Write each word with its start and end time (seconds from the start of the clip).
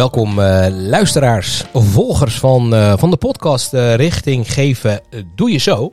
Welkom 0.00 0.38
uh, 0.38 0.66
luisteraars, 0.70 1.64
volgers 1.72 2.38
van, 2.38 2.74
uh, 2.74 2.92
van 2.96 3.10
de 3.10 3.16
podcast 3.16 3.74
uh, 3.74 3.94
Richting 3.94 4.52
Geven 4.52 5.00
Doe 5.34 5.50
Je 5.50 5.58
Zo. 5.58 5.92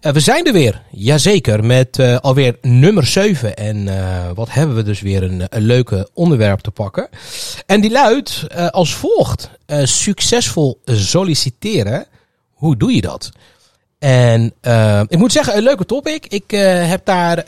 We 0.00 0.20
zijn 0.20 0.46
er 0.46 0.52
weer, 0.52 0.82
jazeker, 0.90 1.64
met 1.64 1.98
alweer 2.20 2.56
nummer 2.62 3.06
7. 3.06 3.56
En 3.56 3.88
wat 4.34 4.50
hebben 4.50 4.76
we 4.76 4.82
dus 4.82 5.00
weer 5.00 5.22
een, 5.22 5.42
een 5.48 5.62
leuke 5.62 6.08
onderwerp 6.14 6.60
te 6.60 6.70
pakken. 6.70 7.08
En 7.66 7.80
die 7.80 7.90
luidt 7.90 8.46
als 8.70 8.94
volgt. 8.94 9.50
succesvol 9.82 10.80
solliciteren, 10.84 12.06
hoe 12.52 12.76
doe 12.76 12.94
je 12.94 13.00
dat? 13.00 13.30
En 13.98 14.54
ik 15.08 15.18
moet 15.18 15.32
zeggen, 15.32 15.56
een 15.56 15.62
leuke 15.62 15.84
topic. 15.84 16.26
Ik 16.26 16.50
heb 16.86 17.04
daar 17.04 17.38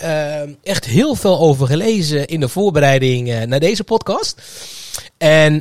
echt 0.62 0.84
heel 0.84 1.14
veel 1.14 1.38
over 1.38 1.66
gelezen 1.66 2.26
in 2.26 2.40
de 2.40 2.48
voorbereiding 2.48 3.46
naar 3.46 3.60
deze 3.60 3.84
podcast. 3.84 4.42
En 5.20 5.54
uh, 5.54 5.60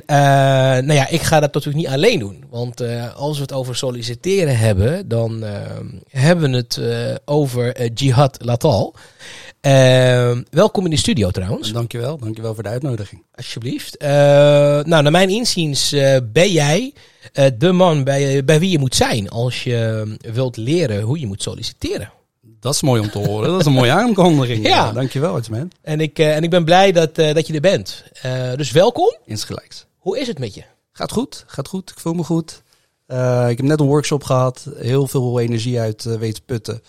nou 0.85 0.93
ja, 0.93 1.07
ik 1.07 1.21
ga 1.21 1.39
dat 1.39 1.53
natuurlijk 1.53 1.83
niet 1.85 1.93
alleen 1.93 2.19
doen. 2.19 2.43
Want 2.49 2.81
uh, 2.81 3.15
als 3.15 3.35
we 3.35 3.41
het 3.41 3.53
over 3.53 3.75
solliciteren 3.75 4.57
hebben, 4.57 5.07
dan 5.07 5.43
uh, 5.43 5.49
hebben 6.09 6.51
we 6.51 6.57
het 6.57 6.81
over 7.25 7.91
Jihad 7.93 8.37
Latal. 8.41 8.95
welkom 10.49 10.83
in 10.83 10.89
de 10.89 10.97
studio 10.97 11.29
trouwens. 11.29 11.71
Dankjewel, 11.71 12.17
dankjewel 12.17 12.53
voor 12.53 12.63
de 12.63 12.69
uitnodiging. 12.69 13.23
Alsjeblieft. 13.35 13.99
nou, 13.99 14.85
naar 14.85 15.11
mijn 15.11 15.29
inziens 15.29 15.95
ben 16.23 16.51
jij 16.51 16.93
de 17.57 17.71
man 17.71 18.03
bij, 18.03 18.43
bij 18.43 18.59
wie 18.59 18.71
je 18.71 18.79
moet 18.79 18.95
zijn 18.95 19.29
als 19.29 19.63
je 19.63 20.07
wilt 20.33 20.57
leren 20.57 21.01
hoe 21.01 21.19
je 21.19 21.27
moet 21.27 21.41
solliciteren. 21.41 22.11
Dat 22.59 22.73
is 22.73 22.81
mooi 22.81 23.01
om 23.01 23.09
te 23.09 23.17
horen. 23.17 23.49
Dat 23.49 23.59
is 23.59 23.65
een 23.65 23.71
mooie 23.71 23.91
aankondiging. 23.91 24.63
ja. 24.67 24.69
ja 24.69 24.91
dankjewel, 24.91 25.39
man. 25.49 25.71
En 25.81 25.99
ik, 25.99 26.19
uh, 26.19 26.35
en 26.35 26.43
ik 26.43 26.49
ben 26.49 26.65
blij 26.65 26.91
dat, 26.91 27.19
uh, 27.19 27.33
dat 27.33 27.47
je 27.47 27.53
er 27.53 27.61
bent. 27.61 28.03
Uh, 28.25 28.53
dus 28.55 28.71
welkom. 28.71 29.15
Insgelijks. 29.25 29.85
Hoe 29.97 30.19
is 30.19 30.27
het 30.27 30.39
met 30.39 30.53
je? 30.53 30.63
Gaat 30.91 31.11
goed, 31.11 31.43
gaat 31.47 31.67
goed. 31.67 31.89
Ik 31.89 31.99
voel 31.99 32.13
me 32.13 32.23
goed. 32.23 32.63
ik 33.47 33.57
heb 33.57 33.61
net 33.61 33.79
een 33.79 33.85
workshop 33.85 34.23
gehad. 34.23 34.67
Heel 34.75 35.07
veel 35.07 35.39
energie 35.39 35.79
uit 35.79 36.03
weten 36.03 36.43
putten. 36.43 36.81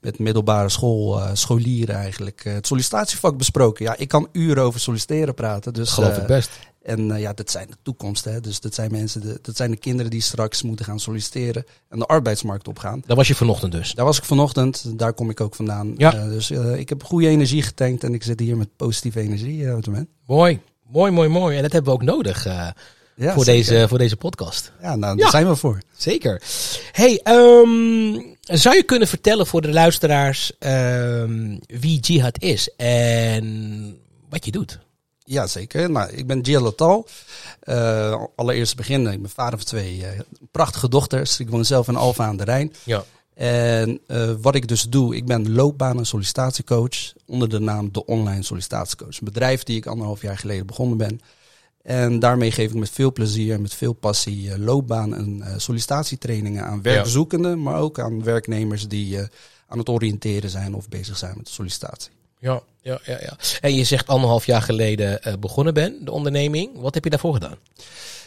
Met 0.00 0.18
middelbare 0.18 0.68
school, 0.68 1.20
scholieren 1.32 1.94
eigenlijk. 1.94 2.44
het 2.44 2.66
sollicitatievak 2.66 3.36
besproken. 3.36 3.84
Ja, 3.84 3.96
ik 3.96 4.08
kan 4.08 4.28
uren 4.32 4.62
over 4.62 4.80
solliciteren 4.80 5.34
praten. 5.34 5.72
Dus, 5.72 5.90
Geloof 5.90 6.16
ik 6.16 6.26
best. 6.26 6.50
En 6.86 7.08
uh, 7.08 7.20
ja, 7.20 7.32
dat 7.32 7.50
zijn 7.50 7.66
de 7.66 7.76
toekomst. 7.82 8.24
Hè? 8.24 8.40
Dus 8.40 8.60
dat 8.60 8.74
zijn 8.74 8.90
mensen, 8.90 9.20
de, 9.20 9.38
dat 9.42 9.56
zijn 9.56 9.70
de 9.70 9.76
kinderen 9.76 10.10
die 10.10 10.20
straks 10.20 10.62
moeten 10.62 10.84
gaan 10.84 11.00
solliciteren 11.00 11.64
en 11.88 11.98
de 11.98 12.06
arbeidsmarkt 12.06 12.68
opgaan. 12.68 13.02
Daar 13.06 13.16
was 13.16 13.28
je 13.28 13.34
vanochtend 13.34 13.72
dus? 13.72 13.92
Daar 13.92 14.04
was 14.04 14.18
ik 14.18 14.24
vanochtend. 14.24 14.98
Daar 14.98 15.12
kom 15.12 15.30
ik 15.30 15.40
ook 15.40 15.54
vandaan. 15.54 15.94
Ja. 15.96 16.14
Uh, 16.14 16.24
dus 16.24 16.50
uh, 16.50 16.78
ik 16.78 16.88
heb 16.88 17.04
goede 17.04 17.28
energie 17.28 17.62
getankt 17.62 18.04
en 18.04 18.14
ik 18.14 18.22
zit 18.22 18.40
hier 18.40 18.56
met 18.56 18.76
positieve 18.76 19.20
energie 19.20 19.70
op 19.70 19.76
het 19.76 19.86
moment. 19.86 20.08
Mooi, 20.26 20.60
mooi, 20.90 21.10
mooi, 21.10 21.28
mooi. 21.28 21.56
En 21.56 21.62
dat 21.62 21.72
hebben 21.72 21.92
we 21.92 21.98
ook 21.98 22.06
nodig. 22.06 22.44
Ja, 22.44 23.32
voor, 23.34 23.44
deze, 23.44 23.86
voor 23.88 23.98
deze 23.98 24.16
podcast. 24.16 24.72
Ja, 24.82 24.96
nou, 24.96 25.16
daar 25.16 25.30
zijn 25.30 25.48
we 25.48 25.56
voor. 25.56 25.80
Zeker. 25.96 26.42
Hey, 26.92 27.20
um, 27.24 28.36
zou 28.40 28.76
je 28.76 28.82
kunnen 28.82 29.08
vertellen 29.08 29.46
voor 29.46 29.60
de 29.60 29.72
luisteraars 29.72 30.52
um, 30.58 31.60
wie 31.66 32.00
Jihad 32.00 32.42
is 32.42 32.74
en 32.76 33.96
wat 34.28 34.44
je 34.44 34.50
doet? 34.50 34.78
Ja, 35.28 35.46
zeker. 35.46 35.90
Nou, 35.90 36.10
ik 36.10 36.26
ben 36.26 36.44
Gia 36.44 36.60
Latal. 36.60 37.06
Uh, 37.64 38.24
allereerst 38.36 38.76
beginnen. 38.76 39.12
Ik 39.12 39.20
ben 39.20 39.30
vader 39.30 39.58
van 39.58 39.66
twee 39.66 39.98
uh, 39.98 40.06
prachtige 40.50 40.88
dochters. 40.88 41.40
Ik 41.40 41.50
woon 41.50 41.64
zelf 41.64 41.88
in 41.88 41.96
Alfa 41.96 42.24
aan 42.24 42.36
de 42.36 42.44
Rijn. 42.44 42.72
Ja. 42.84 43.04
En 43.34 44.00
uh, 44.08 44.30
wat 44.40 44.54
ik 44.54 44.68
dus 44.68 44.82
doe, 44.82 45.16
ik 45.16 45.26
ben 45.26 45.52
loopbaan- 45.52 45.98
en 45.98 46.06
sollicitatiecoach 46.06 47.12
onder 47.26 47.48
de 47.48 47.58
naam 47.58 47.92
De 47.92 48.04
Online 48.04 48.42
Sollicitatiecoach. 48.42 49.18
Een 49.18 49.24
bedrijf 49.24 49.62
die 49.62 49.76
ik 49.76 49.86
anderhalf 49.86 50.22
jaar 50.22 50.38
geleden 50.38 50.66
begonnen 50.66 50.96
ben. 50.96 51.20
En 51.82 52.18
daarmee 52.18 52.50
geef 52.50 52.70
ik 52.70 52.78
met 52.78 52.90
veel 52.90 53.12
plezier 53.12 53.54
en 53.54 53.62
met 53.62 53.74
veel 53.74 53.92
passie 53.92 54.58
loopbaan- 54.58 55.14
en 55.14 55.44
sollicitatietrainingen 55.56 56.64
aan 56.64 56.82
werkzoekenden, 56.82 57.62
maar 57.62 57.76
ook 57.76 57.98
aan 57.98 58.22
werknemers 58.22 58.88
die 58.88 59.18
aan 59.68 59.78
het 59.78 59.88
oriënteren 59.88 60.50
zijn 60.50 60.74
of 60.74 60.88
bezig 60.88 61.16
zijn 61.16 61.34
met 61.36 61.46
de 61.46 61.52
sollicitatie. 61.52 62.10
Ja, 62.38 62.62
ja, 62.80 62.98
ja, 63.04 63.18
ja. 63.20 63.36
En 63.60 63.74
je 63.74 63.84
zegt 63.84 64.08
anderhalf 64.08 64.46
jaar 64.46 64.62
geleden 64.62 65.20
uh, 65.26 65.34
begonnen 65.40 65.74
ben, 65.74 66.04
de 66.04 66.10
onderneming. 66.10 66.70
Wat 66.80 66.94
heb 66.94 67.04
je 67.04 67.10
daarvoor 67.10 67.34
gedaan? 67.34 67.56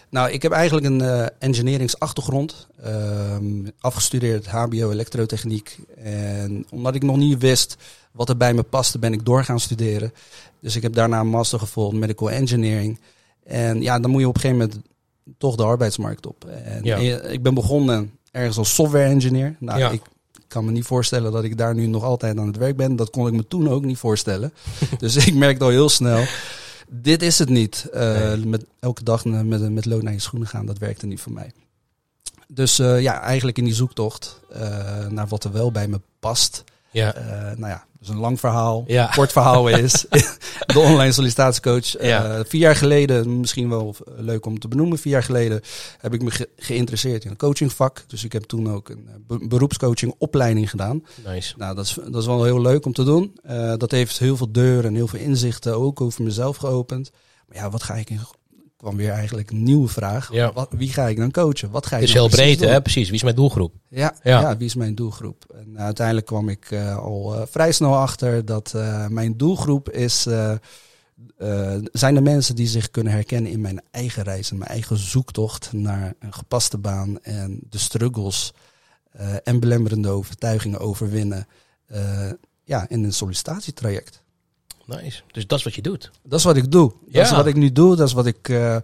Nou, 0.10 0.32
ik 0.32 0.42
heb 0.42 0.52
eigenlijk 0.52 0.86
een 0.86 1.00
uh, 1.00 1.26
engineeringsachtergrond. 1.40 2.68
Uh, 2.86 3.38
afgestudeerd 3.80 4.48
HBO 4.48 4.92
elektrotechniek. 4.92 5.78
En 6.04 6.66
omdat 6.70 6.96
ik 6.96 7.04
nog 7.04 7.18
niet 7.18 7.40
wist 7.40 7.78
wat 8.12 8.30
er 8.30 8.38
bij 8.38 8.54
me 8.54 8.64
paste, 8.64 9.00
ben 9.00 9.14
ik 9.14 9.26
door 9.26 9.44
gaan 9.44 9.60
studeren. 9.60 10.14
Dus 10.60 10.76
ik 10.76 10.82
heb 10.82 10.94
daarna 10.94 11.20
een 11.20 11.28
master 11.28 11.60
gevolgd, 11.60 11.96
medical 11.96 12.32
engineering. 12.32 13.00
En 13.44 13.82
ja, 13.82 14.00
dan 14.00 14.12
moet 14.12 14.22
je 14.22 14.28
op 14.28 14.36
een 14.36 14.42
gegeven 14.42 14.62
moment 14.62 14.86
toch 15.38 15.56
de 15.56 15.64
arbeidsmarkt 15.64 16.28
op. 16.28 16.46
En 16.46 16.84
ja. 16.84 16.98
ik 17.22 17.44
ben 17.44 17.54
begonnen 17.54 18.12
ergens 18.32 18.58
als 18.58 18.74
software 18.74 19.10
engineer. 19.10 19.56
Nou, 19.60 19.80
ja. 19.80 19.90
ik 19.90 20.02
kan 20.50 20.66
me 20.66 20.72
niet 20.72 20.86
voorstellen 20.86 21.32
dat 21.32 21.44
ik 21.44 21.58
daar 21.58 21.76
nu 21.76 21.88
nog 21.88 22.04
altijd 22.04 22.38
aan 22.38 22.48
het 22.48 22.58
werk 22.58 22.76
ben. 22.76 22.96
Dat 22.96 23.10
kon 23.10 23.28
ik 23.28 23.34
me 23.34 23.48
toen 23.48 23.70
ook 23.70 23.86
niet 23.86 23.98
voorstellen. 23.98 24.54
dus 24.98 25.16
ik 25.16 25.36
merkte 25.36 25.64
al 25.64 25.70
heel 25.70 25.90
snel, 25.90 26.26
dit 26.88 27.22
is 27.22 27.40
het 27.40 27.50
niet. 27.50 27.88
Uh, 27.94 28.34
met 28.44 28.66
elke 28.80 29.04
dag 29.04 29.26
met, 29.26 29.72
met 29.72 29.86
lood 29.86 30.02
naar 30.02 30.14
je 30.14 30.20
schoenen 30.20 30.48
gaan, 30.48 30.66
dat 30.66 30.78
werkte 30.78 31.06
niet 31.06 31.22
voor 31.22 31.32
mij. 31.32 31.52
Dus 32.48 32.80
uh, 32.80 33.02
ja, 33.02 33.22
eigenlijk 33.22 33.58
in 33.58 33.64
die 33.64 33.74
zoektocht 33.74 34.40
uh, 34.56 35.08
naar 35.08 35.28
wat 35.28 35.44
er 35.44 35.52
wel 35.52 35.72
bij 35.72 35.88
me 35.88 36.02
past. 36.20 36.64
Ja. 36.92 37.14
nou 37.58 37.68
ja, 37.68 37.86
dus 38.00 38.10
een 38.10 38.18
lang 38.18 38.40
verhaal, 38.40 38.84
ja. 38.88 39.12
kort 39.16 39.32
verhaal 39.32 39.68
is. 39.68 40.06
de 40.74 40.80
online 40.80 41.12
sollicitatiecoach. 41.12 42.02
Uh, 42.02 42.40
vier 42.46 42.62
jaar 42.62 42.76
geleden, 42.76 43.40
misschien 43.40 43.70
wel 43.70 43.96
leuk 44.18 44.46
om 44.46 44.60
te 44.60 44.68
benoemen, 44.68 44.98
vier 44.98 45.14
jaar 45.14 45.24
geleden 45.24 45.62
heb 45.98 46.14
ik 46.14 46.22
me 46.22 46.48
geïnteresseerd 46.56 47.24
in 47.24 47.32
een 47.32 47.38
coachingvak. 47.38 48.04
Dus 48.08 48.24
ik 48.24 48.34
heb 48.34 48.44
toen 48.44 48.72
ook 48.72 48.90
een 48.90 49.10
uh, 49.30 49.48
beroepscoaching 49.48 50.14
opleiding 50.18 50.70
gedaan. 50.70 51.04
Nice. 51.26 51.54
Nou, 51.58 51.76
dat 51.76 51.86
is, 51.86 51.98
dat 52.12 52.22
is 52.22 52.28
wel 52.28 52.44
heel 52.44 52.62
leuk 52.62 52.86
om 52.86 52.94
te 52.94 53.04
doen. 53.04 53.38
Uh, 53.50 53.74
dat 53.78 53.92
heeft 53.92 54.20
heel 54.20 54.38
veel 54.38 54.52
deuren 54.52 54.86
en 54.86 54.96
heel 54.96 55.08
veel 55.08 55.20
inzichten 55.20 55.76
ook 55.76 56.02
over 56.02 56.24
mezelf 56.24 56.58
geopend. 56.58 57.12
Maar 57.48 57.58
ja, 57.58 57.70
wat 57.70 57.84
ga 57.84 57.94
ik 57.96 58.10
in 58.10 58.20
kwam 58.80 58.96
weer 58.96 59.12
eigenlijk 59.12 59.50
een 59.50 59.64
nieuwe 59.64 59.88
vraag. 59.88 60.32
Ja. 60.32 60.54
Wat, 60.54 60.70
wie 60.72 60.92
ga 60.92 61.08
ik 61.08 61.18
dan 61.18 61.32
coachen? 61.32 61.72
Wat 61.72 61.86
ga 61.86 61.96
ik 61.96 62.02
Het 62.02 62.10
is 62.10 62.16
heel 62.16 62.30
breed, 62.30 62.60
hè? 62.60 62.82
Precies. 62.82 63.06
Wie 63.06 63.16
is 63.16 63.24
mijn 63.24 63.36
doelgroep? 63.36 63.74
Ja, 63.88 64.16
ja. 64.24 64.58
wie 64.58 64.68
is 64.68 64.76
mijn 64.76 64.96
doelgroep? 64.96 65.46
En 65.56 65.80
uiteindelijk 65.80 66.26
kwam 66.26 66.50
ik 66.50 66.72
uh, 66.72 66.98
al 66.98 67.36
uh, 67.36 67.42
vrij 67.50 67.72
snel 67.72 67.96
achter 67.96 68.46
dat 68.46 68.74
mijn 69.10 69.38
doelgroep 69.38 69.90
is, 69.90 70.28
zijn 71.92 72.14
de 72.14 72.22
mensen 72.22 72.56
die 72.56 72.68
zich 72.68 72.92
kunnen 72.92 73.14
herkennen 73.14 73.52
in 73.52 73.62
mijn 73.62 73.82
eigen 73.92 74.24
reis 74.24 74.52
en 74.52 74.58
mijn 74.58 74.72
eigen 74.72 74.98
zoektocht 74.98 75.74
naar 75.74 76.14
een 76.20 76.34
gepaste 76.34 76.78
baan 76.78 77.22
en 77.22 77.60
de 77.70 77.78
struggles 77.78 78.54
en 79.44 79.60
belemmerende 79.60 80.10
overtuigingen 80.10 80.80
overwinnen 80.80 81.48
ja, 82.64 82.86
in 82.90 83.04
een 83.04 83.14
sollicitatietraject. 83.14 84.24
Nice. 84.98 85.22
Dus 85.32 85.48
dat 85.48 85.58
is 85.58 85.64
wat 85.64 85.76
je 85.76 85.82
doet. 85.82 86.12
Dat 86.24 86.40
is 86.40 86.46
wat 86.46 86.58
ik 86.58 86.72
doe. 86.72 86.94
Dat 87.12 87.26
is 87.26 87.32
wat 87.32 87.48
ik 87.48 87.56
nu 87.56 87.72
doe. 87.72 87.96
Dat 87.96 88.08
is 88.08 88.14
wat 88.14 88.26
ik 88.26 88.50
uh, 88.50 88.58
nou 88.58 88.82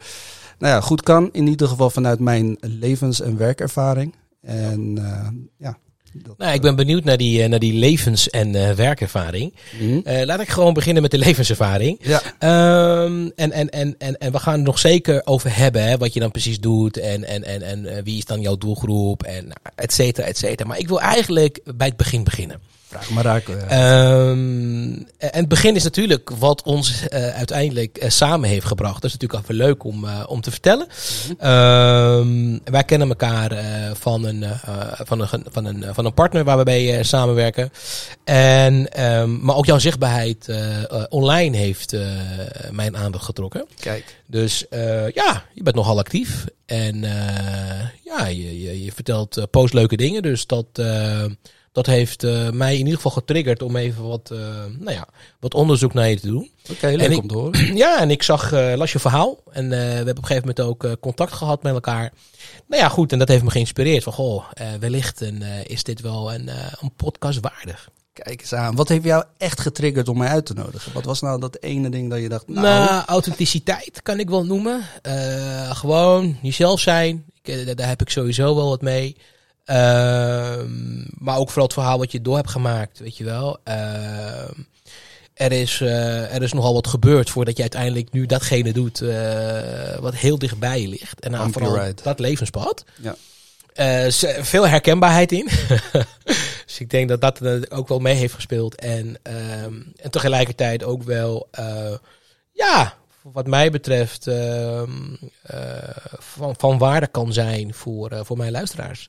ja, 0.73 0.81
goed 0.81 1.01
kan. 1.01 1.29
In 1.31 1.47
ieder 1.47 1.67
geval 1.67 1.89
vanuit 1.89 2.19
mijn 2.19 2.57
levens- 2.59 3.21
en 3.21 3.37
werkervaring. 3.37 4.15
En 4.41 4.95
uh, 4.99 5.27
ja. 5.57 5.77
Dat, 6.23 6.37
nou, 6.37 6.53
ik 6.53 6.61
ben 6.61 6.75
benieuwd 6.75 7.03
naar 7.03 7.17
die, 7.17 7.43
uh, 7.43 7.49
naar 7.49 7.59
die 7.59 7.73
levens- 7.73 8.29
en 8.29 8.75
werkervaring. 8.75 9.53
Mm 9.79 9.89
-hmm. 10.03 10.25
laat 10.25 10.39
ik 10.39 10.49
gewoon 10.49 10.73
beginnen 10.73 11.01
met 11.01 11.11
de 11.11 11.17
levenservaring. 11.17 11.99
Ja. 12.01 12.21
Um, 13.03 13.31
en, 13.35 13.51
en, 13.51 13.69
en, 13.69 13.95
en, 13.97 14.17
en 14.17 14.31
we 14.31 14.39
gaan 14.39 14.53
het 14.53 14.63
nog 14.63 14.79
zeker 14.79 15.21
over 15.25 15.55
hebben, 15.55 15.83
hè, 15.83 15.97
wat 15.97 16.13
je 16.13 16.19
dan 16.19 16.31
precies 16.31 16.59
doet. 16.59 16.97
En, 16.97 17.23
en, 17.23 17.43
en, 17.43 17.61
en 17.61 18.03
wie 18.03 18.17
is 18.17 18.25
dan 18.25 18.41
jouw 18.41 18.57
doelgroep, 18.57 19.23
en 19.23 19.51
et 19.75 19.93
cetera, 19.93 20.27
et 20.27 20.37
cetera. 20.37 20.67
Maar 20.67 20.79
ik 20.79 20.87
wil 20.87 21.01
eigenlijk 21.01 21.61
bij 21.75 21.87
het 21.87 21.97
begin 21.97 22.23
beginnen. 22.23 22.61
Vraag 22.87 23.09
maar 23.09 23.23
raak. 23.23 23.47
Um, 23.47 25.07
en 25.17 25.39
het 25.39 25.47
begin 25.47 25.75
is 25.75 25.83
natuurlijk 25.83 26.29
wat 26.29 26.63
ons 26.63 27.01
uh, 27.01 27.29
uiteindelijk 27.29 28.03
uh, 28.03 28.09
samen 28.09 28.49
heeft 28.49 28.65
gebracht. 28.65 29.01
Dat 29.01 29.03
is 29.03 29.11
natuurlijk 29.11 29.43
even 29.43 29.55
leuk 29.55 29.83
om, 29.83 30.03
uh, 30.03 30.23
om 30.27 30.41
te 30.41 30.51
vertellen. 30.51 30.87
Mm 31.27 31.35
-hmm. 31.37 31.49
um, 31.49 32.59
wij 32.63 32.83
kennen 32.83 33.07
elkaar 33.07 33.51
van, 33.95 34.25
een, 34.25 34.45
van, 35.03 35.19
een, 35.19 35.27
van, 35.51 35.65
een, 35.65 35.85
van 35.93 36.05
een 36.05 36.13
partner 36.13 36.43
waar 36.43 36.57
we 36.57 36.63
bij 36.63 37.03
samenwerken. 37.03 37.71
En, 38.23 39.03
um, 39.05 39.39
maar 39.41 39.55
ook 39.55 39.65
jouw 39.65 39.79
zichtbaarheid 39.79 40.49
online 41.09 41.57
heeft 41.57 41.95
mijn 42.71 42.97
aandacht 42.97 43.25
getrokken. 43.25 43.65
Kijk. 43.79 44.21
Dus 44.25 44.65
ja, 45.13 45.43
je 45.53 45.63
bent 45.63 45.75
nogal 45.75 45.99
actief. 45.99 46.45
En 46.65 47.01
ja, 48.03 48.27
je, 48.27 48.61
je, 48.61 48.83
je 48.83 48.91
vertelt 48.91 49.47
post 49.51 49.73
leuke 49.73 49.95
dingen. 49.95 50.21
Dus 50.21 50.45
dat 50.45 50.67
Dat 51.75 51.85
heeft 51.85 52.23
eh, 52.23 52.49
mij 52.49 52.71
in 52.73 52.77
ieder 52.79 52.95
geval 52.95 53.11
getriggerd 53.11 53.61
om 53.61 53.75
even 53.75 54.07
wat, 54.07 54.29
eh, 54.31 54.37
nou 54.79 54.91
ja, 54.91 55.07
wat 55.39 55.53
onderzoek 55.53 55.93
naar 55.93 56.09
je 56.09 56.19
te 56.19 56.27
doen. 56.27 56.49
Oké, 56.71 56.87
leuk 56.87 57.09
ik- 57.11 57.17
om 57.21 57.27
te 57.27 57.33
horen. 57.37 57.75
ja, 57.85 57.99
en 57.99 58.11
ik 58.11 58.23
zag, 58.23 58.51
eh, 58.51 58.73
las 58.75 58.91
je 58.91 58.99
verhaal. 58.99 59.37
En 59.51 59.69
we 59.69 59.75
hebben 59.75 60.17
op 60.17 60.17
een 60.17 60.25
gegeven 60.25 60.53
moment 60.55 60.59
ook 60.59 60.99
contact 60.99 61.33
gehad 61.33 61.63
met 61.63 61.73
elkaar. 61.73 62.13
Nou 62.67 62.81
ja, 62.81 62.89
goed. 62.89 63.11
En 63.11 63.19
dat 63.19 63.27
heeft 63.27 63.43
me 63.43 63.49
geïnspireerd. 63.51 64.03
Van, 64.03 64.13
goh, 64.13 64.43
wellicht 64.79 65.21
eh, 65.21 65.29
is 65.65 65.83
dit 65.83 66.01
wel 66.01 66.33
een, 66.33 66.49
een 66.79 66.93
podcast 66.95 67.39
waardig. 67.39 67.89
Kijk 68.13 68.41
eens 68.41 68.53
aan. 68.53 68.75
Wat 68.75 68.89
heeft 68.89 69.03
jou 69.03 69.23
echt 69.37 69.59
getriggerd 69.59 70.07
om 70.09 70.17
mij 70.17 70.27
uit 70.27 70.45
te 70.45 70.53
nodigen? 70.53 70.93
Wat 70.93 71.05
was 71.05 71.21
nou 71.21 71.39
dat 71.39 71.57
ene 71.61 71.89
ding 71.89 72.09
dat 72.09 72.19
je 72.21 72.29
dacht, 72.29 72.47
nou, 72.47 72.61
Nou, 72.61 73.03
authenticiteit 73.05 74.01
kan 74.01 74.19
ik 74.19 74.29
wel 74.29 74.45
noemen. 74.45 74.81
Gewoon 75.69 76.37
jezelf 76.41 76.79
zijn. 76.79 77.25
Ik, 77.43 77.77
daar 77.77 77.87
heb 77.87 78.01
ik 78.01 78.09
sowieso 78.09 78.55
wel 78.55 78.69
wat 78.69 78.81
mee. 78.81 79.17
Ehm, 79.65 81.03
maar 81.17 81.37
ook 81.37 81.47
vooral 81.47 81.63
het 81.63 81.73
verhaal 81.73 81.97
wat 81.97 82.11
je 82.11 82.21
door 82.21 82.35
hebt 82.35 82.49
gemaakt, 82.49 82.99
weet 82.99 83.17
je 83.17 83.23
wel. 83.23 83.57
Ehm, 83.63 84.61
er, 85.33 85.51
is, 85.51 85.81
eh, 85.81 86.35
er 86.35 86.41
is 86.41 86.53
nogal 86.53 86.73
wat 86.73 86.87
gebeurd 86.87 87.29
voordat 87.29 87.55
je 87.55 87.61
uiteindelijk 87.61 88.11
nu 88.11 88.25
datgene 88.25 88.73
doet 88.73 89.01
eh, 89.01 89.97
wat 89.99 90.15
heel 90.15 90.37
dichtbij 90.37 90.81
je 90.81 90.87
ligt. 90.87 91.19
En 91.19 91.31
nou, 91.31 91.51
vooral 91.51 91.93
dat 92.03 92.19
levenspad. 92.19 92.83
Ja. 93.01 93.15
Eh, 93.73 94.11
veel 94.43 94.67
herkenbaarheid 94.67 95.31
in. 95.31 95.49
dus 96.65 96.79
ik 96.79 96.89
denk 96.89 97.09
dat 97.09 97.21
dat 97.21 97.71
ook 97.71 97.87
wel 97.87 97.99
mee 97.99 98.15
heeft 98.15 98.33
gespeeld. 98.33 98.75
En, 98.75 99.17
ehm, 99.21 99.73
en 100.01 100.11
tegelijkertijd 100.11 100.83
ook 100.83 101.03
wel, 101.03 101.49
ja, 102.51 102.93
wat 103.21 103.47
mij 103.47 103.71
betreft, 103.71 104.29
van, 106.17 106.55
van 106.57 106.77
waarde 106.77 107.07
kan 107.07 107.33
zijn 107.33 107.73
voor, 107.73 108.25
voor 108.25 108.37
mijn 108.37 108.51
luisteraars. 108.51 109.07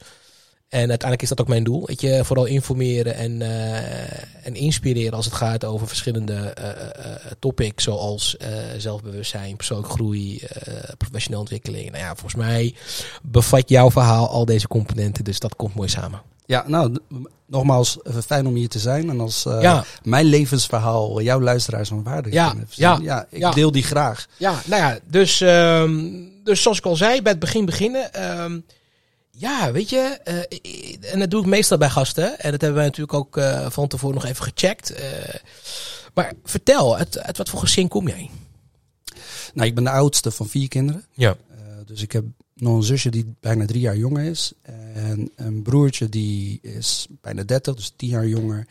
En 0.68 0.78
uiteindelijk 0.88 1.22
is 1.22 1.28
dat 1.28 1.40
ook 1.40 1.48
mijn 1.48 1.64
doel. 1.64 1.86
Weet 1.86 2.00
je, 2.00 2.20
vooral 2.24 2.44
informeren 2.44 3.14
en, 3.14 3.42
eh, 3.42 4.46
en 4.46 4.54
inspireren 4.54 5.12
als 5.12 5.24
het 5.24 5.34
gaat 5.34 5.64
over 5.64 5.86
verschillende 5.88 6.34
eh, 6.34 6.68
eh, 6.70 7.32
topics. 7.38 7.84
Zoals 7.84 8.36
zelfbewustzijn, 8.76 9.56
persoonlijke 9.56 9.92
groei, 9.92 10.42
professionele 10.98 11.40
ontwikkeling. 11.40 11.90
Nou 11.90 12.02
ja, 12.04 12.08
volgens 12.14 12.34
mij 12.34 12.74
bevat 13.22 13.68
jouw 13.68 13.90
verhaal 13.90 14.28
al 14.28 14.44
deze 14.44 14.68
componenten. 14.68 15.24
Dus 15.24 15.38
dat 15.38 15.56
komt 15.56 15.74
mooi 15.74 15.88
samen. 15.88 16.22
Ja, 16.46 16.64
nou, 16.66 16.96
nogmaals, 17.46 17.98
fijn 18.26 18.46
om 18.46 18.54
hier 18.54 18.68
te 18.68 18.78
zijn. 18.78 19.10
En 19.10 19.20
als 19.20 19.42
Ja. 19.42 19.84
mijn 20.02 20.26
levensverhaal 20.26 21.20
jouw 21.20 21.40
luisteraars 21.40 21.88
van 21.88 22.02
waarde 22.02 22.30
Ja, 22.32 22.54
ja, 22.70 22.98
ja, 23.02 23.26
ik 23.30 23.38
ja. 23.38 23.50
deel 23.50 23.72
die 23.72 23.82
graag. 23.82 24.26
Ja, 24.36 24.54
nou 24.64 24.82
ja, 24.82 24.98
dus, 25.10 25.40
ehm, 25.40 26.04
dus 26.44 26.62
zoals 26.62 26.78
ik 26.78 26.84
al 26.84 26.96
zei, 26.96 27.22
bij 27.22 27.30
het 27.32 27.40
begin 27.40 27.64
beginnen. 27.64 28.12
ehm, 28.14 28.58
ja, 29.38 29.72
weet 29.72 29.90
je, 29.90 29.98
eh, 30.24 31.12
en 31.12 31.18
dat 31.18 31.30
doe 31.30 31.40
ik 31.40 31.46
meestal 31.46 31.78
bij 31.78 31.90
gasten. 31.90 32.38
En 32.38 32.50
dat 32.50 32.60
hebben 32.60 32.78
wij 32.78 32.84
natuurlijk 32.84 33.18
ook 33.18 33.36
eh, 33.36 33.70
van 33.70 33.88
tevoren 33.88 34.14
nog 34.14 34.24
even 34.24 34.44
gecheckt. 34.44 34.90
eh. 34.90 35.34
maar 36.14 36.32
vertel, 36.44 36.96
uit, 36.96 37.18
uit 37.18 37.36
wat 37.36 37.48
voor 37.48 37.58
gezin 37.60 37.88
kom 37.88 38.08
jij? 38.08 38.30
Nou, 39.54 39.68
ik 39.68 39.74
ben 39.74 39.84
de 39.84 39.90
oudste 39.90 40.30
van 40.30 40.48
vier 40.48 40.68
kinderen. 40.68 41.04
Ja. 41.12 41.36
Eh, 41.50 41.56
dus 41.86 42.02
ik 42.02 42.12
heb 42.12 42.24
nog 42.54 42.76
een 42.76 42.82
zusje 42.82 43.10
die 43.10 43.34
bijna 43.40 43.66
drie 43.66 43.80
jaar 43.80 43.96
jonger 43.96 44.24
is. 44.24 44.52
En 44.94 45.30
een 45.36 45.62
broertje 45.62 46.08
die 46.08 46.58
is 46.62 47.06
bijna 47.20 47.42
30, 47.42 47.74
dus 47.74 47.92
tien 47.96 48.08
jaar 48.08 48.26
jonger. 48.26 48.66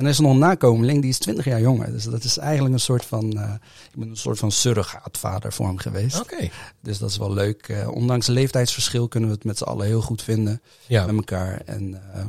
En 0.00 0.06
er 0.06 0.12
is 0.12 0.18
nog 0.18 0.30
een 0.32 0.38
nakomeling, 0.38 1.00
die 1.00 1.10
is 1.10 1.18
20 1.18 1.44
jaar 1.44 1.60
jonger. 1.60 1.92
Dus 1.92 2.04
dat 2.04 2.24
is 2.24 2.38
eigenlijk 2.38 2.74
een 2.74 2.80
soort 2.80 3.04
van, 3.04 3.38
eh, 3.38 3.52
ik 3.92 3.98
ben 3.98 4.08
een 4.08 4.16
soort 4.16 4.38
van 4.38 4.52
surrogaatvader 4.52 5.52
voor 5.52 5.66
hem 5.66 5.78
geweest. 5.78 6.20
Oké. 6.20 6.48
Dus 6.82 6.98
dat 6.98 7.10
is 7.10 7.16
wel 7.16 7.32
leuk. 7.32 7.68
Eh, 7.68 7.88
ondanks 7.88 8.26
het 8.26 8.36
leeftijdsverschil 8.36 9.08
kunnen 9.08 9.28
we 9.28 9.34
het 9.34 9.44
met 9.44 9.58
z'n 9.58 9.64
allen 9.64 9.86
heel 9.86 10.00
goed 10.02 10.22
vinden 10.22 10.62
Ja. 10.86 11.06
met 11.06 11.14
elkaar. 11.14 11.60
En 11.64 11.94
eh, 12.14 12.24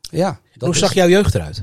ja, 0.00 0.40
dat 0.52 0.60
Hoe 0.62 0.70
is- 0.70 0.78
zag 0.78 0.94
jouw 0.94 1.08
jeugd 1.08 1.34
eruit? 1.34 1.62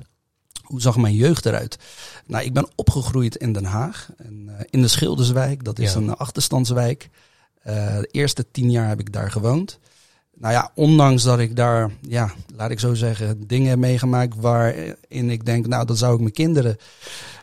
hoe 0.63 0.81
zag 0.81 0.97
mijn 0.97 1.15
jeugd 1.15 1.45
eruit? 1.45 1.77
Nou, 2.25 2.43
ik 2.45 2.53
ben 2.53 2.67
opgegroeid 2.75 3.35
in 3.35 3.53
Den 3.53 3.65
Haag, 3.65 4.09
en, 4.17 4.49
in 4.69 4.81
de 4.81 4.87
Schilderswijk. 4.87 5.63
Dat 5.63 5.79
is 5.79 5.91
Ja. 5.93 5.97
een 5.99 6.15
achterstandswijk. 6.15 7.09
De 7.63 8.07
eerste 8.11 8.45
tien 8.51 8.71
jaar 8.71 8.87
heb 8.87 8.99
ik 8.99 9.13
daar 9.13 9.31
gewoond. 9.31 9.79
Nou 10.35 10.53
ja, 10.53 10.71
ondanks 10.75 11.23
dat 11.23 11.39
ik 11.39 11.55
daar, 11.55 11.91
ja, 12.01 12.33
laat 12.55 12.71
ik 12.71 12.79
zo 12.79 12.93
zeggen, 12.93 13.47
dingen 13.47 13.69
heb 13.69 13.79
meegemaakt 13.79 14.35
waarin 14.35 15.29
ik 15.29 15.45
denk, 15.45 15.67
nou, 15.67 15.85
dat 15.85 15.97
zou 15.97 16.13
ik 16.13 16.19
mijn 16.19 16.31
kinderen 16.33 16.77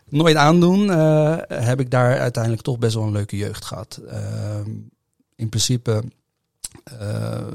nooit 0.09 0.37
aandoen, 0.37 0.91
eh, 0.91 1.37
heb 1.49 1.81
ik 1.81 1.91
daar 1.91 2.19
uiteindelijk 2.19 2.63
toch 2.63 2.79
best 2.79 2.95
wel 2.95 3.05
een 3.05 3.13
leuke 3.13 3.37
jeugd 3.37 3.65
gehad. 3.65 4.01
Ehm, 4.09 4.71
in 5.37 5.49
principe, 5.49 6.03
ehm, 6.85 7.55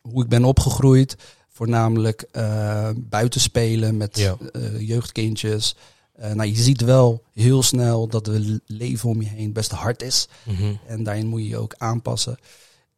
hoe 0.00 0.22
ik 0.22 0.28
ben 0.28 0.44
opgegroeid, 0.44 1.16
voornamelijk 1.48 2.24
eh 2.32 2.88
buiten 2.96 3.40
spelen 3.40 3.96
met 3.96 4.18
Ja. 4.18 4.36
eh, 4.52 4.80
jeugdkindjes. 4.88 5.76
Eh, 6.12 6.32
nou, 6.32 6.48
je 6.48 6.62
ziet 6.62 6.80
wel 6.80 7.22
heel 7.34 7.62
snel 7.62 8.08
dat 8.08 8.26
het 8.26 8.60
leven 8.66 9.08
om 9.08 9.22
je 9.22 9.28
heen 9.28 9.52
best 9.52 9.70
hard 9.70 10.02
is. 10.02 10.28
En 10.86 11.02
daarin 11.02 11.26
moet 11.26 11.40
je 11.42 11.48
je 11.48 11.56
ook 11.56 11.74
aanpassen. 11.78 12.38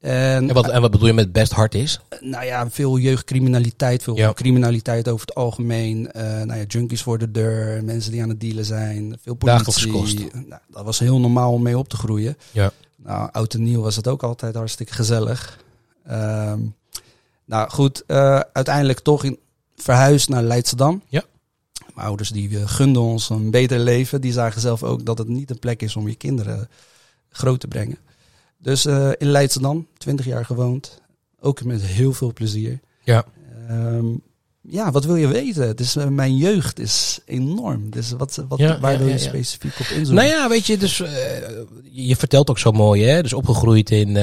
En, 0.01 0.49
En, 0.49 0.55
wat, 0.55 0.69
en 0.69 0.81
wat 0.81 0.91
bedoel 0.91 1.07
je 1.07 1.13
met 1.13 1.33
best 1.33 1.53
hard 1.53 1.75
is? 1.75 2.01
nou 2.21 2.45
ja, 2.45 2.71
veel 2.71 2.99
jeugdcriminaliteit, 2.99 4.03
veel 4.03 4.17
Ja. 4.17 4.33
criminaliteit 4.33 5.09
over 5.09 5.27
het 5.27 5.35
algemeen. 5.35 6.13
Eh, 6.13 6.23
nou 6.23 6.55
ja, 6.59 6.65
junkies 6.69 7.03
voor 7.03 7.19
de 7.19 7.31
deur, 7.31 7.85
mensen 7.85 8.13
die 8.13 8.23
aan 8.23 8.29
het 8.29 8.41
dealen 8.41 8.65
zijn, 8.65 9.19
veel 9.23 9.35
politie. 9.35 9.91
kost. 9.93 10.19
Nou, 10.33 10.61
dat 10.69 10.85
was 10.85 10.99
heel 10.99 11.21
normaal 11.21 11.53
om 11.53 11.63
mee 11.63 11.79
op 11.79 11.89
te 11.89 11.97
groeien. 11.97 12.37
Ja. 12.53 12.71
Nou, 12.97 13.29
oud 13.33 13.55
en 13.55 13.63
nieuw 13.63 13.81
was 13.83 13.97
het 13.97 14.09
ook 14.09 14.23
altijd 14.23 14.55
hartstikke 14.55 14.93
gezellig. 14.93 15.59
Ehm, 16.07 16.59
nou 17.45 17.71
goed, 17.71 18.03
eh, 18.07 18.41
uiteindelijk 18.53 19.01
toch 19.01 19.25
in, 19.25 19.39
verhuisd 19.77 20.29
naar 20.29 20.43
Leidschendam. 20.43 21.03
Ja. 21.09 21.23
Mijn 21.95 22.07
ouders 22.07 22.31
die 22.31 22.59
eh, 22.59 22.69
gunden 22.69 23.03
ons 23.03 23.29
een 23.31 23.51
beter 23.51 23.79
leven. 23.79 24.21
Die 24.21 24.33
zagen 24.33 24.61
zelf 24.61 24.83
ook 24.83 25.05
dat 25.05 25.19
het 25.19 25.29
niet 25.29 25.51
een 25.51 25.59
plek 25.59 25.83
is 25.83 25.97
om 25.97 26.09
je 26.09 26.15
kinderen 26.15 26.69
groot 27.31 27.61
te 27.61 27.67
brengen. 27.69 27.99
Dus 28.63 28.85
eh, 28.87 29.11
in 29.19 29.29
Leidschendam, 29.31 29.87
20 29.99 30.27
jaar 30.27 30.45
gewoond. 30.45 31.01
Ook 31.41 31.65
met 31.65 31.83
heel 31.83 32.13
veel 32.13 32.33
plezier. 32.33 32.81
Ja. 33.05 33.25
Ehm, 33.69 34.07
ja, 34.61 34.91
wat 34.91 35.05
wil 35.05 35.17
je 35.17 35.27
weten? 35.27 35.77
Is, 35.77 35.97
eh, 35.97 36.07
mijn 36.07 36.37
jeugd 36.37 36.79
is 36.79 37.21
enorm. 37.27 37.91
Dus 37.91 38.11
wat, 38.11 38.45
wat, 38.49 38.59
Ja, 38.59 38.81
waar 38.81 38.93
ja, 38.93 38.99
wil 38.99 39.07
je 39.07 39.13
ja, 39.13 39.19
specifiek 39.19 39.73
op 39.81 39.87
inzoomen? 39.87 40.25
Nou 40.25 40.37
ja, 40.37 40.49
weet 40.49 40.67
je, 40.67 40.77
dus 40.77 41.01
eh, 41.01 41.11
je 41.91 42.17
vertelt 42.17 42.51
ook 42.51 42.59
zo 42.59 42.73
mooi, 42.73 43.05
hè? 43.05 43.23
Dus 43.23 43.33
opgegroeid 43.33 43.91
in, 43.91 44.17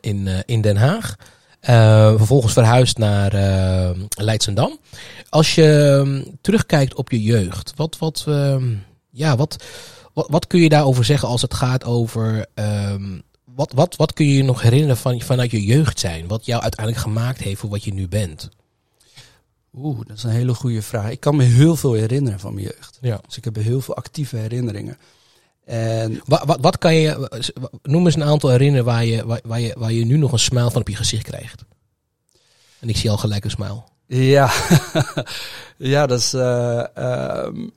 in, 0.00 0.28
in 0.46 0.60
Den 0.60 0.76
Haag. 0.76 1.16
Eh, 1.60 2.08
vervolgens 2.16 2.52
verhuisd 2.52 2.98
naar 2.98 3.32
Leidsendam. 4.08 4.78
Als 5.28 5.54
je 5.54 6.00
ehm, 6.02 6.22
terugkijkt 6.40 6.94
op 6.94 7.10
je 7.10 7.22
jeugd, 7.22 7.72
wat, 7.76 7.98
wat, 7.98 8.24
ehm, 8.28 8.74
ja, 9.10 9.36
wat, 9.36 9.64
wat, 10.14 10.26
wat 10.30 10.46
kun 10.46 10.60
je 10.60 10.68
daarover 10.68 11.04
zeggen 11.04 11.28
als 11.28 11.42
het 11.42 11.54
gaat 11.54 11.84
over. 11.84 12.46
ehm, 12.54 13.18
wat, 13.54 13.72
wat, 13.74 13.96
wat 13.96 14.12
kun 14.12 14.26
je 14.26 14.34
je 14.36 14.42
nog 14.44 14.62
herinneren 14.62 14.96
van, 14.96 15.20
vanuit 15.20 15.50
je 15.50 15.64
jeugd 15.64 15.98
zijn? 15.98 16.26
Wat 16.28 16.46
jou 16.46 16.62
uiteindelijk 16.62 17.04
gemaakt 17.04 17.40
heeft 17.40 17.60
voor 17.60 17.70
wat 17.70 17.84
je 17.84 17.94
nu 17.94 18.08
bent? 18.08 18.48
Oeh, 19.74 19.98
dat 20.06 20.16
is 20.16 20.22
een 20.22 20.30
hele 20.30 20.54
goede 20.54 20.82
vraag. 20.82 21.10
Ik 21.10 21.20
kan 21.20 21.36
me 21.36 21.44
heel 21.44 21.76
veel 21.76 21.92
herinneren 21.92 22.40
van 22.40 22.54
mijn 22.54 22.66
jeugd. 22.66 22.98
Ja. 23.00 23.20
Dus 23.26 23.36
ik 23.36 23.44
heb 23.44 23.56
heel 23.56 23.80
veel 23.80 23.96
actieve 23.96 24.36
herinneringen. 24.36 24.98
En 25.64 26.20
Wat, 26.26 26.42
wat, 26.44 26.58
wat 26.60 26.78
kan 26.78 26.94
je, 26.94 27.28
noem 27.82 28.04
eens 28.06 28.14
een 28.14 28.24
aantal 28.24 28.50
herinneren 28.50 28.84
waar 28.84 29.04
je, 29.04 29.26
waar, 29.26 29.40
waar, 29.44 29.60
je, 29.60 29.74
waar 29.78 29.92
je 29.92 30.04
nu 30.04 30.16
nog 30.16 30.32
een 30.32 30.38
smile 30.38 30.70
van 30.70 30.80
op 30.80 30.88
je 30.88 30.96
gezicht 30.96 31.22
krijgt. 31.22 31.64
En 32.78 32.88
ik 32.88 32.96
zie 32.96 33.10
al 33.10 33.16
gelijk 33.16 33.44
een 33.44 33.50
smile. 33.50 33.82
ja, 34.06 34.52
ja 35.92 36.06
dat 36.06 36.18
is. 36.18 36.32
eh, 36.34 36.96
ehm, 36.96 37.68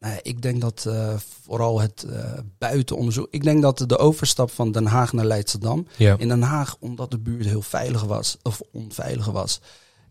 nou 0.00 0.14
ja, 0.14 0.20
ik 0.22 0.42
denk 0.42 0.60
dat 0.60 0.84
eh, 0.88 1.14
vooral 1.42 1.80
het 1.80 2.02
eh, 2.02 2.32
buitenonderzoek. 2.58 3.26
Ik 3.30 3.42
denk 3.42 3.62
dat 3.62 3.84
de 3.86 3.98
overstap 3.98 4.50
van 4.50 4.72
Den 4.72 4.86
Haag 4.86 5.12
naar 5.12 5.24
Leidschendam. 5.24 5.86
Ja. 5.96 6.14
In 6.18 6.28
Den 6.28 6.42
Haag, 6.42 6.76
omdat 6.78 7.10
de 7.10 7.18
buurt 7.18 7.46
heel 7.46 7.62
veilig 7.62 8.04
was, 8.04 8.36
of 8.42 8.60
onveilig 8.72 9.26
was. 9.26 9.60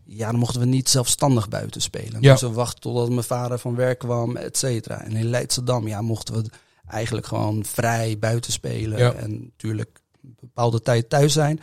Ja, 0.04 0.30
dan 0.30 0.40
mochten 0.40 0.60
we 0.60 0.66
niet 0.66 0.88
zelfstandig 0.88 1.48
buiten 1.48 1.80
spelen. 1.80 2.20
Ja. 2.20 2.32
Dus 2.32 2.40
we 2.40 2.50
wachten 2.50 2.80
totdat 2.80 3.08
mijn 3.08 3.22
vader 3.22 3.58
van 3.58 3.74
werk 3.74 3.98
kwam, 3.98 4.36
et 4.36 4.56
cetera. 4.56 5.02
En 5.02 5.16
in 5.16 5.26
Leidschendam, 5.30 5.88
ja, 5.88 6.00
mochten 6.00 6.34
we 6.34 6.50
eigenlijk 6.86 7.26
gewoon 7.26 7.64
vrij 7.64 8.18
buiten 8.18 8.52
spelen. 8.52 8.98
Ja. 8.98 9.12
En 9.12 9.40
natuurlijk 9.40 10.00
een 10.22 10.36
bepaalde 10.40 10.82
tijd 10.82 11.08
thuis 11.08 11.32
zijn. 11.32 11.60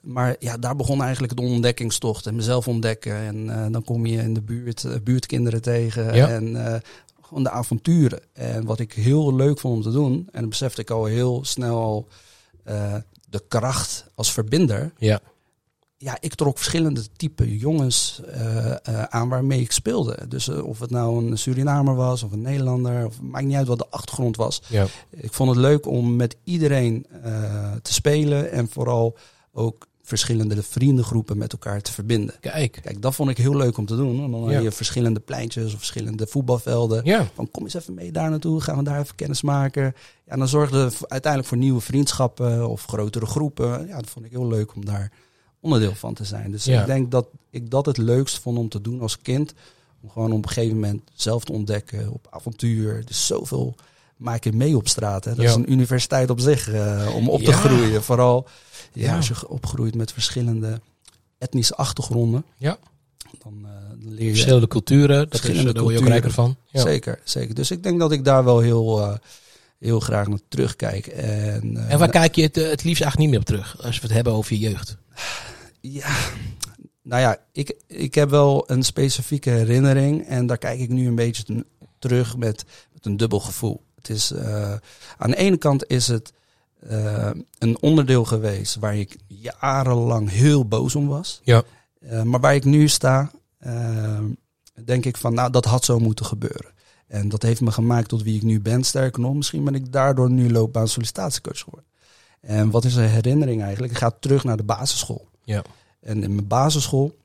Maar 0.00 0.36
ja, 0.38 0.56
daar 0.56 0.76
begon 0.76 1.02
eigenlijk 1.02 1.36
de 1.36 1.42
ontdekkingstocht 1.42 2.26
en 2.26 2.34
mezelf 2.34 2.68
ontdekken. 2.68 3.16
En 3.16 3.50
eh, 3.50 3.72
dan 3.72 3.84
kom 3.84 4.06
je 4.06 4.18
in 4.18 4.34
de 4.34 4.42
buurt 4.42 5.04
buurtkinderen 5.04 5.62
tegen. 5.62 6.14
Ja. 6.14 6.28
En 6.28 6.66
eh, 6.66 6.80
gewoon 7.32 7.52
de 7.52 7.58
avonturen. 7.58 8.20
En 8.32 8.64
wat 8.64 8.78
ik 8.78 8.92
heel 8.92 9.34
leuk 9.34 9.58
vond 9.58 9.76
om 9.76 9.82
te 9.82 9.98
doen, 9.98 10.28
en 10.32 10.40
dat 10.40 10.48
besefte 10.48 10.80
ik 10.80 10.90
al 10.90 11.04
heel 11.04 11.44
snel 11.44 12.08
eh, 12.64 12.94
de 13.28 13.42
kracht 13.48 14.06
als 14.14 14.32
verbinder. 14.32 14.92
Ja. 14.98 15.20
Ja, 15.96 16.16
ik 16.20 16.34
trok 16.34 16.56
verschillende 16.56 17.02
type 17.16 17.58
jongens 17.58 18.20
eh, 18.26 18.70
eh, 18.70 19.02
aan 19.02 19.28
waarmee 19.28 19.60
ik 19.60 19.72
speelde. 19.72 20.28
Dus 20.28 20.48
of 20.48 20.78
het 20.78 20.90
nou 20.90 21.26
een 21.26 21.38
Surinamer 21.38 21.94
was 21.94 22.22
of 22.22 22.32
een 22.32 22.42
Nederlander, 22.42 23.06
of 23.06 23.20
maakt 23.20 23.44
niet 23.44 23.56
uit 23.56 23.66
wat 23.66 23.78
de 23.78 23.90
achtergrond 23.90 24.36
was. 24.36 24.62
Ja. 24.68 24.86
Ik 25.10 25.32
vond 25.32 25.50
het 25.50 25.58
leuk 25.58 25.86
om 25.86 26.16
met 26.16 26.36
iedereen 26.44 27.06
te 27.82 27.92
spelen 27.92 28.50
en 28.50 28.68
vooral 28.68 29.16
ook 29.52 29.86
verschillende 30.18 30.62
vriendengroepen 30.62 31.38
met 31.38 31.52
elkaar 31.52 31.80
te 31.80 31.92
verbinden. 31.92 32.34
Kijk. 32.40 32.78
Kijk, 32.82 33.02
dat 33.02 33.14
vond 33.14 33.30
ik 33.30 33.36
heel 33.36 33.56
leuk 33.56 33.76
om 33.76 33.86
te 33.86 33.96
doen. 33.96 34.24
En 34.24 34.30
dan 34.30 34.40
Ja. 34.48 34.54
had 34.54 34.62
je 34.62 34.72
verschillende 34.72 35.20
pleintjes 35.20 35.72
of 35.72 35.78
verschillende 35.78 36.26
voetbalvelden. 36.26 37.04
Ja. 37.04 37.26
Van 37.34 37.50
kom 37.50 37.62
eens 37.62 37.74
even 37.74 37.94
mee 37.94 38.12
daar 38.12 38.30
naartoe, 38.30 38.60
gaan 38.60 38.76
we 38.76 38.82
daar 38.84 39.00
even 39.00 39.14
kennis 39.14 39.42
maken. 39.42 39.82
Ja, 39.82 39.92
en 40.32 40.38
dan 40.38 40.48
zorgde 40.48 40.78
het 40.78 41.08
uiteindelijk 41.08 41.46
voor 41.52 41.58
nieuwe 41.58 41.80
vriendschappen 41.80 42.68
of 42.68 42.84
grotere 42.84 43.26
groepen. 43.26 43.86
Ja, 43.86 43.96
dat 43.96 44.10
vond 44.10 44.24
ik 44.24 44.30
heel 44.30 44.48
leuk 44.48 44.74
om 44.74 44.84
daar 44.84 45.12
onderdeel 45.60 45.94
van 45.94 46.14
te 46.14 46.24
zijn. 46.24 46.50
Dus 46.50 46.64
Ja. 46.64 46.80
ik 46.80 46.86
denk 46.86 47.10
dat 47.10 47.26
ik 47.50 47.70
dat 47.70 47.86
het 47.86 47.96
leukst 47.96 48.38
vond 48.38 48.58
om 48.58 48.68
te 48.68 48.80
doen 48.80 49.00
als 49.00 49.18
kind. 49.18 49.54
Om 50.02 50.10
gewoon 50.10 50.32
op 50.32 50.42
een 50.44 50.48
gegeven 50.50 50.74
moment 50.74 51.02
zelf 51.14 51.44
te 51.44 51.52
ontdekken, 51.52 52.12
op 52.12 52.26
avontuur. 52.30 53.04
Is 53.08 53.26
zoveel 53.26 53.74
maak 54.22 54.44
je 54.44 54.52
mee 54.52 54.76
op 54.76 54.88
straat. 54.88 55.24
Hè. 55.24 55.34
Dat 55.34 55.44
Ja. 55.44 55.50
is 55.50 55.56
een 55.56 55.72
universiteit 55.72 56.30
op 56.30 56.40
zich 56.40 56.68
eh, 56.72 57.14
om 57.14 57.28
op 57.28 57.42
te 57.42 57.50
Ja. 57.50 57.56
groeien. 57.56 58.02
Vooral 58.02 58.46
ja, 58.92 59.06
Ja. 59.10 59.16
als 59.16 59.28
je 59.28 59.48
opgroeit 59.48 59.94
met 59.94 60.12
verschillende 60.12 60.80
etnische 61.38 61.74
achtergronden. 61.76 62.44
Ja. 62.56 62.78
Dan, 63.42 63.52
eh, 63.64 63.70
dan 64.02 64.14
leer 64.14 64.24
je 64.24 64.30
Verschillende 64.30 64.66
culturen, 64.68 65.16
dat 65.18 65.32
is, 65.34 65.40
Verschillende 65.40 65.72
daar 65.72 65.82
word 65.82 65.94
je 65.94 66.00
ook 66.00 66.06
culturen. 66.06 66.12
rijker 66.12 66.30
van. 66.30 66.56
Ja. 66.66 66.80
Zeker, 66.80 67.20
zeker. 67.24 67.54
Dus 67.54 67.70
ik 67.70 67.82
denk 67.82 67.98
dat 67.98 68.12
ik 68.12 68.24
daar 68.24 68.44
wel 68.44 68.58
heel, 68.60 69.00
eh, 69.00 69.14
heel 69.78 70.00
graag 70.00 70.26
naar 70.28 70.38
terugkijk. 70.48 71.06
En, 71.06 71.76
eh, 71.76 71.92
En 71.92 71.98
waar 71.98 72.10
kijk 72.10 72.34
je 72.34 72.42
het, 72.42 72.54
het 72.56 72.84
liefst 72.84 73.02
eigenlijk 73.02 73.18
niet 73.18 73.28
meer 73.30 73.38
op 73.38 73.44
terug? 73.44 73.82
Als 73.84 73.96
we 74.00 74.06
het 74.06 74.12
hebben 74.14 74.32
over 74.32 74.52
je 74.56 74.58
jeugd. 74.58 74.96
Ja, 75.80 76.08
nou 77.02 77.20
ja, 77.20 77.36
ik, 77.52 77.74
ik 77.86 78.14
heb 78.14 78.30
wel 78.30 78.64
een 78.70 78.82
specifieke 78.82 79.50
herinnering. 79.50 80.26
En 80.26 80.46
daar 80.46 80.58
kijk 80.58 80.80
ik 80.80 80.88
nu 80.88 81.06
een 81.06 81.14
beetje 81.14 81.64
terug 81.98 82.36
met, 82.36 82.64
met 82.92 83.06
een 83.06 83.16
dubbel 83.16 83.40
gevoel. 83.40 83.82
Het 84.02 84.16
is, 84.16 84.30
eh, 84.30 84.72
aan 85.16 85.30
de 85.30 85.36
ene 85.36 85.56
kant 85.56 85.86
is 85.86 86.06
het 86.08 86.32
eh, 86.88 87.30
een 87.58 87.76
onderdeel 87.80 88.24
geweest 88.24 88.76
waar 88.76 88.96
ik 88.96 89.16
jarenlang 89.26 90.30
heel 90.30 90.66
boos 90.66 90.94
om 90.94 91.08
was. 91.08 91.40
Ja. 91.44 91.62
Eh, 92.00 92.22
maar 92.22 92.40
waar 92.40 92.54
ik 92.54 92.64
nu 92.64 92.88
sta, 92.88 93.30
denk 94.84 95.04
ik 95.04 95.16
van, 95.16 95.34
nou, 95.34 95.50
dat 95.50 95.64
had 95.64 95.84
zo 95.84 95.98
moeten 95.98 96.26
gebeuren. 96.26 96.70
En 97.06 97.28
dat 97.28 97.42
heeft 97.42 97.60
me 97.60 97.70
gemaakt 97.70 98.08
tot 98.08 98.22
wie 98.22 98.36
ik 98.36 98.42
nu 98.42 98.60
ben. 98.60 98.84
Sterker 98.84 99.20
nog, 99.20 99.34
misschien 99.34 99.64
ben 99.64 99.74
ik 99.74 99.92
daardoor 99.92 100.30
nu 100.30 100.50
loopbaan 100.52 100.88
sollicitatiecoach 100.88 101.58
geworden. 101.58 101.88
En 102.40 102.70
wat 102.70 102.84
is 102.84 102.94
een 102.94 103.08
herinnering 103.08 103.62
eigenlijk? 103.62 103.92
Ik 103.92 103.98
ga 103.98 104.10
terug 104.20 104.44
naar 104.44 104.56
de 104.56 104.62
basisschool. 104.62 105.28
Ja. 105.44 105.62
En 106.00 106.22
in 106.22 106.34
mijn 106.34 106.46
basisschool, 106.46 107.16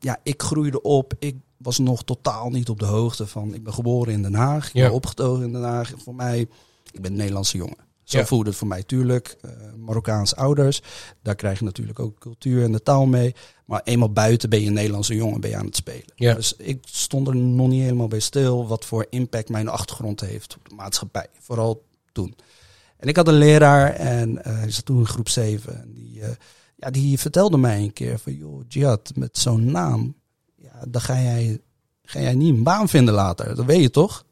ja, 0.00 0.18
ik 0.22 0.42
groeide 0.42 0.82
op. 0.82 1.14
Ik 1.18 1.36
was 1.62 1.78
nog 1.78 2.04
totaal 2.04 2.50
niet 2.50 2.68
op 2.68 2.78
de 2.78 2.84
hoogte 2.86 3.26
van. 3.26 3.54
Ik 3.54 3.62
ben 3.64 3.74
geboren 3.74 4.12
in 4.12 4.22
Den 4.22 4.34
Haag. 4.34 4.68
Ik 4.68 4.74
Ja. 4.74 4.82
ben 4.86 4.92
opgetogen 4.94 5.44
in 5.44 5.52
Den 5.52 5.62
Haag. 5.62 5.92
Voor 5.96 6.14
mij, 6.14 6.40
ik 6.92 7.00
ben 7.00 7.10
een 7.10 7.16
Nederlandse 7.16 7.56
jongen. 7.56 7.76
Zo 8.04 8.18
Ja. 8.18 8.24
voelde 8.26 8.48
het 8.48 8.58
voor 8.58 8.68
mij, 8.68 8.82
tuurlijk. 8.82 9.36
Eh 9.40 9.50
Marokkaanse 9.76 10.36
ouders. 10.36 10.82
Daar 11.22 11.34
krijg 11.34 11.58
je 11.58 11.64
natuurlijk 11.64 11.98
ook 11.98 12.18
cultuur 12.18 12.64
en 12.64 12.72
de 12.72 12.82
taal 12.82 13.06
mee. 13.06 13.34
Maar 13.64 13.80
eenmaal 13.84 14.12
buiten 14.12 14.50
ben 14.50 14.60
je 14.60 14.66
een 14.66 14.72
Nederlandse 14.72 15.14
jongen, 15.14 15.40
ben 15.40 15.50
je 15.50 15.56
aan 15.56 15.64
het 15.66 15.76
spelen. 15.76 16.12
Ja. 16.14 16.34
Dus 16.34 16.54
ik 16.56 16.78
stond 16.86 17.28
er 17.28 17.36
nog 17.36 17.68
niet 17.68 17.82
helemaal 17.82 18.08
bij 18.08 18.20
stil 18.20 18.66
wat 18.66 18.84
voor 18.84 19.06
impact 19.10 19.48
mijn 19.48 19.68
achtergrond 19.68 20.20
heeft 20.20 20.56
op 20.56 20.68
de 20.68 20.74
maatschappij. 20.74 21.26
Vooral 21.40 21.84
toen. 22.12 22.34
En 22.96 23.08
ik 23.08 23.16
had 23.16 23.28
een 23.28 23.34
leraar 23.38 23.90
en 23.92 24.44
eh 24.44 24.56
hij 24.58 24.70
zat 24.70 24.84
toen 24.84 24.98
in 24.98 25.06
groep 25.06 25.28
7. 25.28 25.80
En 25.82 25.92
die, 25.94 26.20
eh, 26.22 26.30
ja, 26.76 26.90
die 26.90 27.18
vertelde 27.18 27.56
mij 27.56 27.78
een 27.82 27.92
keer 27.92 28.18
van, 28.18 28.34
joh, 28.34 28.60
Jihad, 28.68 29.12
met 29.14 29.38
zo'n 29.38 29.64
naam, 29.64 30.14
dan 30.88 31.00
ga 31.00 31.20
jij, 31.20 31.60
ga 32.04 32.20
jij 32.20 32.34
niet 32.34 32.54
een 32.54 32.62
baan 32.62 32.88
vinden 32.88 33.14
later. 33.14 33.54
Dat 33.54 33.64
weet 33.64 33.82
je 33.82 33.90
toch? 33.90 34.24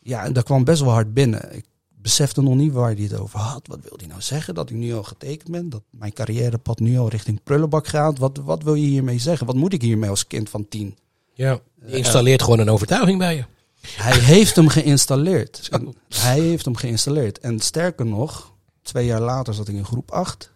Ja, 0.00 0.24
en 0.24 0.32
dat 0.32 0.44
kwam 0.44 0.64
best 0.64 0.80
wel 0.80 0.92
hard 0.92 1.14
binnen. 1.14 1.56
Ik 1.56 1.64
besefte 1.88 2.42
nog 2.42 2.54
niet 2.54 2.72
waar 2.72 2.92
hij 2.92 3.02
het 3.02 3.18
over 3.18 3.38
had. 3.38 3.66
Wat 3.66 3.80
wil 3.82 3.96
hij 3.96 4.06
nou 4.06 4.20
zeggen? 4.20 4.54
Dat 4.54 4.70
ik 4.70 4.76
nu 4.76 4.94
al 4.94 5.02
getekend 5.02 5.50
ben? 5.50 5.68
Dat 5.68 5.82
mijn 5.90 6.12
carrièrepad 6.12 6.80
nu 6.80 6.98
al 6.98 7.08
richting 7.08 7.42
prullenbak 7.42 7.86
gaat? 7.86 8.18
Wat, 8.18 8.36
wat 8.36 8.62
wil 8.62 8.74
je 8.74 8.86
hiermee 8.86 9.18
zeggen? 9.18 9.46
Wat 9.46 9.56
moet 9.56 9.72
ik 9.72 9.82
hiermee 9.82 10.10
als 10.10 10.26
kind 10.26 10.50
van 10.50 10.68
tien? 10.68 10.96
Ja. 11.34 11.60
Je 11.86 11.96
installeert 11.96 12.42
gewoon 12.42 12.58
een 12.58 12.70
overtuiging 12.70 13.18
bij 13.18 13.36
je. 13.36 13.44
Hij 13.80 14.18
heeft 14.18 14.56
hem 14.56 14.68
geïnstalleerd. 14.68 15.68
Hij 16.08 16.40
heeft 16.40 16.64
hem 16.64 16.76
geïnstalleerd. 16.76 17.38
En 17.38 17.60
sterker 17.60 18.06
nog, 18.06 18.52
twee 18.82 19.06
jaar 19.06 19.20
later 19.20 19.54
zat 19.54 19.68
ik 19.68 19.74
in 19.74 19.84
groep 19.84 20.10
8. 20.10 20.52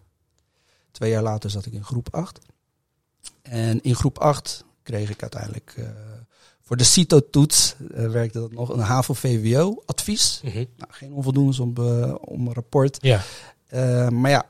Twee 0.91 1.09
jaar 1.09 1.23
later 1.23 1.49
zat 1.49 1.65
ik 1.65 1.73
in 1.73 1.83
groep 1.83 2.07
8. 2.11 2.39
En 3.41 3.81
in 3.81 3.95
groep 3.95 4.19
8 4.19 4.65
kreeg 4.83 5.09
ik 5.09 5.21
uiteindelijk 5.21 5.73
eh, 5.77 5.85
voor 6.61 6.77
de 6.77 6.83
CITO-toets, 6.83 7.75
eh, 7.93 8.09
werkte 8.09 8.39
dat 8.39 8.51
nog, 8.51 8.69
een 8.69 8.79
HAVO-VWO-advies. 8.79 10.41
Nou, 10.43 10.65
geen 10.87 11.13
onvoldoende 11.13 11.61
om, 11.61 11.73
eh, 11.77 12.15
om 12.19 12.47
een 12.47 12.53
rapport. 12.53 12.97
Ja. 13.01 13.21
Maar 14.09 14.31
ja, 14.31 14.45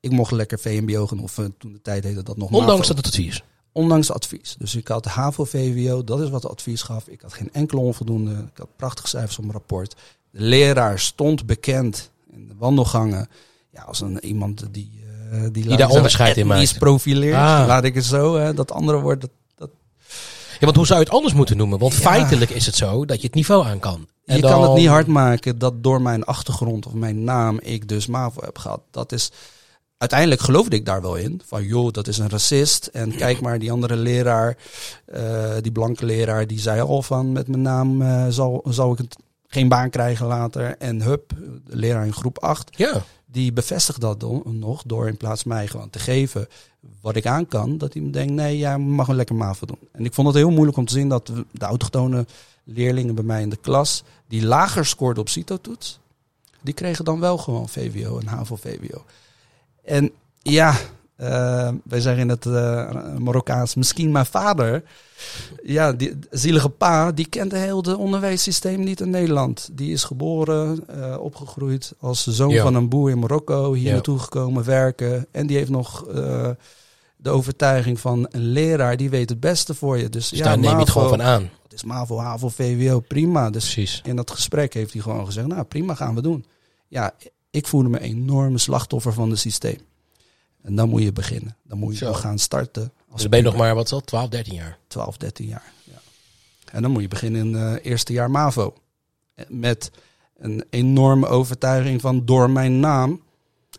ik 0.00 0.10
mocht 0.10 0.30
lekker 0.30 0.58
VMBO 0.58 1.06
gaan, 1.06 1.20
of 1.20 1.34
toen 1.58 1.72
de 1.72 1.82
tijd 1.82 2.04
heette 2.04 2.22
dat 2.22 2.36
nog 2.36 2.50
Ondanks 2.50 2.86
dat 2.88 2.96
het 2.96 3.06
advies. 3.06 3.42
Ondanks 3.72 4.10
advies. 4.10 4.54
Dus 4.58 4.74
ik 4.74 4.88
had 4.88 5.04
HAVO, 5.04 5.44
VWO, 5.44 6.04
dat 6.04 6.20
is 6.20 6.28
wat 6.28 6.42
het 6.42 6.52
advies 6.52 6.82
gaf. 6.82 7.08
Ik 7.08 7.20
had 7.20 7.32
geen 7.32 7.52
enkele 7.52 7.80
onvoldoende. 7.80 8.32
Ik 8.32 8.58
had 8.58 8.76
prachtige 8.76 9.08
cijfers 9.08 9.36
op 9.38 9.44
mijn 9.44 9.56
rapport. 9.56 9.94
De 10.30 10.40
leraar 10.40 10.98
stond 10.98 11.46
bekend 11.46 12.10
in 12.30 12.48
de 12.48 12.54
wandelgangen. 12.56 13.28
Ja, 13.70 13.82
als 13.82 14.00
een, 14.00 14.24
iemand 14.24 14.64
die... 14.70 15.04
eh, 15.32 15.40
die, 15.52 15.68
ik 15.68 15.78
daar 15.78 15.88
onderscheid 15.88 16.36
in 16.36 16.46
maakt. 16.46 16.78
profileert. 16.78 17.34
Ah. 17.34 17.64
Laat 17.66 17.84
ik 17.84 17.94
het 17.94 18.04
zo. 18.04 18.36
Hè, 18.36 18.54
dat 18.54 18.72
andere 18.72 19.00
woord, 19.00 19.20
dat, 19.20 19.30
dat, 19.56 19.70
Ja, 20.52 20.64
want 20.64 20.76
hoe 20.76 20.86
zou 20.86 20.98
je 20.98 21.04
het 21.04 21.14
anders 21.14 21.34
moeten 21.34 21.56
noemen? 21.56 21.78
Want 21.78 21.92
Ja. 21.92 21.98
feitelijk 21.98 22.50
is 22.50 22.66
het 22.66 22.74
zo 22.76 23.04
dat 23.04 23.20
je 23.20 23.26
het 23.26 23.34
niveau 23.34 23.66
aan 23.66 23.78
kan. 23.78 24.06
En 24.24 24.36
je 24.36 24.42
kan 24.42 24.62
het 24.62 24.74
niet 24.74 24.88
hard 24.88 25.06
maken 25.06 25.58
dat 25.58 25.82
door 25.82 26.02
mijn 26.02 26.24
achtergrond 26.24 26.86
of 26.86 26.92
mijn 26.92 27.24
naam 27.24 27.58
ik 27.62 27.88
dus 27.88 28.06
MAVO 28.06 28.40
heb 28.44 28.58
gehad. 28.58 28.80
Dat 28.90 29.12
is... 29.12 29.30
Uiteindelijk 29.98 30.40
geloofde 30.40 30.76
ik 30.76 30.84
daar 30.84 31.02
wel 31.02 31.14
in. 31.16 31.42
Van 31.46 31.64
joh, 31.64 31.92
dat 31.92 32.08
is 32.08 32.18
een 32.18 32.28
racist. 32.28 32.86
En 32.86 33.16
kijk 33.16 33.40
maar, 33.40 33.58
die 33.58 33.72
andere 33.72 33.96
leraar, 33.96 34.56
eh, 35.06 35.50
die 35.60 35.72
blanke 35.72 36.04
leraar, 36.06 36.46
die 36.46 36.60
zei 36.60 36.80
al 36.80 37.02
van 37.02 37.32
met 37.32 37.48
mijn 37.48 37.62
naam 37.62 38.02
eh, 38.02 38.26
zal, 38.28 38.64
zal 38.68 38.92
ik 38.92 38.98
het 38.98 39.16
geen 39.46 39.68
baan 39.68 39.90
krijgen 39.90 40.26
later. 40.26 40.76
En 40.78 41.02
hup, 41.02 41.32
leraar 41.66 42.06
in 42.06 42.12
groep 42.14 42.38
8, 42.38 42.76
Ja. 42.76 43.02
Die 43.26 43.52
bevestigt 43.52 44.00
dat 44.00 44.24
nog 44.44 44.82
door 44.86 45.08
in 45.08 45.16
plaats 45.16 45.44
mij 45.44 45.68
gewoon 45.68 45.90
te 45.90 45.98
geven 45.98 46.48
wat 47.00 47.16
ik 47.16 47.26
aan 47.26 47.46
kan. 47.46 47.78
Dat 47.78 47.92
hij 47.92 48.02
me 48.02 48.10
denkt, 48.10 48.32
nee, 48.32 48.58
jij 48.58 48.78
mag 48.78 49.06
wel 49.06 49.16
lekker 49.16 49.34
MAVO 49.34 49.66
doen. 49.66 49.88
En 49.92 50.04
ik 50.04 50.14
vond 50.14 50.26
het 50.26 50.36
heel 50.36 50.50
moeilijk 50.50 50.76
om 50.76 50.86
te 50.86 50.92
zien 50.92 51.08
dat 51.08 51.26
de 51.50 51.64
autochtone 51.64 52.26
leerlingen 52.64 53.14
bij 53.14 53.24
mij 53.24 53.42
in 53.42 53.50
de 53.50 53.56
klas, 53.56 54.02
die 54.28 54.44
lager 54.44 54.86
scoorden 54.86 55.22
op 55.22 55.28
CITO-toets, 55.28 55.98
die 56.62 56.74
kregen 56.74 57.04
dan 57.04 57.20
wel 57.20 57.38
gewoon 57.38 57.68
VWO 57.68 58.18
en 58.18 58.26
HAVO-VWO. 58.26 59.04
En 59.84 60.10
ja, 60.42 60.76
eh, 61.16 61.68
wij 61.84 62.00
zeggen 62.00 62.22
in 62.22 62.28
het 62.28 62.46
eh, 62.46 62.92
Marokkaans, 63.18 63.74
misschien 63.74 64.12
mijn 64.12 64.26
vader, 64.26 64.82
ja, 65.62 65.92
die 65.92 66.18
zielige 66.30 66.68
pa, 66.68 67.12
die 67.12 67.26
kent 67.28 67.52
het 67.52 67.60
hele 67.60 67.96
onderwijssysteem 67.96 68.80
niet 68.80 69.00
in 69.00 69.10
Nederland. 69.10 69.68
Die 69.72 69.92
is 69.92 70.04
geboren, 70.04 70.88
eh, 70.88 71.16
opgegroeid 71.20 71.92
als 72.00 72.26
zoon 72.26 72.48
Ja. 72.50 72.62
van 72.62 72.74
een 72.74 72.88
boer 72.88 73.10
in 73.10 73.18
Marokko, 73.18 73.72
hier 73.72 73.86
Ja. 73.86 73.92
naartoe 73.92 74.18
gekomen 74.18 74.64
werken. 74.64 75.26
En 75.30 75.46
die 75.46 75.56
heeft 75.56 75.70
nog 75.70 76.04
de 77.16 77.30
overtuiging 77.30 78.00
van 78.00 78.26
een 78.30 78.42
leraar, 78.42 78.96
die 78.96 79.10
weet 79.10 79.28
het 79.28 79.40
beste 79.40 79.74
voor 79.74 79.98
je. 79.98 80.08
Dus, 80.08 80.28
Dus 80.28 80.38
ja, 80.38 80.44
daar 80.44 80.58
neem 80.58 80.70
je 80.70 80.76
het 80.76 80.90
gewoon 80.90 81.08
van 81.08 81.22
aan. 81.22 81.50
Het 81.62 81.72
is 81.72 81.84
MAVO, 81.84 82.18
HAVO, 82.18 82.48
VWO, 82.48 83.00
prima. 83.00 83.50
Dus 83.50 83.72
Precies. 83.72 84.00
in 84.04 84.16
dat 84.16 84.30
gesprek 84.30 84.74
heeft 84.74 84.92
hij 84.92 85.02
gewoon 85.02 85.26
gezegd, 85.26 85.46
nou 85.46 85.62
prima, 85.64 85.94
gaan 85.94 86.14
we 86.14 86.22
doen. 86.22 86.44
Ja, 86.88 87.14
ik 87.50 87.66
voelde 87.66 87.88
me 87.88 87.96
een 87.98 88.04
enorme 88.04 88.58
slachtoffer 88.58 89.12
van 89.12 89.30
het 89.30 89.38
systeem. 89.38 89.78
En 90.66 90.74
dan 90.74 90.88
moet 90.88 91.02
je 91.02 91.12
beginnen. 91.12 91.56
Dan 91.62 91.78
moet 91.78 91.98
je 91.98 92.04
Zo. 92.04 92.12
gaan 92.12 92.38
starten. 92.38 92.82
Als 92.82 93.12
Dus 93.12 93.20
dan 93.20 93.30
ben 93.30 93.38
je 93.38 93.44
nog 93.44 93.56
maar, 93.56 93.74
wat 93.74 93.88
zal 93.88 93.98
het, 93.98 94.06
12, 94.06 94.28
13 94.28 94.54
jaar. 94.54 94.78
12, 94.86 95.16
13 95.16 95.46
jaar. 95.46 95.72
Ja. 95.84 96.00
En 96.72 96.82
dan 96.82 96.90
moet 96.90 97.02
je 97.02 97.08
beginnen 97.08 97.40
in 97.40 97.54
het 97.54 97.84
eerste 97.84 98.12
jaar 98.12 98.30
MAVO. 98.30 98.74
Met 99.48 99.90
een 100.36 100.64
enorme 100.70 101.26
overtuiging 101.26 102.00
van 102.00 102.24
door 102.24 102.50
mijn 102.50 102.80
naam 102.80 103.22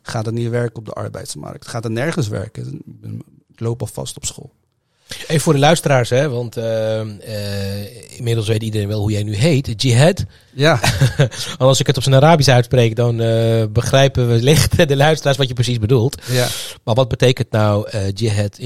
gaat 0.01 0.25
het 0.25 0.35
niet 0.35 0.49
werken 0.49 0.75
op 0.79 0.85
de 0.85 0.93
arbeidsmarkt. 0.93 1.67
Gaat 1.67 1.83
het 1.83 1.91
nergens 1.91 2.27
werken. 2.27 2.81
Ik 3.47 3.59
loop 3.59 3.81
al 3.81 3.87
vast 3.87 4.15
op 4.15 4.25
school. 4.25 4.51
Even 5.07 5.39
voor 5.41 5.53
de 5.53 5.59
luisteraars, 5.59 6.09
hè, 6.09 6.29
want 6.29 6.57
eh, 6.57 6.99
eh, 6.99 8.17
inmiddels 8.17 8.47
weet 8.47 8.63
iedereen 8.63 8.87
wel 8.87 8.99
hoe 8.99 9.11
jij 9.11 9.23
nu 9.23 9.35
heet. 9.35 9.81
Jihad. 9.81 10.25
Ja, 10.53 10.79
als 11.57 11.79
ik 11.79 11.87
het 11.87 11.97
op 11.97 12.03
zijn 12.03 12.15
Arabisch 12.15 12.49
uitspreek, 12.49 12.95
dan 12.95 13.21
eh, 13.21 13.63
begrijpen 13.69 14.27
we 14.27 14.33
licht 14.33 14.87
de 14.87 14.95
luisteraars 14.95 15.37
wat 15.37 15.47
je 15.47 15.53
precies 15.53 15.79
bedoelt. 15.79 16.21
ja. 16.25 16.47
Maar 16.83 16.95
wat 16.95 17.07
betekent 17.07 17.51
nou 17.51 17.89
jihad 18.13 18.59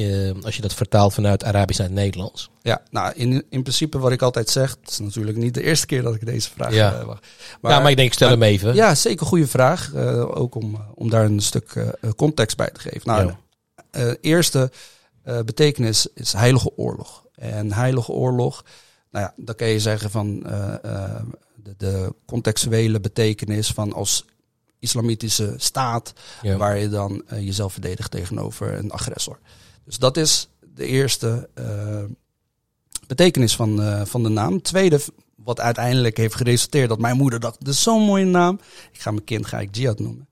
als 0.43 0.55
je 0.55 0.61
dat 0.61 0.73
vertaalt 0.73 1.13
vanuit 1.13 1.43
Arabisch 1.43 1.79
naar 1.79 1.87
het 1.87 1.97
Nederlands? 1.97 2.49
Ja, 2.61 2.81
nou 2.89 3.13
in, 3.15 3.45
in 3.49 3.61
principe 3.61 3.99
wat 3.99 4.11
ik 4.11 4.21
altijd 4.21 4.49
zeg, 4.49 4.75
het 4.81 4.89
is 4.91 4.99
natuurlijk 4.99 5.37
niet 5.37 5.53
de 5.53 5.63
eerste 5.63 5.85
keer 5.85 6.01
dat 6.01 6.15
ik 6.15 6.25
deze 6.25 6.49
vraag 6.55 6.73
Ja. 6.73 7.03
mag. 7.05 7.19
ja, 7.61 7.79
maar 7.79 7.89
ik 7.89 7.95
denk, 7.95 8.07
ik 8.07 8.13
stel 8.13 8.29
hem 8.29 8.43
even. 8.43 8.75
Ja, 8.75 8.95
zeker 8.95 9.25
goede 9.25 9.47
vraag. 9.47 9.95
Ook 10.33 10.55
om, 10.55 10.85
om 10.95 11.09
daar 11.09 11.25
een 11.25 11.39
stuk 11.41 11.73
context 12.15 12.57
bij 12.57 12.69
te 12.73 12.79
geven. 12.79 13.01
Nou, 13.03 13.31
Ja. 13.91 14.15
eerste 14.21 14.71
betekenis 15.23 16.07
is 16.13 16.33
heilige 16.33 16.71
oorlog. 16.77 17.25
En 17.35 17.73
heilige 17.73 18.11
oorlog, 18.11 18.65
nou 19.11 19.25
ja, 19.25 19.33
dan 19.37 19.55
kan 19.55 19.67
je 19.67 19.79
zeggen 19.79 20.11
van 20.11 20.45
eh, 20.45 20.73
eh, 20.83 21.23
de, 21.55 21.73
de 21.77 22.13
contextuele 22.25 22.99
betekenis 22.99 23.71
van 23.71 23.93
als 23.93 24.25
islamitische 24.79 25.53
staat, 25.57 26.13
Ja. 26.41 26.57
waar 26.57 26.77
je 26.77 26.89
dan 26.89 27.23
eh, 27.27 27.45
jezelf 27.45 27.73
verdedigt 27.73 28.11
tegenover 28.11 28.73
een 28.73 28.91
agressor. 28.91 29.39
Dus 29.85 29.97
dat 29.97 30.17
is 30.17 30.49
de 30.75 30.85
eerste 30.85 31.49
eh, 31.53 32.03
betekenis 33.07 33.55
van, 33.55 33.81
eh, 33.81 34.05
van 34.05 34.23
de 34.23 34.29
naam. 34.29 34.61
Tweede, 34.61 34.99
wat 35.35 35.59
uiteindelijk 35.59 36.17
heeft 36.17 36.35
geresulteerd 36.35 36.89
dat 36.89 36.99
mijn 36.99 37.17
moeder 37.17 37.39
dacht, 37.39 37.59
dit 37.59 37.73
is 37.73 37.83
zo'n 37.83 38.03
mooie 38.03 38.25
naam. 38.25 38.59
Ik 38.91 38.99
ga 39.01 39.11
mijn 39.11 39.23
kind 39.23 39.45
ga 39.45 39.59
ik 39.59 39.75
Jihad 39.75 39.99
noemen. 39.99 40.29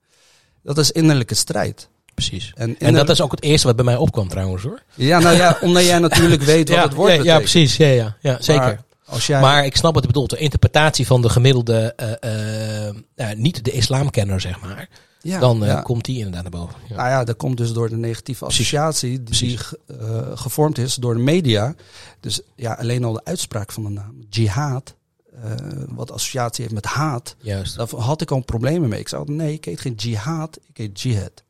Dat 0.62 0.78
is 0.78 0.90
innerlijke 0.90 1.34
strijd. 1.34 1.88
Precies. 2.28 2.52
En, 2.54 2.78
En 2.78 2.94
dat 2.94 3.08
is 3.08 3.20
ook 3.20 3.30
het 3.30 3.42
eerste 3.42 3.66
wat 3.66 3.76
bij 3.76 3.84
mij 3.84 3.96
opkwam 3.96 4.28
trouwens 4.28 4.62
hoor. 4.62 4.82
Ja, 4.94 5.18
nou 5.18 5.36
ja, 5.36 5.58
omdat 5.60 5.84
jij 5.84 5.98
natuurlijk 5.98 6.42
weet 6.42 6.68
wat 6.68 6.78
ja, 6.78 6.84
het 6.84 6.94
woord 6.94 7.10
ja, 7.10 7.16
betekent. 7.16 7.36
ja, 7.36 7.50
precies. 7.50 7.76
Ja, 7.76 7.86
ja, 7.86 8.16
ja 8.20 8.36
zeker. 8.40 8.62
Maar 8.62 8.84
als 9.04 9.26
jij... 9.26 9.40
Maar 9.40 9.64
ik 9.64 9.76
snap 9.76 9.94
wat 9.94 10.02
je 10.02 10.08
bedoelt. 10.08 10.30
De 10.30 10.36
interpretatie 10.36 11.06
van 11.06 11.22
de 11.22 11.28
gemiddelde, 11.28 11.92
eh, 11.96 12.88
eh, 12.88 12.94
nou, 13.16 13.36
niet 13.36 13.64
de 13.64 13.70
islamkenner 13.70 14.40
zeg 14.40 14.60
maar. 14.60 14.88
ja, 15.20 15.38
dan 15.38 15.62
eh, 15.62 15.68
ja. 15.68 15.80
komt 15.80 16.04
die 16.04 16.16
inderdaad 16.16 16.42
naar 16.42 16.60
boven. 16.60 16.76
Ja. 16.88 16.96
Nou 16.96 17.08
ja, 17.08 17.24
dat 17.24 17.36
komt 17.36 17.56
dus 17.56 17.72
door 17.72 17.88
de 17.88 17.96
negatieve 17.96 18.44
associatie 18.44 19.22
die 19.22 19.24
Precies. 19.24 19.72
gevormd 20.34 20.78
is 20.78 20.94
door 20.94 21.14
de 21.14 21.20
media. 21.20 21.74
Dus 22.20 22.40
ja, 22.56 22.72
alleen 22.72 23.04
al 23.04 23.12
de 23.12 23.24
uitspraak 23.24 23.72
van 23.72 23.82
de 23.82 23.90
naam, 23.90 24.26
jihad, 24.30 24.94
wat 25.88 26.10
associatie 26.12 26.62
heeft 26.62 26.74
met 26.74 26.84
haat, 26.84 27.36
Juist. 27.38 27.76
daar 27.76 27.88
had 27.96 28.20
ik 28.20 28.30
al 28.30 28.40
problemen 28.40 28.88
mee. 28.88 29.00
Ik 29.00 29.08
zei 29.08 29.22
nee, 29.26 29.52
ik 29.52 29.64
heet 29.64 29.80
geen 29.80 29.94
jihad, 29.94 30.58
ik 30.68 30.76
heet 30.76 31.00
jihad. 31.00 31.42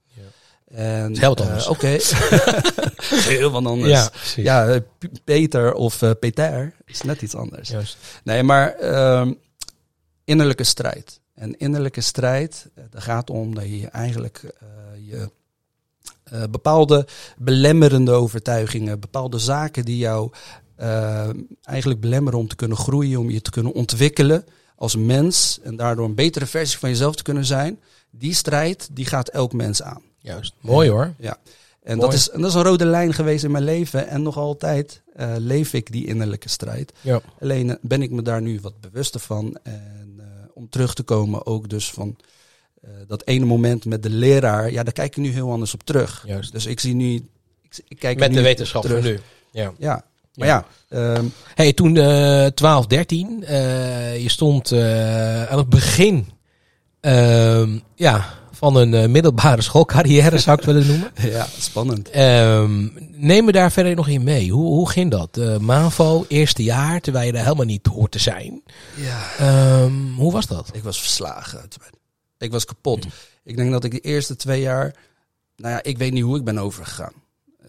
En, 0.74 1.18
heel 1.18 1.34
eh, 1.36 1.46
anders. 1.46 1.66
Oké, 1.66 1.86
heel 3.34 3.50
wat 3.50 3.64
anders. 3.64 3.90
Ja, 3.90 4.08
precies. 4.08 4.44
eh, 4.46 4.80
Peter 5.24 5.72
of 5.72 6.02
eh, 6.02 6.10
Peter 6.20 6.74
is 6.84 7.02
net 7.02 7.22
iets 7.22 7.34
anders. 7.34 7.68
Juist. 7.68 7.96
Nee, 8.24 8.42
maar 8.42 8.74
ehm, 8.74 9.32
innerlijke 10.24 10.64
strijd. 10.64 11.20
En 11.34 11.58
innerlijke 11.58 12.00
strijd, 12.00 12.66
daar 12.90 13.02
gaat 13.02 13.30
om 13.30 13.54
dat 13.54 13.64
je 13.64 13.88
eigenlijk 13.88 14.54
je 15.06 15.30
bepaalde 16.50 17.06
belemmerende 17.36 18.10
overtuigingen, 18.10 19.00
bepaalde 19.00 19.38
zaken 19.38 19.84
die 19.84 19.98
jou 19.98 20.30
eigenlijk 21.62 22.00
belemmeren 22.00 22.38
om 22.38 22.48
te 22.48 22.56
kunnen 22.56 22.76
groeien, 22.76 23.18
om 23.18 23.30
je 23.30 23.42
te 23.42 23.50
kunnen 23.50 23.72
ontwikkelen 23.72 24.44
als 24.76 24.96
mens 24.96 25.58
en 25.62 25.76
daardoor 25.76 26.04
een 26.04 26.14
betere 26.14 26.46
versie 26.46 26.78
van 26.78 26.88
jezelf 26.88 27.16
te 27.16 27.22
kunnen 27.22 27.44
zijn. 27.44 27.80
Die 28.10 28.34
strijd, 28.34 28.88
die 28.92 29.06
gaat 29.06 29.28
elk 29.28 29.52
mens 29.52 29.82
aan. 29.82 30.02
Juist. 30.20 30.54
Mooi 30.60 30.90
hoor. 30.90 31.14
Ja. 31.18 31.36
En 31.82 31.96
Mooi. 31.96 32.10
dat, 32.10 32.18
is, 32.18 32.30
en 32.30 32.40
dat 32.40 32.50
is 32.50 32.56
een 32.56 32.62
rode 32.62 32.84
lijn 32.84 33.14
geweest 33.14 33.44
in 33.44 33.50
mijn 33.50 33.64
leven. 33.64 34.08
En 34.08 34.22
nog 34.22 34.36
altijd 34.36 35.02
eh, 35.14 35.34
leef 35.36 35.72
ik 35.72 35.92
die 35.92 36.06
innerlijke 36.06 36.48
strijd. 36.48 36.92
Ja. 37.00 37.20
Alleen 37.40 37.70
eh, 37.70 37.76
ben 37.80 38.02
ik 38.02 38.10
me 38.10 38.22
daar 38.22 38.42
nu 38.42 38.58
wat 38.62 38.80
bewuster 38.80 39.20
van. 39.20 39.58
En 39.62 40.14
eh, 40.18 40.24
om 40.54 40.68
terug 40.68 40.94
te 40.94 41.02
komen 41.02 41.46
ook 41.46 41.68
dus 41.68 41.90
van 41.90 42.16
dat 43.06 43.26
ene 43.26 43.44
moment 43.44 43.84
met 43.84 44.02
de 44.02 44.10
leraar. 44.10 44.72
Ja, 44.72 44.82
daar 44.82 44.92
kijk 44.92 45.16
ik 45.16 45.22
nu 45.22 45.30
heel 45.30 45.50
anders 45.50 45.74
op 45.74 45.82
terug. 45.82 46.24
Juist. 46.26 46.52
Dus 46.52 46.66
ik 46.66 46.80
zie 46.80 46.94
nu... 46.94 47.14
Ik, 47.62 47.80
ik 47.88 47.98
kijk 47.98 48.18
Met 48.18 48.30
nu 48.30 48.36
de 48.36 48.42
wetenschap 48.42 48.82
terug. 48.82 49.02
van 49.02 49.10
nu. 49.12 49.20
Ja. 49.50 49.72
Ja, 49.78 50.04
maar 50.34 50.48
ja. 50.48 50.66
ehm, 50.88 51.24
Hey, 51.54 51.72
toen 51.72 51.96
eh 51.96 52.46
12, 52.46 52.86
13, 52.86 53.44
eh, 53.44 54.22
je 54.22 54.28
stond 54.28 54.72
aan 54.72 55.58
het 55.58 55.68
begin 55.68 56.28
ehm, 57.00 57.78
ja, 57.94 58.39
van 58.60 58.76
een 58.76 58.94
eh, 58.94 59.08
middelbare 59.08 59.62
schoolcarrière, 59.62 60.38
zou 60.38 60.58
ik 60.58 60.64
het 60.64 60.74
willen 60.74 60.88
noemen. 60.88 61.12
ja, 61.36 61.46
spannend. 61.58 62.10
Ehm, 62.10 62.88
neem 63.10 63.44
me 63.44 63.52
daar 63.52 63.72
verder 63.72 63.94
nog 63.94 64.08
in 64.08 64.22
mee. 64.22 64.50
Hoe, 64.50 64.66
hoe 64.66 64.90
ging 64.90 65.10
dat? 65.10 65.36
Eh, 65.36 65.58
MAVO, 65.58 66.24
eerste 66.28 66.62
jaar, 66.62 67.00
terwijl 67.00 67.26
je 67.26 67.32
er 67.38 67.42
helemaal 67.44 67.64
niet 67.64 67.86
hoort 67.86 68.10
te 68.10 68.18
zijn. 68.18 68.62
Ja, 68.96 69.28
Ehm, 69.38 70.12
hoe 70.16 70.32
was 70.32 70.46
dat? 70.46 70.70
ik 70.72 70.82
was 70.82 71.00
verslagen. 71.00 71.68
Ik 72.38 72.52
was 72.52 72.64
kapot. 72.64 73.06
Ik 73.44 73.56
denk 73.56 73.70
dat 73.70 73.84
ik 73.84 73.90
de 73.90 74.00
eerste 74.00 74.36
twee 74.36 74.60
jaar... 74.60 74.94
Nou 75.56 75.74
ja, 75.74 75.82
ik 75.82 75.98
weet 75.98 76.12
niet 76.12 76.22
hoe 76.22 76.36
ik 76.36 76.44
ben 76.44 76.58
overgegaan. 76.58 77.12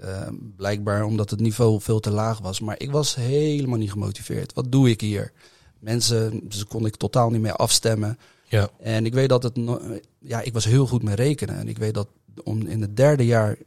Ehm, 0.02 0.34
blijkbaar 0.58 1.04
omdat 1.04 1.30
het 1.30 1.40
niveau 1.40 1.82
veel 1.82 2.00
te 2.00 2.12
laag 2.12 2.40
was. 2.40 2.60
Maar 2.60 2.76
ik 2.78 2.92
was 2.92 3.16
helemaal 3.16 3.78
niet 3.78 3.92
gemotiveerd. 3.92 4.54
Wat 4.54 4.72
doe 4.72 4.90
ik 4.90 5.02
hier? 5.02 5.32
Mensen, 5.80 6.42
dus 6.44 6.66
kon 6.66 6.86
ik 6.86 6.96
totaal 6.96 7.30
niet 7.30 7.42
meer 7.42 7.56
afstemmen. 7.56 8.18
Ja. 8.52 8.70
En 8.80 9.06
ik 9.06 9.14
weet 9.14 9.30
dat 9.30 9.44
het... 9.44 9.60
Ja, 10.20 10.42
ik 10.42 10.54
was 10.54 10.66
heel 10.66 10.88
goed 10.88 11.04
met 11.04 11.16
rekenen. 11.20 11.58
En 11.58 11.68
ik 11.68 11.78
weet 11.78 11.94
dat 11.94 12.08
om 12.44 12.68
in 12.68 12.82
het 12.82 12.98
derde 12.98 13.26
jaar... 13.26 13.58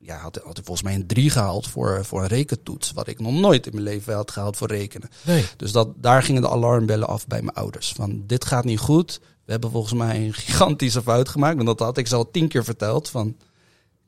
Ja, 0.00 0.16
had, 0.16 0.40
had 0.44 0.58
ik 0.58 0.64
volgens 0.64 0.86
mij 0.86 0.94
een 0.94 1.06
drie 1.06 1.30
gehaald 1.30 1.66
voor, 1.68 2.04
voor 2.04 2.20
een 2.22 2.26
rekentoets. 2.28 2.92
Wat 2.92 3.06
ik 3.08 3.20
nog 3.20 3.32
nooit 3.32 3.66
in 3.66 3.72
mijn 3.72 3.84
leven 3.84 4.14
had 4.14 4.30
gehaald 4.30 4.56
voor 4.56 4.68
rekenen. 4.68 5.08
Nee. 5.22 5.44
Dus 5.56 5.72
dat, 5.72 5.88
daar 5.96 6.22
gingen 6.22 6.42
de 6.42 6.48
alarmbellen 6.50 7.08
af 7.08 7.26
bij 7.26 7.42
mijn 7.42 7.56
ouders. 7.56 7.92
Van 7.92 8.22
dit 8.26 8.44
gaat 8.44 8.64
niet 8.64 8.78
goed. 8.78 9.20
We 9.44 9.52
hebben 9.52 9.70
volgens 9.70 9.94
mij 9.94 10.16
een 10.24 10.32
gigantische 10.34 11.02
fout 11.02 11.28
gemaakt. 11.28 11.54
Want 11.54 11.66
dat 11.66 11.78
had 11.78 11.98
ik 11.98 12.06
ze 12.06 12.14
al 12.14 12.30
tien 12.30 12.48
keer 12.48 12.64
verteld. 12.64 13.08
Van 13.08 13.36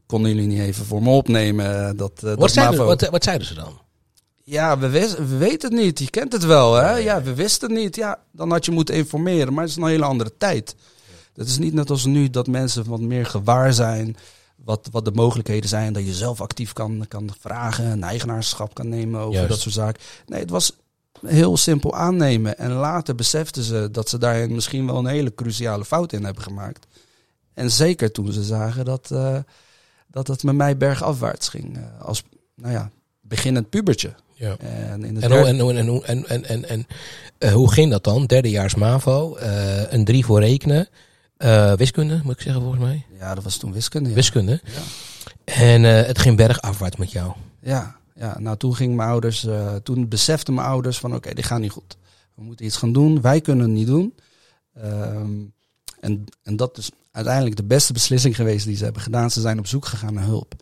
konden 0.06 0.34
jullie 0.34 0.46
niet 0.48 0.60
even 0.60 0.84
voor 0.84 1.02
me 1.02 1.10
opnemen? 1.10 1.96
Dat, 1.96 2.12
eh, 2.16 2.22
Wat, 2.22 2.38
dat 2.38 2.50
zeiden, 2.52 2.76
MAVO- 2.76 2.88
wat, 2.88 3.08
wat 3.08 3.24
zeiden 3.24 3.46
ze 3.46 3.54
dan? 3.54 3.80
Ja, 4.48 4.78
we, 4.78 4.88
wis- 4.88 5.14
we 5.14 5.36
weten 5.36 5.70
het 5.74 5.80
niet. 5.82 5.98
Je 5.98 6.10
kent 6.10 6.32
het 6.32 6.44
wel, 6.44 6.74
hè? 6.74 6.96
Ja, 6.96 7.22
we 7.22 7.34
wisten 7.34 7.70
het 7.70 7.78
niet. 7.78 7.96
Ja, 7.96 8.18
dan 8.32 8.50
had 8.50 8.64
je 8.64 8.70
moeten 8.70 8.94
informeren. 8.94 9.52
Maar 9.52 9.62
het 9.62 9.70
is 9.70 9.76
een 9.76 9.86
hele 9.86 10.04
andere 10.04 10.32
tijd. 10.38 10.74
Het 11.34 11.46
is 11.48 11.58
niet 11.58 11.74
net 11.74 11.90
als 11.90 12.04
nu 12.04 12.30
dat 12.30 12.46
mensen 12.46 12.88
wat 12.88 13.00
meer 13.00 13.26
gewaar 13.26 13.72
zijn. 13.72 14.16
Wat, 14.56 14.88
wat 14.90 15.04
de 15.04 15.10
mogelijkheden 15.10 15.68
zijn. 15.68 15.92
Dat 15.92 16.06
je 16.06 16.14
zelf 16.14 16.40
actief 16.40 16.72
kan, 16.72 17.04
kan 17.08 17.30
vragen. 17.40 17.84
Een 17.84 18.02
eigenaarschap 18.02 18.74
kan 18.74 18.88
nemen 18.88 19.20
over 19.20 19.32
Juist. 19.32 19.48
dat 19.48 19.58
soort 19.60 19.74
zaken. 19.74 20.02
Nee, 20.26 20.40
het 20.40 20.50
was 20.50 20.72
heel 21.26 21.56
simpel 21.56 21.94
aannemen. 21.94 22.58
En 22.58 22.72
later 22.72 23.14
beseften 23.14 23.62
ze 23.62 23.88
dat 23.92 24.08
ze 24.08 24.18
daar 24.18 24.50
misschien 24.50 24.86
wel 24.86 24.98
een 24.98 25.06
hele 25.06 25.34
cruciale 25.34 25.84
fout 25.84 26.12
in 26.12 26.24
hebben 26.24 26.42
gemaakt. 26.42 26.86
En 27.54 27.70
zeker 27.70 28.12
toen 28.12 28.32
ze 28.32 28.42
zagen 28.42 28.84
dat, 28.84 29.10
eh, 29.10 29.36
dat 30.06 30.26
het 30.26 30.42
met 30.42 30.54
mij 30.54 30.76
bergafwaarts 30.76 31.48
ging. 31.48 31.76
eh, 31.76 31.82
als, 32.06 32.22
nou 32.54 32.72
ja, 32.72 32.90
beginnend 33.28 33.68
pubertje. 33.70 34.14
Ja. 34.34 34.56
En, 34.58 35.04
in 35.04 35.14
de 35.14 35.20
En, 35.20 35.30
hoe- 35.32 35.46
en, 35.46 35.58
hoe- 35.60 35.72
en, 35.74 35.86
hoe- 35.86 36.04
en, 36.04 36.28
en, 36.28 36.44
en, 36.44 36.68
en 36.68 36.86
eh, 37.38 37.52
hoe 37.52 37.72
ging 37.72 37.90
dat 37.90 38.04
dan? 38.04 38.26
Derdejaars 38.26 38.74
MAVO, 38.74 39.36
eh, 39.36 39.92
een 39.92 40.04
drie 40.04 40.24
voor 40.24 40.40
rekenen, 40.40 40.88
eh, 41.36 41.72
wiskunde 41.72 42.20
moet 42.24 42.32
ik 42.34 42.40
zeggen 42.40 42.62
volgens 42.62 42.82
mij. 42.82 43.04
Ja, 43.18 43.34
dat 43.34 43.44
was 43.44 43.56
toen 43.56 43.72
wiskunde. 43.72 44.08
Ja, 44.08 44.14
Wiskunde. 44.14 44.60
Ja. 44.64 44.80
En 45.44 45.82
het 45.82 46.18
ging 46.18 46.36
bergafwaarts 46.36 46.96
met 46.96 47.12
jou. 47.12 47.32
ja, 47.60 47.96
ja. 48.14 48.38
nou 48.38 48.56
toen 48.56 48.76
gingen 48.76 48.96
mijn 48.96 49.08
ouders, 49.08 49.46
toen 49.82 50.08
beseften 50.08 50.54
mijn 50.54 50.66
ouders 50.66 50.98
van 50.98 51.14
oké, 51.14 51.34
dit 51.34 51.44
gaat 51.44 51.60
niet 51.60 51.70
goed. 51.70 51.96
We 52.34 52.42
moeten 52.42 52.66
iets 52.66 52.76
gaan 52.76 52.92
doen, 52.92 53.20
wij 53.20 53.40
kunnen 53.40 53.64
het 53.66 53.74
niet 53.74 53.86
doen. 53.86 54.14
Ehm, 54.74 55.30
en, 56.00 56.24
en 56.42 56.56
dat 56.56 56.78
is 56.78 56.90
uiteindelijk 57.12 57.56
de 57.56 57.64
beste 57.64 57.92
beslissing 57.92 58.36
geweest 58.36 58.66
die 58.66 58.76
ze 58.76 58.84
hebben 58.84 59.02
gedaan. 59.02 59.30
Ze 59.30 59.40
zijn 59.40 59.58
op 59.58 59.66
zoek 59.66 59.86
gegaan 59.86 60.14
naar 60.14 60.24
hulp. 60.24 60.54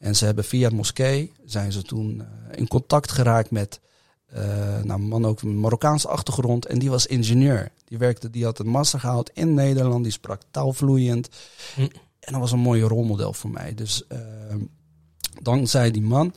En 0.00 0.16
ze 0.16 0.24
hebben 0.24 0.44
via 0.44 0.64
het 0.64 0.76
moskee, 0.76 1.32
zijn 1.44 1.72
ze 1.72 1.82
toen 1.82 2.20
eh, 2.20 2.58
in 2.58 2.68
contact 2.68 3.10
geraakt 3.10 3.50
met 3.50 3.80
eh 4.26 4.82
nou, 4.82 5.00
een 5.00 5.08
man 5.08 5.24
ook 5.24 5.42
een 5.42 5.60
Marokkaanse 5.60 6.08
achtergrond. 6.08 6.66
En 6.66 6.78
die 6.78 6.90
was 6.90 7.06
ingenieur. 7.06 7.70
Die, 7.84 7.98
werkte, 7.98 8.30
die 8.30 8.44
had 8.44 8.58
een 8.58 8.66
master 8.66 9.00
gehaald 9.00 9.30
in 9.34 9.54
Nederland. 9.54 10.02
Die 10.02 10.12
sprak 10.12 10.40
taalvloeiend. 10.50 11.28
Hm. 11.74 11.80
En 12.20 12.32
dat 12.32 12.40
was 12.40 12.52
een 12.52 12.58
mooie 12.58 12.84
rolmodel 12.84 13.32
voor 13.32 13.50
mij. 13.50 13.74
Dus 13.74 14.06
ehm, 14.06 14.58
dankzij 15.42 15.90
die 15.90 16.02
man, 16.02 16.34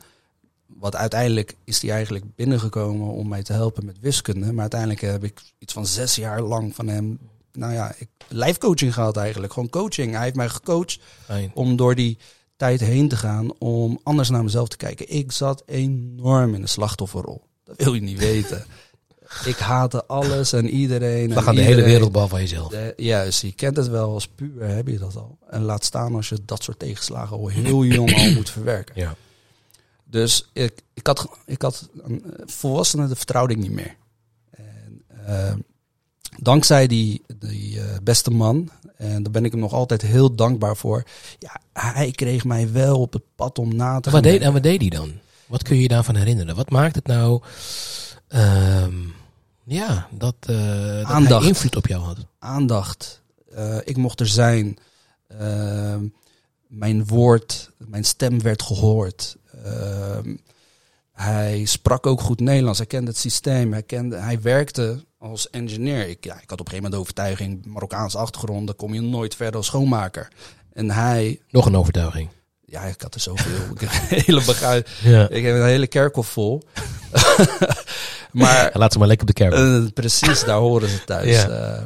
wat 0.66 0.96
uiteindelijk 0.96 1.56
is 1.64 1.80
die 1.80 1.90
eigenlijk 1.90 2.24
binnengekomen 2.34 3.08
om 3.08 3.28
mij 3.28 3.42
te 3.42 3.52
helpen 3.52 3.84
met 3.84 4.00
wiskunde. 4.00 4.52
Maar 4.52 4.60
uiteindelijk 4.60 5.00
heb 5.00 5.24
ik 5.24 5.40
iets 5.58 5.72
van 5.72 5.86
zes 5.86 6.14
jaar 6.14 6.40
lang 6.40 6.74
van 6.74 6.88
hem, 6.88 7.18
nou 7.52 7.72
ja, 7.72 7.94
ik, 7.98 8.08
life 8.28 8.58
coaching 8.58 8.94
gehad 8.94 9.16
eigenlijk. 9.16 9.52
Gewoon 9.52 9.70
coaching. 9.70 10.12
Hij 10.12 10.22
heeft 10.22 10.36
mij 10.36 10.48
gecoacht 10.48 10.98
Fijn. 11.24 11.50
om 11.54 11.76
door 11.76 11.94
die 11.94 12.18
tijd 12.56 12.80
heen 12.80 13.08
te 13.08 13.16
gaan 13.16 13.58
om 13.58 14.00
anders 14.02 14.30
naar 14.30 14.44
mezelf 14.44 14.68
te 14.68 14.76
kijken. 14.76 15.10
Ik 15.10 15.32
zat 15.32 15.62
enorm 15.66 16.54
in 16.54 16.60
de 16.60 16.66
slachtofferrol. 16.66 17.42
Dat 17.64 17.76
wil 17.76 17.94
je 17.94 18.00
niet 18.00 18.18
weten. 18.18 18.64
Ik 19.44 19.56
haatte 19.56 20.06
alles 20.06 20.52
en 20.52 20.68
iedereen. 20.68 21.28
Dan 21.28 21.42
gaat 21.42 21.54
de 21.54 21.60
hele 21.60 21.82
wereld 21.82 22.12
behalve 22.12 22.36
jezelf. 22.36 22.70
De, 22.70 22.92
juist, 22.96 23.42
je 23.42 23.52
kent 23.52 23.76
het 23.76 23.88
wel 23.88 24.12
als 24.12 24.28
puber, 24.28 24.68
heb 24.68 24.88
je 24.88 24.98
dat 24.98 25.16
al. 25.16 25.38
En 25.50 25.62
laat 25.62 25.84
staan 25.84 26.14
als 26.14 26.28
je 26.28 26.38
dat 26.44 26.62
soort 26.62 26.78
tegenslagen 26.78 27.36
al 27.36 27.48
heel 27.48 27.84
jong 27.94 28.14
al 28.14 28.30
moet 28.30 28.50
verwerken. 28.50 28.94
Ja. 29.00 29.16
Dus 30.04 30.48
ik, 30.52 30.82
ik 30.94 31.06
had, 31.06 31.28
ik 31.46 31.62
had 31.62 31.88
een 32.02 32.24
eh, 32.24 32.42
volwassenen, 32.46 33.08
de 33.08 33.16
vertrouwde 33.16 33.54
ik 33.54 33.60
niet 33.60 33.70
meer. 33.70 33.96
En, 34.50 35.02
eh, 35.26 35.52
dankzij 36.38 36.86
die, 36.86 37.22
die 37.38 37.80
eh, 37.80 37.84
beste 38.02 38.30
man, 38.30 38.70
en 38.96 39.22
daar 39.22 39.32
ben 39.32 39.44
ik 39.44 39.50
hem 39.50 39.60
nog 39.60 39.72
altijd 39.72 40.02
heel 40.02 40.34
dankbaar 40.34 40.76
voor. 40.76 41.02
Ja, 41.38 41.60
hij 41.72 42.10
kreeg 42.10 42.44
mij 42.44 42.72
wel 42.72 43.00
op 43.00 43.12
het 43.12 43.22
pad 43.34 43.58
om 43.58 43.76
na 43.76 44.00
te 44.00 44.10
Wat 44.10 44.22
gaan 44.22 44.32
deed, 44.32 44.40
en 44.40 44.52
wat 44.52 44.62
deed 44.62 44.80
hij 44.80 44.90
dan? 44.90 45.12
Wat 45.46 45.62
kun 45.62 45.76
je 45.76 45.82
je 45.82 45.88
daarvan 45.88 46.14
herinneren? 46.16 46.56
Wat 46.56 46.70
maakt 46.70 46.94
het 46.94 47.06
nou... 47.06 47.42
ehm, 48.28 48.94
ja, 49.64 50.08
dat, 50.10 50.34
eh 50.40 50.46
dat 50.46 50.56
hij 50.56 51.04
Aandacht. 51.04 51.46
invloed 51.46 51.76
op 51.76 51.86
jou 51.86 52.02
had. 52.02 52.16
aandacht. 52.38 53.22
Eh, 53.54 53.76
ik 53.84 53.96
mocht 53.96 54.20
er 54.20 54.26
zijn. 54.26 54.78
Ehm, 55.28 56.04
mijn 56.66 57.06
woord, 57.06 57.70
mijn 57.78 58.04
stem 58.04 58.42
werd 58.42 58.62
gehoord. 58.62 59.36
Hij 61.14 61.64
sprak 61.64 62.06
ook 62.06 62.20
goed 62.20 62.40
Nederlands. 62.40 62.78
Hij 62.78 62.86
kende 62.86 63.10
het 63.10 63.18
systeem. 63.20 63.72
Hij, 63.72 63.82
kende, 63.82 64.16
hij 64.16 64.40
werkte 64.40 65.04
als 65.18 65.50
engineer. 65.50 66.08
Ik, 66.08 66.24
ja, 66.24 66.34
ik 66.40 66.50
had 66.50 66.60
op 66.60 66.66
een 66.66 66.72
gegeven 66.72 66.74
moment 66.74 66.92
de 66.92 66.98
overtuiging, 66.98 67.66
Marokkaanse 67.66 68.18
achtergrond, 68.18 68.66
dan 68.66 68.76
kom 68.76 68.94
je 68.94 69.00
nooit 69.00 69.34
verder 69.34 69.56
als 69.56 69.66
schoonmaker. 69.66 70.28
En 70.72 70.90
hij, 70.90 71.40
Nog 71.50 71.66
een 71.66 71.76
overtuiging. 71.76 72.28
ja, 72.64 72.82
ik 72.82 73.00
had 73.02 73.14
er 73.14 73.20
zoveel. 73.20 73.70
ik 73.74 73.80
heb 73.80 73.90
een 73.90 74.22
hele 74.24 74.42
Ja. 75.02 75.28
Ik 75.28 75.44
heb 75.44 75.54
een 75.54 75.64
hele 75.64 75.86
kerkhof 75.86 76.26
vol. 76.28 76.62
maar 78.32 78.70
Laat 78.74 78.92
ze 78.92 78.98
maar 78.98 79.08
lekker 79.08 79.28
op 79.28 79.34
de 79.36 79.42
kerk. 79.44 79.52
eh, 79.54 79.92
precies, 79.94 80.44
daar 80.44 80.58
horen 80.58 80.88
ze 80.88 81.04
thuis. 81.04 81.28
Ja. 81.42 81.48
Eh, 81.48 81.82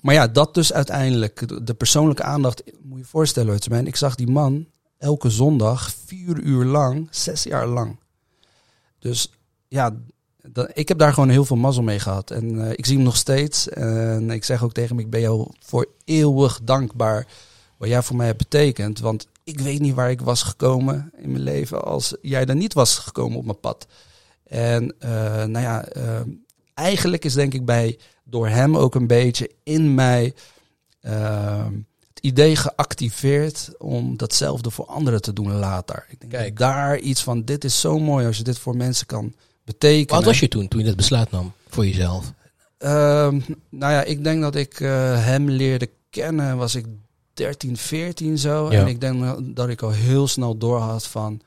maar 0.00 0.14
ja, 0.14 0.26
dat 0.28 0.54
dus 0.54 0.72
uiteindelijk. 0.72 1.66
de- 1.66 1.74
persoonlijke 1.74 2.22
aandacht, 2.22 2.62
moet 2.82 2.98
je 2.98 3.04
je 3.04 3.10
voorstellen, 3.10 3.50
Hurtsman. 3.50 3.86
Ik 3.86 3.96
zag 3.96 4.14
die 4.14 4.28
man 4.30 4.66
elke 4.98 5.30
zondag 5.30 5.92
vier 6.06 6.38
uur 6.38 6.64
lang, 6.64 7.08
zes 7.10 7.42
jaar 7.42 7.66
lang. 7.66 7.96
Dus 8.98 9.32
ja, 9.68 9.96
ik 10.72 10.88
heb 10.88 10.98
daar 10.98 11.12
gewoon 11.12 11.28
heel 11.28 11.44
veel 11.44 11.56
mazzel 11.56 11.82
mee 11.82 11.98
gehad. 11.98 12.30
En 12.30 12.64
eh, 12.64 12.70
ik 12.70 12.86
zie 12.86 12.94
hem 12.94 13.04
nog 13.04 13.16
steeds. 13.16 13.68
En 13.68 14.30
ik 14.30 14.44
zeg 14.44 14.62
ook 14.62 14.72
tegen 14.72 14.96
hem, 14.96 15.04
ik 15.04 15.10
ben 15.10 15.20
jou 15.20 15.50
voor 15.60 15.88
eeuwig 16.04 16.60
dankbaar 16.62 17.26
wat 17.76 17.88
jij 17.88 18.02
voor 18.02 18.16
mij 18.16 18.26
hebt 18.26 18.38
betekend. 18.38 19.00
Want 19.00 19.26
ik 19.44 19.60
weet 19.60 19.80
niet 19.80 19.94
waar 19.94 20.10
ik 20.10 20.20
was 20.20 20.42
gekomen 20.42 21.12
in 21.16 21.30
mijn 21.30 21.42
leven 21.42 21.84
als 21.84 22.16
jij 22.22 22.46
er 22.46 22.56
niet 22.56 22.72
was 22.72 22.98
gekomen 22.98 23.38
op 23.38 23.44
mijn 23.44 23.60
pad. 23.60 23.86
En 24.44 24.94
eh, 24.98 25.44
nou 25.44 25.60
ja, 25.60 25.84
eh, 25.84 26.20
eigenlijk 26.74 27.24
is 27.24 27.34
denk 27.34 27.54
ik 27.54 27.64
bij 27.64 27.98
door 28.24 28.48
hem 28.48 28.76
ook 28.76 28.94
een 28.94 29.06
beetje 29.06 29.50
in 29.62 29.94
mij 29.94 30.34
eh, 31.00 31.66
het 32.16 32.24
idee 32.24 32.56
geactiveerd 32.56 33.70
om 33.78 34.16
datzelfde 34.16 34.70
voor 34.70 34.86
anderen 34.86 35.22
te 35.22 35.32
doen 35.32 35.52
later. 35.52 36.06
Ik 36.08 36.20
denk 36.20 36.32
Kijk. 36.32 36.58
daar 36.58 36.98
iets 36.98 37.22
van, 37.22 37.44
dit 37.44 37.64
is 37.64 37.80
zo 37.80 37.98
mooi 37.98 38.26
als 38.26 38.36
je 38.36 38.42
dit 38.42 38.58
voor 38.58 38.76
mensen 38.76 39.06
kan 39.06 39.34
betekenen. 39.64 40.14
Wat 40.14 40.24
was 40.24 40.40
je 40.40 40.48
toen, 40.48 40.68
toen 40.68 40.80
je 40.80 40.86
dat 40.86 40.96
besluit 40.96 41.30
nam 41.30 41.52
voor 41.68 41.86
jezelf? 41.86 42.32
Ehm, 42.78 43.40
nou 43.70 43.92
ja, 43.92 44.02
ik 44.02 44.24
denk 44.24 44.40
dat 44.42 44.54
ik 44.54 44.80
eh, 44.80 45.24
hem 45.24 45.50
leerde 45.50 45.90
kennen, 46.10 46.56
was 46.56 46.74
ik 46.74 46.86
13, 47.34 47.76
14 47.76 48.38
zo. 48.38 48.72
Ja. 48.72 48.80
En 48.80 48.86
ik 48.86 49.00
denk 49.00 49.24
dat 49.56 49.68
ik 49.68 49.82
al 49.82 49.90
heel 49.90 50.28
snel 50.28 50.56
door 50.56 50.78
had 50.78 51.06
van, 51.06 51.40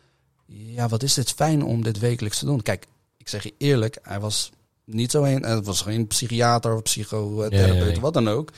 ja, 0.45 0.87
wat 0.87 1.03
is 1.03 1.13
dit 1.13 1.31
fijn 1.31 1.63
om 1.63 1.83
dit 1.83 1.99
wekelijks 1.99 2.39
te 2.39 2.45
doen. 2.45 2.61
Kijk, 2.61 2.85
ik 3.17 3.27
zeg 3.27 3.43
je 3.43 3.53
eerlijk, 3.57 3.97
hij 4.01 4.19
was 4.19 4.51
niet 4.85 5.11
zo 5.11 5.23
een, 5.23 5.43
het 5.43 5.65
was 5.65 5.81
geen 5.81 6.07
psychiater 6.07 6.75
of 6.75 6.81
psychotherapeut, 6.81 7.59
Ja, 7.59 7.85
ja, 7.85 7.85
ja. 7.85 7.99
wat 7.99 8.13
dan 8.13 8.27
ook. 8.27 8.51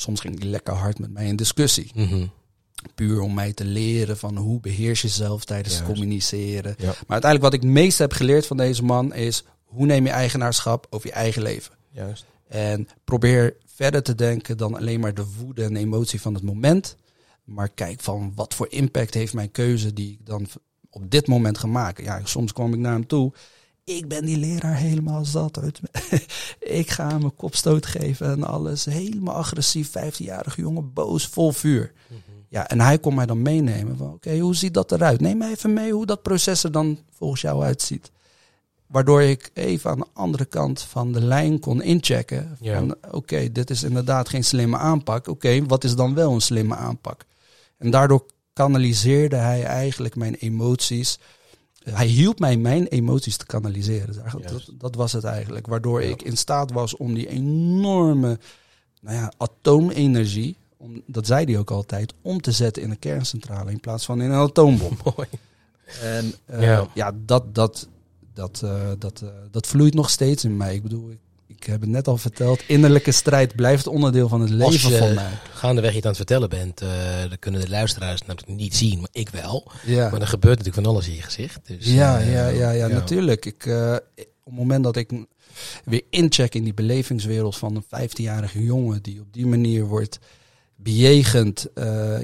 Soms 0.00 0.20
ging 0.20 0.38
hij 0.38 0.48
lekker 0.48 0.74
hard 0.74 0.98
met 0.98 1.12
mij 1.12 1.26
in 1.26 1.36
discussie. 1.36 1.90
Mhm. 1.94 2.26
Puur 2.94 3.20
om 3.20 3.34
mij 3.34 3.52
te 3.52 3.64
leren 3.64 4.16
van 4.16 4.36
hoe 4.36 4.60
beheers 4.60 5.00
je 5.00 5.06
jezelf 5.08 5.44
tijdens 5.44 5.74
het 5.74 5.84
communiceren. 5.84 6.74
Ja. 6.78 6.86
Maar 6.86 6.94
uiteindelijk 7.08 7.42
wat 7.42 7.52
ik 7.52 7.62
het 7.62 7.70
meest 7.70 7.98
heb 7.98 8.12
geleerd 8.12 8.46
van 8.46 8.56
deze 8.56 8.84
man 8.84 9.14
is, 9.14 9.44
hoe 9.64 9.86
neem 9.86 10.04
je 10.04 10.10
eigenaarschap 10.10 10.86
over 10.90 11.06
je 11.06 11.12
eigen 11.12 11.42
leven. 11.42 11.74
Juist. 11.90 12.24
En 12.48 12.88
probeer 13.04 13.56
verder 13.66 14.02
te 14.02 14.14
denken 14.14 14.56
dan 14.56 14.74
alleen 14.74 15.00
maar 15.00 15.14
de 15.14 15.26
woede 15.38 15.64
en 15.64 15.76
emotie 15.76 16.20
van 16.20 16.34
het 16.34 16.42
moment. 16.42 16.96
Maar 17.44 17.68
kijk 17.68 18.00
van 18.00 18.32
wat 18.34 18.54
voor 18.54 18.66
impact 18.70 19.14
heeft 19.14 19.34
mijn 19.34 19.50
keuze 19.50 19.92
die 19.92 20.12
ik 20.12 20.26
dan 20.26 20.46
op 20.90 21.10
dit 21.10 21.26
moment 21.26 21.58
ga 21.58 21.66
maken. 21.66 22.04
Ja, 22.04 22.20
soms 22.24 22.52
kwam 22.52 22.72
ik 22.72 22.78
naar 22.78 22.92
hem 22.92 23.06
toe. 23.06 23.32
Ik 23.84 24.08
ben 24.08 24.24
die 24.24 24.36
leraar 24.36 24.76
helemaal 24.76 25.24
zat. 25.24 25.58
uit. 25.58 25.80
ik 26.80 26.90
ga 26.90 27.08
hem 27.08 27.22
een 27.22 27.36
kopstoot 27.36 27.86
geven 27.86 28.30
en 28.30 28.42
alles. 28.42 28.84
Helemaal 28.84 29.34
agressief, 29.34 29.88
15-jarige 29.88 30.60
jongen, 30.60 30.92
boos, 30.92 31.26
vol 31.26 31.52
vuur. 31.52 31.92
Ja, 32.48 32.68
en 32.68 32.80
hij 32.80 32.98
kon 32.98 33.14
mij 33.14 33.26
dan 33.26 33.42
meenemen 33.42 33.96
van 33.96 34.12
oké, 34.12 34.38
hoe 34.38 34.54
ziet 34.54 34.74
dat 34.74 34.92
eruit? 34.92 35.20
Neem 35.20 35.38
mij 35.38 35.50
even 35.50 35.72
mee 35.72 35.92
hoe 35.92 36.06
dat 36.06 36.22
proces 36.22 36.64
er 36.64 36.72
dan 36.72 36.98
volgens 37.10 37.40
jou 37.40 37.62
uitziet. 37.62 38.10
Waardoor 38.86 39.22
ik 39.22 39.50
even 39.54 39.90
aan 39.90 39.98
de 39.98 40.06
andere 40.12 40.44
kant 40.44 40.82
van 40.82 41.12
de 41.12 41.20
lijn 41.20 41.60
kon 41.60 41.82
inchecken. 41.82 42.56
Ja. 42.60 42.78
Van 42.78 42.94
oké, 43.10 43.52
dit 43.52 43.70
is 43.70 43.82
inderdaad 43.82 44.28
geen 44.28 44.44
slimme 44.44 44.76
aanpak. 44.76 45.26
Oké, 45.28 45.66
wat 45.66 45.84
is 45.84 45.94
dan 45.94 46.14
wel 46.14 46.32
een 46.32 46.40
slimme 46.40 46.74
aanpak? 46.74 47.24
En 47.78 47.90
daardoor 47.90 48.26
kanaliseerde 48.52 49.36
hij 49.36 49.64
eigenlijk 49.64 50.16
mijn 50.16 50.34
emoties. 50.34 51.18
Hij 51.84 52.06
hielp 52.06 52.38
mij 52.38 52.56
mijn 52.56 52.86
emoties 52.86 53.36
te 53.36 53.46
kanaliseren. 53.46 54.14
Dat, 54.42 54.70
dat 54.78 54.94
was 54.94 55.12
het 55.12 55.24
eigenlijk. 55.24 55.66
Waardoor 55.66 56.02
ik 56.02 56.22
in 56.22 56.36
staat 56.36 56.72
was 56.72 56.96
om 56.96 57.14
die 57.14 57.28
enorme 57.28 58.38
nou 59.00 59.16
ja, 59.16 59.32
atoomenergie, 59.36 60.56
om, 60.76 61.02
dat 61.06 61.26
zei 61.26 61.44
hij 61.44 61.58
ook 61.58 61.70
altijd, 61.70 62.14
om 62.22 62.40
te 62.40 62.52
zetten 62.52 62.82
in 62.82 62.90
een 62.90 62.98
kerncentrale 62.98 63.70
in 63.70 63.80
plaats 63.80 64.04
van 64.04 64.22
in 64.22 64.30
een 64.30 64.38
atoombom. 64.38 64.96
Mooi. 65.16 65.28
En 66.02 66.34
eh, 66.44 66.62
Ja. 66.62 66.88
ja. 66.94 67.12
dat, 67.24 67.54
dat, 67.54 67.88
dat, 68.34 68.60
eh, 68.64 68.90
dat, 68.98 69.20
eh, 69.20 69.28
dat 69.50 69.66
vloeit 69.66 69.94
nog 69.94 70.10
steeds 70.10 70.44
in 70.44 70.56
mij. 70.56 70.74
Ik 70.74 70.82
bedoel, 70.82 71.10
ik, 71.10 71.18
ik 71.60 71.66
heb 71.66 71.80
het 71.80 71.90
net 71.90 72.08
al 72.08 72.16
verteld, 72.16 72.62
innerlijke 72.66 73.12
strijd 73.12 73.54
blijft 73.56 73.86
onderdeel 73.86 74.28
van 74.28 74.40
het 74.40 74.50
Als 74.60 74.72
leven 74.74 74.90
je 74.90 74.98
van 74.98 75.14
mij. 75.14 75.30
gaandeweg 75.52 75.90
je 75.90 75.96
het 75.96 76.04
aan 76.04 76.10
het 76.10 76.20
vertellen 76.20 76.48
bent, 76.48 76.80
eh 76.80 76.88
dan 77.28 77.38
kunnen 77.38 77.60
de 77.60 77.68
luisteraars 77.68 78.22
natuurlijk 78.22 78.58
niet 78.58 78.76
zien, 78.76 79.00
maar 79.00 79.08
ik 79.12 79.28
wel. 79.28 79.70
Ja. 79.86 80.10
Maar 80.10 80.20
er 80.20 80.26
gebeurt 80.26 80.58
natuurlijk 80.58 80.84
van 80.84 80.94
alles 80.94 81.08
in 81.08 81.14
je 81.14 81.22
gezicht. 81.22 81.60
Dus, 81.66 81.86
Ja, 81.86 82.20
eh, 82.20 82.32
ja, 82.32 82.48
ja, 82.48 82.70
ja, 82.70 82.86
natuurlijk. 82.86 83.46
Ik, 83.46 83.66
eh, 83.66 83.92
op 84.16 84.44
het 84.44 84.54
moment 84.54 84.84
dat 84.84 84.96
ik 84.96 85.10
weer 85.84 86.02
incheck 86.10 86.54
in 86.54 86.64
die 86.64 86.74
belevingswereld 86.74 87.56
van 87.56 87.76
een 87.76 87.84
15-jarige 88.10 88.64
jongen 88.64 89.02
die 89.02 89.20
op 89.20 89.32
die 89.32 89.46
manier 89.46 89.84
wordt 89.84 90.18
bejegend. 90.76 91.66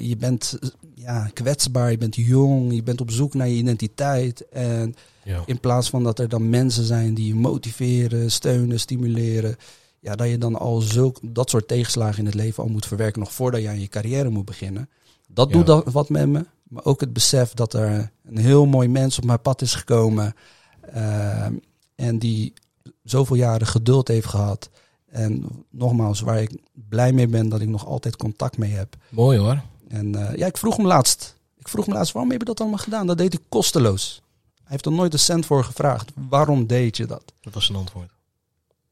je 0.01 0.14
bent 0.18 0.59
ja, 1.07 1.31
kwetsbaar, 1.33 1.90
je 1.90 1.99
bent 1.99 2.16
jong, 2.16 2.75
je 2.75 2.83
bent 2.83 3.01
op 3.01 3.11
zoek 3.11 3.35
naar 3.35 3.49
je 3.49 3.55
identiteit. 3.55 4.49
En 4.49 4.95
Ja. 5.25 5.42
in 5.47 5.61
plaats 5.61 5.90
van 5.90 6.03
dat 6.03 6.19
er 6.19 6.29
dan 6.29 6.49
mensen 6.51 6.85
zijn 6.85 7.14
die 7.14 7.27
je 7.27 7.35
motiveren, 7.35 8.31
steunen, 8.31 8.81
stimuleren. 8.81 9.57
Ja, 10.01 10.14
dat 10.16 10.29
je 10.29 10.38
dan 10.38 10.55
al 10.59 10.81
zulk, 10.81 11.19
dat 11.23 11.51
soort 11.51 11.69
tegenslagen 11.69 12.19
in 12.19 12.25
het 12.27 12.35
leven 12.35 12.62
al 12.62 12.69
moet 12.69 12.87
verwerken 12.87 13.21
nog 13.21 13.33
voordat 13.33 13.61
je 13.62 13.69
aan 13.69 13.81
je 13.81 13.88
carrière 13.88 14.29
moet 14.29 14.45
beginnen. 14.45 14.88
Dat 15.29 15.49
Ja. 15.49 15.55
doet 15.57 15.66
dat 15.66 15.92
wat 15.92 16.09
met 16.09 16.29
me. 16.29 16.47
Maar 16.69 16.85
ook 16.85 17.01
het 17.01 17.12
besef 17.12 17.53
dat 17.55 17.73
er 17.75 18.11
een 18.25 18.38
heel 18.38 18.66
mooi 18.66 18.88
mens 18.88 19.19
op 19.19 19.25
mijn 19.25 19.40
pad 19.42 19.62
is 19.62 19.75
gekomen. 19.75 20.35
ehm, 20.92 21.53
en 21.95 22.19
die 22.19 22.53
zoveel 23.05 23.37
jaren 23.37 23.66
geduld 23.66 24.09
heeft 24.09 24.27
gehad. 24.27 24.71
En 25.11 25.45
nogmaals, 25.71 26.21
waar 26.21 26.40
ik 26.42 26.51
blij 26.88 27.12
mee 27.12 27.27
ben 27.27 27.49
dat 27.49 27.61
ik 27.61 27.69
nog 27.69 27.87
altijd 27.87 28.16
contact 28.16 28.59
mee 28.59 28.71
heb. 28.73 28.97
Mooi 29.11 29.38
hoor. 29.38 29.62
En 29.88 30.14
eh, 30.29 30.37
ja, 30.37 30.46
ik 30.46 30.57
vroeg 30.57 30.77
hem 30.77 30.87
laatst. 30.87 31.37
Ik 31.59 31.68
vroeg 31.68 31.85
hem 31.85 31.94
laatst, 31.94 32.12
waarom 32.12 32.31
heb 32.31 32.40
je 32.40 32.46
dat 32.46 32.61
allemaal 32.61 32.79
gedaan? 32.79 33.07
Dat 33.07 33.18
deed 33.18 33.33
hij 33.33 33.42
kosteloos. 33.49 34.22
Hij 34.55 34.64
heeft 34.66 34.87
er 34.87 34.92
nooit 34.92 35.12
een 35.12 35.18
cent 35.18 35.46
voor 35.46 35.64
gevraagd. 35.64 36.12
Waarom 36.29 36.66
deed 36.66 36.96
je 36.96 37.07
dat? 37.07 37.33
Dat 37.40 37.55
was 37.55 37.66
zijn 37.66 37.79
antwoord. 37.79 38.11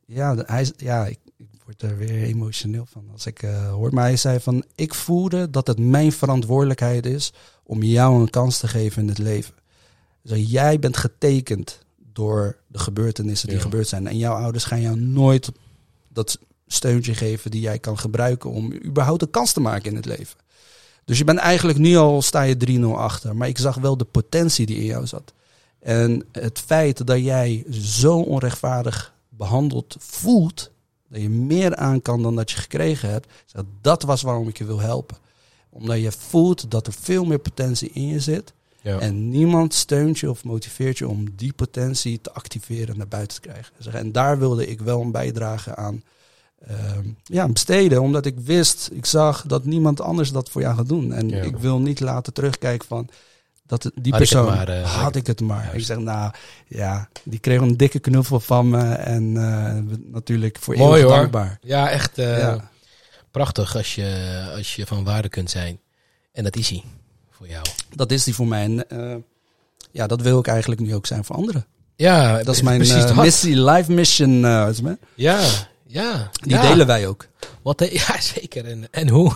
Ja, 0.07 0.37
hij, 0.47 0.73
ja 0.77 1.07
ik, 1.07 1.19
ik 1.37 1.63
word 1.65 1.83
er 1.83 1.97
weer 1.97 2.23
emotioneel 2.23 2.87
van 2.87 3.09
als 3.13 3.27
ik 3.27 3.43
eh, 3.43 3.71
hoor. 3.73 3.95
Maar 3.95 4.05
hij 4.05 4.17
zei 4.17 4.41
van, 4.41 4.65
ik 4.75 4.95
voelde 4.95 5.51
dat 5.51 5.67
het 5.67 5.79
mijn 5.79 6.13
verantwoordelijkheid 6.13 7.07
is 7.07 7.33
om 7.63 7.83
jou 7.83 8.21
een 8.21 8.31
kans 8.31 8.59
te 8.59 8.69
geven 8.69 9.03
in 9.03 9.09
het 9.09 9.19
leven. 9.19 9.55
Dus 10.23 10.51
jij 10.51 10.79
bent 10.79 10.97
getekend 10.97 11.79
door 12.13 12.57
de 12.67 12.79
gebeurtenissen 12.79 13.49
die 13.49 13.57
Ja. 13.57 13.63
gebeurd 13.63 13.89
zijn. 13.89 14.07
En 14.07 14.19
jouw 14.19 14.35
ouders 14.35 14.65
gaan 14.65 14.81
jou 14.81 15.01
nooit 15.01 15.53
dat 16.09 16.39
steuntje 16.67 17.15
geven 17.15 17.51
die 17.51 17.61
jij 17.61 17.79
kan 17.79 17.99
gebruiken 17.99 18.51
om 18.51 18.73
überhaupt 18.85 19.23
een 19.23 19.31
kans 19.31 19.53
te 19.53 19.61
maken 19.61 19.91
in 19.91 19.97
het 19.97 20.05
leven. 20.07 20.37
Dus 21.05 21.19
je 21.19 21.25
bent 21.25 21.39
eigenlijk 21.39 21.79
nu 21.79 21.97
al, 21.97 22.23
sta 22.23 22.43
je 22.43 22.81
3-0 22.81 22.85
achter. 22.85 23.37
Maar 23.37 23.49
ik 23.49 23.59
zag 23.59 23.77
wel 23.77 23.97
de 23.97 24.05
potentie 24.05 24.67
die 24.67 24.77
in 24.77 24.85
jou 24.85 25.07
zat. 25.07 25.33
En 25.79 26.25
het 26.33 26.63
feit 26.67 27.07
dat 27.07 27.19
jij 27.19 27.65
zo 27.71 28.19
onrechtvaardig 28.19 29.15
behandeld 29.29 29.97
voelt, 29.99 30.71
dat 31.09 31.21
je 31.21 31.29
meer 31.29 31.77
aan 31.77 32.03
kan 32.03 32.23
dan 32.23 32.37
dat 32.37 32.51
je 32.51 32.57
gekregen 32.57 33.11
hebt, 33.11 33.33
dat, 33.81 34.03
was 34.03 34.23
waarom 34.23 34.49
ik 34.49 34.59
je 34.59 34.65
wil 34.65 34.81
helpen. 34.81 35.17
Omdat 35.71 36.01
je 36.01 36.13
voelt 36.13 36.71
dat 36.71 36.87
er 36.87 36.93
veel 36.93 37.25
meer 37.25 37.39
potentie 37.39 37.91
in 37.91 38.09
je 38.09 38.21
zit. 38.21 38.53
Ja. 38.81 38.99
En 38.99 39.29
niemand 39.29 39.75
steunt 39.75 40.19
je 40.19 40.31
of 40.31 40.45
motiveert 40.45 40.99
je 40.99 41.09
om 41.09 41.37
die 41.37 41.53
potentie 41.53 42.21
te 42.21 42.33
activeren 42.33 42.89
en 42.89 42.97
naar 42.97 43.09
buiten 43.09 43.41
te 43.41 43.49
krijgen. 43.49 43.73
En 43.93 44.13
daar 44.13 44.39
wilde 44.39 44.67
ik 44.67 44.81
wel 44.81 45.01
een 45.01 45.13
bijdrage 45.13 45.75
aan 45.75 46.03
ja, 47.25 47.49
besteden. 47.49 48.01
Omdat 48.03 48.27
ik 48.27 48.35
wist, 48.39 48.89
ik 48.93 49.07
zag 49.07 49.45
dat 49.47 49.65
niemand 49.65 50.01
anders 50.01 50.33
dat 50.33 50.51
voor 50.51 50.61
jou 50.61 50.77
gaat 50.77 50.89
doen. 50.89 51.13
En 51.13 51.29
Ja. 51.29 51.43
ik 51.43 51.57
wil 51.57 51.79
niet 51.79 52.01
laten 52.01 52.33
terugkijken 52.33 52.89
van 52.89 53.09
dat 53.67 53.83
die 53.83 53.91
Had 53.95 54.05
ik 54.07 54.29
persoon 54.29 54.45
maar, 54.47 54.69
eh, 54.69 55.03
had 55.03 55.17
ik 55.17 55.27
het 55.27 55.41
maar. 55.41 55.63
Juist. 55.63 55.77
Ik 55.77 55.85
zeg 55.85 55.99
nou 55.99 56.33
ja, 56.69 57.09
die 57.23 57.39
kreeg 57.39 57.61
een 57.61 57.77
dikke 57.77 57.99
knuffel 57.99 58.41
van 58.41 58.69
me 58.69 58.93
en 58.93 59.37
eh, 59.37 59.97
natuurlijk 60.13 60.57
voor 60.61 60.77
Mooi, 60.77 60.89
eeuwig 60.91 61.05
hoor. 61.05 61.17
dankbaar. 61.21 61.59
Ja, 61.63 61.91
echt 61.91 62.19
eh, 62.19 62.39
ja. 62.39 62.71
prachtig 63.31 63.77
als 63.77 63.95
je, 63.95 64.43
als 64.57 64.77
je 64.77 64.87
van 64.87 65.05
waarde 65.05 65.29
kunt 65.29 65.51
zijn. 65.51 65.79
En 66.33 66.45
dat 66.45 66.57
is 66.57 66.69
hij 66.69 66.83
voor 67.31 67.49
jou. 67.49 67.65
Dat 67.95 68.11
is 68.13 68.25
die 68.25 68.35
voor 68.35 68.47
mij. 68.47 68.63
En 68.65 68.91
eh, 68.91 69.15
ja, 69.91 70.07
dat 70.07 70.21
wil 70.21 70.39
ik 70.39 70.47
eigenlijk 70.47 70.81
nu 70.81 70.95
ook 70.95 71.07
zijn 71.07 71.25
voor 71.25 71.37
anderen. 71.37 71.67
Ja, 71.97 72.43
Dat 72.43 72.55
is 72.55 72.63
mijn 72.63 72.83
eh, 72.83 73.19
missie, 73.19 73.61
life 73.65 73.93
mission. 73.93 74.45
eh. 74.45 74.69
Ja, 75.15 75.41
ja. 75.95 76.31
Die 76.33 76.53
ja. 76.53 76.63
delen 76.69 76.87
wij 76.87 77.07
ook. 77.07 77.27
Wat 77.63 77.79
de- 77.79 77.93
ja, 78.09 78.21
zeker. 78.21 78.65
En, 78.67 78.89
en 78.91 79.09
hoe? 79.09 79.33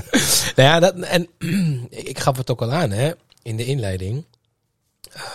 nou 0.56 0.68
ja, 0.68 0.80
dat, 0.80 0.94
en 0.94 1.28
ik 1.90 2.18
gaf 2.18 2.36
het 2.36 2.50
ook 2.50 2.62
al 2.62 2.72
aan 2.72 2.90
hè, 2.90 3.12
in 3.42 3.56
de 3.56 3.64
inleiding. 3.64 4.24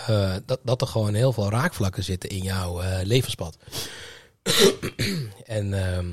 eh, 0.06 0.34
dat, 0.46 0.60
dat 0.62 0.80
er 0.80 0.86
gewoon 0.86 1.14
heel 1.14 1.32
veel 1.32 1.50
raakvlakken 1.50 2.04
zitten 2.04 2.30
in 2.30 2.42
jouw 2.42 2.80
eh, 2.80 2.98
levenspad. 3.02 3.56
en, 5.44 5.74
ehm, 5.74 6.06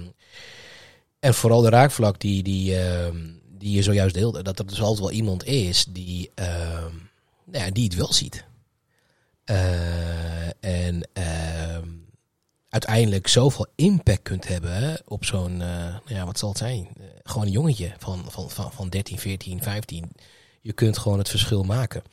en 1.19 1.33
vooral 1.33 1.61
de 1.61 1.69
raakvlak 1.69 2.19
die, 2.19 2.43
die, 2.43 2.77
ehm, 2.77 3.17
die 3.57 3.71
je 3.75 3.83
zojuist 3.83 4.13
deelde, 4.15 4.41
dat 4.43 4.59
er 4.59 4.67
dus 4.67 4.81
altijd 4.81 4.99
wel 4.99 5.11
iemand 5.11 5.43
is 5.45 5.85
die, 5.89 6.31
ehm, 6.35 6.93
nou 7.45 7.65
ja, 7.65 7.71
die 7.71 7.83
het 7.83 7.95
wel 7.95 8.13
ziet. 8.13 8.45
Eh, 9.43 10.47
en 10.59 11.09
uiteindelijk 12.69 13.27
zoveel 13.27 13.67
impact 13.75 14.21
kunt 14.21 14.47
hebben 14.47 14.73
hè, 14.73 14.93
op 15.05 15.25
zo'n, 15.25 15.61
eh, 15.61 15.67
nou 15.77 16.01
ja, 16.05 16.25
wat 16.25 16.39
zal 16.39 16.49
het 16.49 16.57
zijn? 16.57 16.87
Eh, 16.99 17.05
gewoon 17.23 17.45
een 17.45 17.51
jongetje 17.51 17.93
van, 17.97 18.25
van, 18.27 18.49
van, 18.49 18.71
van 18.71 18.89
13, 18.89 19.19
14, 19.19 19.63
15. 19.63 20.11
Je 20.61 20.73
kunt 20.73 20.97
gewoon 20.97 21.17
het 21.17 21.29
verschil 21.29 21.63
maken. 21.63 22.03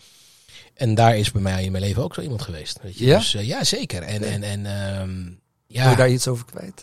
En 0.75 0.95
daar 0.95 1.19
is 1.19 1.33
bij 1.33 1.42
mij 1.42 1.64
in 1.64 1.73
mijn 1.73 1.85
leven 1.85 2.03
ook 2.03 2.14
zo 2.14 2.21
iemand 2.21 2.42
geweest. 2.42 2.79
Weet 2.83 2.99
je? 2.99 3.05
Ja? 3.05 3.19
Dus 3.19 3.35
eh, 3.35 3.47
ja, 3.47 3.64
zeker. 3.64 4.03
En, 4.03 4.23
en, 4.23 4.42
en 4.42 4.66
ehm, 4.66 5.25
ja. 5.66 5.83
Wil 5.83 5.90
je 5.90 5.97
daar 5.97 6.11
iets 6.11 6.29
over 6.29 6.45
kwijt? 6.45 6.83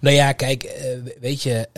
Nou 0.00 0.14
ja, 0.14 0.32
kijk, 0.32 0.80
weet 1.20 1.42
je, 1.42 1.68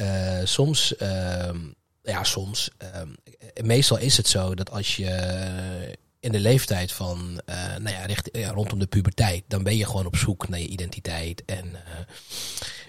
soms, 0.45 0.97
ehm, 0.97 1.59
ja, 2.03 2.25
soms, 2.25 2.71
ehm, 2.79 3.09
eh, 3.55 3.65
meestal 3.65 3.99
is 3.99 4.17
het 4.17 4.29
zo 4.29 4.55
dat 4.55 4.71
als 4.71 4.97
je 4.97 5.97
in 6.23 6.33
de 6.33 6.41
leeftijd 6.41 6.93
van, 6.93 7.41
eh, 7.45 7.57
nou 7.57 7.97
ja, 7.97 8.07
richt, 8.07 8.29
ja, 8.33 8.51
rondom 8.51 8.79
de 8.79 8.87
puberteit, 8.87 9.45
dan 9.49 9.63
ben 9.63 9.77
je 9.77 9.87
gewoon 9.87 10.07
op 10.07 10.17
zoek 10.17 10.49
naar 10.49 10.59
je 10.59 10.67
identiteit 10.69 11.43
en 11.45 11.67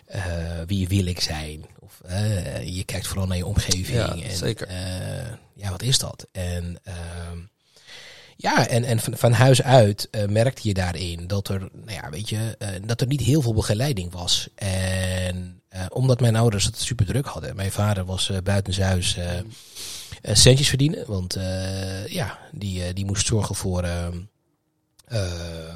eh, 0.05 0.59
eh, 0.59 0.67
wie 0.67 0.87
wil 0.87 1.05
ik 1.05 1.19
zijn. 1.19 1.65
Of 1.79 2.01
je 2.63 2.83
kijkt 2.85 3.07
vooral 3.07 3.27
naar 3.27 3.37
je 3.37 3.45
omgeving. 3.45 3.97
Ja, 3.97 4.15
en, 4.15 4.37
zeker. 4.37 4.67
ja, 5.55 5.69
wat 5.69 5.81
is 5.81 5.97
dat? 5.97 6.27
En 6.31 6.79
ehm, 6.83 7.37
ja, 8.35 8.67
en, 8.67 8.83
en 8.83 8.99
van, 8.99 9.17
van 9.17 9.31
huis 9.31 9.61
uit 9.61 10.09
merkte 10.29 10.67
je 10.67 10.73
daarin 10.73 11.27
dat 11.27 11.47
er, 11.47 11.59
nou 11.59 11.91
ja, 11.91 12.09
weet 12.09 12.29
je, 12.29 12.57
dat 12.85 13.01
er 13.01 13.07
niet 13.07 13.21
heel 13.21 13.41
veel 13.41 13.53
begeleiding 13.53 14.11
was. 14.11 14.47
En 14.55 15.61
omdat 15.89 16.19
mijn 16.19 16.35
ouders 16.35 16.65
het 16.65 16.79
super 16.79 17.05
druk 17.05 17.25
hadden. 17.25 17.55
Mijn 17.55 17.71
vader 17.71 18.05
was 18.05 18.31
buitenshuis 18.43 19.17
eh 19.17 19.37
eh, 19.37 19.43
centjes 20.31 20.69
verdienen. 20.69 21.03
Want 21.07 21.35
eh, 21.35 22.07
ja, 22.07 22.39
die, 22.51 22.83
eh, 22.83 22.93
die 22.93 23.05
moest 23.05 23.25
zorgen 23.25 23.55
voor, 23.55 23.83
ehm, 23.83 24.17
eh, 25.05 25.21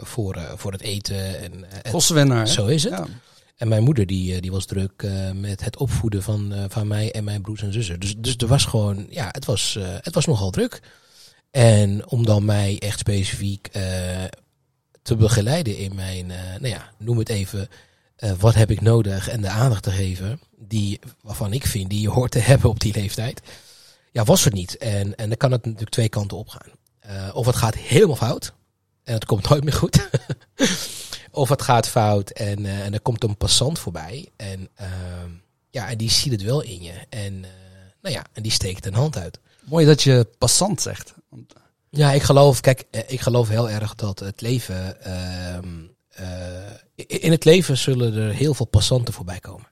voor, 0.01 0.35
eh, 0.35 0.51
voor 0.55 0.71
het 0.71 0.81
eten. 0.81 1.39
En, 1.39 1.71
eh, 1.83 1.91
hè? 2.29 2.45
zo 2.45 2.65
is 2.65 2.83
het. 2.83 2.93
Ja. 2.93 3.07
En 3.57 3.67
mijn 3.67 3.83
moeder 3.83 4.05
die, 4.05 4.35
eh, 4.35 4.41
die 4.41 4.51
was 4.51 4.65
druk 4.65 5.03
eh, 5.03 5.31
met 5.31 5.63
het 5.63 5.77
opvoeden 5.77 6.23
van, 6.23 6.53
eh, 6.53 6.63
van 6.67 6.87
mij 6.87 7.11
en 7.11 7.23
mijn 7.23 7.41
broers 7.41 7.61
en 7.61 7.73
zussen. 7.73 7.99
Dus, 7.99 8.15
dus 8.17 8.35
er 8.37 8.47
was 8.47 8.65
gewoon, 8.65 9.07
ja, 9.09 9.27
het 9.31 9.45
was, 9.45 9.75
eh, 9.75 9.87
het 10.01 10.13
was 10.13 10.25
nogal 10.25 10.49
druk. 10.49 10.81
En 11.51 12.09
om 12.09 12.25
dan 12.25 12.45
mij 12.45 12.79
echt 12.79 12.99
specifiek 12.99 13.67
eh, 13.71 13.83
te 15.01 15.15
begeleiden 15.15 15.77
in 15.77 15.95
mijn, 15.95 16.31
eh, 16.31 16.37
nou 16.59 16.67
ja, 16.67 16.91
noem 16.97 17.17
het 17.17 17.29
even, 17.29 17.69
eh, 18.15 18.31
wat 18.39 18.55
heb 18.55 18.71
ik 18.71 18.81
nodig 18.81 19.29
en 19.29 19.41
de 19.41 19.49
aandacht 19.49 19.83
te 19.83 19.91
geven, 19.91 20.39
die, 20.57 20.99
waarvan 21.21 21.53
ik 21.53 21.65
vind 21.65 21.89
die 21.89 22.01
je 22.01 22.09
hoort 22.09 22.31
te 22.31 22.39
hebben 22.49 22.69
op 22.69 22.79
die 22.79 22.93
leeftijd, 22.93 23.41
ja, 24.17 24.23
was 24.23 24.45
er 24.45 24.53
niet. 24.53 24.77
En, 24.77 25.15
en 25.15 25.27
dan 25.29 25.37
kan 25.37 25.51
het 25.51 25.63
natuurlijk 25.65 25.91
twee 25.91 26.09
kanten 26.09 26.37
op 26.37 26.49
gaan. 26.49 26.71
Eh, 26.99 27.35
of 27.35 27.45
het 27.45 27.55
gaat 27.55 27.75
helemaal 27.75 28.15
fout 28.15 28.53
en 29.03 29.13
het 29.13 29.25
komt 29.25 29.47
nooit 29.49 29.63
meer 29.63 29.73
goed. 29.73 30.09
of 31.31 31.49
het 31.49 31.61
gaat 31.61 31.87
fout 31.87 32.29
en, 32.29 32.65
eh, 32.65 32.85
en 32.85 32.93
er 32.93 33.01
komt 33.01 33.23
een 33.23 33.37
passant 33.37 33.79
voorbij. 33.79 34.29
En, 34.35 34.69
ehm, 34.75 35.29
ja, 35.69 35.89
en 35.89 35.97
die 35.97 36.11
ziet 36.11 36.31
het 36.31 36.41
wel 36.41 36.61
in 36.61 36.83
je. 36.83 36.93
En, 37.09 37.43
eh, 37.43 37.51
nou 38.01 38.15
ja, 38.15 38.25
en 38.33 38.43
die 38.43 38.51
steekt 38.51 38.85
een 38.85 38.93
hand 38.93 39.17
uit. 39.17 39.39
Mooi 39.63 39.85
dat 39.85 40.03
je 40.03 40.27
passant 40.37 40.81
zegt. 40.81 41.13
Want- 41.29 41.53
Ja, 41.89 42.11
ik 42.11 42.21
geloof, 42.23 42.61
kijk, 42.61 42.83
ik 43.07 43.21
geloof 43.21 43.47
heel 43.49 43.69
erg 43.69 43.95
dat 43.95 44.19
het 44.19 44.41
leven. 44.41 45.01
ehm, 45.03 45.67
eh, 46.09 46.73
in 46.95 47.31
het 47.31 47.45
leven 47.45 47.77
zullen 47.77 48.13
er 48.15 48.33
heel 48.33 48.53
veel 48.53 48.65
passanten 48.65 49.13
voorbij 49.13 49.39
komen. 49.39 49.67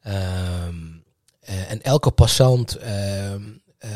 Ehm, 0.00 0.14
eh, 0.14 1.03
en 1.44 1.82
elke 1.82 2.10
passant 2.10 2.76
ehm, 2.76 3.42
eh, 3.78 3.90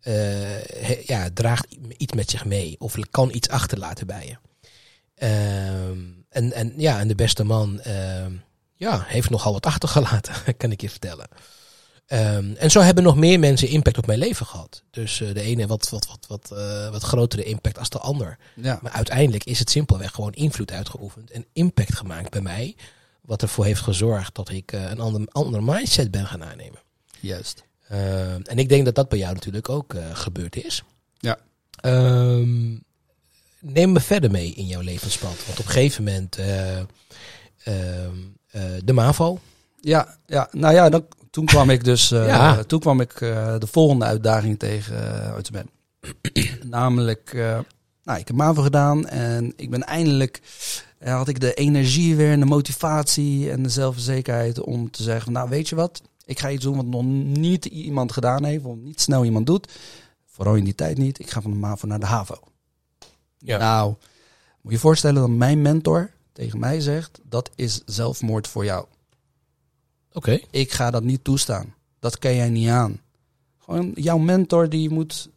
eh, 0.00 0.62
he- 0.80 1.02
ja, 1.06 1.28
draagt 1.34 1.66
iets 1.96 2.12
met 2.12 2.30
zich 2.30 2.44
mee. 2.44 2.76
Of 2.78 2.96
kan 3.10 3.30
iets 3.32 3.48
achterlaten 3.48 4.06
bij 4.06 4.26
je. 4.26 4.36
Ehm, 5.14 5.98
en, 6.28 6.52
en 6.52 6.72
ja, 6.76 6.98
en 7.00 7.08
de 7.08 7.14
beste 7.14 7.44
man 7.44 7.80
ehm, 7.80 8.32
ja, 8.74 9.04
heeft 9.06 9.30
nogal 9.30 9.52
wat 9.52 9.66
achtergelaten, 9.66 10.34
kan 10.56 10.72
ik 10.72 10.80
je 10.80 10.90
vertellen. 10.90 11.28
En 12.06 12.70
zo 12.70 12.80
hebben 12.80 13.04
nog 13.04 13.16
meer 13.16 13.38
mensen 13.38 13.68
impact 13.68 13.98
op 13.98 14.06
mijn 14.06 14.18
leven 14.18 14.46
gehad. 14.46 14.82
Dus 14.90 15.20
eh, 15.20 15.34
de 15.34 15.40
ene 15.40 15.66
wat, 15.66 15.88
wat, 15.88 16.06
wat, 16.06 16.26
wat, 16.28 16.58
eh, 16.58 16.90
wat 16.90 17.02
grotere 17.02 17.44
impact 17.44 17.78
als 17.78 17.88
de 17.90 17.98
ander. 17.98 18.38
Ja. 18.54 18.78
Maar 18.82 18.92
uiteindelijk 18.92 19.44
is 19.44 19.58
het 19.58 19.70
simpelweg 19.70 20.10
gewoon 20.10 20.32
invloed 20.32 20.72
uitgeoefend 20.72 21.30
en 21.30 21.46
impact 21.52 21.94
gemaakt 21.94 22.30
bij 22.30 22.40
mij. 22.40 22.76
Wat 23.26 23.42
ervoor 23.42 23.64
heeft 23.64 23.80
gezorgd 23.80 24.34
dat 24.34 24.48
ik 24.50 24.72
eh, 24.72 24.90
een 24.90 25.00
ander, 25.00 25.26
ander 25.30 25.62
mindset 25.62 26.10
ben 26.10 26.26
gaan 26.26 26.44
aannemen. 26.44 26.78
Juist. 27.20 27.64
Ehm, 27.88 28.40
en 28.42 28.58
ik 28.58 28.68
denk 28.68 28.84
dat 28.84 28.94
dat 28.94 29.08
bij 29.08 29.18
jou 29.18 29.34
natuurlijk 29.34 29.68
ook 29.68 29.94
eh, 29.94 30.02
gebeurd 30.12 30.56
is. 30.56 30.82
Ja. 31.18 31.38
Ehm, 31.80 32.74
neem 33.60 33.92
me 33.92 34.00
verder 34.00 34.30
mee 34.30 34.52
in 34.54 34.66
jouw 34.66 34.80
levenspad. 34.80 35.44
Want 35.46 35.58
op 35.58 35.64
een 35.64 35.70
gegeven 35.70 36.04
moment 36.04 36.36
eh, 36.36 36.78
ehm, 36.78 38.16
eh, 38.50 38.62
de 38.84 38.92
MAVO. 38.92 39.38
Ja, 39.80 40.16
ja, 40.26 40.48
nou 40.52 40.74
ja, 40.74 40.88
dan, 40.88 41.06
toen 41.30 41.44
kwam 41.46 41.70
ik 41.70 41.84
dus 41.84 42.10
eh, 42.10 42.26
Ja. 42.36 42.62
toen 42.64 42.80
kwam 42.80 43.00
ik 43.00 43.20
eh, 43.20 43.58
de 43.58 43.66
volgende 43.66 44.04
uitdaging 44.04 44.58
tegen 44.58 44.96
uit 45.34 45.50
ben. 45.50 45.70
Namelijk, 46.68 47.32
eh, 47.34 47.58
nou, 48.04 48.18
ik 48.18 48.26
heb 48.26 48.36
MAVO 48.36 48.62
gedaan 48.62 49.06
en 49.08 49.52
ik 49.56 49.70
ben 49.70 49.82
eindelijk 49.82 50.40
eh, 50.42 50.85
had 50.98 51.28
ik 51.28 51.40
de 51.40 51.54
energie 51.54 52.16
weer 52.16 52.32
en 52.32 52.40
de 52.40 52.46
motivatie 52.46 53.50
en 53.50 53.62
de 53.62 53.68
zelfverzekerheid 53.68 54.60
om 54.60 54.90
te 54.90 55.02
zeggen, 55.02 55.32
nou 55.32 55.48
weet 55.48 55.68
je 55.68 55.74
wat, 55.74 56.02
ik 56.24 56.38
ga 56.38 56.50
iets 56.50 56.64
doen 56.64 56.76
wat 56.76 56.86
nog 56.86 57.04
niet 57.04 57.64
iemand 57.64 58.12
gedaan 58.12 58.44
heeft, 58.44 58.64
of 58.64 58.76
niet 58.76 59.00
snel 59.00 59.24
iemand 59.24 59.46
doet. 59.46 59.72
Vooral 60.26 60.54
in 60.54 60.64
die 60.64 60.74
tijd 60.74 60.98
niet. 60.98 61.18
Ik 61.18 61.30
ga 61.30 61.40
van 61.40 61.50
de 61.50 61.56
MAVO 61.56 61.86
naar 61.86 62.00
de 62.00 62.06
HAVO. 62.06 62.38
Ja. 63.38 63.58
Nou, 63.58 63.88
moet 63.88 63.98
je 64.62 64.70
je 64.70 64.78
voorstellen 64.78 65.20
dat 65.20 65.30
mijn 65.30 65.62
mentor 65.62 66.10
tegen 66.32 66.58
mij 66.58 66.80
zegt, 66.80 67.20
dat 67.24 67.50
is 67.54 67.82
zelfmoord 67.84 68.48
voor 68.48 68.64
jou. 68.64 68.86
Oké. 70.12 70.40
Ik 70.50 70.72
ga 70.72 70.90
dat 70.90 71.02
niet 71.02 71.24
toestaan. 71.24 71.74
Dat 71.98 72.18
kan 72.18 72.34
jij 72.34 72.48
niet 72.48 72.68
aan. 72.68 73.00
Gewoon 73.58 73.92
jouw 73.94 74.18
mentor 74.18 74.68
die 74.68 74.90
moet 74.90 75.30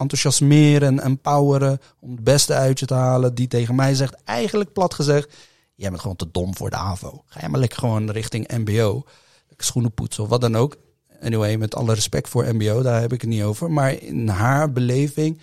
enthousiasmeren 0.00 0.88
en 0.88 1.00
empoweren 1.04 1.80
om 2.00 2.10
het 2.10 2.24
beste 2.24 2.54
uit 2.54 2.78
je 2.78 2.86
te 2.86 2.94
halen. 2.94 3.34
Die 3.34 3.48
tegen 3.48 3.74
mij 3.74 3.94
zegt, 3.94 4.16
eigenlijk 4.24 4.72
plat 4.72 4.94
gezegd, 4.94 5.36
jij 5.74 5.88
bent 5.88 6.00
gewoon 6.00 6.16
te 6.16 6.30
dom 6.30 6.56
voor 6.56 6.70
de 6.70 6.76
AVO. 6.76 7.22
Ga 7.26 7.40
jij 7.40 7.48
maar 7.48 7.60
lekker 7.60 7.78
gewoon 7.78 8.10
richting 8.10 8.48
MBO. 8.48 9.04
Lekker 9.48 9.66
schoenen 9.66 9.92
poetsen 9.92 10.22
of 10.22 10.28
wat 10.28 10.40
dan 10.40 10.56
ook. 10.56 10.76
Anyway, 11.22 11.56
met 11.56 11.74
alle 11.74 11.94
respect 11.94 12.28
voor 12.28 12.54
MBO, 12.54 12.82
daar 12.82 13.00
heb 13.00 13.12
ik 13.12 13.20
het 13.20 13.30
niet 13.30 13.42
over. 13.42 13.70
Maar 13.70 14.02
in 14.02 14.28
haar 14.28 14.72
beleving 14.72 15.40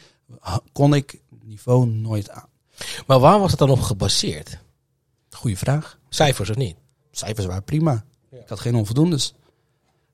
kon 0.72 0.94
ik 0.94 1.12
het 1.30 1.44
niveau 1.44 1.88
nooit 1.88 2.30
aan. 2.30 2.50
Maar 3.08 3.20
waar 3.20 3.40
was 3.40 3.50
het 3.50 3.60
dan 3.60 3.70
op 3.70 3.80
gebaseerd? 3.80 4.60
Goeie 5.30 5.58
vraag. 5.58 6.00
Cijfers 6.10 6.50
of 6.50 6.56
niet? 6.56 6.76
Cijfers 7.12 7.46
waren 7.46 7.64
prima. 7.64 8.06
Ik 8.32 8.48
had 8.48 8.60
geen 8.60 8.76
onvoldoendes. 8.76 9.34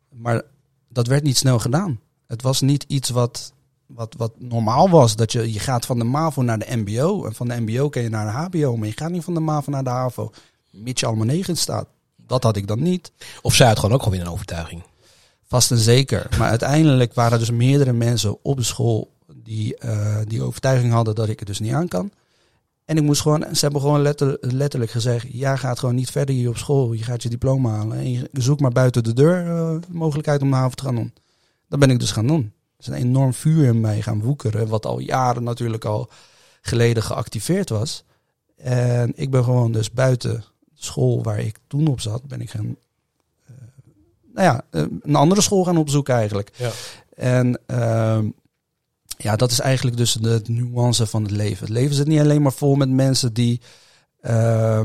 Maar 0.09 0.41
dat 0.89 1.07
werd 1.07 1.23
niet 1.23 1.37
snel 1.37 1.59
gedaan. 1.59 1.99
Het 2.27 2.41
was 2.41 2.61
niet 2.61 2.85
iets 2.87 3.09
wat, 3.09 3.52
wat, 3.85 4.15
wat 4.17 4.31
normaal 4.37 4.89
was. 4.89 5.15
Dat 5.15 5.31
je, 5.31 5.53
je 5.53 5.59
gaat 5.59 5.85
van 5.85 5.99
de 5.99 6.05
MAVO 6.05 6.41
naar 6.41 6.59
de 6.59 6.75
MBO. 6.75 7.25
En 7.25 7.35
van 7.35 7.47
de 7.47 7.59
MBO 7.59 7.89
kan 7.89 8.01
je 8.01 8.09
naar 8.09 8.25
de 8.25 8.57
HBO. 8.57 8.77
Maar 8.77 8.87
je 8.87 8.97
gaat 8.97 9.11
niet 9.11 9.23
van 9.23 9.33
de 9.33 9.39
MAVO 9.39 9.71
naar 9.71 9.83
de 9.83 9.89
HAVO. 9.89 10.31
Mits 10.69 10.99
je 10.99 11.05
allemaal 11.05 11.25
negen 11.25 11.57
staat. 11.57 11.87
Dat 12.15 12.43
had 12.43 12.55
ik 12.55 12.67
dan 12.67 12.81
niet. 12.81 13.11
Of 13.41 13.55
zij 13.55 13.67
had 13.67 13.79
gewoon 13.79 13.95
ook 13.95 14.03
gewoon 14.03 14.17
weer 14.17 14.27
een 14.27 14.33
overtuiging. 14.33 14.83
Vast 15.47 15.71
en 15.71 15.77
zeker. 15.77 16.27
Maar 16.37 16.49
uiteindelijk 16.49 17.13
waren 17.13 17.33
er 17.33 17.39
dus 17.39 17.51
meerdere 17.51 17.93
mensen 17.93 18.37
op 18.41 18.57
de 18.57 18.63
school 18.63 19.11
die 19.35 19.75
uh, 19.85 20.17
die 20.27 20.41
overtuiging 20.41 20.93
hadden 20.93 21.15
dat 21.15 21.29
ik 21.29 21.39
het 21.39 21.47
dus 21.47 21.59
niet 21.59 21.73
aan 21.73 21.87
kan. 21.87 22.11
En 22.85 22.97
ik 22.97 23.03
moest 23.03 23.21
gewoon, 23.21 23.45
ze 23.55 23.59
hebben 23.59 23.81
gewoon 23.81 24.01
letter, 24.01 24.37
letterlijk 24.41 24.91
gezegd: 24.91 25.27
jij 25.31 25.57
gaat 25.57 25.79
gewoon 25.79 25.95
niet 25.95 26.11
verder 26.11 26.35
hier 26.35 26.49
op 26.49 26.57
school. 26.57 26.93
Je 26.93 27.03
gaat 27.03 27.23
je 27.23 27.29
diploma 27.29 27.69
halen. 27.69 27.97
En 27.97 28.11
je 28.11 28.29
zoekt 28.31 28.61
maar 28.61 28.71
buiten 28.71 29.03
de 29.03 29.13
deur 29.13 29.45
uh, 29.45 29.81
de 29.81 29.87
mogelijkheid 29.89 30.41
om 30.41 30.49
de 30.49 30.55
haven 30.55 30.77
te 30.77 30.83
gaan 30.83 30.95
doen. 30.95 31.13
Dat 31.69 31.79
ben 31.79 31.89
ik 31.89 31.99
dus 31.99 32.11
gaan 32.11 32.27
doen. 32.27 32.53
Is 32.83 32.89
een 32.89 33.07
enorm 33.07 33.33
vuur 33.33 33.65
in 33.65 33.81
mij 33.81 34.01
gaan 34.01 34.21
woekeren. 34.21 34.67
Wat 34.67 34.85
al 34.85 34.99
jaren 34.99 35.43
natuurlijk 35.43 35.85
al 35.85 36.09
geleden 36.61 37.03
geactiveerd 37.03 37.69
was. 37.69 38.03
En 38.57 39.11
ik 39.15 39.29
ben 39.29 39.43
gewoon 39.43 39.71
dus 39.71 39.91
buiten 39.91 40.43
school 40.73 41.23
waar 41.23 41.39
ik 41.39 41.57
toen 41.67 41.87
op 41.87 41.99
zat, 41.99 42.27
ben 42.27 42.41
ik 42.41 42.49
gaan 42.49 42.75
uh, 43.49 43.55
nou 44.33 44.47
ja, 44.47 44.79
een 45.01 45.15
andere 45.15 45.41
school 45.41 45.63
gaan 45.63 45.77
opzoeken 45.77 46.15
eigenlijk. 46.15 46.51
Ja. 46.55 46.71
En 47.15 47.59
uh, 47.67 48.19
ja, 49.17 49.35
dat 49.35 49.51
is 49.51 49.59
eigenlijk 49.59 49.97
dus 49.97 50.13
de 50.13 50.41
nuance 50.47 51.07
van 51.07 51.23
het 51.23 51.31
leven. 51.31 51.65
Het 51.65 51.75
leven 51.75 51.95
zit 51.95 52.07
niet 52.07 52.19
alleen 52.19 52.41
maar 52.41 52.53
vol 52.53 52.75
met 52.75 52.89
mensen 52.89 53.33
die 53.33 53.61
uh, 54.21 54.81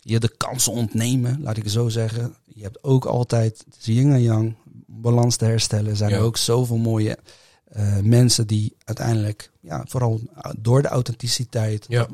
je 0.00 0.18
de 0.18 0.36
kansen 0.36 0.72
ontnemen, 0.72 1.42
laat 1.42 1.56
ik 1.56 1.62
het 1.62 1.72
zo 1.72 1.88
zeggen. 1.88 2.34
Je 2.44 2.62
hebt 2.62 2.84
ook 2.84 3.04
altijd 3.04 3.64
yin 3.78 4.12
en 4.12 4.22
yang, 4.22 4.54
balans 5.00 5.36
te 5.36 5.44
herstellen. 5.44 5.90
Er 5.90 5.96
zijn 5.96 6.10
Ja. 6.10 6.16
er 6.16 6.22
ook 6.22 6.36
zoveel 6.36 6.76
mooie 6.76 7.18
uh, 7.76 7.98
mensen 8.02 8.46
die 8.46 8.76
uiteindelijk, 8.84 9.50
ja, 9.60 9.84
vooral 9.88 10.20
door 10.58 10.82
de 10.82 10.88
authenticiteit, 10.88 11.84
Ja. 11.88 12.06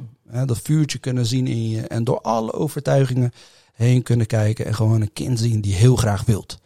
Dat 0.47 0.59
vuurtje 0.61 0.99
kunnen 0.99 1.27
zien 1.27 1.47
in 1.47 1.69
je. 1.69 1.81
En 1.87 2.05
door 2.05 2.21
alle 2.21 2.53
overtuigingen 2.53 3.33
heen 3.73 4.03
kunnen 4.03 4.27
kijken. 4.27 4.67
En 4.67 4.75
gewoon 4.75 5.01
een 5.01 5.13
kind 5.13 5.39
zien 5.39 5.61
die 5.61 5.75
heel 5.75 5.97
graag 5.97 6.25
wilt. 6.25 6.59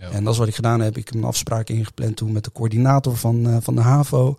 Ja. 0.00 0.10
En 0.10 0.24
dat 0.24 0.32
is 0.32 0.38
wat 0.38 0.48
ik 0.48 0.54
gedaan 0.54 0.80
heb. 0.80 0.96
Ik 0.96 1.04
heb 1.06 1.14
een 1.14 1.24
afspraak 1.24 1.68
ingepland 1.68 2.16
toen 2.16 2.32
met 2.32 2.44
de 2.44 2.52
coördinator 2.52 3.16
van, 3.16 3.46
eh, 3.48 3.56
van 3.60 3.74
de 3.74 3.80
HAVO. 3.80 4.36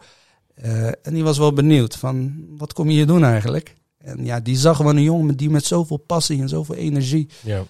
Eh, 0.56 0.86
en 0.88 1.14
die 1.14 1.24
was 1.24 1.38
wel 1.38 1.54
benieuwd 1.54 1.96
van, 1.96 2.46
wat 2.58 2.74
kom 2.74 2.88
je 2.88 2.94
hier 2.94 3.08
doen 3.08 3.24
eigenlijk? 3.24 3.76
En 3.98 4.26
ja, 4.26 4.40
die 4.40 4.58
zag 4.58 4.76
gewoon 4.76 4.96
een 4.96 5.04
jongen 5.04 5.38
die 5.38 5.50
met 5.50 5.66
zoveel 5.66 5.98
passie 5.98 6.42
en 6.42 6.50
zoveel 6.50 6.76
energie 6.76 7.30
Ja. 7.44 7.64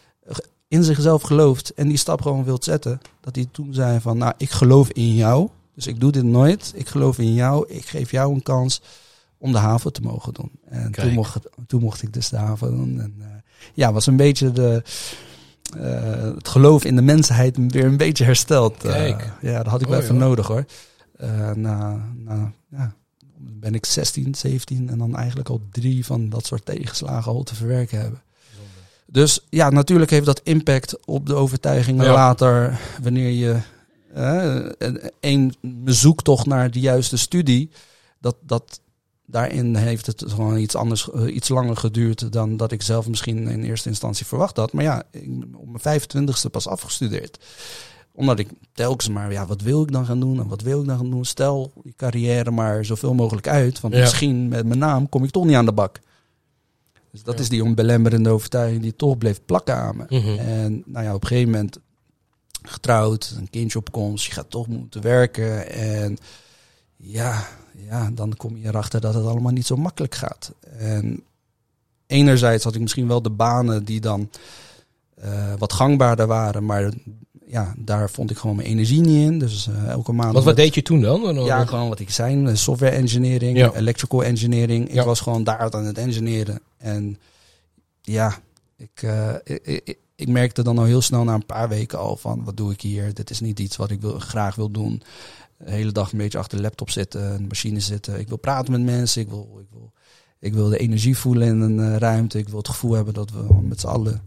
In 0.72 0.84
zichzelf 0.84 1.22
gelooft 1.22 1.74
en 1.74 1.88
die 1.88 1.98
stap 1.98 2.22
gewoon 2.22 2.44
wilt 2.44 2.64
zetten. 2.64 3.02
Dat 3.20 3.36
hij 3.36 3.48
toen 3.52 3.74
zei 3.74 4.00
van, 4.00 4.18
nou, 4.18 4.34
ik 4.38 4.50
geloof 4.50 4.90
in 4.90 5.16
jou. 5.16 5.50
Dus 5.76 5.88
ik 5.88 6.00
doe 6.00 6.12
dit 6.12 6.24
nooit. 6.24 6.72
Ik 6.76 6.88
geloof 6.88 7.20
in 7.20 7.34
jou. 7.34 7.66
Ik 7.68 7.86
geef 7.86 8.12
jou 8.12 8.34
een 8.34 8.44
kans 8.44 8.82
om 9.38 9.52
de 9.52 9.58
haven 9.58 9.94
te 9.94 10.02
mogen 10.02 10.34
doen. 10.34 10.52
En 10.70 10.92
Kijk. 10.92 11.08
toen 11.08 11.16
mocht, 11.16 11.38
toen 11.68 11.82
mocht 11.82 12.04
ik 12.04 12.14
dus 12.14 12.30
de 12.30 12.38
haven 12.38 12.72
doen. 12.72 13.00
En 13.00 13.16
eh, 13.20 13.28
ja, 13.74 13.94
was 13.94 14.06
een 14.06 14.16
beetje 14.16 14.52
de, 14.52 14.84
eh, 15.78 16.36
het 16.36 16.48
geloof 16.48 16.86
in 16.86 16.96
de 16.96 17.02
mensheid 17.02 17.58
weer 17.68 17.86
een 17.86 17.98
beetje 17.98 18.24
hersteld. 18.24 18.84
Eh, 18.84 19.18
ja, 19.42 19.58
dat 19.58 19.72
had 19.72 19.82
ik 19.82 19.88
Oh, 19.88 19.94
wel 19.94 20.02
even 20.02 20.18
nodig 20.18 20.48
hoor. 20.48 20.66
Na, 21.56 22.06
na, 22.16 22.52
ja, 22.70 22.94
ben 23.38 23.74
ik 23.74 23.86
16, 23.86 24.36
17 24.36 24.90
en 24.90 24.98
dan 24.98 25.16
eigenlijk 25.16 25.50
al 25.50 25.62
drie 25.72 26.06
van 26.06 26.30
dat 26.30 26.46
soort 26.46 26.66
tegenslagen 26.66 27.32
al 27.32 27.44
te 27.44 27.56
verwerken 27.56 28.00
hebben. 28.00 28.22
Dus 29.12 29.46
ja, 29.50 29.70
natuurlijk 29.70 30.12
heeft 30.12 30.26
dat 30.26 30.42
impact 30.44 31.06
op 31.06 31.26
de 31.26 31.34
overtuigingen 31.34 32.06
Ja. 32.06 32.14
later. 32.14 32.80
Wanneer 33.02 33.30
je 33.30 33.58
eh, 34.14 35.06
een, 35.20 35.56
zoektocht 35.86 36.46
naar 36.46 36.72
de 36.72 36.80
juiste 36.80 37.18
studie, 37.18 37.70
dat, 38.20 38.36
dat 38.42 38.82
daarin 39.26 39.76
heeft 39.76 40.06
het 40.06 40.24
gewoon 40.28 40.58
iets 40.58 40.76
anders, 40.76 41.12
eh, 41.12 41.36
iets 41.36 41.50
langer 41.50 41.78
geduurd 41.78 42.32
dan 42.32 42.58
dat 42.58 42.72
ik 42.72 42.82
zelf 42.82 43.08
misschien 43.08 43.48
in 43.48 43.64
eerste 43.64 43.90
instantie 43.90 44.26
verwacht 44.26 44.58
had. 44.58 44.74
Maar 44.74 44.84
ja, 44.84 45.04
ik 45.12 45.40
ben 45.40 45.56
op 45.56 45.68
mijn 45.68 46.02
25ste 46.02 46.50
pas 46.52 46.68
afgestudeerd. 46.68 47.40
Omdat 48.14 48.40
ik 48.40 48.50
telkens 48.74 49.10
maar, 49.10 49.32
ja, 49.32 49.46
wat 49.46 49.62
wil 49.62 49.82
ik 49.84 49.92
dan 49.92 50.06
gaan 50.06 50.20
doen 50.20 50.40
en 50.40 50.48
wat 50.48 50.62
wil 50.62 50.82
ik 50.82 50.88
dan 50.88 50.98
gaan 50.98 51.10
doen? 51.10 51.26
Stel 51.26 51.72
je 51.84 51.94
carrière 51.96 52.52
maar 52.52 52.86
zoveel 52.86 53.14
mogelijk 53.14 53.48
uit, 53.48 53.80
want 53.80 53.94
Ja. 53.94 54.00
misschien 54.00 54.48
met 54.48 54.66
mijn 54.66 54.80
naam 54.80 55.10
kom 55.10 55.24
ik 55.24 55.32
toch 55.32 55.46
niet 55.46 55.56
aan 55.56 55.66
de 55.66 55.72
bak. 55.74 56.00
Dus 57.12 57.24
dat 57.24 57.36
Ja. 57.36 57.42
is 57.42 57.50
die 57.50 57.64
onbelemmerende 57.64 58.30
overtuiging 58.30 58.82
die 58.82 58.96
toch 58.96 59.18
bleef 59.18 59.42
plakken 59.46 59.76
aan 59.76 59.98
me. 59.98 60.06
Mhm. 60.10 60.40
En 60.40 60.84
nou 60.86 61.06
ja, 61.06 61.14
op 61.14 61.22
een 61.22 61.28
gegeven 61.28 61.52
moment 61.52 61.78
getrouwd, 62.62 63.34
een 63.38 63.50
kindje 63.50 63.80
op 63.80 63.92
komst, 63.92 64.26
je 64.26 64.32
gaat 64.32 64.50
toch 64.50 64.68
moeten 64.68 65.02
werken. 65.02 65.70
En 65.72 66.18
ja, 66.98 67.48
ja, 67.78 68.10
dan 68.14 68.36
kom 68.36 68.58
je 68.58 68.68
erachter 68.68 69.02
dat 69.02 69.14
het 69.14 69.26
allemaal 69.26 69.52
niet 69.52 69.66
zo 69.66 69.76
makkelijk 69.76 70.16
gaat. 70.16 70.54
En 70.78 71.24
enerzijds 72.08 72.64
had 72.64 72.76
ik 72.76 72.82
misschien 72.82 73.08
wel 73.08 73.22
de 73.22 73.30
banen 73.30 73.84
die 73.86 74.00
dan 74.00 74.30
eh, 75.16 75.54
wat 75.58 75.74
gangbaarder 75.74 76.28
waren, 76.28 76.66
maar 76.66 76.94
ja, 77.52 77.74
daar 77.78 78.10
vond 78.10 78.32
ik 78.32 78.38
gewoon 78.38 78.56
mijn 78.56 78.68
energie 78.68 79.02
niet 79.02 79.30
in. 79.32 79.40
Dus 79.40 79.68
eh, 79.68 79.88
elke 79.90 80.12
maand. 80.12 80.34
Wat, 80.34 80.44
wat 80.44 80.56
deed 80.56 80.76
je 80.76 80.82
toen 80.82 81.02
dan? 81.02 81.44
Ja, 81.46 81.66
gewoon 81.66 81.90
wat 81.90 82.00
ik 82.00 82.10
zei, 82.10 82.46
eh, 82.46 82.56
software 82.56 82.96
engineering, 82.96 83.58
Ja. 83.58 83.74
electrical 83.74 84.24
engineering. 84.24 84.88
Ik 84.88 84.94
Ja. 84.94 85.06
was 85.06 85.20
gewoon 85.20 85.44
daar 85.44 85.72
aan 85.74 85.86
het 85.86 85.98
engineeren. 85.98 86.60
En 86.78 87.20
ja, 88.02 88.38
ik, 88.78 89.02
eh, 89.02 89.34
ik, 89.44 89.62
ik, 89.84 89.98
ik 90.16 90.28
merkte 90.28 90.64
dan 90.64 90.78
al 90.78 90.84
heel 90.84 91.02
snel 91.02 91.24
na 91.24 91.34
een 91.34 91.46
paar 91.46 91.70
weken 91.70 92.00
al 92.00 92.18
van, 92.18 92.44
wat 92.44 92.58
doe 92.58 92.72
ik 92.72 92.82
hier? 92.82 93.14
Dit 93.14 93.30
is 93.30 93.40
niet 93.40 93.60
iets 93.60 93.76
wat 93.76 93.92
ik 93.92 94.02
wil, 94.02 94.20
graag 94.20 94.56
wil 94.56 94.72
doen. 94.72 95.02
De 95.58 95.72
hele 95.72 95.92
dag 95.92 96.12
een 96.12 96.18
beetje 96.18 96.38
achter 96.38 96.58
de 96.58 96.64
laptop 96.64 96.90
zitten, 96.90 97.34
een 97.34 97.48
machine 97.48 97.80
zitten. 97.80 98.20
Ik 98.20 98.28
wil 98.28 98.38
praten 98.38 98.72
met 98.72 98.82
mensen, 98.82 99.22
ik 99.22 99.30
wil, 99.30 99.58
ik 99.62 99.68
wil, 99.72 99.92
ik 100.40 100.54
wil 100.54 100.70
de 100.70 100.78
energie 100.78 101.18
voelen 101.18 101.48
in 101.48 101.62
een 101.62 101.98
ruimte. 102.00 102.38
Ik 102.38 102.50
wil 102.50 102.58
het 102.58 102.68
gevoel 102.70 102.92
hebben 102.94 103.14
dat 103.14 103.32
we 103.32 103.46
met 103.62 103.80
z'n 103.80 103.88
allen 103.88 104.22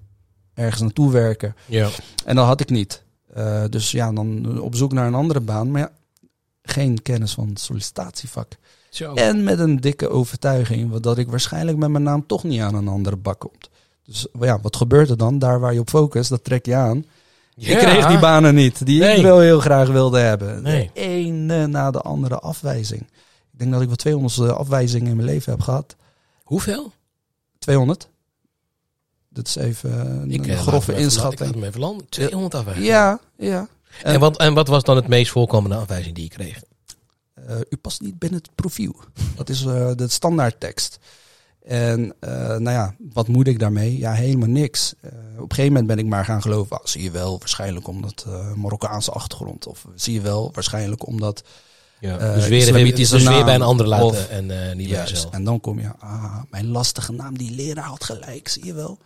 ergens 0.55 0.81
naartoe 0.81 1.11
werken. 1.13 1.55
Ja. 1.67 1.89
En 2.25 2.37
dat 2.37 2.47
had 2.47 2.61
ik 2.61 2.71
niet. 2.71 3.03
Eh, 3.35 3.65
dus 3.71 3.91
ja, 3.91 4.13
dan 4.13 4.61
op 4.61 4.75
zoek 4.75 4.93
naar 4.93 5.07
een 5.07 5.15
andere 5.15 5.41
baan. 5.41 5.71
Maar 5.71 5.81
ja, 5.81 5.91
geen 6.63 7.03
kennis 7.03 7.33
van 7.35 7.49
het 7.49 7.61
sollicitatievak. 7.61 8.53
Zo. 8.91 9.15
En 9.15 9.45
met 9.45 9.59
een 9.59 9.81
dikke 9.81 10.09
overtuiging 10.09 10.97
dat 10.97 11.19
ik 11.19 11.29
waarschijnlijk 11.31 11.79
met 11.79 11.91
mijn 11.91 12.03
naam 12.05 12.27
toch 12.27 12.45
niet 12.45 12.61
aan 12.61 12.75
een 12.75 12.89
andere 12.89 13.17
bak 13.17 13.39
komt. 13.39 13.69
Dus 14.05 14.27
ja, 14.41 14.61
wat 14.61 14.77
gebeurt 14.77 15.11
er 15.11 15.17
dan? 15.17 15.39
Daar 15.39 15.61
waar 15.61 15.73
je 15.73 15.81
op 15.81 15.89
focust, 15.89 16.29
dat 16.31 16.45
trek 16.45 16.67
je 16.67 16.75
aan. 16.75 17.05
Ja. 17.55 17.73
Ik 17.73 17.79
kreeg 17.79 18.07
die 18.07 18.19
banen 18.19 18.55
niet, 18.55 18.87
die 18.87 19.01
Nee. 19.01 19.17
ik 19.17 19.23
wel 19.23 19.41
heel 19.41 19.61
graag 19.61 19.89
wilde 19.89 20.19
hebben. 20.19 20.63
Nee. 20.63 20.91
De 20.95 21.01
ene 21.01 21.67
na 21.67 21.91
de 21.91 22.01
andere 22.01 22.39
afwijzing. 22.39 23.01
Ik 23.53 23.59
denk 23.59 23.73
dat 23.73 23.81
ik 23.81 23.87
wel 23.87 23.97
200 23.97 24.39
afwijzingen 24.41 25.11
in 25.11 25.17
mijn 25.17 25.29
leven 25.29 25.53
heb 25.53 25.61
gehad. 25.61 25.97
Hoeveel? 26.43 26.93
200. 27.59 28.09
Dat 29.35 29.47
is 29.47 29.57
even 29.57 30.07
een 30.23 30.31
Ik, 30.31 30.47
eh, 30.47 30.59
grove 30.59 30.77
even- 30.77 30.95
Ik 30.95 31.01
inschatting. 31.01 31.41
had 31.41 31.55
hem 31.55 31.65
even 31.65 31.81
landen. 31.81 32.07
200 32.09 32.55
afwijzingen. 32.55 32.89
Ja, 32.89 33.21
ja. 33.39 33.69
En 34.03 34.21
wat, 34.21 34.39
en 34.39 34.55
wat 34.55 34.69
was 34.69 34.83
dan 34.83 34.97
het 34.97 35.09
meest 35.09 35.31
voorkomende 35.31 35.77
afwijzing 35.77 36.15
die 36.15 36.25
je 36.25 36.31
kreeg? 36.31 36.63
Eh, 37.35 37.57
u 37.71 37.77
past 37.77 38.01
niet 38.01 38.19
binnen 38.19 38.39
het 38.41 38.55
profiel. 38.55 38.95
Dat 39.37 39.49
is 39.49 39.65
eh, 39.65 39.91
de 39.95 40.09
standaardtekst. 40.09 40.99
En 41.63 42.15
nou 42.21 42.71
ja, 42.71 42.95
wat 43.13 43.29
moet 43.29 43.47
ik 43.47 43.59
daarmee? 43.59 43.99
Ja, 43.99 44.13
helemaal 44.13 44.49
niks. 44.49 44.95
Op 45.03 45.11
een 45.43 45.49
gegeven 45.49 45.65
moment 45.73 45.87
ben 45.87 45.99
ik 45.99 46.07
maar 46.07 46.25
gaan 46.25 46.43
geloven. 46.43 46.79
ah, 46.79 46.87
zie 46.87 47.03
je 47.03 47.11
wel, 47.11 47.39
waarschijnlijk 47.39 47.87
omdat 47.89 48.27
Marokkaanse 48.57 49.11
achtergrond. 49.11 49.67
Of 49.67 49.85
zie 49.95 50.15
je 50.15 50.21
wel, 50.21 50.51
waarschijnlijk 50.53 51.07
omdat... 51.07 51.43
Ja. 52.01 52.17
Dus 52.35 52.49
weer, 52.49 52.73
weer 52.73 53.23
naam. 53.23 53.45
bij 53.45 53.55
een 53.55 53.63
ander 53.63 53.87
laten 53.87 54.07
Of- 54.07 54.29
en 54.29 54.47
niet 54.77 54.89
bij 54.91 54.99
jezelf. 55.07 55.33
En 55.33 55.45
dan 55.45 55.61
kom 55.61 55.81
je, 55.81 55.91
ah, 55.99 56.43
mijn 56.51 56.67
lastige 56.67 57.13
naam, 57.13 57.39
die 57.39 57.51
leraar 57.51 57.85
had 57.85 58.05
gelijk, 58.05 58.49
zie 58.49 58.65
je 58.65 58.73
wel. 58.75 58.99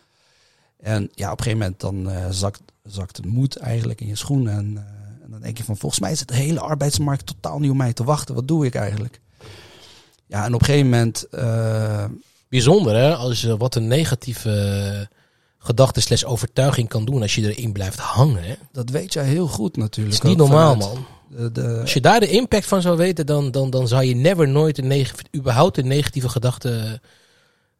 En 0.78 1.10
ja, 1.14 1.32
op 1.32 1.38
een 1.38 1.44
gegeven 1.44 1.58
moment 1.58 1.80
dan 1.80 2.10
eh, 2.10 2.26
zakt, 2.30 2.60
zakt 2.84 3.16
het 3.16 3.26
moed 3.26 3.56
eigenlijk 3.56 4.00
in 4.00 4.06
je 4.06 4.16
schoenen. 4.16 4.52
En, 4.52 4.76
eh, 4.76 5.24
en 5.24 5.30
dan 5.30 5.40
denk 5.40 5.58
je 5.58 5.64
van, 5.64 5.76
volgens 5.76 6.00
mij 6.00 6.14
zit 6.14 6.28
de 6.28 6.34
hele 6.34 6.60
arbeidsmarkt 6.60 7.26
totaal 7.26 7.58
niet 7.58 7.70
op 7.70 7.76
mij 7.76 7.92
te 7.92 8.04
wachten. 8.04 8.34
Wat 8.34 8.48
doe 8.48 8.66
ik 8.66 8.74
eigenlijk? 8.74 9.20
Ja, 10.26 10.44
en 10.44 10.54
op 10.54 10.60
een 10.60 10.66
gegeven 10.66 10.88
moment, 10.88 11.28
eh, 11.30 12.04
Bijzonder 12.48 12.96
hè, 12.96 13.14
als 13.14 13.40
je 13.40 13.56
wat 13.56 13.74
een 13.74 13.86
negatieve 13.86 15.08
gedachte 15.58 16.00
slash 16.00 16.24
overtuiging 16.24 16.88
kan 16.88 17.04
doen 17.04 17.22
als 17.22 17.34
je 17.34 17.54
erin 17.54 17.72
blijft 17.72 17.98
hangen. 17.98 18.42
Hè? 18.42 18.54
dat 18.72 18.90
weet 18.90 19.12
jij 19.12 19.24
heel 19.24 19.46
goed 19.46 19.66
Het 19.66 19.76
natuurlijk. 19.76 20.16
is 20.16 20.22
niet 20.22 20.36
normaal 20.36 20.72
vanuit 20.72 20.94
man. 20.94 21.06
De, 21.28 21.52
de, 21.52 21.78
Als 21.80 21.92
je 21.92 22.00
daar 22.00 22.20
de 22.20 22.30
impact 22.30 22.66
van 22.66 22.82
zou 22.82 22.96
weten, 22.96 23.26
dan, 23.26 23.50
dan, 23.50 23.70
dan 23.70 23.88
zou 23.88 24.04
je 24.04 24.14
never 24.14 24.48
nooit 24.48 24.78
een 24.78 24.86
neg 24.86 25.14
überhaupt 25.36 25.78
een 25.78 25.86
negatieve 25.86 26.28
gedachte 26.28 27.00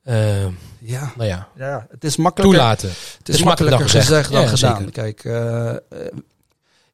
eh, 0.09 0.47
ja, 0.79 1.12
nou 1.16 1.29
ja, 1.29 1.49
ja, 1.57 1.87
het 1.90 2.05
is 2.05 2.16
makkelijker. 2.16 2.57
toelaten. 2.59 2.88
Het 2.88 3.29
is 3.29 3.35
is 3.35 3.42
makkelijker 3.42 3.79
makkelijker 3.79 4.09
gezegd 4.14 4.33
dan 4.33 4.40
Ja, 4.42 4.49
gedaan. 4.49 4.77
zeker. 4.77 4.92
Kijk, 4.92 5.25
eh, 5.25 5.71
eh, 5.71 5.79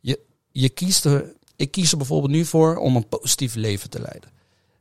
je, 0.00 0.20
je 0.50 0.68
kiest 0.68 1.04
er, 1.04 1.32
ik 1.56 1.70
kies 1.70 1.90
er 1.92 1.96
bijvoorbeeld 1.96 2.32
nu 2.32 2.44
voor 2.44 2.76
om 2.76 2.96
een 2.96 3.08
positief 3.08 3.54
leven 3.54 3.90
te 3.90 4.00
leiden. 4.00 4.32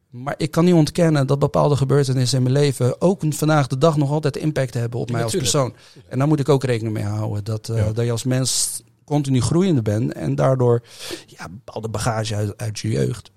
Maar 0.09 0.33
ik 0.37 0.51
kan 0.51 0.65
niet 0.65 0.73
ontkennen 0.73 1.27
dat 1.27 1.39
bepaalde 1.39 1.75
gebeurtenissen 1.75 2.37
in 2.37 2.43
mijn 2.43 2.55
leven 2.55 3.01
ook 3.01 3.21
vandaag 3.29 3.67
de 3.67 3.77
dag 3.77 3.97
nog 3.97 4.11
altijd 4.11 4.37
impact 4.37 4.73
hebben 4.73 4.99
op 4.99 5.07
Ja, 5.07 5.13
mij 5.13 5.23
als 5.23 5.33
natuurlijk. 5.33 5.73
persoon. 5.83 6.03
En 6.09 6.17
daar 6.17 6.27
moet 6.27 6.39
ik 6.39 6.49
ook 6.49 6.63
rekening 6.63 6.93
mee 6.93 7.03
houden. 7.03 7.43
Dat, 7.43 7.69
eh, 7.69 7.77
Ja. 7.77 7.91
dat 7.91 8.05
je 8.05 8.11
als 8.11 8.23
mens 8.23 8.81
continu 9.05 9.41
groeiende 9.41 9.81
bent 9.81 10.13
en 10.13 10.35
daardoor 10.35 10.81
ja, 11.27 11.49
bepaalde 11.49 11.89
bagage 11.89 12.35
uit, 12.35 12.57
uit 12.57 12.79
je 12.79 12.89
jeugd. 12.89 13.31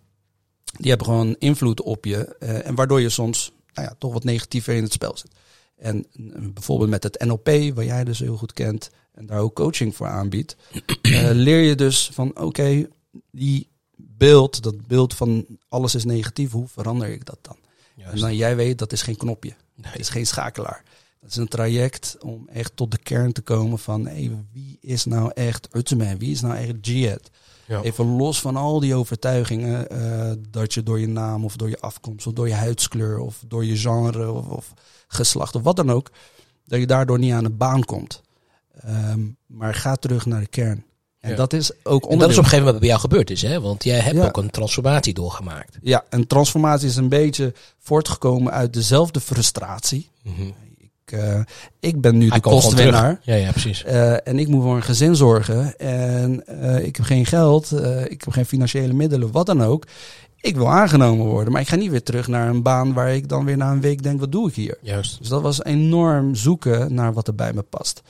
Die 0.78 0.88
hebben 0.88 1.06
gewoon 1.06 1.36
invloed 1.38 1.82
op 1.82 2.04
je. 2.04 2.36
eh, 2.38 2.66
en 2.66 2.74
waardoor 2.74 3.00
je 3.00 3.08
soms 3.08 3.52
nou 3.76 3.88
ja, 3.88 3.94
toch 3.98 4.12
wat 4.12 4.24
negatiever 4.24 4.74
in 4.74 4.82
het 4.82 4.92
spel 4.92 5.16
zit. 5.16 5.30
En 5.76 6.06
eh, 6.12 6.22
bijvoorbeeld 6.52 6.90
met 6.90 7.02
het 7.02 7.24
NLP, 7.24 7.74
wat 7.74 7.84
jij 7.84 8.04
dus 8.04 8.18
heel 8.18 8.36
goed 8.36 8.52
kent 8.52 8.90
en 9.12 9.26
daar 9.26 9.38
ook 9.40 9.54
coaching 9.54 9.96
voor 9.96 10.06
aanbiedt, 10.06 10.56
eh, 11.02 11.30
leer 11.32 11.60
je 11.60 11.74
dus 11.74 12.10
van 12.12 12.38
oké, 12.38 12.88
die 13.30 13.68
beeld, 13.96 14.62
dat 14.62 14.86
beeld 14.86 15.14
van 15.14 15.46
alles 15.68 15.94
is 15.94 16.04
negatief, 16.04 16.50
hoe 16.50 16.68
verander 16.68 17.08
ik 17.08 17.24
dat 17.24 17.38
dan? 17.42 17.56
En 17.96 18.02
Juist. 18.02 18.20
dan 18.20 18.36
jij 18.36 18.56
weet, 18.56 18.78
dat 18.78 18.92
is 18.92 19.02
geen 19.02 19.16
knopje, 19.16 19.54
Nee. 19.74 19.90
het 19.92 20.00
is 20.00 20.08
geen 20.08 20.26
schakelaar. 20.26 20.82
Dat 21.20 21.30
is 21.30 21.36
een 21.36 21.48
traject 21.48 22.16
om 22.20 22.48
echt 22.48 22.72
tot 22.74 22.90
de 22.90 22.98
kern 22.98 23.32
te 23.32 23.40
komen 23.42 23.78
van 23.78 24.06
hey, 24.06 24.30
wie 24.52 24.78
is 24.80 25.04
nou 25.04 25.30
echt 25.34 25.68
Utseman, 25.72 26.18
wie 26.18 26.30
is 26.30 26.40
nou 26.40 26.54
echt 26.56 26.86
Jihad? 26.86 27.30
Ja. 27.66 27.82
Even 27.82 28.06
los 28.16 28.40
van 28.40 28.56
al 28.56 28.80
die 28.80 28.94
overtuigingen 28.94 29.88
eh, 29.90 30.32
dat 30.50 30.74
je 30.74 30.82
door 30.82 31.00
je 31.00 31.08
naam 31.08 31.44
of 31.44 31.56
door 31.56 31.68
je 31.68 31.80
afkomst 31.80 32.26
of 32.26 32.32
door 32.32 32.48
je 32.48 32.54
huidskleur 32.54 33.18
of 33.18 33.42
door 33.48 33.64
je 33.64 33.76
genre 33.76 34.30
of, 34.32 34.46
of 34.46 34.72
geslacht 35.08 35.54
of 35.54 35.62
wat 35.62 35.76
dan 35.76 35.90
ook, 35.90 36.10
dat 36.66 36.78
je 36.80 36.86
daardoor 36.86 37.18
niet 37.18 37.32
aan 37.32 37.44
de 37.44 37.50
baan 37.50 37.84
komt. 37.84 38.22
Ehm, 38.80 39.20
maar 39.46 39.74
ga 39.74 39.94
terug 39.96 40.26
naar 40.26 40.40
de 40.40 40.46
kern. 40.46 40.84
En 41.20 41.30
Ja. 41.30 41.36
dat 41.36 41.52
is 41.52 41.70
ook 41.72 41.78
En 41.82 41.90
dat 41.90 42.00
is 42.02 42.08
onderdeel. 42.08 42.28
op 42.28 42.36
een 42.36 42.44
gegeven 42.44 42.58
moment 42.64 42.78
bij 42.78 42.88
jou 42.88 43.00
gebeurd 43.00 43.30
is, 43.30 43.42
hè? 43.42 43.60
Want 43.60 43.84
jij 43.84 43.98
hebt 44.00 44.16
Ja. 44.16 44.24
ook 44.26 44.36
een 44.36 44.50
transformatie 44.50 45.14
doorgemaakt. 45.14 45.78
Ja, 45.82 46.04
en 46.08 46.26
transformatie 46.26 46.88
is 46.88 46.96
een 46.96 47.08
beetje 47.08 47.54
voortgekomen 47.78 48.52
uit 48.52 48.72
dezelfde 48.72 49.20
frustratie. 49.20 50.10
Mhm. 50.22 50.42
Ik, 50.42 50.54
eh, 51.12 51.40
ik 51.80 52.00
ben 52.00 52.18
nu 52.18 52.28
Hij 52.28 52.36
de 52.36 52.48
kostwinnaar. 52.48 53.20
Ja, 53.22 53.34
ja, 53.34 53.50
precies. 53.50 53.84
Eh, 53.84 54.28
en 54.28 54.38
ik 54.38 54.48
moet 54.48 54.62
voor 54.62 54.76
een 54.76 54.82
gezin 54.82 55.16
zorgen. 55.16 55.78
En 55.78 56.46
eh, 56.46 56.84
ik 56.84 56.96
heb 56.96 57.06
geen 57.06 57.26
geld. 57.26 57.72
ik 58.08 58.22
heb 58.24 58.32
geen 58.32 58.46
financiële 58.46 58.92
middelen, 58.92 59.32
wat 59.32 59.46
dan 59.46 59.62
ook. 59.62 59.86
ik 60.40 60.56
wil 60.56 60.70
aangenomen 60.70 61.26
worden, 61.26 61.52
maar 61.52 61.60
ik 61.60 61.68
ga 61.68 61.76
niet 61.76 61.90
weer 61.90 62.02
terug 62.02 62.28
naar 62.28 62.48
een 62.48 62.62
baan 62.62 62.92
waar 62.92 63.14
ik 63.14 63.28
dan 63.28 63.44
weer 63.44 63.56
na 63.56 63.72
een 63.72 63.80
week 63.80 64.02
denk, 64.02 64.20
wat 64.20 64.32
doe 64.32 64.48
ik 64.48 64.54
hier? 64.54 64.78
Juist. 64.80 65.18
Dus 65.18 65.28
dat 65.28 65.42
was 65.42 65.64
enorm 65.64 66.34
zoeken 66.34 66.94
naar 66.94 67.12
wat 67.12 67.26
er 67.26 67.34
bij 67.34 67.52
me 67.52 67.62
past. 67.62 68.02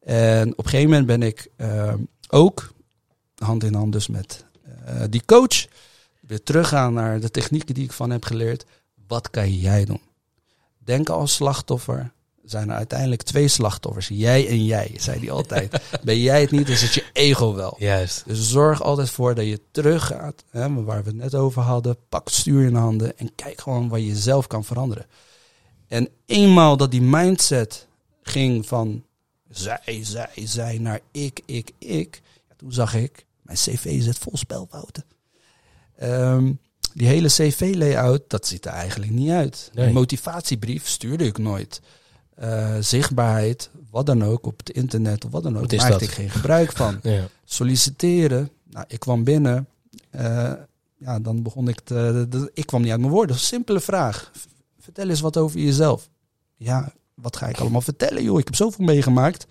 En 0.00 0.52
op 0.52 0.64
een 0.64 0.70
gegeven 0.70 0.90
moment 0.90 1.06
ben 1.06 1.22
ik 1.22 1.50
ook, 2.28 2.72
hand 3.36 3.64
in 3.64 3.74
hand 3.74 3.92
dus 3.92 4.08
met 4.08 4.44
die 5.10 5.22
coach, 5.26 5.66
weer 6.20 6.42
teruggaan 6.42 6.92
naar 6.94 7.20
de 7.20 7.30
technieken 7.30 7.74
die 7.74 7.84
ik 7.84 7.92
van 7.92 8.10
heb 8.10 8.24
geleerd. 8.24 8.64
Wat 9.06 9.30
kan 9.30 9.52
jij 9.52 9.84
doen? 9.84 10.00
Denk 10.78 11.08
als 11.08 11.34
slachtoffer. 11.34 12.12
Zijn 12.44 12.70
er 12.70 12.76
uiteindelijk 12.76 13.22
twee 13.22 13.48
slachtoffers. 13.48 14.08
Jij 14.08 14.48
en 14.48 14.64
jij, 14.64 14.94
zei 14.96 15.18
hij 15.18 15.30
altijd. 15.30 15.80
ben 16.04 16.18
jij 16.18 16.40
het 16.40 16.50
niet, 16.50 16.68
is 16.68 16.82
het 16.82 16.94
je 16.94 17.04
ego 17.12 17.54
wel. 17.54 17.76
Juist. 17.78 18.22
Dus 18.26 18.50
zorg 18.50 18.82
altijd 18.82 19.10
voor 19.10 19.34
dat 19.34 19.46
je 19.46 19.60
teruggaat. 19.70 20.44
Hè, 20.50 20.82
waar 20.82 21.02
we 21.02 21.08
het 21.08 21.18
net 21.18 21.34
over 21.34 21.62
hadden. 21.62 21.96
Pak 22.08 22.24
het 22.24 22.34
stuur 22.34 22.66
in 22.66 22.74
handen. 22.74 23.18
En 23.18 23.34
kijk 23.34 23.60
gewoon 23.60 23.88
waar 23.88 24.00
je 24.00 24.16
zelf 24.16 24.46
kan 24.46 24.64
veranderen. 24.64 25.06
En 25.88 26.08
eenmaal 26.26 26.76
dat 26.76 26.90
die 26.90 27.02
mindset 27.02 27.86
ging 28.22 28.66
van 28.66 29.04
zij, 29.50 30.00
zij, 30.02 30.30
zij 30.34 30.78
naar 30.78 31.00
ik, 31.10 31.40
ik, 31.46 31.70
ik. 31.78 32.22
Ja, 32.48 32.54
toen 32.56 32.72
zag 32.72 32.94
ik, 32.94 33.26
mijn 33.42 33.58
cv 33.58 34.02
zit 34.02 34.18
vol 34.18 34.36
spelfouten. 34.36 35.04
Um, 36.02 36.58
die 36.94 37.06
hele 37.06 37.28
cv-layout, 37.28 38.22
dat 38.28 38.46
ziet 38.46 38.66
er 38.66 38.72
eigenlijk 38.72 39.12
niet 39.12 39.30
uit. 39.30 39.70
Nee. 39.74 39.86
Een 39.86 39.92
motivatiebrief 39.92 40.88
stuurde 40.88 41.24
ik 41.24 41.38
nooit. 41.38 41.80
Uh, 42.42 42.76
zichtbaarheid, 42.80 43.70
wat 43.90 44.06
dan 44.06 44.24
ook, 44.24 44.46
op 44.46 44.58
het 44.58 44.70
internet 44.70 45.24
of 45.24 45.30
wat 45.30 45.42
dan 45.42 45.54
ook, 45.54 45.60
Wat 45.60 45.72
is 45.72 45.78
maakte 45.78 45.92
dat? 45.92 46.02
ik 46.02 46.10
geen 46.10 46.30
gebruik 46.30 46.72
van. 46.72 46.98
Ja. 47.02 47.26
Solliciteren, 47.44 48.50
nou, 48.70 48.84
ik 48.88 49.00
kwam 49.00 49.24
binnen, 49.24 49.68
uh, 50.14 50.52
ja, 50.98 51.20
dan 51.20 51.42
begon 51.42 51.68
ik 51.68 51.80
te, 51.80 52.26
de, 52.28 52.50
ik 52.54 52.66
kwam 52.66 52.82
niet 52.82 52.90
uit 52.90 53.00
mijn 53.00 53.12
woorden. 53.12 53.38
Simpele 53.38 53.80
vraag. 53.80 54.30
Vertel 54.80 55.08
eens 55.08 55.20
wat 55.20 55.36
over 55.36 55.60
jezelf. 55.60 56.08
Ja, 56.56 56.92
wat 57.14 57.36
ga 57.36 57.46
ik 57.46 57.58
allemaal 57.58 57.80
vertellen, 57.80 58.22
joh? 58.22 58.38
Ik 58.38 58.44
heb 58.44 58.54
zoveel 58.54 58.84
meegemaakt. 58.84 59.46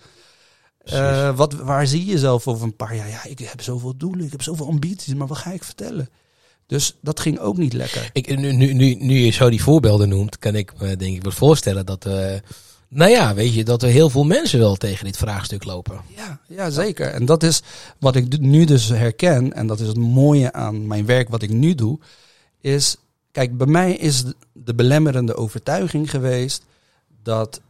Uh, 0.84 1.36
wat, 1.36 1.52
waar 1.52 1.86
zie 1.86 2.04
je 2.04 2.12
jezelf 2.12 2.48
over 2.48 2.64
een 2.64 2.76
paar 2.76 2.96
jaar? 2.96 3.08
Ja, 3.08 3.24
ik 3.24 3.38
heb 3.38 3.62
zoveel 3.62 3.96
doelen, 3.96 4.24
ik 4.24 4.30
heb 4.30 4.42
zoveel 4.42 4.66
ambities, 4.66 5.14
maar 5.14 5.26
wat 5.26 5.38
ga 5.38 5.52
ik 5.52 5.64
vertellen? 5.64 6.08
Dus 6.66 6.96
dat 7.00 7.20
ging 7.20 7.38
ook 7.38 7.56
niet 7.56 7.72
lekker. 7.72 8.10
Ik, 8.12 8.36
nu, 8.36 8.52
nu, 8.52 8.72
nu, 8.72 8.94
nu 8.94 9.18
je 9.18 9.30
zo 9.30 9.50
die 9.50 9.62
voorbeelden 9.62 10.08
noemt, 10.08 10.38
kan 10.38 10.54
ik 10.54 10.80
me 10.80 10.96
denk 10.96 11.16
ik 11.16 11.22
wel 11.22 11.32
voorstellen 11.32 11.86
dat, 11.86 12.06
uh, 12.06 12.34
nou 12.94 13.10
ja, 13.10 13.34
weet 13.34 13.54
je, 13.54 13.64
dat 13.64 13.82
er 13.82 13.88
heel 13.88 14.10
veel 14.10 14.24
mensen 14.24 14.58
wel 14.58 14.76
tegen 14.76 15.04
dit 15.04 15.16
vraagstuk 15.16 15.64
lopen. 15.64 16.00
Ja, 16.16 16.40
ja, 16.48 16.70
zeker. 16.70 17.06
En 17.06 17.24
dat 17.24 17.42
is 17.42 17.62
wat 17.98 18.16
ik 18.16 18.38
nu 18.38 18.64
dus 18.64 18.88
herken, 18.88 19.52
en 19.52 19.66
dat 19.66 19.80
is 19.80 19.86
het 19.86 19.96
mooie 19.96 20.52
aan 20.52 20.86
mijn 20.86 21.06
werk 21.06 21.28
wat 21.28 21.42
ik 21.42 21.50
nu 21.50 21.74
doe, 21.74 21.98
is, 22.60 22.96
kijk, 23.32 23.56
bij 23.56 23.66
mij 23.66 23.92
is 23.92 24.24
de 24.52 24.74
belemmerende 24.74 25.36
overtuiging 25.36 26.10
geweest 26.10 26.64
dat 27.22 27.60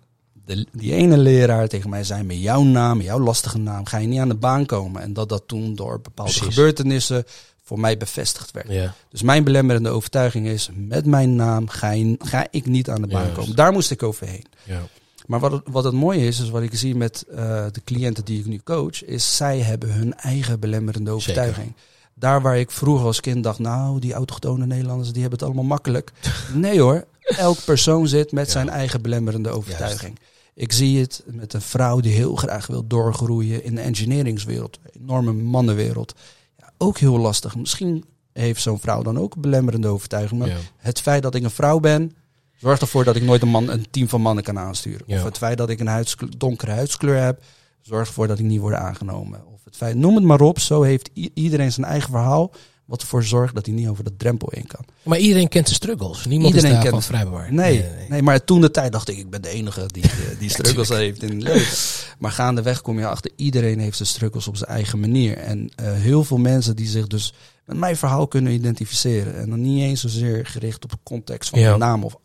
de, 0.44 0.66
die 0.72 0.92
ene 0.94 1.16
leraar 1.16 1.68
tegen 1.68 1.90
mij 1.90 2.04
zei, 2.04 2.22
met 2.22 2.40
jouw 2.40 2.62
naam, 2.62 3.00
jouw 3.00 3.20
lastige 3.20 3.58
naam, 3.58 3.86
ga 3.86 3.98
je 3.98 4.06
niet 4.06 4.20
aan 4.20 4.28
de 4.28 4.34
baan 4.34 4.66
komen. 4.66 5.02
En 5.02 5.12
dat 5.12 5.28
dat 5.28 5.42
toen 5.46 5.74
door 5.74 6.00
bepaalde 6.00 6.32
Precies. 6.32 6.54
gebeurtenissen 6.54 7.24
voor 7.62 7.80
mij 7.80 7.96
bevestigd 7.96 8.50
werd. 8.50 8.68
Ja. 8.68 8.94
Dus 9.08 9.22
mijn 9.22 9.44
belemmerende 9.44 9.88
overtuiging 9.88 10.46
is, 10.46 10.68
met 10.74 11.06
mijn 11.06 11.36
naam 11.36 11.68
ga, 11.68 11.90
je, 11.90 12.16
ga 12.18 12.46
ik 12.50 12.66
niet 12.66 12.90
aan 12.90 13.00
de 13.02 13.06
baan 13.06 13.22
Juist. 13.22 13.36
komen. 13.36 13.56
Daar 13.56 13.72
moest 13.72 13.90
ik 13.90 14.02
overheen. 14.02 14.44
Ja. 14.62 14.82
Maar 15.26 15.40
wat 15.40 15.52
het, 15.52 15.62
wat 15.64 15.84
het 15.84 15.92
mooie 15.92 16.26
is, 16.26 16.40
is 16.40 16.50
wat 16.50 16.62
ik 16.62 16.74
zie 16.74 16.94
met 16.94 17.24
uh, 17.30 17.36
de 17.72 17.80
cliënten 17.84 18.24
die 18.24 18.38
ik 18.38 18.46
nu 18.46 18.60
coach, 18.64 19.04
is 19.04 19.36
zij 19.36 19.60
hebben 19.60 19.92
hun 19.92 20.14
eigen 20.14 20.60
belemmerende 20.60 21.10
overtuiging. 21.10 21.66
Zeker. 21.66 21.92
Daar 22.14 22.42
waar 22.42 22.58
ik 22.58 22.70
vroeger 22.70 23.06
als 23.06 23.20
kind 23.20 23.44
dacht, 23.44 23.58
nou, 23.58 23.98
die 23.98 24.12
autochtone 24.12 24.66
Nederlanders, 24.66 25.12
die 25.12 25.20
hebben 25.20 25.38
het 25.38 25.48
allemaal 25.48 25.64
makkelijk. 25.64 26.12
Nee 26.52 26.80
hoor, 26.80 27.04
elk 27.20 27.64
persoon 27.64 28.08
zit 28.08 28.32
met 28.32 28.46
ja. 28.46 28.52
zijn 28.52 28.68
eigen 28.68 29.02
belemmerende 29.02 29.48
overtuiging. 29.48 30.18
Juist. 30.18 30.32
Ik 30.54 30.72
zie 30.72 31.00
het 31.00 31.22
met 31.26 31.52
een 31.52 31.60
vrouw 31.60 32.00
die 32.00 32.12
heel 32.12 32.36
graag 32.36 32.66
wil 32.66 32.86
doorgroeien 32.86 33.64
in 33.64 33.74
de 33.74 33.80
engineeringswereld, 33.80 34.78
een 34.82 35.00
enorme 35.02 35.32
mannenwereld. 35.32 36.14
Ja, 36.58 36.72
ook 36.78 36.98
heel 36.98 37.18
lastig. 37.18 37.56
Misschien 37.56 38.04
heeft 38.32 38.62
zo'n 38.62 38.80
vrouw 38.80 39.02
dan 39.02 39.18
ook 39.18 39.34
een 39.34 39.40
belemmerende 39.40 39.88
overtuiging. 39.88 40.40
Maar 40.40 40.48
ja. 40.48 40.56
het 40.76 41.00
feit 41.00 41.22
dat 41.22 41.34
ik 41.34 41.42
een 41.42 41.50
vrouw 41.50 41.78
ben, 41.80 42.12
zorgt 42.56 42.80
ervoor 42.80 43.04
dat 43.04 43.16
ik 43.16 43.22
nooit 43.22 43.42
een, 43.42 43.48
man, 43.48 43.70
een 43.70 43.90
team 43.90 44.08
van 44.08 44.20
mannen 44.20 44.44
kan 44.44 44.58
aansturen. 44.58 45.02
Ja. 45.06 45.18
Of 45.18 45.24
het 45.24 45.38
feit 45.38 45.58
dat 45.58 45.70
ik 45.70 45.80
een 45.80 45.86
huidskleur, 45.86 46.30
donkere 46.38 46.70
huidskleur 46.70 47.22
heb, 47.22 47.42
zorgt 47.80 48.08
ervoor 48.08 48.26
dat 48.26 48.38
ik 48.38 48.44
niet 48.44 48.60
word 48.60 48.74
aangenomen. 48.74 49.46
Of 49.54 49.64
het 49.64 49.76
feit, 49.76 49.96
noem 49.96 50.14
het 50.14 50.24
maar 50.24 50.40
op, 50.40 50.58
zo 50.58 50.82
heeft 50.82 51.10
iedereen 51.34 51.72
zijn 51.72 51.86
eigen 51.86 52.10
verhaal. 52.10 52.52
Wat 52.84 53.00
ervoor 53.00 53.24
zorgt 53.24 53.54
dat 53.54 53.66
hij 53.66 53.74
niet 53.74 53.88
over 53.88 54.04
dat 54.04 54.18
drempel 54.18 54.48
heen 54.50 54.66
kan. 54.66 54.84
Maar 55.02 55.18
iedereen 55.18 55.48
kent 55.48 55.66
zijn 55.66 55.80
struggles. 55.80 56.24
Niemand 56.24 56.54
iedereen 56.54 56.76
is 56.76 56.82
daarvan 56.82 57.00
kent 57.00 57.04
vrij 57.04 57.24
bewaard. 57.24 57.50
Nee, 57.50 57.78
nee, 57.78 57.90
nee. 57.90 58.08
nee, 58.08 58.22
maar 58.22 58.44
toen 58.44 58.60
de 58.60 58.70
tijd 58.70 58.92
dacht 58.92 59.08
ik, 59.08 59.16
ik 59.16 59.30
ben 59.30 59.42
de 59.42 59.48
enige 59.48 59.86
die, 59.86 60.04
die 60.38 60.50
struggles 60.58 60.88
heeft 60.88 61.22
in 61.22 61.28
het 61.28 61.42
leven. 61.42 61.76
Maar 62.18 62.30
gaandeweg 62.30 62.80
kom 62.80 62.98
je 62.98 63.06
achter, 63.06 63.30
iedereen 63.36 63.78
heeft 63.78 63.96
zijn 63.96 64.08
struggles 64.08 64.48
op 64.48 64.56
zijn 64.56 64.70
eigen 64.70 65.00
manier. 65.00 65.36
En 65.36 65.58
uh, 65.58 65.92
heel 65.92 66.24
veel 66.24 66.38
mensen 66.38 66.76
die 66.76 66.86
zich 66.86 67.06
dus 67.06 67.34
met 67.64 67.76
mijn 67.76 67.96
verhaal 67.96 68.26
kunnen 68.26 68.52
identificeren. 68.52 69.36
En 69.36 69.50
dan 69.50 69.60
niet 69.60 69.82
eens 69.82 70.00
zozeer 70.00 70.46
gericht 70.46 70.84
op 70.84 70.90
de 70.90 70.98
context 71.02 71.50
van 71.50 71.60
ja. 71.60 71.76
naam 71.76 72.04
of 72.04 72.16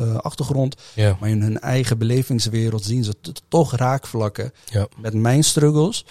uh, 0.00 0.16
achtergrond. 0.16 0.76
Ja. 0.94 1.16
Maar 1.20 1.28
in 1.28 1.42
hun 1.42 1.60
eigen 1.60 1.98
belevingswereld 1.98 2.84
zien 2.84 3.04
ze 3.04 3.14
toch 3.48 3.76
raakvlakken 3.76 4.52
met 4.96 5.14
mijn 5.14 5.44
struggles. 5.44 6.04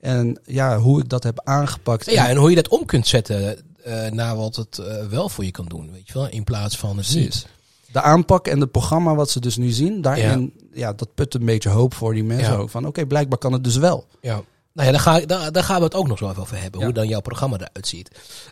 En 0.00 0.40
ja, 0.44 0.78
hoe 0.78 1.00
ik 1.00 1.08
dat 1.08 1.22
heb 1.22 1.40
aangepakt. 1.44 2.10
Ja, 2.10 2.28
en 2.28 2.36
hoe 2.36 2.50
je 2.50 2.56
dat 2.56 2.68
om 2.68 2.84
kunt 2.84 3.06
zetten 3.06 3.58
uh, 3.86 4.10
naar 4.10 4.36
wat 4.36 4.56
het 4.56 4.78
uh, 4.80 5.06
wel 5.06 5.28
voor 5.28 5.44
je 5.44 5.50
kan 5.50 5.66
doen. 5.66 5.92
Weet 5.92 6.06
je 6.06 6.12
wel? 6.12 6.28
In 6.28 6.44
plaats 6.44 6.76
van 6.76 6.96
het 6.96 7.14
niet. 7.14 7.46
De 7.92 8.00
aanpak 8.02 8.46
en 8.46 8.60
het 8.60 8.70
programma 8.70 9.14
wat 9.14 9.30
ze 9.30 9.40
dus 9.40 9.56
nu 9.56 9.70
zien, 9.70 10.00
daarin, 10.02 10.52
ja, 10.72 10.80
ja 10.80 10.92
dat 10.92 11.14
put 11.14 11.34
een 11.34 11.44
beetje 11.44 11.68
hoop 11.68 11.94
voor 11.94 12.14
die 12.14 12.24
mensen 12.24 12.52
Ja. 12.52 12.58
ook. 12.58 12.70
Van 12.70 12.86
oké, 12.86 13.06
blijkbaar 13.06 13.38
kan 13.38 13.52
het 13.52 13.64
dus 13.64 13.76
wel. 13.76 14.06
Ja. 14.20 14.42
Nou 14.72 14.86
ja, 14.88 14.90
daar, 14.94 15.00
ga, 15.02 15.20
daar, 15.20 15.52
daar 15.52 15.62
gaan 15.64 15.78
we 15.78 15.84
het 15.84 15.94
ook 15.94 16.08
nog 16.08 16.18
zo 16.18 16.28
even 16.30 16.42
over 16.42 16.60
hebben. 16.60 16.80
Ja. 16.80 16.86
Hoe 16.86 16.94
dan 16.94 17.08
jouw 17.08 17.20
programma 17.20 17.56
eruit 17.56 17.86
ziet. 17.88 18.10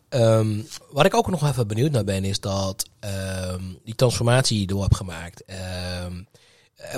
Ehm, 0.09 0.61
waar 0.91 1.05
ik 1.05 1.15
ook 1.15 1.31
nog 1.31 1.49
even 1.49 1.67
benieuwd 1.67 1.91
naar 1.91 2.05
ben, 2.05 2.25
is 2.25 2.41
dat 2.41 2.85
ehm, 3.01 3.63
die 3.85 3.95
transformatie 3.95 4.57
die 4.57 4.61
je 4.67 4.73
door 4.73 4.83
hebt 4.83 4.97
gemaakt. 4.97 5.45
ehm, 5.45 5.59
eh, 5.61 6.34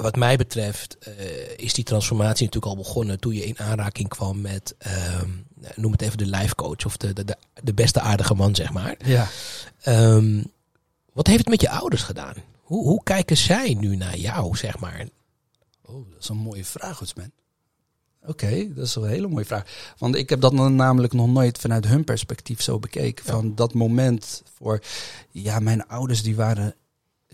wat 0.00 0.16
mij 0.16 0.36
betreft 0.36 0.98
eh, 0.98 1.14
is 1.56 1.74
die 1.74 1.84
transformatie 1.84 2.44
natuurlijk 2.44 2.72
al 2.76 2.82
begonnen 2.82 3.20
toen 3.20 3.34
je 3.34 3.44
in 3.44 3.58
aanraking 3.58 4.08
kwam 4.08 4.40
met, 4.40 4.74
ehm, 4.78 5.30
noem 5.74 5.92
het 5.92 6.02
even 6.02 6.18
de 6.18 6.26
life 6.26 6.54
coach 6.54 6.84
of 6.84 6.96
de, 6.96 7.12
de, 7.12 7.36
de, 7.62 7.74
beste 7.74 8.00
aardige 8.00 8.34
man, 8.34 8.54
zeg 8.54 8.72
maar. 8.72 8.96
Ja. 9.04 9.28
Ehm, 9.80 10.42
wat 11.12 11.26
heeft 11.26 11.38
het 11.38 11.48
met 11.48 11.60
je 11.60 11.70
ouders 11.70 12.02
gedaan? 12.02 12.34
Hoe, 12.62 12.84
hoe 12.84 13.02
kijken 13.02 13.36
zij 13.36 13.74
nu 13.74 13.96
naar 13.96 14.16
jou, 14.16 14.56
zeg 14.56 14.78
maar? 14.78 15.08
Oh, 15.82 16.10
dat 16.10 16.20
is 16.20 16.28
een 16.28 16.36
mooie 16.36 16.64
vraag, 16.64 16.96
Goedsman. 16.96 17.30
Oké, 18.26 18.74
dat 18.74 18.86
is 18.86 18.94
een 18.94 19.08
hele 19.08 19.28
mooie 19.28 19.44
vraag. 19.44 19.94
Want 19.98 20.14
ik 20.14 20.28
heb 20.28 20.40
dat 20.40 20.52
namelijk 20.52 21.12
nog 21.12 21.28
nooit 21.28 21.58
vanuit 21.58 21.86
hun 21.86 22.04
perspectief 22.04 22.62
zo 22.62 22.78
bekeken. 22.78 23.24
Ja. 23.26 23.32
Van 23.32 23.54
dat 23.54 23.74
moment 23.74 24.42
voor, 24.54 24.80
ja, 25.30 25.58
mijn 25.58 25.88
ouders 25.88 26.22
die 26.22 26.36
waren... 26.36 26.74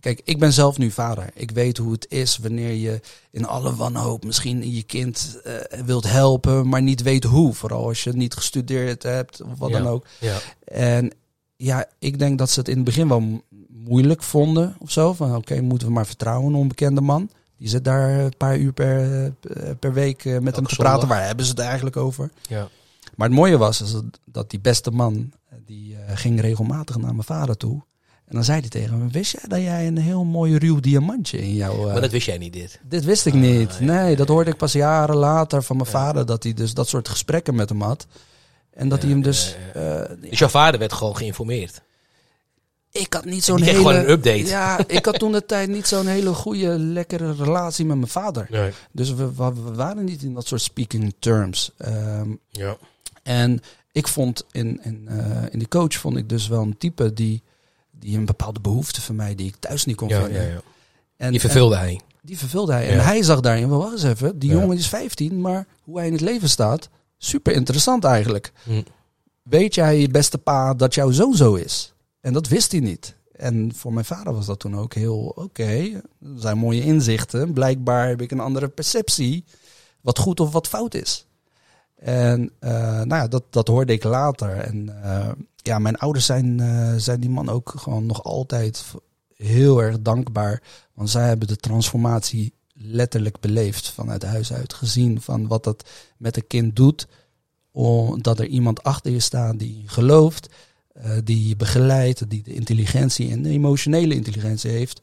Kijk, 0.02 0.20
ik 0.24 0.38
ben 0.38 0.52
zelf 0.52 0.78
nu 0.78 0.90
vader. 0.90 1.30
Ik 1.34 1.50
weet 1.50 1.76
hoe 1.76 1.92
het 1.92 2.06
is 2.08 2.38
wanneer 2.38 2.72
je 2.72 3.00
in 3.30 3.46
alle 3.46 3.74
wanhoop 3.76 4.24
misschien 4.24 4.72
je 4.74 4.82
kind 4.82 5.40
eh, 5.44 5.54
wilt 5.84 6.10
helpen, 6.10 6.68
maar 6.68 6.82
niet 6.82 7.02
weet 7.02 7.24
hoe. 7.24 7.54
Vooral 7.54 7.84
als 7.86 8.04
je 8.04 8.12
niet 8.12 8.34
gestudeerd 8.34 9.02
hebt 9.02 9.42
of 9.42 9.58
wat 9.58 9.70
Ja. 9.70 9.78
dan 9.78 9.86
ook. 9.86 10.06
Ja. 10.20 10.38
En 10.64 11.10
ja, 11.56 11.86
ik 11.98 12.18
denk 12.18 12.38
dat 12.38 12.50
ze 12.50 12.58
het 12.58 12.68
in 12.68 12.74
het 12.76 12.84
begin 12.84 13.08
wel 13.08 13.20
mo- 13.20 13.42
moeilijk 13.68 14.22
vonden 14.22 14.76
of 14.78 14.90
zo. 14.90 15.12
Van 15.12 15.36
oké, 15.36 15.60
moeten 15.60 15.86
we 15.88 15.92
maar 15.94 16.06
vertrouwen 16.06 16.52
een 16.52 16.58
onbekende 16.58 17.00
man. 17.00 17.30
Die 17.56 17.68
zit 17.68 17.84
daar 17.84 18.18
een 18.18 18.36
paar 18.36 18.58
uur 18.58 18.72
per, 18.72 19.24
eh, 19.40 19.70
per 19.78 19.92
week 19.92 20.24
eh, 20.24 20.38
met 20.38 20.56
hem 20.56 20.66
te 20.66 20.76
praten. 20.76 21.08
Waar 21.08 21.26
hebben 21.26 21.44
ze 21.44 21.50
het 21.50 21.60
eigenlijk 21.60 21.96
over? 21.96 22.30
Ja. 22.48 22.68
Maar 23.16 23.28
het 23.28 23.36
mooie 23.36 23.58
was 23.58 23.80
is 23.80 23.94
dat- 24.24 24.50
die 24.50 24.60
beste 24.60 24.90
man, 24.90 25.32
die 25.66 25.96
ging 26.14 26.40
regelmatig 26.40 26.96
naar 26.96 27.12
mijn 27.14 27.24
vader 27.26 27.56
toe. 27.56 27.82
En 28.32 28.38
dan 28.38 28.46
zei 28.46 28.60
hij 28.60 28.68
tegen 28.68 28.98
me, 28.98 29.08
wist 29.10 29.32
jij 29.32 29.42
dat 29.48 29.60
jij 29.60 29.86
een 29.86 29.98
heel 29.98 30.24
mooi 30.24 30.58
ruw 30.58 30.80
diamantje 30.80 31.38
in 31.38 31.54
jouw... 31.54 31.86
eh, 31.86 31.92
Maar 31.92 32.00
dat 32.00 32.10
wist 32.10 32.26
jij 32.26 32.38
niet, 32.38 32.52
dit. 32.52 32.80
dit 32.82 33.04
wist 33.04 33.26
ik 33.26 33.32
Ah, 33.34 33.40
niet. 33.40 33.76
ja. 33.80 33.84
Nee, 33.84 34.16
dat 34.16 34.28
hoorde 34.28 34.50
ik 34.50 34.56
pas 34.56 34.72
jaren 34.72 35.16
later 35.16 35.62
van 35.62 35.76
mijn 35.76 35.88
Ja. 35.88 35.98
vader. 35.98 36.26
Dat 36.26 36.42
hij 36.42 36.54
dus 36.54 36.74
dat 36.74 36.88
soort 36.88 37.08
gesprekken 37.08 37.54
met 37.54 37.68
hem 37.68 37.80
had. 37.82 38.06
En 38.70 38.88
dat 38.88 39.02
hij 39.02 39.10
hem 39.10 39.22
dus... 39.22 39.56
eh, 39.74 40.02
Dus 40.30 40.38
jouw 40.38 40.48
vader 40.48 40.80
werd 40.80 40.92
gewoon 40.92 41.16
geïnformeerd. 41.16 41.82
ik 42.90 43.12
had 43.12 43.24
niet 43.24 43.44
zo'n 43.44 43.62
hele... 43.62 43.76
gewoon 43.76 43.94
een 43.94 44.10
update. 44.10 44.44
Ja, 44.46 44.78
ik 44.86 45.04
had 45.04 45.18
toen 45.18 45.32
de 45.32 45.46
tijd 45.46 45.68
niet 45.68 45.86
zo'n 45.86 46.06
hele 46.06 46.32
goede, 46.34 46.78
lekkere 46.78 47.34
relatie 47.34 47.84
met 47.84 47.96
mijn 47.96 48.08
vader. 48.10 48.46
Nee. 48.50 48.70
Dus 48.92 49.14
we, 49.14 49.34
we, 49.34 49.52
we 49.54 49.74
waren 49.74 50.04
niet 50.04 50.22
in 50.22 50.34
dat 50.34 50.46
soort 50.46 50.62
speaking 50.62 51.14
terms. 51.18 51.70
Ehm, 51.76 52.30
Ja. 52.50 52.76
en 53.22 53.60
ik 53.92 54.08
vond 54.08 54.44
in, 54.50 54.80
in, 54.82 55.08
eh, 55.08 55.42
in 55.50 55.58
die 55.58 55.68
coach 55.68 55.94
vond 55.94 56.16
ik 56.16 56.28
dus 56.28 56.48
wel 56.48 56.62
een 56.62 56.76
type 56.78 57.12
die, 57.12 57.42
die 58.02 58.16
een 58.18 58.24
bepaalde 58.24 58.60
behoefte 58.60 59.00
van 59.00 59.16
mij 59.16 59.34
die 59.34 59.46
ik 59.46 59.56
thuis 59.56 59.84
niet 59.84 59.96
kon 59.96 60.08
Ja, 60.08 60.22
vinden. 60.22 60.42
ja, 60.42 60.48
ja. 60.48 60.60
En, 61.16 61.30
Die 61.30 61.40
vervulde 61.40 61.76
hij. 61.76 61.92
en 61.92 62.00
die 62.22 62.38
vervulde 62.38 62.72
hij. 62.72 62.88
En 62.88 63.04
hij 63.04 63.22
zag 63.22 63.40
daarin, 63.40 63.68
wel 63.68 63.78
wacht 63.78 63.92
eens 63.92 64.02
even, 64.02 64.38
die 64.38 64.50
jongen 64.50 64.76
is 64.76 64.88
15, 64.88 65.40
maar 65.40 65.66
hoe 65.82 65.96
hij 65.98 66.06
in 66.06 66.12
het 66.12 66.20
leven 66.20 66.48
staat, 66.48 66.88
super 67.18 67.52
interessant 67.52 68.04
eigenlijk. 68.04 68.52
Hm. 68.62 68.82
Weet 69.42 69.74
jij, 69.74 70.08
beste 70.10 70.38
pa, 70.38 70.74
dat 70.74 70.94
jouw 70.94 71.10
zoon 71.10 71.34
zo 71.34 71.54
is? 71.54 71.94
En 72.20 72.32
dat 72.32 72.48
wist 72.48 72.72
hij 72.72 72.80
niet. 72.80 73.14
En 73.32 73.72
voor 73.74 73.92
mijn 73.92 74.04
vader 74.04 74.32
was 74.32 74.46
dat 74.46 74.58
toen 74.58 74.76
ook 74.76 74.94
heel 74.94 75.18
oké. 75.36 76.00
Zijn 76.36 76.58
mooie 76.58 76.82
inzichten. 76.82 77.52
Blijkbaar 77.52 78.08
heb 78.08 78.20
ik 78.22 78.30
een 78.30 78.40
andere 78.40 78.68
perceptie. 78.68 79.44
Wat 80.00 80.18
goed 80.18 80.40
of 80.40 80.52
wat 80.52 80.68
fout 80.68 80.94
is. 80.94 81.26
En 81.96 82.40
uh, 82.60 82.70
nou 82.80 83.14
ja, 83.14 83.28
dat, 83.28 83.42
dat 83.50 83.68
hoorde 83.68 83.92
ik 83.92 84.04
later. 84.04 84.50
En 84.56 84.90
uh, 85.04 85.28
ja, 85.62 85.78
mijn 85.78 85.96
ouders 85.98 86.26
zijn, 86.26 86.58
uh, 86.58 86.94
zijn 86.96 87.20
die 87.20 87.30
man 87.30 87.48
ook 87.48 87.72
gewoon 87.76 88.06
nog 88.06 88.24
altijd 88.24 88.84
heel 89.34 89.82
erg 89.82 90.00
dankbaar. 90.00 90.62
Want 90.94 91.10
zij 91.10 91.26
hebben 91.26 91.48
de 91.48 91.56
transformatie 91.56 92.54
letterlijk 92.72 93.40
beleefd 93.40 93.88
vanuit 93.90 94.22
huis 94.22 94.52
uit. 94.52 94.74
Gezien 94.74 95.20
van 95.20 95.46
wat 95.46 95.64
dat 95.64 95.90
met 96.16 96.36
een 96.36 96.46
kind 96.46 96.76
doet. 96.76 97.06
Omdat 97.72 98.38
er 98.38 98.46
iemand 98.46 98.82
achter 98.82 99.12
je 99.12 99.20
staat 99.20 99.58
die 99.58 99.82
gelooft. 99.86 100.48
die 101.24 101.48
je 101.48 101.56
begeleidt. 101.56 102.30
Die 102.30 102.42
de 102.42 102.54
intelligentie 102.54 103.30
en 103.30 103.42
de 103.42 103.48
emotionele 103.48 104.14
intelligentie 104.14 104.70
heeft. 104.70 105.00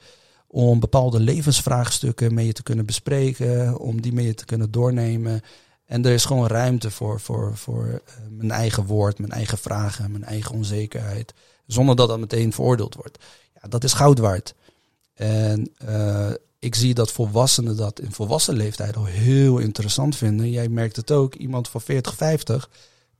Om 0.47 0.79
bepaalde 0.79 1.19
levensvraagstukken 1.19 2.33
mee 2.33 2.53
te 2.53 2.63
kunnen 2.63 2.85
bespreken. 2.85 3.79
Om 3.79 4.01
die 4.01 4.13
mee 4.13 4.33
te 4.33 4.45
kunnen 4.45 4.71
doornemen. 4.71 5.41
En 5.89 6.05
er 6.05 6.11
is 6.11 6.25
gewoon 6.25 6.47
ruimte 6.47 6.91
voor, 6.91 7.19
voor, 7.19 7.57
voor 7.57 7.85
uh, 7.85 7.95
mijn 8.29 8.51
eigen 8.51 8.85
woord, 8.85 9.19
mijn 9.19 9.31
eigen 9.31 9.57
vragen, 9.57 10.11
mijn 10.11 10.23
eigen 10.23 10.55
onzekerheid. 10.55 11.33
Zonder 11.65 11.95
dat 11.95 12.07
dat 12.07 12.19
meteen 12.19 12.53
veroordeeld 12.53 12.95
wordt. 12.95 13.17
Ja, 13.61 13.67
dat 13.67 13.83
is 13.83 13.93
goud 13.93 14.19
waard. 14.19 14.55
En 15.13 15.71
uh, 15.85 16.29
ik 16.59 16.75
zie 16.75 16.93
dat 16.93 17.11
volwassenen 17.11 17.77
dat 17.77 17.99
in 17.99 18.11
volwassen 18.11 18.55
leeftijd 18.55 18.95
al 18.95 19.05
heel 19.05 19.57
interessant 19.57 20.15
vinden. 20.15 20.51
Jij 20.51 20.69
merkt 20.69 20.95
het 20.95 21.11
ook, 21.11 21.35
iemand 21.35 21.67
van 21.67 21.81
40, 21.81 22.15
50, 22.15 22.69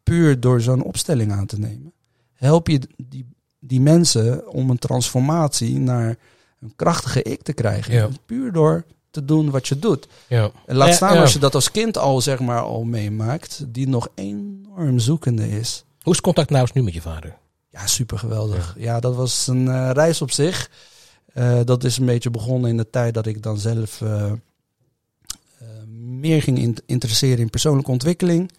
puur 0.04 0.40
door 0.40 0.62
zo'n 0.62 0.84
opstelling 0.84 1.32
aan 1.32 1.46
te 1.46 1.60
nemen. 1.60 1.94
Help 2.34 2.68
je 2.68 2.82
die, 2.98 3.26
die 3.60 3.82
mensen 3.82 4.48
om 4.48 4.70
een 4.70 4.80
transformatie 4.80 5.80
naar 5.80 6.18
een 6.60 6.76
krachtige 6.76 7.24
ik 7.24 7.42
te 7.42 7.54
krijgen. 7.54 7.94
Ja. 7.94 8.10
Puur 8.26 8.52
door 8.52 8.86
te 9.20 9.26
doen 9.26 9.50
wat 9.50 9.68
je 9.68 9.80
doet. 9.80 10.08
Ja. 10.28 10.52
En 10.66 10.76
laat 10.76 10.88
Ja, 10.88 10.94
staan 10.94 11.14
ja. 11.14 11.22
als 11.22 11.34
je 11.34 11.40
dat 11.40 11.56
als 11.56 11.72
kind 11.72 11.98
al, 11.98 12.22
zeg 12.22 12.40
maar, 12.40 12.62
al 12.62 12.84
meemaakt, 12.84 13.64
die 13.68 13.88
nog 13.88 14.08
enorm 14.16 15.00
zoekende 15.00 15.50
is. 15.50 15.84
Hoe 16.02 16.12
is 16.12 16.18
het 16.18 16.22
contact 16.22 16.50
nou 16.50 16.62
eens 16.62 16.72
nu 16.72 16.84
met 16.84 16.94
je 16.94 17.02
vader? 17.02 17.38
Ja, 17.70 17.88
super 17.88 18.18
geweldig. 18.20 18.76
Ja, 18.78 19.00
dat 19.00 19.16
was 19.16 19.48
een 19.48 19.68
eh, 19.68 19.90
reis 19.94 20.22
op 20.22 20.32
zich. 20.32 20.70
Eh, 21.34 21.60
dat 21.66 21.84
is 21.84 21.98
een 21.98 22.06
beetje 22.06 22.30
begonnen 22.30 22.70
in 22.70 22.78
de 22.78 22.90
tijd 22.90 23.14
dat 23.14 23.26
ik 23.26 23.44
dan 23.44 23.58
zelf 23.60 24.02
eh, 24.02 24.32
eh, 24.32 25.68
meer 25.98 26.42
ging 26.42 26.58
in- 26.60 26.78
interesseren 26.86 27.40
in 27.40 27.50
persoonlijke 27.50 27.92
ontwikkeling. 27.92 28.52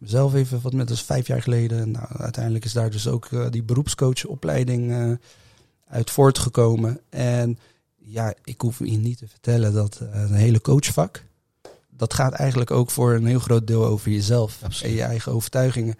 Zelf 0.00 0.34
even 0.34 0.60
wat 0.62 0.72
met, 0.72 0.88
dus 0.88 1.02
vijf 1.02 1.26
jaar 1.26 1.42
geleden. 1.42 1.90
Nou, 1.90 2.06
uiteindelijk 2.18 2.64
is 2.64 2.72
daar 2.72 2.90
dus 2.90 3.08
ook 3.08 3.26
eh, 3.26 3.46
die 3.50 3.62
beroepscoachopleiding 3.62 4.92
eh, 4.92 5.10
uit 5.88 6.10
voortgekomen. 6.10 7.00
En 7.10 7.58
ja, 8.08 8.34
ik 8.44 8.60
hoef 8.60 8.78
je 8.78 8.84
niet 8.98 9.18
te 9.18 9.28
vertellen 9.28 9.72
dat 9.72 10.00
eh, 10.00 10.20
een 10.20 10.32
hele 10.34 10.60
coachvak, 10.60 11.24
dat 11.90 12.14
gaat 12.14 12.32
eigenlijk 12.32 12.70
ook 12.70 12.90
voor 12.90 13.14
een 13.14 13.26
heel 13.26 13.38
groot 13.38 13.66
deel 13.66 13.84
over 13.86 14.10
jezelf 14.10 14.58
Absoluut. 14.62 14.90
en 14.92 14.96
je 14.98 15.02
eigen 15.04 15.32
overtuigingen. 15.32 15.94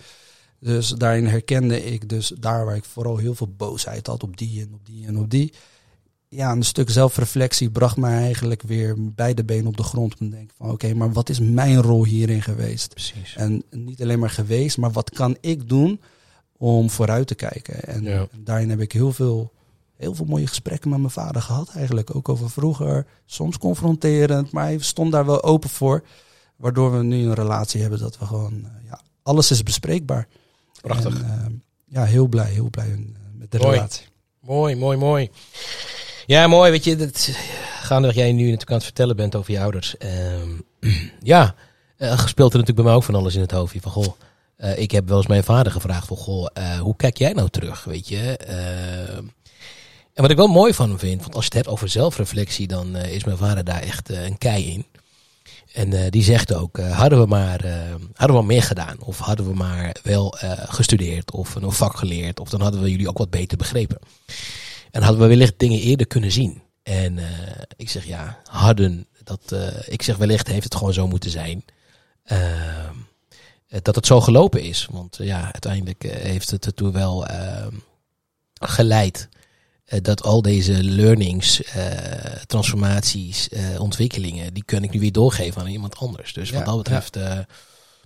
Dus 0.61 0.89
daarin 0.89 1.27
herkende 1.27 1.85
ik 1.85 2.09
dus 2.09 2.33
daar 2.39 2.65
waar 2.65 2.77
ik 2.77 2.85
vooral 2.85 3.17
heel 3.17 3.35
veel 3.35 3.55
boosheid 3.57 4.07
had 4.07 4.23
op 4.23 4.37
die 4.37 4.61
en 4.61 4.75
op 4.75 4.87
die 4.87 5.07
en 5.07 5.19
op 5.19 5.31
die. 5.31 5.53
Ja, 6.29 6.53
een 6.53 6.63
stuk 6.63 6.91
zelfreflectie 6.91 7.71
bracht 7.71 7.97
mij 7.97 8.19
eigenlijk 8.23 8.63
weer 8.63 8.95
beide 8.99 9.45
benen 9.45 9.67
op 9.67 9.77
de 9.77 9.83
grond. 9.83 10.13
Om 10.21 10.31
te 10.31 10.37
denken 10.37 10.55
van 10.57 10.71
oké, 10.71 10.95
maar 10.95 11.13
wat 11.13 11.29
is 11.29 11.41
mijn 11.41 11.83
rol 11.83 12.05
hierin 12.05 12.43
geweest? 12.43 12.89
Precies. 12.89 13.35
En 13.37 13.63
niet 13.71 14.03
alleen 14.03 14.19
maar 14.19 14.31
geweest, 14.31 14.77
maar 14.79 14.93
wat 14.93 15.11
kan 15.11 15.37
ik 15.41 15.69
doen 15.69 16.01
om 16.57 16.91
vooruit 16.91 17.27
te 17.27 17.35
kijken? 17.35 17.83
En 17.83 18.03
Ja. 18.03 18.27
daarin 18.39 18.71
heb 18.71 18.81
ik 18.81 18.93
heel 18.93 19.13
veel, 19.13 19.53
heel 19.97 20.15
veel 20.15 20.25
mooie 20.25 20.47
gesprekken 20.47 20.91
met 20.91 20.99
mijn 20.99 21.11
vader 21.11 21.43
gehad 21.43 21.71
eigenlijk. 21.75 22.15
Ook 22.15 22.29
over 22.29 22.51
vroeger, 22.51 23.07
soms 23.25 23.59
confronterend, 23.59 24.51
maar 24.51 24.65
hij 24.65 24.79
stond 24.79 25.13
daar 25.13 25.27
wel 25.27 25.43
open 25.43 25.71
voor. 25.71 26.05
Waardoor 26.57 26.99
we 26.99 27.03
nu 27.03 27.27
een 27.27 27.35
relatie 27.35 27.81
hebben 27.81 27.99
dat 27.99 28.19
we 28.19 28.27
gewoon, 28.27 28.65
eh, 28.65 28.71
ja, 28.89 29.01
alles 29.23 29.51
is 29.51 29.63
bespreekbaar. 29.63 30.29
Prachtig. 30.81 31.21
En, 31.21 31.25
eh, 31.25 31.95
ja, 31.95 32.05
heel 32.05 32.27
blij, 32.27 32.51
heel 32.51 32.71
blij 32.71 32.91
eh, 32.93 32.99
met 33.33 33.51
de 33.51 33.59
Mooi. 33.59 33.75
relatie. 33.75 34.07
Mooi, 34.41 34.77
mooi, 34.77 34.97
mooi. 34.97 35.31
Ja, 36.27 36.47
mooi. 36.47 36.71
Weet 36.71 36.85
je, 36.85 36.97
dat, 36.97 37.31
gaandeweg 37.87 38.17
jij 38.17 38.33
nu 38.33 38.43
natuurlijk 38.43 38.71
aan 38.71 38.77
het 38.77 38.85
vertellen 38.85 39.17
bent 39.17 39.35
over 39.35 39.53
je 39.53 39.61
ouders. 39.61 39.97
Ehm, 39.97 40.51
ja, 41.33 41.55
eh, 41.97 42.19
speelt 42.19 42.53
er 42.53 42.59
natuurlijk 42.59 42.75
bij 42.75 42.85
mij 42.85 42.95
ook 42.95 43.03
van 43.03 43.15
alles 43.15 43.35
in 43.35 43.41
het 43.41 43.51
hoofdje. 43.51 43.81
Van, 43.81 43.93
goh, 43.93 44.13
eh, 44.57 44.79
ik 44.79 44.91
heb 44.91 45.09
wel 45.09 45.17
eens 45.17 45.27
mijn 45.27 45.45
vader 45.45 45.73
gevraagd 45.73 46.07
van, 46.07 46.17
goh, 46.17 46.47
eh, 46.53 46.79
hoe 46.79 46.97
kijk 46.97 47.19
jij 47.19 47.33
nou 47.33 47.49
terug, 47.49 47.85
weet 47.85 48.09
je? 48.09 48.39
En 50.17 50.23
wat 50.23 50.31
ik 50.31 50.37
wel 50.37 50.47
mooi 50.47 50.75
van 50.75 50.89
hem 50.89 50.99
vind, 50.99 51.21
want 51.23 51.35
als 51.35 51.45
je 51.45 51.51
het 51.51 51.59
hebt 51.59 51.75
over 51.75 51.89
zelfreflectie, 51.89 52.67
dan 52.67 52.97
eh, 52.97 53.15
is 53.15 53.25
mijn 53.25 53.37
vader 53.37 53.65
daar 53.65 53.83
echt 53.83 54.11
eh, 54.11 54.25
een 54.25 54.39
kei 54.39 54.73
in. 54.73 54.87
En 55.73 55.93
eh, 55.93 56.11
die 56.11 56.23
zegt 56.23 56.55
ook, 56.55 56.79
hadden, 56.79 57.21
we 57.21 57.27
maar, 57.27 57.65
hadden 58.15 58.37
we 58.37 58.43
meer 58.43 58.63
gedaan, 58.63 58.97
of 59.01 59.19
hadden 59.19 59.49
we 59.49 59.55
maar 59.55 59.97
wel 60.03 60.35
gestudeerd, 60.57 61.31
of 61.31 61.55
een 61.55 61.73
vak 61.73 61.97
geleerd, 61.97 62.41
of 62.41 62.49
dan 62.49 62.61
hadden 62.61 62.83
we 62.83 62.91
jullie 62.91 63.09
ook 63.09 63.19
wat 63.19 63.31
beter 63.31 63.57
begrepen. 63.57 63.99
En 64.91 65.03
hadden 65.03 65.21
we 65.21 65.27
wellicht 65.27 65.59
dingen 65.59 65.81
eerder 65.81 66.07
kunnen 66.07 66.33
zien. 66.33 66.63
En 66.83 67.19
ik 67.77 67.91
zeg 67.91 68.05
ja, 68.05 68.41
hadden. 68.51 69.07
Dat, 69.25 69.57
ik 69.87 70.03
zeg 70.03 70.17
wellicht 70.17 70.49
heeft 70.49 70.65
het 70.65 70.75
gewoon 70.75 70.93
zo 70.93 71.07
moeten 71.07 71.31
zijn. 71.31 71.65
Ehm, 72.25 72.95
eh, 73.69 73.79
dat 73.83 73.95
het 73.95 74.07
zo 74.07 74.21
gelopen 74.21 74.63
is. 74.63 74.89
Want 74.91 75.17
ja, 75.21 75.43
uiteindelijk 75.43 76.03
heeft 76.03 76.51
het 76.51 76.67
ertoe 76.67 76.93
wel 76.93 77.27
ehm, 77.27 77.75
geleid. 78.55 79.29
Eh, 79.87 79.99
dat 80.03 80.23
al 80.23 80.43
deze 80.43 80.83
learnings, 80.85 81.63
eh, 81.63 81.87
transformaties, 82.47 83.49
eh, 83.49 83.81
ontwikkelingen, 83.81 84.55
die 84.55 84.65
kun 84.65 84.85
ik 84.85 84.91
nu 84.93 85.01
weer 85.01 85.13
doorgeven 85.13 85.61
aan 85.61 85.67
iemand 85.69 85.97
anders. 85.97 86.33
Dus 86.33 86.49
Ja, 86.49 86.57
wat 86.57 86.65
dat 86.67 86.77
betreft. 86.77 87.17
eh, 87.17 87.39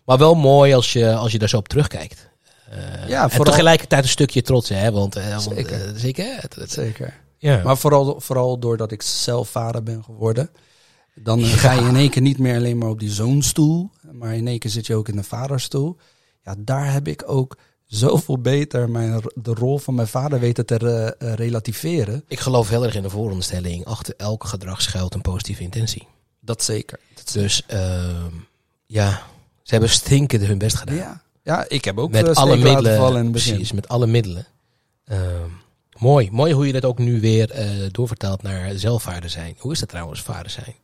maar 0.05 0.18
wel 0.18 0.35
mooi 0.35 0.74
als 0.74 0.93
je, 0.93 1.14
als 1.14 1.33
je 1.33 1.39
daar 1.39 1.49
zo 1.49 1.57
op 1.57 1.68
terugkijkt. 1.68 2.28
Eh, 2.70 3.09
Ja, 3.09 3.22
en 3.22 3.31
vooral- 3.31 3.53
tegelijkertijd 3.53 4.03
een 4.03 4.09
stukje 4.09 4.43
trots, 4.43 4.68
hè? 4.68 4.93
Want, 4.93 5.16
eh, 5.16 5.28
want 5.31 5.43
Zeker. 5.43 5.93
zeker. 5.97 6.24
hè? 6.24 6.35
Het- 6.41 6.55
het- 6.55 6.70
Zeker. 6.72 7.20
ja. 7.39 7.62
Maar 7.64 7.76
vooral, 7.78 8.20
vooral 8.20 8.59
doordat 8.59 8.93
ik 8.93 9.03
zelf 9.03 9.49
vader 9.49 9.83
ben 9.83 10.05
geworden. 10.05 10.51
Dan 11.14 11.45
ga 11.45 11.72
je 11.72 11.81
in 11.89 11.97
één 11.97 12.11
keer 12.11 12.22
niet 12.22 12.39
meer 12.39 12.57
alleen 12.57 12.78
maar 12.78 12.89
op 12.89 12.99
die 13.01 13.11
zoonstoel. 13.11 13.91
Maar 14.12 14.35
in 14.35 14.47
één 14.47 14.59
keer 14.59 14.70
zit 14.70 14.87
je 14.87 14.95
ook 14.95 15.09
in 15.09 15.16
de 15.16 15.22
vaderstoel. 15.22 15.97
Ja, 16.45 16.55
daar 16.59 16.93
heb 16.93 17.09
ik 17.09 17.22
ook 17.26 17.57
zoveel 17.91 18.38
beter 18.38 18.91
mijn, 18.91 19.22
de 19.34 19.55
rol 19.55 19.78
van 19.78 19.95
mijn 19.95 20.09
vader 20.09 20.41
weten 20.41 20.66
te 20.66 20.76
re- 20.76 21.07
eh, 21.18 21.34
relativeren. 21.34 22.24
Ik 22.28 22.41
geloof 22.41 22.68
heel 22.68 22.84
erg 22.84 22.95
in 22.95 23.03
de 23.03 23.11
vooronderstelling. 23.11 23.84
Achter 23.84 24.14
elk 24.16 24.45
gedrag 24.45 24.82
schuilt 24.82 25.14
een 25.14 25.20
positieve 25.20 25.62
intentie. 25.62 26.07
Dat 26.41 26.62
zeker. 26.62 26.99
Dat 27.14 27.30
Dus 27.32 27.62
ehm, 27.66 28.30
ja, 28.86 29.22
ze 29.62 29.70
hebben 29.70 29.88
stinkend 29.91 30.47
hun 30.47 30.59
best 30.59 30.76
gedaan. 30.76 30.97
Ja, 30.97 31.22
ja 31.43 31.64
ik 31.68 31.84
heb 31.84 31.99
ook 31.99 32.11
met 32.11 32.28
eh, 32.28 32.34
alle 32.34 32.57
middelen. 32.57 33.24
in. 33.24 33.30
Precies, 33.30 33.72
met 33.72 33.88
alle 33.88 34.07
middelen. 34.07 34.47
Ehm, 35.05 35.49
mooi. 35.99 36.28
Mooi 36.30 36.53
hoe 36.53 36.66
je 36.66 36.72
dat 36.72 36.84
ook 36.84 36.99
nu 36.99 37.20
weer 37.20 37.51
eh, 37.51 37.66
doorvertaalt 37.91 38.43
naar 38.43 38.78
zelfvader 38.78 39.30
zijn. 39.30 39.55
Hoe 39.59 39.72
is 39.72 39.78
dat 39.80 39.88
trouwens, 39.88 40.20
vader 40.20 40.51
zijn? 40.51 40.74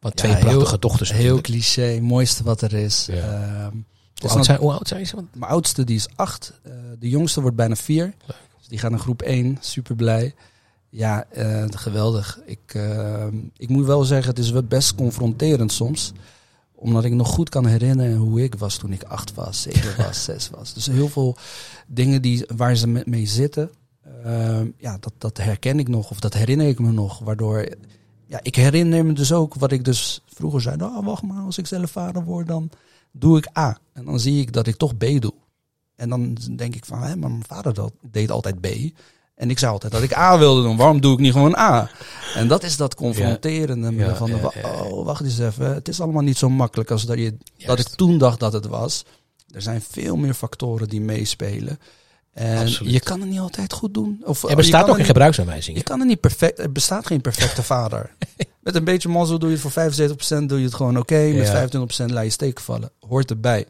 Want 0.00 0.16
twee 0.16 0.30
Ja, 0.32 0.36
heel- 0.38 0.46
prachtige 0.48 0.78
dochters 0.78 1.10
Heel 1.12 1.18
natuurlijk. 1.36 1.46
cliché, 1.46 2.00
mooiste 2.00 2.42
wat 2.44 2.60
er 2.62 2.72
is. 2.72 3.06
Ja. 3.10 3.14
Ehm, 3.14 3.76
Hoe 4.28 4.30
oud, 4.30 4.44
zijn, 4.44 4.58
hoe 4.58 4.72
oud 4.72 4.88
zijn 4.88 5.06
ze? 5.06 5.16
Mijn 5.34 5.50
oudste 5.50 5.84
die 5.84 5.96
is 5.96 6.08
acht. 6.16 6.52
eh, 6.62 6.72
de 6.98 7.08
jongste 7.08 7.40
wordt 7.40 7.56
bijna 7.56 7.76
vier. 7.76 8.04
Leuk. 8.04 8.36
Dus 8.58 8.68
die 8.68 8.78
gaat 8.78 8.90
naar 8.90 9.00
groep 9.00 9.22
één. 9.22 9.56
Super 9.60 9.94
blij. 9.96 10.34
Ja, 10.88 11.24
eh, 11.24 11.64
geweldig. 11.68 12.40
Ik, 12.44 12.60
eh, 12.74 13.26
ik 13.56 13.68
moet 13.68 13.86
wel 13.86 14.04
zeggen, 14.04 14.28
het 14.30 14.38
is 14.38 14.50
wel 14.50 14.62
best 14.62 14.94
confronterend 14.94 15.72
soms. 15.72 16.12
Omdat 16.74 17.04
ik 17.04 17.12
nog 17.12 17.28
goed 17.28 17.48
kan 17.48 17.66
herinneren 17.66 18.16
hoe 18.16 18.42
ik 18.42 18.54
was 18.54 18.76
toen 18.76 18.92
ik 18.92 19.02
acht 19.02 19.34
was, 19.34 19.62
zeven 19.62 19.96
was, 20.06 20.24
zes 20.24 20.50
was. 20.50 20.74
Dus 20.74 20.86
heel 20.86 21.08
veel 21.08 21.36
dingen 21.86 22.22
die, 22.22 22.44
waar 22.56 22.76
ze 22.76 22.88
met 22.88 23.06
mee 23.06 23.26
zitten, 23.26 23.70
eh, 24.24 24.60
ja, 24.78 24.96
dat, 25.00 25.12
dat 25.18 25.36
herken 25.36 25.78
ik 25.78 25.88
nog. 25.88 26.10
Of 26.10 26.20
dat 26.20 26.34
herinner 26.34 26.68
ik 26.68 26.78
me 26.78 26.92
nog. 26.92 27.18
Waardoor, 27.18 27.68
ja, 28.26 28.38
ik 28.42 28.54
herinner 28.54 29.04
me 29.04 29.12
dus 29.12 29.32
ook 29.32 29.54
wat 29.54 29.72
ik 29.72 29.84
dus 29.84 30.22
vroeger 30.34 30.60
zei. 30.60 30.76
Nou, 30.76 31.04
wacht 31.04 31.22
maar, 31.22 31.42
als 31.44 31.58
ik 31.58 31.66
zelf 31.66 31.90
vader 31.90 32.24
word, 32.24 32.46
dan 32.46 32.70
doe 33.12 33.38
ik 33.38 33.58
A. 33.58 33.78
En 33.92 34.04
dan 34.04 34.20
zie 34.20 34.40
ik 34.40 34.52
dat 34.52 34.66
ik 34.66 34.76
toch 34.76 34.96
B 34.96 35.04
doe. 35.18 35.34
En 35.96 36.08
dan 36.08 36.36
denk 36.56 36.74
ik 36.74 36.84
van, 36.84 37.02
hé, 37.02 37.16
maar 37.16 37.30
mijn 37.30 37.44
vader 37.46 37.74
dat, 37.74 37.92
deed 38.00 38.30
altijd 38.30 38.60
B. 38.60 38.66
En 39.34 39.50
ik 39.50 39.58
zei 39.58 39.72
altijd 39.72 39.92
dat 39.92 40.02
ik 40.02 40.16
A 40.16 40.38
wilde 40.38 40.62
doen. 40.62 40.76
Waarom 40.76 41.00
doe 41.00 41.12
ik 41.12 41.18
niet 41.18 41.32
gewoon 41.32 41.56
A? 41.56 41.90
En 42.34 42.48
dat 42.48 42.62
is 42.62 42.76
dat 42.76 42.94
confronterende. 42.94 43.94
Ja, 43.94 44.14
van, 44.14 44.30
ja, 44.30 44.52
ja, 44.54 44.82
oh, 44.82 45.04
wacht 45.04 45.20
eens 45.24 45.38
even. 45.38 45.74
Het 45.74 45.88
is 45.88 46.00
allemaal 46.00 46.22
niet 46.22 46.38
zo 46.38 46.48
makkelijk 46.48 46.90
als 46.90 47.06
dat, 47.06 47.18
je, 47.18 47.36
dat 47.56 47.78
ik 47.78 47.88
toen 47.88 48.18
dacht 48.18 48.40
dat 48.40 48.52
het 48.52 48.66
was. 48.66 49.04
Er 49.50 49.62
zijn 49.62 49.82
veel 49.90 50.16
meer 50.16 50.34
factoren 50.34 50.88
die 50.88 51.00
meespelen. 51.00 51.78
En 52.32 52.58
Absoluut. 52.58 52.92
je 52.92 53.00
kan 53.00 53.20
het 53.20 53.28
niet 53.28 53.38
altijd 53.38 53.72
goed 53.72 53.94
doen. 53.94 54.22
Of, 54.24 54.42
Er 54.42 54.50
je 54.50 54.56
bestaat 54.56 54.82
ook 54.84 54.88
een 54.90 54.96
het- 54.96 55.06
gebruiksaanwijzing. 55.06 55.76
je 55.76 55.82
kan 55.82 55.98
het 55.98 56.08
niet 56.08 56.20
perfect. 56.20 56.58
Er 56.58 56.72
bestaat 56.72 57.06
geen 57.06 57.20
perfecte 57.20 57.62
vader. 57.62 58.10
Met 58.60 58.74
een 58.74 58.84
beetje 58.84 59.08
mazzel 59.08 59.38
doe 59.38 59.48
je 59.50 59.56
het 59.56 59.72
voor 59.72 60.42
75%, 60.42 60.46
doe 60.46 60.58
je 60.58 60.64
het 60.64 60.74
gewoon 60.74 60.98
oké. 60.98 61.30
Met 61.34 61.46
Ja. 61.46 61.52
25% 61.52 62.10
laat 62.12 62.24
je 62.24 62.30
steken 62.30 62.64
vallen. 62.64 62.90
Hoort 63.08 63.30
erbij. 63.30 63.66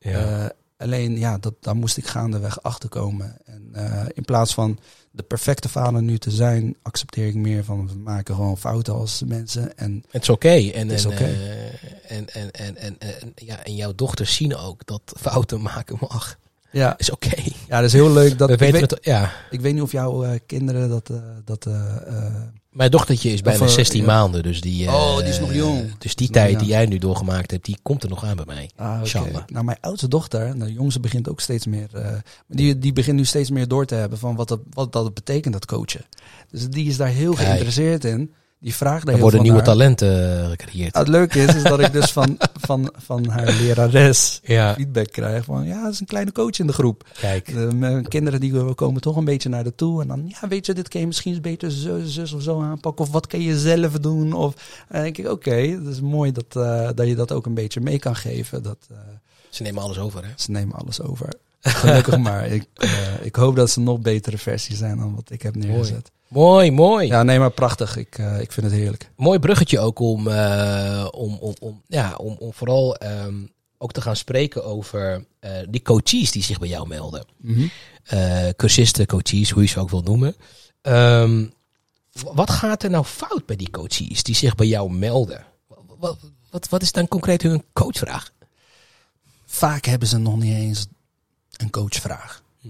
Ja. 0.00 0.42
Eh, 0.42 0.50
alleen 0.76 1.18
ja, 1.18 1.38
dat, 1.38 1.54
daar 1.60 1.76
moest 1.76 1.96
ik 1.96 2.06
gaandeweg 2.06 2.62
achter 2.62 2.88
komen. 2.88 3.36
En 3.44 3.68
eh, 3.72 4.02
in 4.12 4.24
plaats 4.24 4.54
van 4.54 4.78
de 5.10 5.22
perfecte 5.22 5.68
vader 5.68 6.02
nu 6.02 6.18
te 6.18 6.30
zijn, 6.30 6.76
accepteer 6.82 7.26
ik 7.26 7.34
meer 7.34 7.64
van 7.64 7.88
we 7.88 7.94
maken 7.94 8.34
gewoon 8.34 8.58
fouten 8.58 8.94
als 8.94 9.22
mensen. 9.26 9.76
En 9.78 10.04
Het 10.10 10.22
is 10.22 10.28
oké. 10.28 10.48
En, 10.48 10.90
eh, 10.90 11.06
en, 12.08 12.28
en, 12.32 12.50
en, 12.52 12.76
en, 12.76 12.96
en, 12.98 13.32
ja, 13.34 13.64
en 13.64 13.74
jouw 13.74 13.92
dochters 13.94 14.34
zien 14.34 14.56
ook 14.56 14.86
dat 14.86 15.02
fouten 15.20 15.62
maken 15.62 15.96
mag. 16.00 16.36
Ja, 16.72 16.98
Is 16.98 17.10
oké. 17.10 17.30
ja, 17.68 17.76
dat 17.76 17.84
is 17.84 17.92
heel 17.92 18.12
leuk. 18.12 18.38
Dat, 18.38 18.48
We 18.48 18.54
ik, 18.54 18.60
weten 18.60 18.80
weet, 18.80 18.90
het. 18.90 18.98
Ja. 19.04 19.32
ik 19.50 19.60
weet 19.60 19.72
niet 19.74 19.82
of 19.82 19.92
jouw 19.92 20.24
eh, 20.24 20.38
kinderen 20.46 20.88
dat. 20.88 21.10
eh, 21.10 21.16
dat 21.44 21.66
eh, 21.66 22.24
Mijn 22.70 22.90
dochtertje 22.90 23.30
is 23.32 23.40
bijna 23.40 23.60
Of, 23.60 23.66
eh, 23.66 23.72
16 23.74 24.00
ja. 24.00 24.06
maanden, 24.06 24.42
dus 24.42 24.60
die. 24.60 24.88
Oh, 24.88 25.16
die 25.16 25.26
is 25.26 25.40
nog 25.40 25.54
jong. 25.54 25.98
Dus 25.98 26.14
die 26.14 26.30
tijd 26.30 26.58
die 26.58 26.68
jij 26.68 26.86
nu 26.86 26.98
doorgemaakt 26.98 27.50
hebt, 27.50 27.64
die 27.64 27.78
komt 27.82 28.02
er 28.02 28.08
nog 28.08 28.24
aan 28.24 28.36
bij 28.36 28.44
mij. 28.46 28.70
Ah. 28.76 29.00
Nou, 29.46 29.64
mijn 29.64 29.78
oudste 29.80 30.08
dochter, 30.08 30.58
de 30.58 30.72
jongste 30.72 31.00
begint 31.00 31.28
ook 31.28 31.40
steeds 31.40 31.66
meer. 31.66 31.88
die, 32.48 32.78
die 32.78 32.92
begint 32.92 33.16
nu 33.16 33.24
steeds 33.24 33.50
meer 33.50 33.68
door 33.68 33.86
te 33.86 33.94
hebben 33.94 34.18
van 34.18 34.36
wat 34.36 34.48
dat, 34.48 34.60
wat 34.70 34.92
dat 34.92 35.14
betekent, 35.14 35.52
dat 35.52 35.66
coachen. 35.66 36.04
Dus 36.50 36.68
die 36.68 36.86
is 36.88 36.96
daar 36.96 37.08
heel 37.08 37.34
Kijk. 37.34 37.46
geïnteresseerd 37.46 38.04
in. 38.04 38.32
Die 38.62 38.74
vraagt 38.74 39.06
daar 39.06 39.06
Er 39.06 39.12
heel 39.12 39.20
worden 39.20 39.40
van 39.40 39.48
nieuwe 39.48 39.64
talenten 39.64 40.42
eh, 40.42 40.48
gecreëerd. 40.50 40.96
Het 40.96 41.08
leuke 41.08 41.42
is, 41.42 41.54
is 41.54 41.62
dat 41.62 41.80
ik 41.80 41.92
dus 41.92 42.10
van, 42.10 42.38
van, 42.66 42.92
van 42.96 43.28
haar 43.28 43.52
lerares 43.52 44.40
Ja, 44.44 44.74
feedback 44.74 45.12
krijg 45.12 45.44
van 45.44 45.66
ja, 45.66 45.82
dat 45.82 45.92
is 45.92 46.00
een 46.00 46.06
kleine 46.06 46.32
coach 46.32 46.58
in 46.58 46.66
de 46.66 46.72
groep. 46.72 47.04
kijk. 47.20 47.46
De, 47.46 47.68
mijn 47.74 48.08
kinderen 48.08 48.40
die 48.40 48.74
komen 48.74 49.00
toch 49.00 49.16
een 49.16 49.24
beetje 49.24 49.48
naar 49.48 49.64
de 49.64 49.74
toe. 49.74 50.02
En 50.02 50.08
dan, 50.08 50.24
ja, 50.26 50.48
weet 50.48 50.66
je, 50.66 50.74
dit 50.74 50.88
kan 50.88 51.00
je 51.00 51.06
misschien 51.06 51.40
beter 51.40 51.70
zo, 51.70 52.00
zus 52.04 52.32
of 52.32 52.42
zo 52.42 52.62
aanpakken. 52.62 53.04
Of 53.04 53.10
wat 53.10 53.26
kan 53.26 53.40
je 53.40 53.58
zelf 53.58 53.92
doen? 53.92 54.32
Of 54.32 54.54
en 54.54 54.94
dan 54.94 55.02
denk 55.02 55.18
ik, 55.18 55.28
oké, 55.28 55.54
het 55.54 55.86
is 55.86 56.00
mooi 56.00 56.32
dat, 56.32 56.56
eh, 56.56 56.88
dat 56.94 57.06
je 57.06 57.14
dat 57.14 57.32
ook 57.32 57.46
een 57.46 57.54
beetje 57.54 57.80
mee 57.80 57.98
kan 57.98 58.16
geven. 58.16 58.62
Dat, 58.62 58.78
eh, 58.90 58.96
Ze 59.48 59.62
nemen 59.62 59.82
alles 59.82 59.98
over, 59.98 60.24
hè? 60.24 60.30
ze 60.36 60.50
nemen 60.50 60.76
alles 60.76 61.00
over. 61.02 61.28
Gelukkig 61.60 62.18
maar. 62.18 62.46
Ik, 62.46 62.64
ik 63.22 63.36
hoop 63.36 63.56
dat 63.56 63.70
ze 63.70 63.80
nog 63.80 64.00
betere 64.00 64.38
versies 64.38 64.78
zijn 64.78 64.98
dan 64.98 65.14
wat 65.14 65.30
ik 65.30 65.42
heb 65.42 65.56
neergezet. 65.56 65.90
Mooi, 65.90 66.02
mooi. 66.70 67.06
Ja, 67.06 67.22
nee, 67.22 67.38
maar 67.38 67.50
prachtig. 67.50 67.96
Ik, 67.96 68.18
eh, 68.18 68.40
ik 68.40 68.52
vind 68.52 68.66
het 68.66 68.74
heerlijk. 68.74 69.10
Mooi 69.16 69.38
bruggetje 69.38 69.78
ook 69.78 69.98
om, 69.98 70.28
eh, 70.28 71.08
om, 71.10 71.36
om, 71.40 71.54
om, 71.60 71.82
ja, 71.86 72.14
om, 72.14 72.36
om 72.38 72.52
vooral 72.52 72.96
ehm, 72.96 73.34
ook 73.78 73.92
te 73.92 74.00
gaan 74.00 74.16
spreken 74.16 74.64
over 74.64 75.24
eh, 75.38 75.50
die 75.68 75.82
coaches 75.82 76.30
die 76.30 76.42
zich 76.42 76.58
bij 76.58 76.68
jou 76.68 76.88
melden. 76.88 77.24
Eh 78.02 78.48
cursisten, 78.56 79.06
coaches, 79.06 79.50
hoe 79.50 79.62
je 79.62 79.68
ze 79.68 79.80
ook 79.80 79.90
wil 79.90 80.02
noemen. 80.02 80.36
Ehm, 80.82 81.46
wat 82.12 82.50
gaat 82.50 82.82
er 82.82 82.90
nou 82.90 83.04
fout 83.04 83.46
bij 83.46 83.56
die 83.56 83.70
coaches 83.70 84.22
die 84.22 84.34
zich 84.34 84.54
bij 84.54 84.66
jou 84.66 84.92
melden? 84.92 85.44
Wat, 85.98 86.18
wat, 86.50 86.68
wat 86.68 86.82
is 86.82 86.92
dan 86.92 87.08
concreet 87.08 87.42
hun 87.42 87.64
coachvraag? 87.72 88.32
Vaak 89.46 89.84
hebben 89.84 90.08
ze 90.08 90.18
nog 90.18 90.36
niet 90.36 90.54
eens 90.54 90.86
een 91.56 91.70
coachvraag. 91.70 92.42
Hm. 92.60 92.68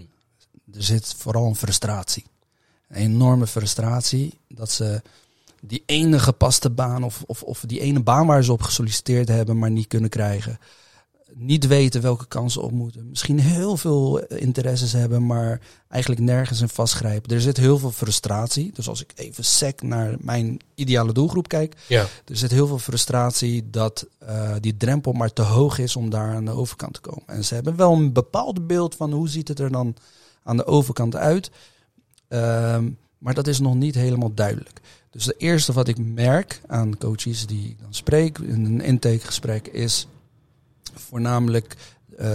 Er 0.75 0.83
zit 0.83 1.15
vooral 1.15 1.47
een 1.47 1.57
frustratie. 1.57 2.25
Een 2.93 3.03
enorme 3.03 3.47
frustratie 3.47 4.39
dat 4.49 4.71
ze 4.71 5.03
die 5.61 5.83
ene 5.87 6.19
gepaste 6.19 6.71
baan 6.71 7.05
of, 7.05 7.23
of, 7.27 7.43
of 7.43 7.65
die 7.67 7.81
ene 7.81 8.01
baan 8.03 8.27
waar 8.27 8.45
ze 8.45 8.53
op 8.53 8.63
gesolliciteerd 8.63 9.29
hebben, 9.29 9.59
maar 9.59 9.71
niet 9.71 9.87
kunnen 9.87 10.11
krijgen. 10.11 10.59
Niet 11.35 11.67
weten 11.67 12.03
welke 12.03 12.27
kansen 12.27 12.63
op 12.63 12.71
moeten. 12.71 13.09
Misschien 13.09 13.39
heel 13.39 13.77
veel 13.77 14.21
eh, 14.21 14.41
interesses 14.43 14.93
hebben, 14.93 15.27
maar 15.27 15.61
eigenlijk 15.89 16.23
nergens 16.23 16.61
in 16.61 16.69
vastgrijpen. 16.69 17.35
Er 17.35 17.41
zit 17.41 17.57
heel 17.57 17.79
veel 17.79 17.91
frustratie. 17.91 18.71
Dus 18.75 18.89
als 18.89 19.03
ik 19.03 19.13
even 19.15 19.45
sec 19.45 19.83
naar 19.83 20.15
mijn 20.21 20.59
ideale 20.75 21.13
doelgroep 21.13 21.49
kijk, 21.49 21.77
Ja. 21.89 22.01
er 22.25 22.37
zit 22.37 22.51
heel 22.51 22.67
veel 22.67 22.79
frustratie 22.79 23.71
dat 23.71 24.07
eh, 24.19 24.53
die 24.61 24.77
drempel 24.77 25.13
maar 25.13 25.33
te 25.33 25.43
hoog 25.43 25.79
is 25.79 25.97
om 25.97 26.11
daar 26.11 26.35
aan 26.35 26.45
de 26.45 26.51
overkant 26.51 26.95
te 26.95 27.01
komen. 27.01 27.23
En 27.27 27.45
ze 27.45 27.55
hebben 27.55 27.77
wel 27.77 27.93
een 27.93 28.13
bepaald 28.13 28.67
beeld 28.67 28.95
van 28.95 29.13
hoe 29.13 29.29
ziet 29.29 29.49
het 29.49 29.59
er 29.59 29.71
dan 29.71 29.97
aan 30.43 30.57
de 30.57 30.67
overkant 30.67 31.17
uit. 31.17 31.51
Ehm, 32.33 32.91
maar 33.19 33.35
dat 33.35 33.47
is 33.47 33.59
nog 33.61 33.75
niet 33.75 33.95
helemaal 33.95 34.35
duidelijk. 34.35 34.81
Dus 35.11 35.25
het 35.25 35.41
eerste 35.41 35.73
wat 35.73 35.89
ik 35.89 35.99
merk 35.99 36.61
aan 36.67 36.99
coaches 36.99 37.47
die 37.47 37.69
ik 37.69 37.81
dan 37.81 37.95
spreek 37.95 38.39
in 38.39 38.65
een 38.65 38.81
intakegesprek 38.81 39.67
is 39.69 40.07
voornamelijk 40.95 41.77
eh, 42.17 42.27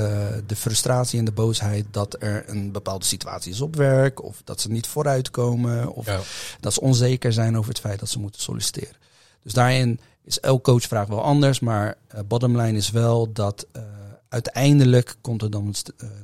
de 0.48 0.56
frustratie 0.56 1.20
en 1.20 1.26
de 1.26 1.32
boosheid 1.32 1.86
dat 1.92 2.16
er 2.20 2.50
een 2.50 2.72
bepaalde 2.72 3.06
situatie 3.06 3.52
is 3.52 3.62
op 3.62 3.76
werk 3.76 4.24
of 4.24 4.42
dat 4.44 4.62
ze 4.62 4.72
niet 4.72 4.88
vooruitkomen 4.88 5.94
of 5.94 6.06
Ja. 6.06 6.20
dat 6.60 6.74
ze 6.74 6.82
onzeker 6.82 7.34
zijn 7.34 7.58
over 7.58 7.70
het 7.70 7.80
feit 7.80 8.00
dat 8.00 8.10
ze 8.10 8.20
moeten 8.20 8.42
solliciteren. 8.42 8.96
Dus 9.44 9.54
daarin 9.54 10.00
is 10.24 10.40
elk 10.40 10.64
coachvraag 10.64 11.08
wel 11.08 11.22
anders, 11.24 11.60
maar 11.60 11.98
uh, 12.14 12.20
bottomline 12.28 12.78
is 12.78 12.92
wel 12.92 13.32
dat 13.34 13.66
uh, 13.76 13.82
uiteindelijk 14.30 15.16
komt 15.22 15.42
er 15.42 15.50
dan 15.52 15.76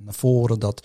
naar 0.01 0.13
voren 0.13 0.59
dat 0.59 0.83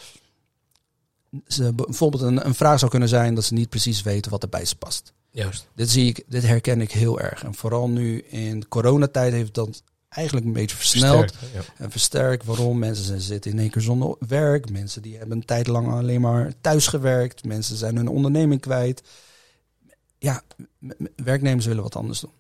ze 1.47 1.73
bijvoorbeeld 1.73 2.23
een, 2.23 2.47
een, 2.47 2.55
vraag 2.55 2.79
zou 2.79 2.91
kunnen 2.91 3.09
zijn 3.09 3.35
dat 3.35 3.45
ze 3.45 3.55
niet 3.55 3.69
precies 3.69 4.03
weten 4.03 4.31
wat 4.31 4.43
er 4.43 4.49
bij 4.49 4.65
ze 4.65 4.77
past. 4.77 5.13
Juist. 5.31 5.69
Dit 5.75 5.91
zie 5.91 6.07
ik, 6.07 6.25
dit 6.29 6.43
herken 6.43 6.81
ik 6.81 6.93
heel 6.93 7.21
erg. 7.21 7.45
En 7.45 7.55
vooral 7.55 7.89
nu 7.89 8.21
in 8.21 8.69
coronatijd 8.69 9.33
heeft 9.33 9.55
dat 9.55 9.83
eigenlijk 10.09 10.47
een 10.47 10.53
beetje 10.53 10.77
versneld 10.77 11.31
Versterkt, 11.31 11.67
ja. 11.67 11.85
en 11.85 11.91
versterkt. 11.91 12.45
Waarom? 12.45 12.79
Mensen 12.79 13.21
zitten 13.21 13.51
in 13.51 13.59
één 13.59 13.71
keer 13.71 13.83
zonder 13.83 14.17
werk. 14.29 14.71
Mensen 14.71 15.03
die 15.03 15.17
hebben 15.17 15.37
een 15.37 15.45
tijd 15.45 15.67
lang 15.67 15.89
alleen 15.89 16.21
maar 16.21 16.53
thuis 16.61 16.87
gewerkt. 16.87 17.45
Mensen 17.45 17.77
zijn 17.77 17.97
hun 17.97 18.09
onderneming 18.09 18.61
kwijt. 18.61 19.03
Ja, 20.19 20.43
werknemers 21.17 21.67
willen 21.67 21.83
wat 21.83 21.97
anders 21.97 22.21
doen. 22.21 22.33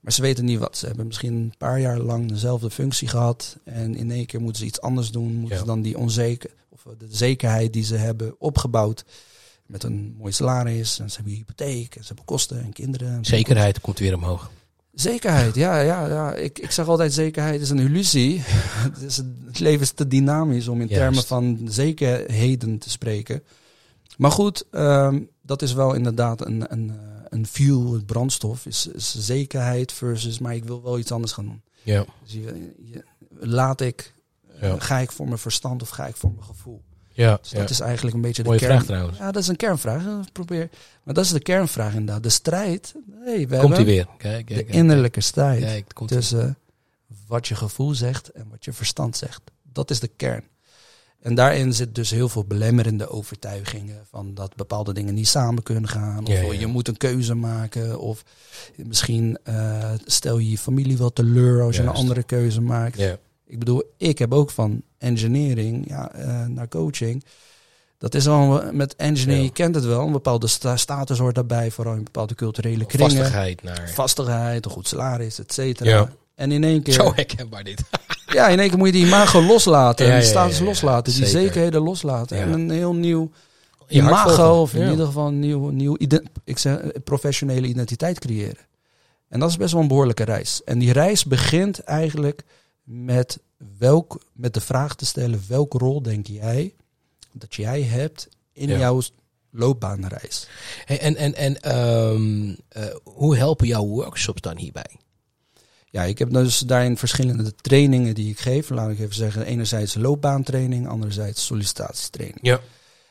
Maar 0.00 0.12
ze 0.12 0.22
weten 0.22 0.44
niet 0.44 0.58
wat. 0.58 0.76
Ze 0.76 0.86
hebben 0.86 1.06
misschien 1.06 1.34
een 1.34 1.54
paar 1.58 1.80
jaar 1.80 1.98
lang 1.98 2.28
dezelfde 2.28 2.70
functie 2.70 3.08
gehad. 3.08 3.56
En 3.64 3.96
in 3.96 4.10
één 4.10 4.26
keer 4.26 4.40
moeten 4.40 4.60
ze 4.60 4.66
iets 4.66 4.80
anders 4.80 5.10
doen. 5.10 5.32
Moeten 5.32 5.54
Ja. 5.54 5.60
ze 5.60 5.66
dan 5.66 5.82
die 5.82 5.98
onzeker, 5.98 6.50
of 6.84 6.92
de 6.98 7.06
zekerheid 7.10 7.72
die 7.72 7.84
ze 7.84 7.96
hebben 7.96 8.34
opgebouwd. 8.38 9.04
Met 9.66 9.82
een 9.82 10.14
mooi 10.18 10.32
salaris. 10.32 10.98
En 10.98 11.08
ze 11.10 11.16
hebben 11.16 11.34
hypotheek. 11.34 11.94
En 11.94 12.00
ze 12.00 12.06
hebben 12.06 12.24
kosten 12.24 12.60
en 12.62 12.72
kinderen. 12.72 13.08
En 13.12 13.24
Zekerheid 13.24 13.80
komt 13.80 13.98
weer 13.98 14.14
omhoog. 14.14 14.50
Zekerheid, 14.92 15.54
ja, 15.54 15.80
ja, 15.80 16.06
ja. 16.06 16.34
Ik, 16.34 16.58
ik 16.58 16.70
zeg 16.70 16.88
altijd, 16.88 17.12
zekerheid 17.12 17.60
is 17.60 17.70
een 17.70 17.78
illusie. 17.78 18.40
het, 18.88 19.00
is, 19.02 19.16
het 19.46 19.58
leven 19.58 19.80
is 19.80 19.90
te 19.90 20.06
dynamisch 20.08 20.68
om 20.68 20.80
in 20.80 20.86
Juist. 20.88 21.02
termen 21.02 21.24
van 21.24 21.72
zekerheden 21.72 22.78
te 22.78 22.90
spreken. 22.90 23.42
Maar 24.16 24.30
goed, 24.30 24.64
ehm, 24.70 25.20
dat 25.42 25.62
is 25.62 25.72
wel 25.72 25.94
inderdaad 25.94 26.46
een, 26.46 26.72
een, 26.72 26.90
eh, 26.90 26.96
een 27.28 27.46
fuel, 27.46 27.94
een 27.94 28.04
brandstof. 28.04 28.66
Is, 28.66 28.86
is 28.86 29.14
zekerheid 29.18 29.92
versus, 29.92 30.38
maar 30.38 30.54
ik 30.54 30.64
wil 30.64 30.82
wel 30.82 30.98
iets 30.98 31.12
anders 31.12 31.32
gaan 31.32 31.44
doen. 31.44 31.62
Ja. 31.82 32.04
Dus 32.22 32.32
je, 32.32 32.72
je- 32.84 33.04
laat 33.40 33.80
ik, 33.80 34.00
eh, 34.13 34.13
Ja. 34.60 34.78
ga 34.78 34.98
ik 34.98 35.12
voor 35.12 35.26
mijn 35.26 35.38
verstand 35.38 35.82
of 35.82 35.88
ga 35.88 36.06
ik 36.06 36.16
voor 36.16 36.30
mijn 36.32 36.44
gevoel? 36.44 36.82
Ja. 37.08 37.38
Dus 37.40 37.50
ja. 37.50 37.58
dat 37.58 37.70
is 37.70 37.80
eigenlijk 37.80 38.16
een 38.16 38.22
beetje 38.22 38.42
de 38.42 38.48
Mooie 38.48 38.60
kern. 38.60 38.72
vraag 38.72 38.84
trouwens. 38.84 39.18
Ja, 39.18 39.30
dat 39.32 39.42
is 39.42 39.48
een 39.48 39.56
kernvraag. 39.56 40.04
Eh, 40.06 40.18
Probeer. 40.32 40.68
Maar 41.02 41.14
dat 41.14 41.24
is 41.24 41.30
de 41.30 41.40
kernvraag 41.40 41.92
inderdaad. 41.94 42.22
De 42.22 42.28
strijd. 42.28 42.94
Hey, 43.24 43.48
we 43.48 43.56
Komt 43.58 43.76
hij 43.76 43.84
weer. 43.84 44.06
Kijk, 44.18 44.48
de 44.48 44.54
kijk, 44.54 44.66
kijk. 44.66 44.78
innerlijke 44.78 45.20
strijd 45.20 45.60
Kijk, 45.60 45.92
tussen 46.06 46.58
wat 47.26 47.48
je 47.48 47.54
gevoel 47.54 47.94
zegt 47.94 48.28
en 48.28 48.46
wat 48.50 48.64
je 48.64 48.72
verstand 48.72 49.16
zegt. 49.16 49.40
Dat 49.72 49.90
is 49.90 50.00
de 50.00 50.10
kern. 50.16 50.44
En 51.20 51.34
daarin 51.34 51.72
zit 51.72 51.94
dus 51.94 52.10
heel 52.10 52.28
veel 52.28 52.44
belemmerende 52.44 53.08
overtuigingen 53.08 54.06
van 54.10 54.34
dat 54.34 54.56
bepaalde 54.56 54.92
dingen 54.92 55.14
niet 55.14 55.28
samen 55.28 55.62
kunnen 55.62 55.88
gaan. 55.88 56.26
Of 56.26 56.32
Ja, 56.32 56.40
ja. 56.40 56.52
je 56.52 56.66
moet 56.66 56.88
een 56.88 56.96
keuze 56.96 57.34
maken. 57.34 57.98
Of 58.00 58.24
misschien 58.76 59.38
eh, 59.42 59.90
stel 60.04 60.38
je 60.38 60.50
je 60.50 60.58
familie 60.58 60.96
wel 60.98 61.12
teleur 61.12 61.62
als 61.62 61.76
je 61.76 61.82
een 61.82 61.88
andere 61.88 62.22
keuze 62.22 62.60
maakt. 62.60 62.98
Ik 63.54 63.60
bedoel, 63.60 63.82
ik 63.96 64.18
heb 64.18 64.32
ook 64.32 64.50
van 64.50 64.82
engineering 64.98 65.88
ja, 65.88 66.12
eh, 66.12 66.46
naar 66.46 66.68
coaching. 66.68 67.24
Dat 67.98 68.14
is 68.14 68.28
al 68.28 68.62
met 68.72 68.96
engineering, 68.96 69.38
Ja. 69.38 69.44
je 69.44 69.52
kent 69.52 69.74
het 69.74 69.84
wel. 69.84 70.06
Een 70.06 70.12
bepaalde 70.12 70.46
sta- 70.46 70.76
status 70.76 71.18
hoort 71.18 71.34
daarbij, 71.34 71.70
vooral 71.70 71.94
in 71.94 72.04
bepaalde 72.04 72.34
culturele 72.34 72.84
kringen 72.86 73.10
Vastigheid 73.10 73.62
naar... 73.62 73.90
vastigheid, 73.94 74.64
een 74.64 74.70
goed 74.70 74.88
salaris, 74.88 75.38
et 75.38 75.52
cetera. 75.52 75.90
Ja. 75.90 76.10
En 76.34 76.52
in 76.52 76.64
één 76.64 76.82
keer, 76.82 76.94
Zo 76.94 77.12
herkenbaar 77.14 77.64
dit. 77.64 77.82
ja, 78.26 78.48
in 78.48 78.58
één 78.60 78.68
keer 78.68 78.78
moet 78.78 78.86
je 78.86 78.92
die 78.92 79.06
imago 79.06 79.42
loslaten, 79.42 80.06
Ja, 80.12 80.18
die 80.18 80.26
status 80.26 80.58
ja, 80.58 80.64
loslaten, 80.64 81.12
die 81.14 81.26
Zeker. 81.26 81.40
zekerheden 81.40 81.82
loslaten. 81.82 82.36
En 82.38 82.52
een 82.52 82.70
heel 82.70 82.94
nieuw 82.94 83.30
imago, 83.88 84.60
of 84.60 84.74
in 84.74 84.90
ieder 84.90 85.06
geval 85.06 85.26
een 85.26 85.38
nieuw, 85.40 85.68
nieuw 85.68 85.96
ik 86.44 86.58
zeg, 86.58 86.78
eh, 86.78 86.88
professionele 87.04 87.66
identiteit 87.66 88.18
creëren. 88.18 88.66
En 89.28 89.40
dat 89.40 89.50
is 89.50 89.56
best 89.56 89.72
wel 89.72 89.82
een 89.82 89.88
behoorlijke 89.88 90.24
reis. 90.24 90.60
En 90.64 90.78
die 90.78 90.92
reis 90.92 91.24
begint 91.24 91.78
eigenlijk 91.80 92.42
met, 92.84 93.40
welk, 93.78 94.24
met 94.32 94.54
de 94.54 94.60
vraag 94.60 94.94
te 94.94 95.06
stellen, 95.06 95.42
welke 95.48 95.78
rol 95.78 96.02
denk 96.02 96.26
jij 96.26 96.74
dat 97.32 97.54
jij 97.54 97.82
hebt 97.82 98.28
in 98.52 98.68
Ja. 98.68 98.78
jouw 98.78 99.00
loopbaanreis? 99.50 100.48
Hey, 100.84 101.00
en 101.00 101.16
en, 101.16 101.34
en 101.34 101.60
ehm, 101.60 102.54
eh, 102.68 102.94
hoe 103.04 103.36
helpen 103.36 103.66
jouw 103.66 103.86
workshops 103.86 104.40
dan 104.40 104.56
hierbij? 104.56 104.96
Ja, 105.84 106.02
ik 106.02 106.18
heb 106.18 106.30
dus 106.30 106.58
daarin 106.58 106.96
verschillende 106.96 107.54
trainingen 107.54 108.14
die 108.14 108.30
ik 108.30 108.38
geef. 108.38 108.68
Laat 108.70 108.90
ik 108.90 108.98
even 108.98 109.14
zeggen, 109.14 109.46
enerzijds 109.46 109.94
loopbaantraining, 109.94 110.88
anderzijds 110.88 111.46
sollicitatietraining. 111.46 112.38
Ja. 112.42 112.60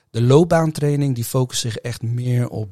De 0.09 0.21
loopbaantraining 0.21 1.15
die 1.15 1.23
focust 1.23 1.61
zich 1.61 1.77
echt 1.77 2.01
meer 2.01 2.49
op 2.49 2.69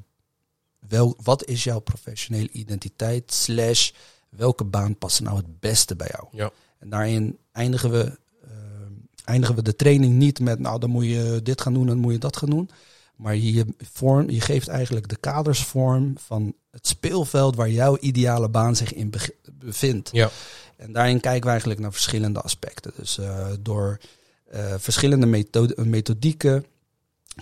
wel, 0.87 1.17
wat 1.23 1.45
is 1.45 1.63
jouw 1.63 1.79
professionele 1.79 2.49
identiteit 2.49 3.33
slash 3.33 3.91
welke 4.29 4.63
baan 4.63 4.97
past 4.97 5.21
nou 5.21 5.37
het 5.37 5.59
beste 5.59 5.95
bij 5.95 6.09
jou. 6.11 6.27
Ja. 6.31 6.51
En 6.81 6.89
daarin 6.89 7.37
eindigen 7.51 7.91
we, 7.91 8.17
eh, 8.43 8.51
eindigen 9.25 9.55
we 9.55 9.61
de 9.61 9.75
training 9.75 10.13
niet 10.13 10.39
met, 10.39 10.59
nou 10.59 10.79
dan 10.79 10.89
moet 10.89 11.05
je 11.05 11.39
dit 11.43 11.61
gaan 11.61 11.73
doen, 11.73 11.87
dan 11.87 11.97
moet 11.97 12.13
je 12.13 12.19
dat 12.19 12.37
gaan 12.37 12.49
doen. 12.49 12.69
Maar 13.15 13.35
je, 13.35 13.65
vorm, 13.77 14.29
je 14.29 14.41
geeft 14.41 14.67
eigenlijk 14.67 15.09
de 15.09 15.15
kaders 15.15 15.63
vorm 15.63 16.13
van 16.17 16.53
het 16.71 16.87
speelveld 16.87 17.55
waar 17.55 17.69
jouw 17.69 17.97
ideale 17.99 18.49
baan 18.49 18.75
zich 18.75 18.93
in 18.93 19.13
bevindt. 19.53 20.09
Ja. 20.11 20.29
En 20.75 20.93
daarin 20.93 21.19
kijken 21.19 21.43
we 21.43 21.49
eigenlijk 21.49 21.79
naar 21.79 21.91
verschillende 21.91 22.41
aspecten. 22.41 22.91
Dus 22.95 23.17
uh, 23.17 23.47
door 23.59 23.99
uh, 24.53 24.73
verschillende 24.77 25.25
methode, 25.25 25.85
methodieken 25.85 26.65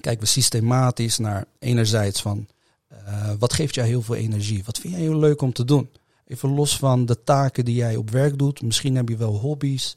kijken 0.02 0.24
we 0.24 0.30
systematisch 0.30 1.18
naar 1.18 1.46
enerzijds 1.60 2.22
van 2.22 2.48
uh, 2.92 3.32
wat 3.40 3.54
geeft 3.54 3.76
jou 3.76 3.88
heel 3.88 4.02
veel 4.02 4.16
energie? 4.16 4.64
Wat 4.66 4.78
vind 4.78 4.94
jij 4.94 5.04
heel 5.04 5.20
leuk 5.20 5.42
om 5.42 5.54
te 5.54 5.66
doen? 5.66 5.90
Even 6.30 6.50
los 6.50 6.78
van 6.78 7.06
de 7.06 7.24
taken 7.24 7.66
die 7.66 7.76
jij 7.76 7.96
op 7.96 8.10
werk 8.10 8.38
doet. 8.38 8.62
Misschien 8.62 8.96
heb 8.96 9.10
je 9.10 9.18
wel 9.18 9.38
hobby's. 9.38 9.96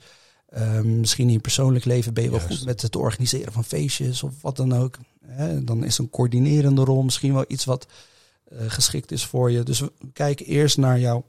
Uh, 0.56 0.80
misschien 0.80 1.26
in 1.26 1.32
je 1.32 1.40
persoonlijk 1.40 1.84
leven 1.84 2.14
ben 2.14 2.24
je 2.24 2.30
wel 2.30 2.40
goed 2.40 2.64
met 2.64 2.82
het 2.82 2.96
organiseren 2.96 3.52
van 3.52 3.64
feestjes 3.64 4.22
of 4.22 4.42
wat 4.42 4.56
dan 4.56 4.72
ook. 4.74 4.98
Hè? 5.26 5.64
Dan 5.64 5.84
is 5.84 5.98
een 5.98 6.10
coördinerende 6.10 6.84
rol 6.84 7.02
misschien 7.02 7.32
wel 7.32 7.44
iets 7.48 7.64
wat 7.64 7.86
uh, 8.52 8.58
geschikt 8.66 9.10
is 9.10 9.26
voor 9.26 9.50
je. 9.50 9.62
Dus 9.62 9.80
we 9.80 9.92
kijken 10.12 10.46
eerst 10.46 10.76
naar 10.76 10.98
jouw 10.98 11.24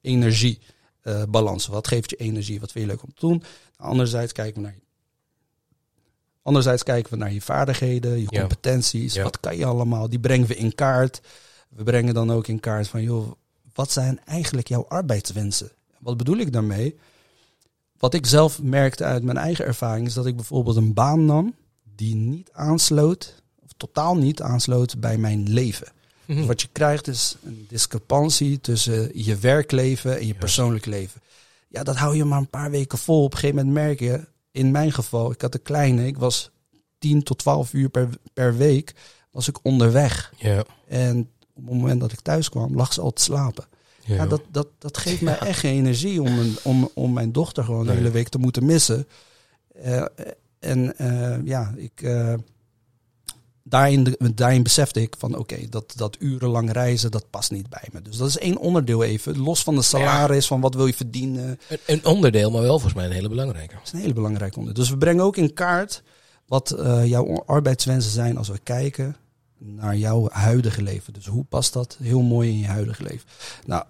energiebalans. 0.00 1.66
wat 1.66 1.88
geeft 1.88 2.10
je 2.10 2.16
energie? 2.16 2.60
Wat 2.60 2.72
vind 2.72 2.84
je 2.84 2.90
leuk 2.90 3.02
om 3.02 3.14
te 3.14 3.26
doen? 3.26 3.42
Anderzijds 3.76 4.32
kijken 4.32 4.62
we 4.62 4.68
naar 4.68 4.78
Anderzijds 6.42 6.82
kijken 6.82 7.12
we 7.12 7.18
naar 7.18 7.32
je 7.32 7.42
vaardigheden, 7.42 8.20
je 8.20 8.26
competenties. 8.26 9.16
Wat 9.16 9.40
kan 9.40 9.56
je 9.56 9.64
allemaal? 9.64 10.08
Die 10.08 10.20
brengen 10.20 10.48
we 10.48 10.54
in 10.54 10.74
kaart. 10.74 11.20
We 11.68 11.82
brengen 11.82 12.14
dan 12.14 12.32
ook 12.32 12.46
in 12.46 12.60
kaart 12.60 12.88
van, 12.88 13.02
joh, 13.02 13.32
wat 13.74 13.92
zijn 13.92 14.20
eigenlijk 14.24 14.68
jouw 14.68 14.84
arbeidswensen? 14.88 15.70
Wat 15.98 16.16
bedoel 16.16 16.36
ik 16.36 16.52
daarmee? 16.52 16.98
Wat 17.98 18.14
ik 18.14 18.26
zelf 18.26 18.62
merkte 18.62 19.04
uit 19.04 19.22
mijn 19.22 19.36
eigen 19.36 19.64
ervaring 19.64 20.06
is 20.06 20.14
dat 20.14 20.26
ik 20.26 20.36
bijvoorbeeld 20.36 20.76
een 20.76 20.94
baan 20.94 21.24
nam 21.24 21.54
die 21.96 22.14
niet 22.14 22.50
aansloot, 22.52 23.42
of 23.64 23.70
totaal 23.76 24.16
niet 24.16 24.42
aansloot 24.42 25.00
bij 25.00 25.18
mijn 25.18 25.48
leven. 25.48 25.92
Mhm. 26.24 26.46
wat 26.46 26.60
je 26.60 26.68
krijgt 26.72 27.08
is 27.08 27.36
een 27.44 27.66
discrepantie 27.68 28.60
tussen 28.60 29.10
je 29.24 29.36
werkleven 29.36 30.18
en 30.18 30.26
je 30.26 30.34
persoonlijk 30.34 30.86
leven. 30.86 31.20
Ja, 31.68 31.82
dat 31.82 31.96
hou 31.96 32.16
je 32.16 32.24
maar 32.24 32.38
een 32.38 32.48
paar 32.48 32.70
weken 32.70 32.98
vol. 32.98 33.24
Op 33.24 33.32
een 33.32 33.38
gegeven 33.38 33.64
moment 33.64 33.74
merk 33.74 34.00
je, 34.00 34.26
in 34.50 34.70
mijn 34.70 34.92
geval, 34.92 35.30
ik 35.30 35.40
had 35.40 35.54
een 35.54 35.62
kleine, 35.62 36.06
ik 36.06 36.18
was 36.18 36.50
10 36.98 37.22
tot 37.22 37.38
12 37.38 37.72
uur 37.72 37.88
per, 37.88 38.08
per 38.32 38.56
week, 38.56 38.94
was 39.30 39.48
ik 39.48 39.58
onderweg. 39.62 40.32
Ja. 40.36 40.64
En 40.88 41.30
op 41.54 41.64
het 41.66 41.74
moment 41.74 42.00
dat 42.00 42.12
ik 42.12 42.20
thuis 42.20 42.48
kwam, 42.48 42.76
lag 42.76 42.92
ze 42.92 43.00
al 43.00 43.12
te 43.12 43.22
slapen. 43.22 43.64
Ja, 44.04 44.26
dat, 44.26 44.42
dat, 44.50 44.66
dat 44.78 44.98
geeft 44.98 45.20
mij 45.20 45.38
echt 45.48 45.58
geen 45.58 45.76
energie 45.76 46.22
om, 46.22 46.38
een, 46.38 46.56
om, 46.62 46.90
om 46.94 47.12
mijn 47.12 47.32
dochter 47.32 47.64
gewoon 47.64 47.86
de 47.86 47.92
hele 47.92 48.10
week 48.10 48.28
te 48.28 48.38
moeten 48.38 48.64
missen. 48.64 49.08
Uh, 49.84 50.04
en 50.58 50.94
uh, 51.00 51.36
ja, 51.44 51.74
ik, 51.76 52.02
uh, 52.02 52.34
daarin, 53.62 54.16
daarin 54.34 54.62
besefte 54.62 55.00
ik 55.00 55.14
van 55.18 55.38
oké, 55.38 55.68
dat, 55.68 55.92
dat 55.96 56.16
urenlang 56.18 56.72
reizen, 56.72 57.10
dat 57.10 57.30
past 57.30 57.50
niet 57.50 57.68
bij 57.68 57.88
me. 57.92 58.02
Dus 58.02 58.16
dat 58.16 58.28
is 58.28 58.38
één 58.38 58.58
onderdeel 58.58 59.02
even, 59.02 59.38
los 59.38 59.62
van 59.62 59.74
de 59.74 59.82
salaris, 59.82 60.46
van 60.46 60.60
wat 60.60 60.74
wil 60.74 60.86
je 60.86 60.94
verdienen. 60.94 61.60
Een, 61.68 61.78
een, 61.86 62.04
onderdeel, 62.04 62.50
maar 62.50 62.62
wel 62.62 62.70
volgens 62.70 62.94
mij 62.94 63.04
een 63.04 63.12
hele 63.12 63.28
belangrijke. 63.28 63.74
Dat 63.74 63.86
is 63.86 63.92
een 63.92 64.00
hele 64.00 64.12
belangrijke 64.12 64.58
onderdeel. 64.58 64.82
Dus 64.82 64.92
we 64.92 64.98
brengen 64.98 65.24
ook 65.24 65.36
in 65.36 65.54
kaart 65.54 66.02
wat 66.46 66.74
jouw 67.04 67.42
arbeidswensen 67.46 68.12
zijn 68.12 68.36
als 68.36 68.48
we 68.48 68.58
kijken 68.58 69.16
naar 69.64 69.96
jouw 69.96 70.28
huidige 70.30 70.82
leven. 70.82 71.12
Dus 71.12 71.26
hoe 71.26 71.44
past 71.44 71.72
dat 71.72 71.96
heel 72.02 72.22
mooi 72.22 72.50
in 72.50 72.58
je 72.58 72.66
huidige 72.66 73.02
leven? 73.02 73.28
Nou, 73.66 73.84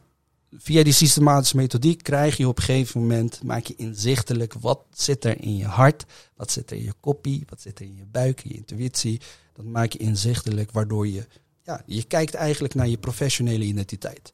via 0.59 0.83
die 0.83 0.93
systematische 0.93 1.57
methodiek 1.57 2.03
krijg 2.03 2.37
je 2.37 2.49
op 2.49 2.59
een 2.59 2.65
gegeven 2.65 3.01
moment, 3.01 3.43
maak 3.43 3.65
je 3.65 3.75
inzichtelijk 3.77 4.55
wat 4.61 4.81
zit 4.91 5.25
er 5.25 5.41
in 5.41 5.57
je 5.57 5.67
hart, 5.67 6.05
wat 6.37 6.51
zit 6.51 6.71
er 6.71 6.77
in 6.77 6.83
je 6.83 6.95
koppie, 7.01 7.45
wat 7.49 7.61
zit 7.61 7.79
er 7.79 7.85
in 7.85 7.97
je 7.97 8.07
buik, 8.11 8.43
je 8.43 8.55
intuïtie. 8.55 9.21
Dat 9.53 9.65
maak 9.65 9.93
je 9.93 9.99
inzichtelijk, 9.99 10.71
waardoor 10.71 11.09
je, 11.09 11.27
ja, 11.63 11.83
je 11.87 12.03
kijkt 12.03 12.35
eigenlijk 12.35 12.75
naar 12.75 12.89
je 12.89 12.99
professionele 12.99 13.65
identiteit. 13.65 14.33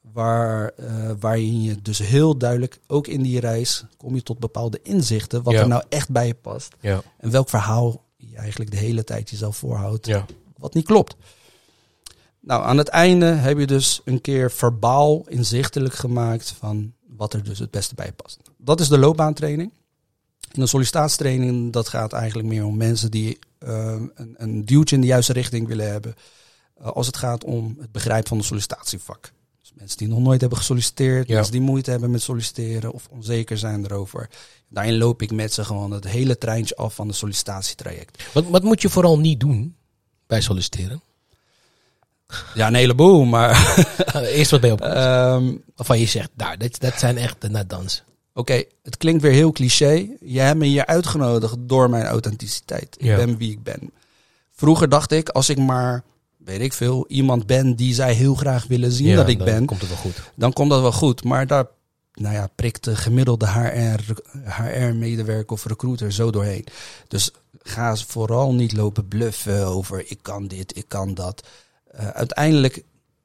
Waar, 0.00 0.72
uh, 0.80 1.10
waarin 1.20 1.62
je 1.62 1.82
dus 1.82 1.98
heel 1.98 2.38
duidelijk, 2.38 2.78
ook 2.86 3.06
in 3.06 3.22
die 3.22 3.40
reis, 3.40 3.84
kom 3.96 4.14
je 4.14 4.22
tot 4.22 4.38
bepaalde 4.38 4.80
inzichten, 4.82 5.42
wat 5.42 5.54
er 5.54 5.68
nou 5.68 5.82
echt 5.88 6.10
bij 6.10 6.26
je 6.26 6.34
past. 6.34 6.74
Ja. 6.80 7.02
En 7.18 7.30
welk 7.30 7.48
verhaal 7.48 8.04
je 8.16 8.36
eigenlijk 8.36 8.70
de 8.70 8.76
hele 8.76 9.04
tijd 9.04 9.30
jezelf 9.30 9.56
voorhoudt, 9.56 10.06
ja. 10.06 10.26
Wat 10.58 10.74
niet 10.74 10.84
klopt. 10.84 11.16
Nou, 12.40 12.64
aan 12.64 12.78
het 12.78 12.88
einde 12.88 13.26
heb 13.26 13.58
je 13.58 13.66
dus 13.66 14.00
een 14.04 14.20
keer 14.20 14.50
verbaal 14.50 15.24
inzichtelijk 15.28 15.94
gemaakt 15.94 16.54
van 16.58 16.92
wat 17.06 17.32
er 17.32 17.42
dus 17.42 17.58
het 17.58 17.70
beste 17.70 17.94
bij 17.94 18.12
past. 18.12 18.40
Dat 18.56 18.80
is 18.80 18.88
de 18.88 18.98
loopbaantraining. 18.98 19.72
En 20.52 20.60
de 20.60 20.66
sollicitatietraining, 20.66 21.72
dat 21.72 21.88
gaat 21.88 22.12
eigenlijk 22.12 22.48
meer 22.48 22.64
om 22.64 22.76
mensen 22.76 23.10
die 23.10 23.38
uh, 23.58 24.02
een, 24.14 24.34
een 24.36 24.64
duwtje 24.64 24.94
in 24.94 25.00
de 25.00 25.06
juiste 25.06 25.32
richting 25.32 25.66
willen 25.66 25.90
hebben. 25.90 26.14
Uh, 26.80 26.86
als 26.86 27.06
het 27.06 27.16
gaat 27.16 27.44
om 27.44 27.76
het 27.80 27.92
begrijpen 27.92 28.28
van 28.28 28.38
de 28.38 28.44
sollicitatievak. 28.44 29.32
Dus 29.60 29.72
mensen 29.74 29.98
die 29.98 30.08
nog 30.08 30.18
nooit 30.18 30.40
hebben 30.40 30.58
gesolliciteerd, 30.58 31.28
mensen 31.28 31.52
die 31.52 31.60
moeite 31.60 31.90
hebben 31.90 32.10
met 32.10 32.22
solliciteren 32.22 32.92
of 32.92 33.08
onzeker 33.10 33.58
zijn 33.58 33.84
erover. 33.84 34.30
Daarin 34.68 34.98
loop 34.98 35.22
ik 35.22 35.32
met 35.32 35.52
ze 35.52 35.64
gewoon 35.64 35.90
het 35.90 36.04
hele 36.04 36.38
treintje 36.38 36.76
af 36.76 36.94
van 36.94 37.08
de 37.08 37.14
sollicitatietraject. 37.14 38.32
Wat, 38.32 38.44
wat 38.48 38.62
moet 38.62 38.82
je 38.82 38.88
vooral 38.88 39.18
niet 39.18 39.40
doen 39.40 39.76
bij 40.28 40.40
solliciteren? 40.40 41.02
Ja, 42.54 42.66
een 42.66 42.74
heleboel, 42.74 43.24
maar... 43.24 43.76
Eerst 44.14 44.50
wat 44.50 44.60
ben 44.60 44.70
je 44.70 44.76
op 44.76 44.82
um, 44.82 45.62
Waarvan 45.76 45.98
je 45.98 46.06
zegt, 46.06 46.30
nou, 46.36 46.56
dat, 46.56 46.80
dat 46.80 46.98
zijn 46.98 47.18
echt 47.18 47.36
de 47.40 47.66
dans. 47.66 48.02
Oké, 48.34 48.62
het 48.82 48.96
klinkt 48.96 49.22
weer 49.22 49.32
heel 49.32 49.52
cliché. 49.52 50.08
Je 50.20 50.40
hebt 50.40 50.58
me 50.58 50.66
hier 50.66 50.86
uitgenodigd 50.86 51.56
door 51.58 51.90
mijn 51.90 52.04
authenticiteit. 52.04 52.96
Ik 52.98 53.16
ben 53.16 53.36
wie 53.36 53.50
ik 53.50 53.62
ben. 53.62 53.90
Vroeger 54.52 54.88
dacht 54.88 55.12
ik, 55.12 55.28
als 55.28 55.48
ik 55.48 55.58
maar, 55.58 56.02
weet 56.36 56.60
ik 56.60 56.72
veel, 56.72 57.04
iemand 57.08 57.46
ben 57.46 57.74
die 57.74 57.94
zij 57.94 58.12
heel 58.12 58.34
graag 58.34 58.66
willen 58.66 58.92
zien 58.92 59.16
dat 59.16 59.28
ik 59.28 59.38
dan 59.38 59.46
ben. 59.46 59.64
komt 59.64 59.80
het 59.80 59.88
wel 59.88 59.98
goed. 59.98 60.22
Dan 60.34 60.52
komt 60.52 60.70
dat 60.70 60.80
wel 60.80 60.92
goed. 60.92 61.24
Maar 61.24 61.46
daar 61.46 61.66
nou 62.18 62.34
ja, 62.34 62.48
prikt 62.54 62.84
de 62.84 62.96
gemiddelde 62.96 63.46
HR-medewerker 64.44 65.46
HR 65.46 65.52
of 65.52 65.64
recruiter 65.64 66.12
zo 66.12 66.30
doorheen. 66.30 66.66
Dus 67.08 67.30
ga 67.62 67.96
vooral 67.96 68.54
niet 68.54 68.72
lopen 68.72 69.08
bluffen 69.08 69.66
over 69.66 70.10
ik 70.10 70.18
kan 70.22 70.46
dit, 70.46 70.76
ik 70.76 70.84
kan 70.88 71.14
dat. 71.14 71.46
Uh, 71.94 72.08
uiteindelijk, 72.08 72.82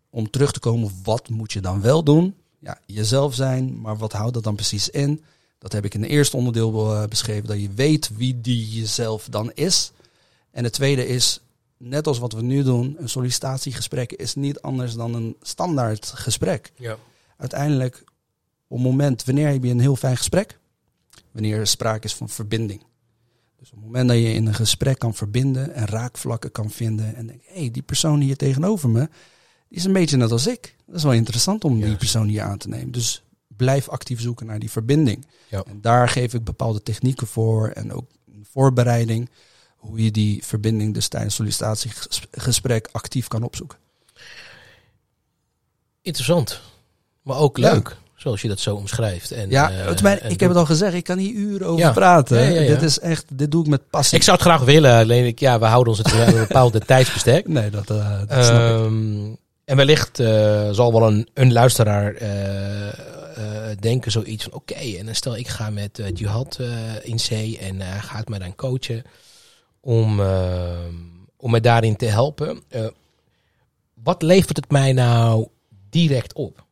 om 0.10 0.30
terug 0.30 0.52
te 0.52 0.60
komen, 0.60 0.92
wat 1.04 1.30
moet 1.30 1.54
je 1.54 1.62
dan 1.62 1.82
wel 1.82 2.04
doen? 2.04 2.36
Ja, 2.60 2.80
jezelf 2.86 3.36
zijn, 3.36 3.82
maar 3.82 3.98
wat 3.98 4.14
houdt 4.14 4.34
dat 4.34 4.44
dan 4.44 4.56
precies 4.56 4.90
in? 4.90 5.24
Dat 5.60 5.72
heb 5.72 5.86
ik 5.86 5.94
in 5.94 6.02
het 6.02 6.10
eerste 6.10 6.38
onderdeel 6.38 6.94
uh, 6.94 7.08
beschreven, 7.08 7.48
dat 7.48 7.62
je 7.62 7.70
weet 7.76 8.10
wie 8.16 8.42
die 8.42 8.70
jezelf 8.70 9.28
dan 9.30 9.52
is. 9.54 9.92
En 10.52 10.64
het 10.64 10.74
tweede 10.74 11.08
is, 11.08 11.40
net 11.78 12.08
als 12.08 12.20
wat 12.20 12.34
we 12.34 12.42
nu 12.42 12.64
doen, 12.64 12.96
een 13.00 13.10
sollicitatiegesprek 13.10 14.12
is 14.12 14.36
niet 14.36 14.62
anders 14.62 14.94
dan 14.94 15.14
een 15.14 15.36
standaard 15.42 16.06
gesprek. 16.06 16.72
Ja. 16.76 16.98
Uiteindelijk, 17.38 18.04
op 18.68 18.78
het 18.78 18.88
moment, 18.88 19.24
wanneer 19.26 19.48
heb 19.48 19.64
je 19.64 19.70
een 19.70 19.80
heel 19.80 19.96
fijn 19.96 20.18
gesprek? 20.18 20.60
Wanneer 21.32 21.58
er 21.58 21.68
sprake 21.68 22.06
is 22.06 22.14
van 22.14 22.30
verbinding. 22.30 22.84
Dus 23.64 23.72
op 23.72 23.78
het 23.78 23.86
moment 23.86 24.08
dat 24.08 24.18
je 24.18 24.34
in 24.34 24.46
een 24.46 24.54
gesprek 24.54 25.00
kan 25.00 25.14
verbinden 25.14 25.74
en 25.74 25.86
raakvlakken 25.86 26.52
kan 26.52 26.70
vinden 26.70 27.16
en 27.16 27.28
denk, 27.28 27.42
hé, 27.46 27.60
hey, 27.60 27.72
die 27.72 27.82
persoon 27.82 28.20
hier 28.20 28.36
tegenover 28.36 28.90
me, 28.90 29.10
die 29.68 29.78
is 29.78 29.84
een 29.84 29.94
beetje 29.94 30.18
net 30.18 30.32
als 30.32 30.48
ik. 30.48 30.76
Dat 30.86 30.96
is 30.96 31.04
wel 31.04 31.14
interessant 31.14 31.64
om 31.64 31.82
die 31.82 31.96
persoon 31.96 32.28
hier 32.28 32.42
aan 32.42 32.58
te 32.58 32.68
nemen. 32.68 32.92
Dus 32.92 33.24
blijf 33.48 33.90
actief 33.90 34.22
zoeken 34.22 34.46
naar 34.46 34.60
die 34.60 34.72
verbinding. 34.72 35.26
Ja. 35.50 35.64
En 35.64 35.82
daar 35.82 36.10
geef 36.10 36.34
ik 36.34 36.44
bepaalde 36.44 36.84
technieken 36.84 37.28
voor 37.28 37.68
en 37.68 37.92
ook 37.92 38.06
een 38.34 38.46
voorbereiding, 38.52 39.30
hoe 39.76 40.04
je 40.04 40.12
die 40.12 40.46
verbinding 40.46 40.94
dus 40.94 41.08
tijdens 41.08 41.36
sollicitatiegesprek 41.36 42.90
actief 42.92 43.28
kan 43.28 43.44
opzoeken. 43.44 43.78
Interessant, 46.02 46.62
maar 47.22 47.38
ook 47.38 47.58
leuk. 47.58 47.98
Zoals 48.24 48.42
je 48.42 48.48
dat 48.48 48.60
zo 48.60 48.76
omschrijft. 48.76 49.32
En, 49.32 49.50
ja, 49.50 49.72
uh, 49.72 50.04
en 50.04 50.30
ik 50.30 50.40
heb 50.40 50.50
het 50.50 50.58
al 50.58 50.66
gezegd, 50.66 50.94
ik 50.94 51.04
kan 51.04 51.18
hier 51.18 51.34
uren 51.34 51.68
over 51.68 51.92
praten. 51.92 52.68
dit 52.68 52.82
is 52.82 53.00
echt, 53.00 53.26
dit 53.34 53.52
doe 53.52 53.64
ik 53.64 53.70
met 53.70 53.90
passie. 53.90 54.18
Ik 54.18 54.24
zou 54.24 54.38
het 54.38 54.46
graag 54.46 54.62
willen, 54.62 54.98
alleen 54.98 55.26
ik, 55.26 55.40
ja, 55.40 55.60
we 55.60 55.66
houden 55.66 55.94
ons 55.94 55.98
het 55.98 56.14
een 56.14 56.48
bepaalde 56.48 56.80
tijdsbestek. 56.94 57.48
Nee, 57.48 57.70
dat, 57.70 57.90
uh, 57.90 58.20
dat 58.28 58.46
snap 58.46 58.60
ik. 58.60 58.86
Ehm, 58.86 59.34
en 59.66 59.76
wellicht 59.76 60.20
uh, 60.20 60.70
zal 60.72 60.92
wel 60.92 61.08
een, 61.08 61.28
een 61.34 61.54
luisteraar 61.54 62.14
denken 63.80 64.12
zoiets 64.12 64.44
van, 64.44 64.54
oké, 64.54 64.74
okay, 64.74 64.98
en 64.98 65.06
dan 65.06 65.16
stel 65.16 65.38
ik 65.38 65.48
ga 65.48 65.70
met 65.70 66.02
Jihad 66.14 66.60
in 67.02 67.20
zee 67.20 67.58
en 67.58 67.82
hij 67.82 68.00
gaat 68.00 68.30
mij 68.30 68.40
dan 68.40 68.56
coachen 68.56 69.04
om, 69.80 70.22
om 71.38 71.52
me 71.52 71.62
daarin 71.62 71.96
te 71.96 72.06
helpen. 72.06 72.64
wat 74.04 74.22
levert 74.22 74.58
het 74.58 74.72
mij 74.72 74.94
nou 74.94 75.48
direct 75.90 76.34
op? 76.34 76.66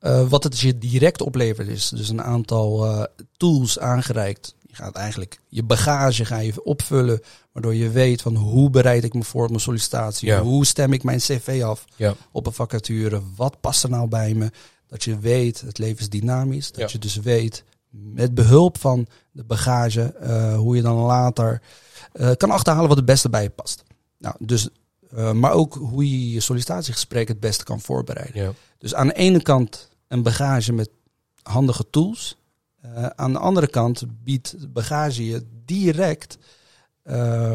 Uh, 0.00 0.28
wat 0.28 0.44
het 0.44 0.60
je 0.60 0.78
direct 0.78 1.22
oplevert 1.22 1.68
is 1.68 1.88
dus 1.88 2.08
een 2.08 2.22
aantal 2.22 2.86
uh, 2.86 3.04
tools 3.36 3.78
aangereikt. 3.78 4.54
Je 4.66 4.74
gaat 4.74 4.94
eigenlijk 4.94 5.40
je 5.48 5.62
bagage 5.62 6.24
ga 6.24 6.38
je 6.38 6.64
opvullen, 6.64 7.20
waardoor 7.52 7.74
je 7.74 7.90
weet 7.90 8.22
van 8.22 8.36
hoe 8.36 8.70
bereid 8.70 9.04
ik 9.04 9.14
me 9.14 9.24
voor 9.24 9.42
op 9.42 9.48
mijn 9.48 9.60
sollicitatie, 9.60 10.28
ja. 10.28 10.42
hoe 10.42 10.66
stem 10.66 10.92
ik 10.92 11.02
mijn 11.02 11.18
cv 11.18 11.62
af 11.64 11.84
ja. 11.96 12.14
op 12.32 12.46
een 12.46 12.52
vacature, 12.52 13.22
wat 13.36 13.60
past 13.60 13.82
er 13.82 13.90
nou 13.90 14.08
bij 14.08 14.34
me. 14.34 14.50
Dat 14.86 15.04
je 15.04 15.18
weet, 15.18 15.60
het 15.60 15.78
leven 15.78 16.00
is 16.00 16.08
dynamisch, 16.08 16.72
dat 16.72 16.80
ja. 16.80 16.88
je 16.92 16.98
dus 16.98 17.16
weet 17.16 17.64
met 17.90 18.34
behulp 18.34 18.78
van 18.78 19.06
de 19.32 19.44
bagage, 19.44 20.02
eh, 20.02 20.56
hoe 20.56 20.76
je 20.76 20.82
dan 20.82 20.96
later 20.96 21.62
eh, 22.12 22.30
kan 22.36 22.50
achterhalen 22.50 22.88
wat 22.88 22.96
het 22.96 23.06
beste 23.06 23.30
bij 23.30 23.42
je 23.42 23.50
past. 23.50 23.82
Nou, 24.18 24.34
dus, 24.38 24.68
eh, 25.10 25.32
maar 25.32 25.52
ook 25.52 25.74
hoe 25.74 26.10
je 26.10 26.30
je 26.30 26.40
sollicitatiegesprek 26.40 27.28
het 27.28 27.40
beste 27.40 27.64
kan 27.64 27.80
voorbereiden. 27.80 28.42
Ja. 28.42 28.52
Dus 28.78 28.94
aan 28.94 29.06
de 29.06 29.14
ene 29.14 29.42
kant 29.42 29.88
een 30.10 30.22
bagage 30.22 30.72
met 30.72 30.90
handige 31.42 31.84
tools. 31.90 32.36
Eh, 32.80 33.06
aan 33.06 33.32
de 33.32 33.38
andere 33.38 33.66
kant 33.68 34.02
biedt 34.24 34.72
bagage 34.72 35.24
je 35.24 35.46
direct, 35.64 36.38
eh, 37.02 37.54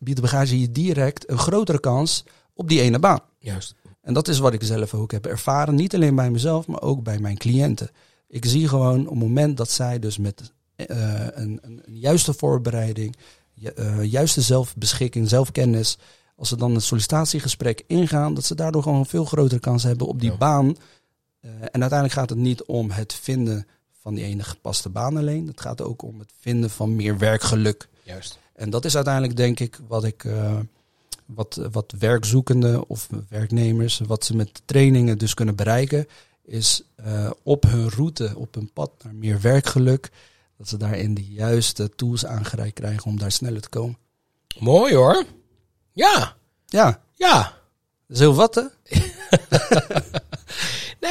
biedt 0.00 0.20
bagage 0.20 0.60
je 0.60 0.70
direct 0.72 1.30
een 1.30 1.38
grotere 1.38 1.80
kans 1.80 2.24
op 2.54 2.68
die 2.68 2.80
ene 2.80 2.98
baan. 2.98 3.20
Juist. 3.38 3.74
En 4.00 4.14
dat 4.14 4.28
is 4.28 4.38
wat 4.38 4.52
ik 4.52 4.62
zelf 4.62 4.94
ook 4.94 5.10
heb 5.12 5.26
ervaren. 5.26 5.74
Niet 5.74 5.94
alleen 5.94 6.14
bij 6.14 6.30
mezelf, 6.30 6.66
maar 6.66 6.82
ook 6.82 7.02
bij 7.02 7.18
mijn 7.18 7.36
cliënten. 7.38 7.90
Ik 8.28 8.44
zie 8.44 8.68
gewoon 8.68 9.00
op 9.00 9.10
het 9.14 9.18
moment 9.22 9.56
dat 9.56 9.70
zij 9.70 9.98
dus 9.98 10.18
met 10.18 10.52
eh, 10.76 11.26
een, 11.30 11.58
een, 11.62 11.82
juiste 11.86 12.34
voorbereiding, 12.34 13.16
ju- 13.54 14.02
juiste 14.02 14.40
zelfbeschikking, 14.40 15.28
zelfkennis, 15.28 15.98
als 16.36 16.48
ze 16.48 16.56
dan 16.56 16.74
het 16.74 16.82
sollicitatiegesprek 16.82 17.82
ingaan, 17.86 18.34
dat 18.34 18.44
ze 18.44 18.54
daardoor 18.54 18.82
gewoon 18.82 18.98
een 18.98 19.06
veel 19.06 19.24
grotere 19.24 19.60
kans 19.60 19.82
hebben 19.82 20.06
op 20.06 20.20
die 20.20 20.30
Ja. 20.30 20.36
baan. 20.36 20.76
Eh, 21.44 21.50
en 21.50 21.80
uiteindelijk 21.80 22.12
gaat 22.12 22.30
het 22.30 22.38
niet 22.38 22.62
om 22.62 22.90
het 22.90 23.14
vinden 23.14 23.66
van 24.00 24.14
die 24.14 24.24
ene 24.24 24.42
gepaste 24.42 24.88
baan 24.88 25.16
alleen. 25.16 25.46
Het 25.46 25.60
gaat 25.60 25.82
ook 25.82 26.02
om 26.02 26.18
het 26.18 26.32
vinden 26.40 26.70
van 26.70 26.96
meer 26.96 27.18
werkgeluk. 27.18 27.88
Juist. 28.02 28.38
En 28.52 28.70
dat 28.70 28.84
is 28.84 28.94
uiteindelijk 28.94 29.36
denk 29.36 29.60
ik 29.60 29.78
wat 29.86 30.04
ik 30.04 30.24
eh, 30.24 30.58
wat, 31.26 31.60
wat 31.72 31.94
werkzoekenden 31.98 32.88
of 32.88 33.08
werknemers, 33.28 33.98
wat 33.98 34.24
ze 34.24 34.36
met 34.36 34.62
trainingen 34.64 35.18
dus 35.18 35.34
kunnen 35.34 35.56
bereiken, 35.56 36.06
is 36.44 36.82
eh, 36.94 37.30
op 37.42 37.62
hun 37.62 37.90
route, 37.90 38.32
op 38.36 38.54
hun 38.54 38.72
pad 38.72 38.90
naar 39.02 39.14
meer 39.14 39.40
werkgeluk, 39.40 40.10
dat 40.58 40.68
ze 40.68 40.76
daarin 40.76 41.14
de 41.14 41.24
juiste 41.26 41.90
tools 41.94 42.26
aangereikt 42.26 42.74
krijgen 42.74 43.04
om 43.04 43.18
daar 43.18 43.32
sneller 43.32 43.60
te 43.60 43.68
komen. 43.68 43.98
Mooi 44.58 44.94
hoor. 44.94 45.24
Ja. 45.92 46.36
Ja, 46.66 47.00
Ja. 47.14 47.42
dat 48.06 48.16
is 48.16 48.18
heel 48.18 48.34
wat 48.34 48.54
hè? 48.54 48.62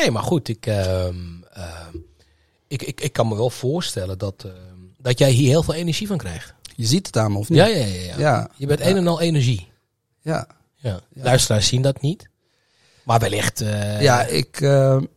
Nee, 0.04 0.12
maar 0.12 0.24
goed, 0.24 0.48
ik, 0.48 0.66
ehm, 0.66 1.16
ehm, 1.54 1.96
ik, 2.68 2.82
ik, 2.84 3.02
ik 3.02 3.14
kan 3.14 3.28
me 3.28 3.36
wel 3.36 3.50
voorstellen 3.50 4.18
dat, 4.18 4.44
ehm, 4.46 4.56
dat 4.98 5.20
jij 5.20 5.32
hier 5.32 5.48
heel 5.50 5.64
veel 5.64 5.74
energie 5.74 6.08
van 6.08 6.18
krijgt. 6.18 6.54
Je 6.76 6.86
ziet 6.86 7.06
het 7.08 7.18
aan 7.18 7.32
me 7.32 7.38
of 7.38 7.50
niet? 7.50 7.58
Ja, 7.60 7.66
ja, 7.66 7.86
ja. 7.86 8.02
ja. 8.04 8.18
Ja. 8.20 8.50
Je 8.56 8.66
bent 8.68 8.80
een 8.82 8.98
en 8.98 9.08
al 9.08 9.22
energie. 9.22 9.68
Ja, 10.22 10.48
Ja. 10.76 11.00
Luisteraars 11.14 11.68
zien 11.68 11.82
dat 11.82 12.02
niet. 12.02 12.28
Maar 13.04 13.20
wellicht... 13.20 13.62
eh, 13.62 14.02
ja 14.02 14.24
ik, 14.26 14.68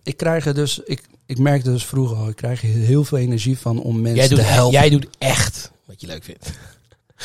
ik 0.02 0.16
krijg 0.16 0.46
er 0.46 0.54
dus, 0.54 0.78
ik, 0.84 1.02
ik 1.26 1.38
merkte 1.38 1.70
dus 1.70 1.84
vroeger 1.86 2.16
al, 2.16 2.28
ik 2.28 2.36
krijg 2.36 2.60
heel 2.60 3.04
veel 3.04 3.18
energie 3.18 3.58
van 3.58 3.82
om 3.82 3.94
mensen 4.00 4.16
jij, 4.18 4.28
doet, 4.28 4.38
te 4.38 4.44
helpen. 4.44 4.72
jij 4.80 4.90
doet 4.90 5.06
echt 5.18 5.70
wat 5.84 6.00
je 6.00 6.06
leuk 6.06 6.24
vindt. 6.24 6.50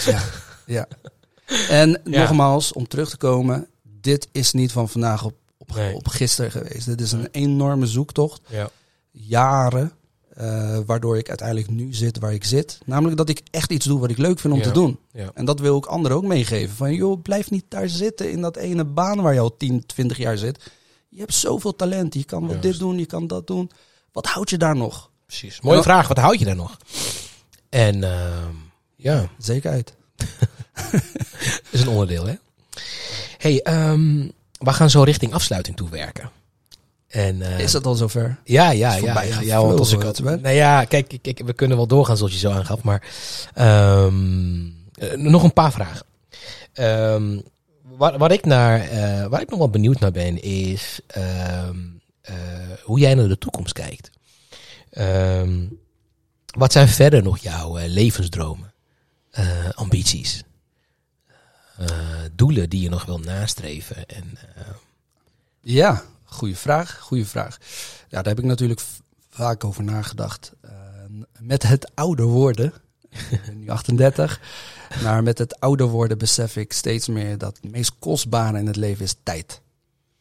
Ja, 0.06 0.22
ja. 0.66 0.88
En 1.70 1.90
Ja. 2.04 2.20
nogmaals, 2.20 2.74
om 2.74 2.88
terug 2.88 3.10
te 3.10 3.18
komen, 3.18 3.68
dit 3.84 4.28
is 4.32 4.52
niet 4.52 4.72
van 4.72 4.90
vandaag 4.90 5.24
op, 5.26 5.34
op, 5.62 5.76
Nee. 5.76 5.96
op 5.96 6.08
gisteren 6.08 6.52
geweest. 6.52 6.86
Dit 6.86 7.02
is 7.02 7.12
een 7.12 7.28
enorme 7.32 7.86
zoektocht, 7.86 8.42
Ja. 8.48 8.70
jaren, 9.12 9.92
eh, 10.34 10.80
waardoor 10.86 11.18
ik 11.18 11.30
uiteindelijk 11.30 11.70
nu 11.70 11.94
zit 11.94 12.20
waar 12.20 12.34
ik 12.34 12.44
zit. 12.44 12.80
Namelijk 12.86 13.18
dat 13.18 13.30
ik 13.30 13.42
echt 13.52 13.72
iets 13.72 13.86
doe 13.86 14.00
wat 14.00 14.10
ik 14.10 14.18
leuk 14.18 14.40
vind 14.40 14.54
om 14.54 14.60
Ja. 14.60 14.66
te 14.66 14.72
doen. 14.72 15.00
Ja. 15.12 15.32
En 15.34 15.46
dat 15.46 15.60
wil 15.60 15.78
ik 15.78 15.86
anderen 15.86 16.18
ook 16.18 16.24
meegeven. 16.26 16.76
Van 16.76 16.94
joh, 16.94 17.22
blijf 17.22 17.50
niet 17.52 17.66
daar 17.68 17.90
zitten 17.90 18.32
in 18.32 18.42
dat 18.42 18.56
ene 18.58 18.86
baan 18.86 19.22
waar 19.22 19.34
je 19.34 19.40
al 19.40 19.58
10, 19.58 19.86
20 19.86 20.18
jaar 20.18 20.38
zit. 20.38 20.64
Je 21.10 21.20
hebt 21.20 21.34
zoveel 21.34 21.76
talent, 21.76 22.14
je 22.14 22.24
kan 22.24 22.46
Juist. 22.48 22.62
dit 22.62 22.80
doen, 22.80 22.98
je 22.98 23.06
kan 23.06 23.28
dat 23.28 23.48
doen. 23.48 23.72
Wat 24.12 24.26
houdt 24.26 24.50
je 24.50 24.58
daar 24.58 24.76
nog? 24.76 25.10
Precies. 25.26 25.62
Mooie 25.62 25.84
vraag. 25.84 26.08
Wat 26.08 26.18
houd 26.18 26.40
je 26.40 26.46
daar 26.46 26.56
nog? 26.56 26.78
En 27.70 28.04
ehm, 28.04 28.54
ja, 28.96 29.30
Zekerheid. 29.38 29.94
is 31.72 31.82
een 31.82 31.88
onderdeel 31.88 32.26
hè. 32.26 32.34
hey, 33.38 33.62
ehm, 33.62 34.30
we 34.62 34.74
gaan 34.74 34.90
zo 34.90 35.04
richting 35.04 35.34
afsluiting 35.34 35.78
toe 35.78 35.90
werken. 35.90 36.32
En, 37.08 37.42
eh, 37.42 37.60
Is 37.60 37.74
het 37.74 37.86
al 37.86 37.96
zover? 37.96 38.40
Ja, 38.44 38.72
ja, 38.72 38.96
ja, 38.96 39.22
ja, 39.22 39.42
ja. 39.42 39.62
Want 39.62 39.80
als 39.80 39.92
ik 39.92 40.02
had, 40.02 40.18
het 40.18 40.42
nou 40.42 40.56
ja, 40.56 40.84
kijk, 40.84 41.18
kijk, 41.22 41.42
we 41.46 41.54
kunnen 41.54 41.78
wel 41.78 41.88
doorgaan 41.88 42.18
zoals 42.18 42.34
je 42.34 42.40
zo 42.40 42.52
aangaf, 42.52 42.82
maar 42.84 43.04
eh, 45.02 45.16
nog 45.16 45.44
een 45.44 45.54
paar 45.54 45.72
vragen. 45.72 46.06
Ehm, 46.74 47.40
waar, 47.82 48.18
waar 48.18 48.32
ik 48.32 48.46
naar, 48.46 48.80
eh, 48.82 49.26
waar 49.26 49.42
ik 49.42 49.50
nog 49.50 49.60
wel 49.60 49.70
benieuwd 49.70 50.00
naar 50.00 50.12
ben, 50.12 50.42
is 50.42 51.00
ehm, 51.08 51.78
eh, 52.22 52.36
hoe 52.84 53.00
jij 53.00 53.14
naar 53.14 53.28
de 53.28 53.38
toekomst 53.38 53.74
kijkt. 53.74 54.10
Wat 56.58 56.72
zijn 56.72 56.88
verder 56.88 57.24
nog 57.24 57.38
jouw 57.38 57.78
levensdromen, 57.88 58.74
ambities, 59.74 60.44
doelen 62.36 62.70
die 62.70 62.82
je 62.82 62.90
nog 62.90 63.06
wil 63.06 63.20
nastreven? 63.20 64.06
En, 64.06 64.24
eh, 64.56 64.64
Ja, 65.62 66.02
goede 66.24 66.56
vraag. 66.56 67.00
Goede 67.00 67.26
vraag. 67.26 67.58
Ja, 68.10 68.22
daar 68.22 68.34
heb 68.34 68.40
ik 68.40 68.46
natuurlijk 68.46 68.82
vaak 69.30 69.64
over 69.64 69.84
nagedacht. 69.84 70.52
Eh, 70.62 70.72
met 71.40 71.64
het 71.64 71.92
ouder 71.96 72.26
worden, 72.26 72.74
ik 73.10 73.42
ben 73.46 73.60
nu 73.60 73.70
38, 73.70 74.40
maar 75.04 75.24
met 75.24 75.38
het 75.38 75.60
ouder 75.60 75.88
worden 75.88 76.18
besef 76.18 76.56
ik 76.56 76.74
steeds 76.74 77.08
meer 77.08 77.38
dat 77.38 77.58
het 77.62 77.72
meest 77.72 77.92
kostbare 78.00 78.60
in 78.60 78.68
het 78.68 78.76
leven 78.76 79.04
is 79.04 79.16
tijd. 79.24 79.62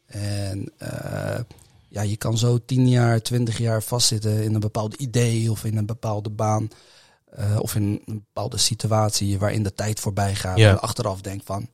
En 0.07 0.73
eh, 0.79 1.41
ja, 1.89 2.03
je 2.03 2.17
kan 2.17 2.39
zo 2.39 2.59
10 2.65 2.89
jaar, 2.89 3.23
20 3.23 3.59
jaar 3.59 3.83
vastzitten 3.83 4.43
in 4.45 4.55
een 4.55 4.61
bepaald 4.61 4.95
idee 4.95 5.51
of 5.51 5.65
in 5.65 5.77
een 5.77 5.87
bepaalde 5.87 6.31
baan. 6.31 6.69
eh, 7.31 7.57
of 7.61 7.75
in 7.75 7.83
een 7.83 8.25
bepaalde 8.25 8.57
situatie 8.57 9.39
waarin 9.39 9.63
de 9.63 9.75
tijd 9.75 10.01
voorbij 10.01 10.35
gaat. 10.35 10.59
Ja. 10.59 10.71
En 10.71 10.81
achteraf 10.81 11.21
denk 11.21 11.41
van, 11.45 11.69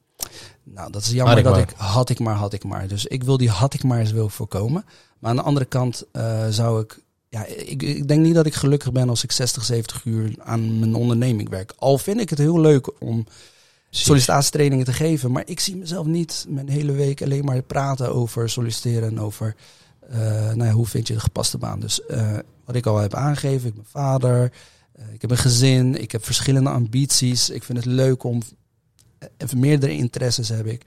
nou 0.62 0.92
dat 0.92 1.02
is 1.02 1.10
jammer 1.10 1.28
Had 1.28 1.38
ik 1.38 1.44
dat 1.44 1.54
maar. 1.54 1.62
ik 1.62 1.74
had 1.76 2.10
ik 2.10 2.18
maar, 2.18 2.34
had 2.34 2.52
ik 2.52 2.64
maar. 2.64 2.88
Dus 2.88 3.06
ik 3.06 3.24
wil 3.24 3.36
die 3.36 3.50
had 3.50 3.74
ik 3.74 3.82
maar 3.82 3.98
eens 3.98 4.12
wil 4.12 4.28
voorkomen. 4.28 4.84
Maar 5.18 5.30
aan 5.30 5.36
de 5.36 5.42
andere 5.42 5.66
kant 5.66 6.04
eh, 6.12 6.46
zou 6.48 6.80
ik, 6.82 6.98
ja, 7.28 7.44
ik, 7.44 7.82
ik 7.82 8.08
denk 8.08 8.22
niet 8.22 8.34
dat 8.34 8.46
ik 8.46 8.54
gelukkig 8.54 8.92
ben 8.92 9.08
als 9.08 9.24
ik 9.24 9.32
60, 9.32 9.64
70 9.64 10.04
uur 10.04 10.34
aan 10.38 10.78
mijn 10.78 10.94
onderneming 10.94 11.48
werk. 11.48 11.72
Al 11.76 11.98
vind 11.98 12.20
ik 12.20 12.30
het 12.30 12.38
heel 12.38 12.60
leuk 12.60 13.00
om 13.02 13.26
sollicitatietrainingen 13.90 14.84
te 14.84 14.92
geven. 14.92 15.32
Maar 15.32 15.42
ik 15.46 15.60
zie 15.60 15.76
mezelf 15.76 16.06
niet 16.06 16.46
mijn 16.48 16.68
hele 16.68 16.92
week 16.92 17.22
alleen 17.22 17.44
maar 17.44 17.62
praten 17.62 18.14
over 18.14 18.50
solliciteren 18.50 19.08
en 19.08 19.20
over 19.20 19.56
eh, 20.10 20.18
nou 20.54 20.64
ja, 20.64 20.70
hoe 20.70 20.86
vind 20.86 21.06
je 21.06 21.14
de 21.14 21.20
gepaste 21.20 21.58
baan. 21.58 21.80
Dus 21.80 22.06
eh, 22.06 22.38
wat 22.64 22.76
ik 22.76 22.86
al 22.86 22.98
heb 22.98 23.14
aangegeven, 23.14 23.68
ik 23.68 23.74
ben 23.74 23.86
vader, 23.86 24.52
ik 25.12 25.20
heb 25.20 25.30
een 25.30 25.36
gezin, 25.36 26.00
ik 26.00 26.12
heb 26.12 26.24
verschillende 26.24 26.70
ambities. 26.70 27.50
Ik 27.50 27.64
vind 27.64 27.78
het 27.78 27.86
leuk 27.86 28.24
om 28.24 28.42
meerdere 29.56 29.92
interesses 29.92 30.48
heb 30.48 30.66
ik. 30.66 30.82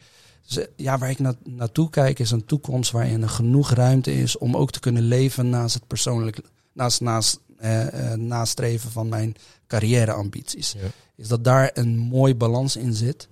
Dus 0.48 0.58
eh, 0.58 0.66
ja, 0.76 0.98
waar 0.98 1.10
ik 1.10 1.20
na, 1.20 1.36
naartoe 1.44 1.90
kijk 1.90 2.20
is 2.20 2.32
een 2.32 2.46
toekomst 2.46 2.92
waarin 2.92 3.22
er 3.22 3.30
genoeg 3.30 3.72
ruimte 3.72 4.14
is 4.14 4.38
om 4.38 4.56
ook 4.58 4.72
te 4.72 4.80
kunnen 4.80 5.04
leven 5.04 5.50
naast 5.50 5.74
het 5.74 5.88
persoonlijk, 5.88 6.42
naast, 6.74 7.02
naast 7.02 7.40
eh, 7.58 8.12
eh, 8.12 8.20
nastreven 8.20 8.92
van 8.92 9.10
mijn 9.10 9.36
carrièreambities 9.68 10.72
Ja. 10.72 10.88
is 11.16 11.28
dat 11.28 11.44
daar 11.44 11.72
een 11.74 11.98
mooi 11.98 12.36
balans 12.36 12.76
in 12.76 12.94
zit. 12.94 13.28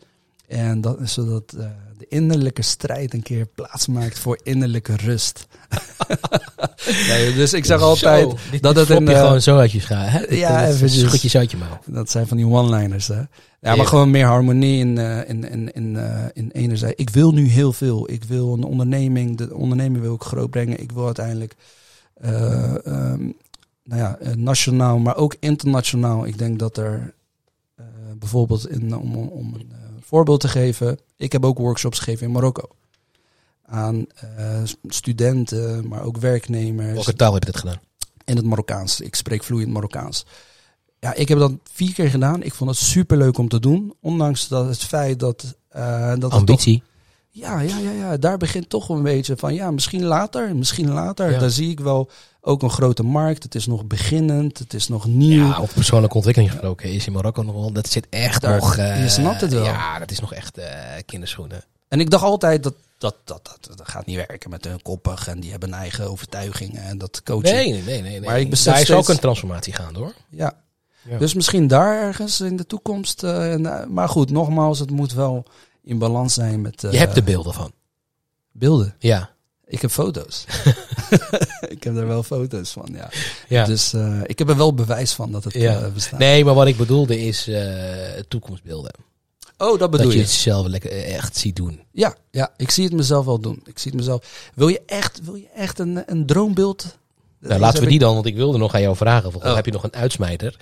En 0.47 0.81
dat, 0.81 0.97
zodat 1.03 1.53
eh, 1.57 1.65
de 1.97 2.05
innerlijke 2.09 2.61
strijd 2.61 3.13
een 3.13 3.23
keer 3.23 3.45
plaats 3.45 3.87
maakt 3.87 4.19
voor 4.19 4.39
innerlijke 4.43 4.95
rust. 4.95 5.47
nee, 7.07 7.33
dus 7.33 7.53
ik 7.53 7.65
zeg 7.65 7.81
altijd, 7.81 8.29
Zo, 8.29 8.37
dit, 8.51 8.61
dat 8.61 8.75
dit 8.75 8.87
het 8.87 8.97
een, 8.97 9.05
je 9.05 9.13
eh, 9.13 9.21
gewoon 9.21 9.41
zo 9.41 9.57
uit 9.57 9.71
je 9.71 9.79
schaar. 9.79 10.33
Ja, 10.33 10.67
eventjes. 10.67 11.29
Schud 11.29 11.51
je 11.51 11.57
mouw. 11.57 11.79
dat 11.85 12.09
zijn 12.09 12.27
van 12.27 12.37
die 12.37 12.45
one-liners. 12.45 13.09
Ja, 13.60 13.76
maar 13.76 13.86
gewoon 13.86 14.12
meer 14.12 14.26
harmonie 14.26 14.80
in, 14.80 14.97
eh, 14.97 15.30
in, 15.30 15.49
in, 15.49 15.74
in, 15.74 15.95
eh, 15.97 16.26
in 16.34 16.49
enerzijds. 16.51 16.95
Ik 17.01 17.10
wil 17.10 17.32
nu 17.32 17.47
heel 17.47 17.74
veel. 17.74 18.12
Ik 18.12 18.24
wil 18.24 18.53
een 18.53 18.64
onderneming, 18.64 19.38
de 19.38 19.53
onderneming 19.55 20.01
wil 20.03 20.14
ik 20.16 20.22
groot 20.22 20.49
brengen. 20.49 20.82
Ik 20.82 20.91
wil 20.91 21.05
uiteindelijk, 21.05 21.55
ehm, 22.22 23.30
nou 23.84 24.01
ja, 24.01 24.18
nationaal, 24.36 24.97
maar 24.99 25.16
ook 25.16 25.36
internationaal. 25.39 26.26
Ik 26.26 26.38
denk 26.38 26.60
dat 26.60 26.78
er 26.78 27.14
bijvoorbeeld, 28.20 28.70
in, 28.70 28.97
om, 28.97 29.16
om- 29.16 29.53
een 29.55 30.03
voorbeeld 30.03 30.39
te 30.39 30.47
geven, 30.47 30.99
ik 31.16 31.32
heb 31.32 31.45
ook 31.45 31.58
workshops 31.58 31.99
gegeven 31.99 32.26
in 32.28 32.32
Marokko. 32.34 32.70
Aan 33.66 34.05
studenten, 34.88 35.88
maar 35.88 36.03
ook 36.03 36.18
werknemers 36.18 36.93
Welke 36.93 37.14
taal 37.14 37.34
heb 37.34 37.43
je 37.43 37.51
dat 37.51 37.60
gedaan? 37.60 37.80
in 38.26 38.36
het 38.36 38.45
Marokkaans. 38.45 39.01
Ik 39.01 39.16
spreek 39.16 39.43
vloeiend 39.43 39.72
Marokkaans. 39.72 40.26
Ja, 40.99 41.13
ik 41.13 41.27
heb 41.27 41.39
dat 41.39 41.51
vier 41.71 41.93
keer 41.93 42.09
gedaan. 42.09 42.43
Ik 42.43 42.53
vond 42.53 42.69
het 42.69 42.79
super 42.79 43.17
leuk 43.17 43.37
om 43.37 43.47
te 43.49 43.59
doen. 43.59 43.93
Ondanks 44.01 44.47
dat 44.47 44.67
het 44.67 44.83
feit 44.83 45.19
dat. 45.19 45.55
eh 45.69 46.13
dat 46.19 46.31
Ambitie. 46.31 46.77
toch- 46.79 46.87
ja, 47.29 47.59
ja, 47.59 47.77
ja, 47.77 47.91
ja, 47.91 48.17
daar 48.17 48.37
begint 48.37 48.69
toch 48.69 48.89
een 48.89 49.01
beetje 49.03 49.37
van. 49.37 49.53
Ja, 49.53 49.71
misschien 49.71 50.03
later, 50.03 50.55
misschien 50.55 50.89
later. 50.89 51.31
Ja. 51.31 51.39
Daar 51.39 51.49
zie 51.49 51.69
ik 51.69 51.79
wel 51.79 52.09
ook 52.41 52.61
een 52.63 52.69
grote 52.69 53.03
markt. 53.03 53.43
Het 53.43 53.55
is 53.55 53.65
nog 53.65 53.85
beginnend. 53.85 54.57
Het 54.59 54.73
is 54.73 54.87
nog 54.87 55.05
nieuw. 55.05 55.45
Ja, 55.47 55.57
over 55.57 55.73
persoonlijke 55.73 56.15
ontwikkeling 56.15 56.51
gesproken 56.53 56.91
is 56.91 57.07
in 57.07 57.13
Marokko 57.13 57.41
nog 57.41 57.55
wel. 57.55 57.71
Dat 57.71 57.87
zit 57.89 58.07
echt 58.09 58.41
Daar- 58.41 58.59
nog. 58.59 58.75
eh, 58.77 59.01
je 59.03 59.09
snapt 59.09 59.41
het 59.41 59.53
wel. 59.53 59.63
Ja, 59.63 59.99
dat 59.99 60.11
is 60.11 60.19
nog 60.19 60.33
echt 60.33 60.57
eh 60.57 60.67
kinderschoenen. 61.05 61.63
En 61.87 61.99
ik 61.99 62.09
dacht 62.09 62.23
altijd 62.23 62.63
dat 62.63 62.73
dat, 62.97 63.15
dat, 63.23 63.39
dat, 63.61 63.77
dat 63.77 63.87
gaat 63.89 64.05
niet 64.05 64.15
werken 64.15 64.49
met 64.49 64.65
hun 64.65 64.81
koppig 64.81 65.27
en 65.27 65.39
die 65.39 65.51
hebben 65.51 65.69
een 65.69 65.79
eigen 65.79 66.09
overtuigingen 66.09 66.81
en 66.83 66.97
dat 66.97 67.21
coaching. 67.23 67.53
Nee, 67.55 67.71
nee, 67.71 67.83
nee. 67.83 68.01
nee. 68.01 68.21
Maar 68.21 68.39
ik 68.39 68.49
besef 68.49 68.65
Daar 68.65 68.75
is 68.81 68.81
steeds- 68.87 68.99
ook 68.99 69.09
een 69.09 69.19
transformatie 69.19 69.73
gaande 69.73 69.99
hoor. 69.99 70.13
Ja. 70.29 70.53
Ja. 71.01 71.17
Dus 71.17 71.33
misschien 71.33 71.67
daar 71.67 72.01
ergens 72.01 72.41
in 72.41 72.55
de 72.55 72.65
toekomst. 72.65 73.23
eh, 73.23 73.53
en, 73.53 73.65
eh, 73.65 73.87
maar 73.87 74.09
goed, 74.09 74.29
nogmaals, 74.29 74.79
het 74.79 74.91
moet 74.91 75.13
wel 75.13 75.43
in 75.83 75.97
balans 75.97 76.33
zijn 76.33 76.61
met 76.61 76.83
eh, 76.83 76.91
Je 76.91 76.97
hebt 76.97 77.15
de 77.15 77.23
beelden 77.23 77.53
van. 77.53 77.71
beelden. 78.51 78.95
Ja. 78.99 79.29
Ik 79.65 79.81
heb 79.81 79.91
foto's. 79.91 80.45
ik 81.75 81.83
heb 81.83 81.95
er 81.97 82.07
wel 82.07 82.23
foto's 82.23 82.71
van, 82.71 82.87
ja. 82.93 83.09
ja. 83.47 83.65
Dus 83.65 83.93
eh, 83.93 84.19
ik 84.23 84.39
heb 84.39 84.49
er 84.49 84.57
wel 84.57 84.73
bewijs 84.73 85.13
van 85.13 85.31
dat 85.31 85.43
het 85.43 85.53
Ja. 85.53 85.79
eh, 85.81 85.91
bestaat. 85.91 86.19
Nee, 86.19 86.45
maar 86.45 86.53
wat 86.53 86.67
ik 86.67 86.77
bedoelde 86.77 87.19
is 87.19 87.47
eh, 87.47 88.19
toekomstbeelden. 88.27 88.91
Oh, 89.57 89.79
dat 89.79 89.91
bedoel 89.91 90.05
dat 90.05 90.13
je 90.15 90.19
je. 90.21 90.25
het 90.25 90.33
zelf 90.35 90.67
lekker 90.67 90.91
eh, 90.91 91.15
echt 91.15 91.37
ziet 91.37 91.55
doen. 91.55 91.81
Ja, 91.91 92.15
ja, 92.31 92.51
ik 92.57 92.71
zie 92.71 92.83
het 92.83 92.93
mezelf 92.93 93.25
wel 93.25 93.39
doen. 93.39 93.61
Ik 93.65 93.79
zie 93.79 93.91
het 93.91 93.99
mezelf. 93.99 94.49
Wil 94.55 94.67
je 94.67 94.81
echt, 94.85 95.19
wil 95.23 95.35
je 95.35 95.47
echt 95.55 95.79
een, 95.79 96.03
een 96.05 96.25
droombeeld? 96.25 96.97
Nou, 97.39 97.59
laten 97.59 97.83
we 97.83 97.89
die 97.89 97.99
dan, 97.99 98.13
want 98.13 98.25
ik 98.25 98.35
wilde 98.35 98.57
nog 98.57 98.73
aan 98.73 98.81
jou 98.81 98.95
vragen. 98.95 99.31
Volgens 99.31 99.51
Oh. 99.51 99.55
heb 99.57 99.65
je 99.65 99.71
nog 99.71 99.83
een 99.83 99.93
uitsmijter. 99.93 100.57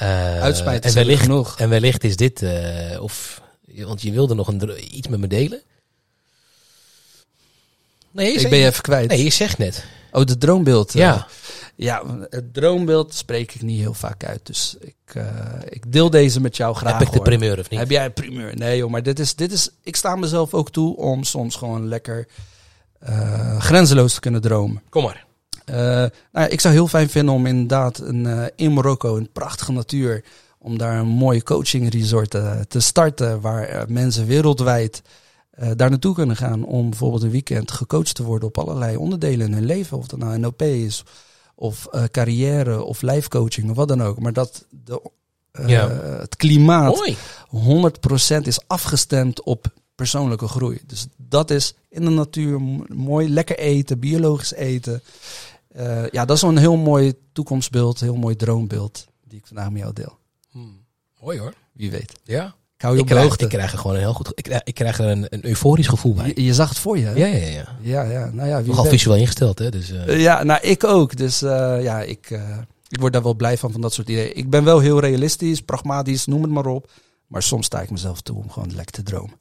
Eh, 0.00 0.40
Uitsmijters 0.42 0.94
en 0.94 1.00
wellicht, 1.04 1.22
genoeg. 1.22 1.58
En 1.58 1.68
wellicht 1.68 2.04
is 2.04 2.16
dit, 2.16 2.42
eh, 2.42 3.02
of, 3.02 3.42
want 3.76 4.02
je 4.02 4.12
wilde 4.12 4.34
nog 4.34 4.48
een, 4.48 4.96
iets 4.96 5.08
met 5.08 5.20
me 5.20 5.26
delen. 5.26 5.60
Nee, 8.10 8.32
Ik 8.32 8.48
ben 8.50 8.58
je 8.58 8.66
even 8.66 8.82
kwijt. 8.82 9.08
Nee, 9.08 9.24
je 9.24 9.30
zegt 9.30 9.58
net. 9.58 9.84
Oh, 10.12 10.24
de 10.24 10.38
droombeeld. 10.38 10.94
eh, 10.94 11.00
Ja. 11.00 11.26
ja, 11.74 12.02
het 12.30 12.54
droombeeld 12.54 13.14
spreek 13.14 13.54
ik 13.54 13.62
niet 13.62 13.80
heel 13.80 13.94
vaak 13.94 14.24
uit. 14.24 14.46
Dus 14.46 14.76
ik, 14.80 15.14
ik 15.68 15.92
deel 15.92 16.10
deze 16.10 16.40
met 16.40 16.56
jou 16.56 16.74
graag. 16.76 16.92
heb 16.92 17.00
ik 17.02 17.08
de 17.10 17.16
hoor. 17.16 17.24
primeur 17.24 17.58
of 17.58 17.70
niet? 17.70 17.78
Heb 17.80 17.90
jij 17.90 18.04
een 18.04 18.12
primeur? 18.12 18.56
Nee 18.56 18.76
joh, 18.76 18.90
maar 18.90 19.02
dit 19.02 19.18
is, 19.18 19.34
dit 19.34 19.52
is, 19.52 19.68
ik 19.82 19.96
sta 19.96 20.16
mezelf 20.16 20.54
ook 20.54 20.70
toe 20.70 20.96
om 20.96 21.24
soms 21.24 21.56
gewoon 21.56 21.88
lekker 21.88 22.26
eh, 22.98 23.60
grenzeloos 23.60 24.14
te 24.14 24.20
kunnen 24.20 24.40
dromen. 24.40 24.82
Kom 24.88 25.02
maar. 25.02 25.26
Eh, 25.70 25.76
nou 25.76 26.10
ja, 26.32 26.46
ik 26.48 26.60
zou 26.60 26.74
heel 26.74 26.88
fijn 26.88 27.08
vinden 27.08 27.34
om 27.34 27.46
inderdaad 27.46 27.98
een, 27.98 28.26
eh, 28.26 28.44
in 28.56 28.72
Marokko, 28.72 29.16
een 29.16 29.32
prachtige 29.32 29.72
natuur, 29.72 30.24
om 30.58 30.78
daar 30.78 30.98
een 30.98 31.06
mooie 31.06 31.42
coaching 31.42 31.92
resort 31.92 32.34
eh, 32.34 32.60
te 32.60 32.80
starten, 32.80 33.40
waar 33.40 33.84
mensen 33.88 34.26
wereldwijd 34.26 35.02
daar 35.76 35.90
naartoe 35.90 36.14
kunnen 36.14 36.36
gaan 36.36 36.64
om 36.64 36.90
bijvoorbeeld 36.90 37.22
een 37.22 37.30
weekend 37.30 37.70
gecoacht 37.70 38.14
te 38.14 38.22
worden 38.22 38.48
op 38.48 38.58
allerlei 38.58 38.96
onderdelen 38.96 39.46
in 39.46 39.52
hun 39.52 39.64
leven. 39.64 39.98
Of 39.98 40.06
dat 40.06 40.18
nou 40.18 40.38
NLP 40.38 40.62
is, 40.62 41.04
of 41.60 41.86
eh, 41.86 42.04
carrière, 42.04 42.82
of 42.82 43.02
lijfcoaching, 43.02 43.70
of 43.70 43.76
wat 43.76 43.88
dan 43.88 44.02
ook. 44.02 44.18
Maar 44.18 44.32
dat 44.32 44.64
de, 44.84 45.10
Ja. 45.66 45.88
het 46.18 46.36
klimaat 46.36 46.96
Mooi. 46.96 47.16
100% 47.48 48.46
is 48.46 48.60
afgestemd 48.66 49.42
op 49.42 49.66
persoonlijke 49.94 50.48
groei. 50.48 50.80
Dus 50.86 51.06
dat 51.16 51.50
is 51.50 51.74
in 51.88 52.04
de 52.04 52.10
natuur 52.10 52.60
mooi, 52.88 53.30
lekker 53.30 53.58
eten, 53.58 53.98
biologisch 53.98 54.52
eten. 54.54 55.02
Eh, 55.74 56.08
ja, 56.08 56.24
dat 56.24 56.36
is 56.36 56.42
wel 56.42 56.50
een 56.50 56.56
heel 56.56 56.76
mooi 56.76 57.12
toekomstbeeld, 57.32 58.00
heel 58.00 58.16
mooi 58.16 58.36
droombeeld 58.36 59.06
die 59.24 59.38
ik 59.38 59.46
vandaag 59.46 59.70
met 59.70 59.80
jou 59.80 59.92
deel. 59.92 60.18
Hmm. 60.50 60.84
Mooi 61.20 61.38
hoor. 61.38 61.54
Wie 61.72 61.90
weet. 61.90 62.12
Ja. 62.24 62.54
Ik 62.76 62.86
hou 62.86 62.94
je 62.94 63.00
Ik 63.00 63.04
op 63.04 63.08
de 63.08 63.14
krijg, 63.14 63.28
hoogte. 63.28 63.44
ik 63.44 63.50
krijg 63.50 63.72
er 63.72 63.78
gewoon 63.78 63.94
een 63.96 64.02
heel 64.02 64.12
goed. 64.14 64.32
Ik 64.34 64.42
krijg, 64.44 64.60
ik 64.64 64.74
krijg 64.74 64.98
er 64.98 65.06
een, 65.06 65.26
een 65.28 65.44
euforisch 65.46 65.86
gevoel 65.88 66.14
bij. 66.14 66.32
Je, 66.34 66.44
je 66.44 66.54
zag 66.54 66.68
het 66.68 66.78
voor 66.78 66.98
je, 66.98 67.04
hè? 67.04 67.12
Ja, 67.12 67.26
ja, 67.26 67.46
ja. 67.46 67.76
ja. 67.80 68.02
ja. 68.02 68.30
Nou 68.32 68.48
ja, 68.48 68.58
wie 68.58 68.66
Nogal 68.66 68.84
visueel 68.84 69.16
ingesteld, 69.16 69.58
hè? 69.58 69.70
Dus, 69.70 69.90
eh, 69.90 70.08
Eh, 70.08 70.20
ja, 70.20 70.42
nou 70.42 70.60
ik 70.62 70.84
ook. 70.84 71.16
Dus 71.16 71.42
eh, 71.42 71.82
ja, 71.82 72.00
ik, 72.02 72.30
eh, 72.30 72.58
ik 72.88 73.00
word 73.00 73.12
daar 73.12 73.22
wel 73.22 73.34
blij 73.34 73.58
van, 73.58 73.72
van 73.72 73.80
dat 73.80 73.92
soort 73.92 74.08
ideeën. 74.08 74.36
Ik 74.36 74.50
ben 74.50 74.64
wel 74.64 74.78
heel 74.78 75.00
realistisch, 75.00 75.60
pragmatisch, 75.62 76.26
noem 76.26 76.42
het 76.42 76.50
maar 76.50 76.66
op. 76.66 76.90
Maar 77.26 77.42
soms 77.42 77.66
sta 77.66 77.80
ik 77.80 77.90
mezelf 77.90 78.20
toe 78.20 78.36
om 78.36 78.50
gewoon 78.50 78.74
lekker 78.74 78.94
te 78.94 79.02
dromen. 79.02 79.38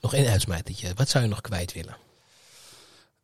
nog 0.00 0.14
één 0.14 0.26
uitsmijtertje. 0.30 0.88
Wat 0.94 1.08
zou 1.08 1.24
je 1.24 1.30
nog 1.30 1.40
kwijt 1.40 1.72
willen? 1.72 1.96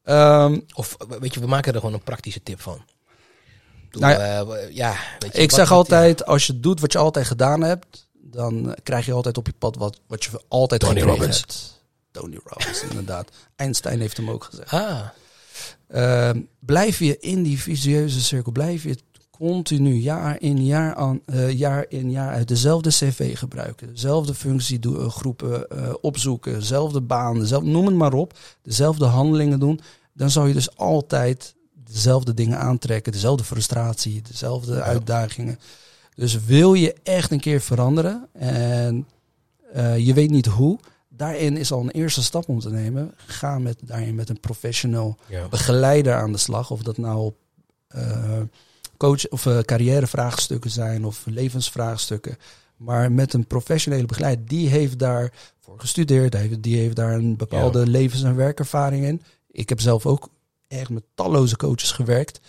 Ehm, 0.05 0.61
Of 0.75 0.97
weet 1.21 1.35
je, 1.35 1.41
we 1.41 1.47
maken 1.47 1.73
er 1.73 1.79
gewoon 1.81 1.95
een 1.95 2.03
praktische 2.03 2.43
tip 2.43 2.61
van. 2.61 2.75
Ik 2.75 3.91
bedoel, 3.91 4.09
Nou 4.09 4.21
eh, 4.57 4.75
ja, 4.75 4.97
weet 5.19 5.35
je, 5.37 5.43
Ik 5.43 5.51
zeg 5.51 5.73
altijd, 5.73 6.27
als 6.27 6.47
je 6.47 6.61
doet 6.61 6.81
wat 6.81 6.93
je 6.93 6.99
altijd 6.99 7.27
gedaan 7.27 7.61
hebt, 7.63 8.09
dan 8.13 8.77
krijg 8.83 9.07
je 9.07 9.13
altijd 9.13 9.39
op 9.39 9.47
je 9.47 9.55
pad 9.59 9.77
wat, 9.77 10.01
wat 10.07 10.25
je 10.25 10.31
altijd 10.49 10.81
Tony 10.81 11.01
Robbins. 11.01 11.39
hebt. 11.39 11.81
Tony 12.11 12.41
Robbins, 12.45 12.83
inderdaad. 12.91 13.29
Einstein 13.57 14.01
heeft 14.01 14.17
hem 14.17 14.31
ook 14.31 14.45
gezegd. 14.45 14.71
Ah, 14.73 15.01
Ehm, 15.89 16.41
blijf 16.59 16.99
je 16.99 17.19
in 17.19 17.43
die 17.43 17.61
vicieuze 17.61 18.21
cirkel, 18.21 18.53
blijf 18.53 18.83
je 18.83 18.97
continu 19.43 19.95
jaar 19.95 20.41
in 20.41 20.65
jaar, 20.65 20.95
aan, 20.95 21.21
eh, 21.27 21.51
jaar 21.51 21.87
in 21.89 22.11
jaar 22.11 22.33
uit 22.33 22.49
dezelfde 22.49 22.91
cv 22.91 23.39
gebruiken, 23.39 23.89
dezelfde 23.89 24.35
functiegroepen 24.35 25.69
eh, 25.69 25.95
opzoeken, 26.01 26.53
dezelfde 26.53 27.01
baan, 27.01 27.39
dezelfde, 27.39 27.69
noem 27.69 27.87
het 27.87 27.95
maar 27.95 28.13
op, 28.13 28.39
dezelfde 28.63 29.05
handelingen 29.05 29.61
doen, 29.61 29.81
dan 30.13 30.31
zal 30.31 30.47
je 30.47 30.55
dus 30.55 30.77
altijd 30.77 31.55
dezelfde 31.75 32.35
dingen 32.35 32.59
aantrekken, 32.59 33.13
dezelfde 33.13 33.45
frustratie, 33.45 34.23
dezelfde 34.23 34.75
Ja. 34.75 34.81
uitdagingen. 34.81 35.59
Dus 36.15 36.45
wil 36.45 36.75
je 36.75 36.95
echt 37.03 37.31
een 37.31 37.41
keer 37.41 37.61
veranderen 37.61 38.29
en 38.33 39.07
eh, 39.73 39.99
je 39.99 40.15
weet 40.15 40.31
niet 40.31 40.47
hoe, 40.47 40.79
daarin 41.09 41.57
is 41.57 41.73
al 41.73 41.81
een 41.81 41.91
eerste 41.91 42.23
stap 42.23 42.49
om 42.49 42.61
te 42.61 42.71
nemen. 42.71 43.15
Ga 43.17 43.59
met, 43.59 43.79
daarin 43.83 44.15
met 44.15 44.29
een 44.29 44.41
professional 44.41 45.17
ja. 45.29 45.49
begeleider 45.49 46.15
aan 46.15 46.33
de 46.33 46.39
slag. 46.39 46.71
Of 46.71 46.83
dat 46.83 46.99
nou 46.99 47.19
op 47.19 47.37
eh, 47.89 48.41
coach 49.03 49.29
of 49.29 49.47
eh, 49.47 49.59
carrièrevraagstukken 49.59 50.71
zijn 50.71 51.05
of 51.05 51.23
levensvraagstukken. 51.27 52.37
Maar 52.77 53.13
met 53.13 53.33
een 53.33 53.47
professionele 53.47 54.07
begeleider, 54.07 54.47
die 54.47 54.69
heeft 54.69 54.99
daarvoor 54.99 55.81
gestudeerd. 55.81 56.33
Die 56.33 56.41
heeft, 56.41 56.63
die 56.63 56.79
heeft 56.79 56.97
daar 56.97 57.13
een 57.13 57.37
bepaalde 57.37 57.87
levens- 57.87 58.23
en 58.23 58.37
werkervaring 58.37 59.05
in. 59.05 59.23
Ik 59.51 59.69
heb 59.69 59.81
zelf 59.81 60.07
ook 60.07 60.29
echt 60.69 60.91
met 60.91 61.03
talloze 61.15 61.57
coaches 61.57 61.93
gewerkt. 61.93 62.41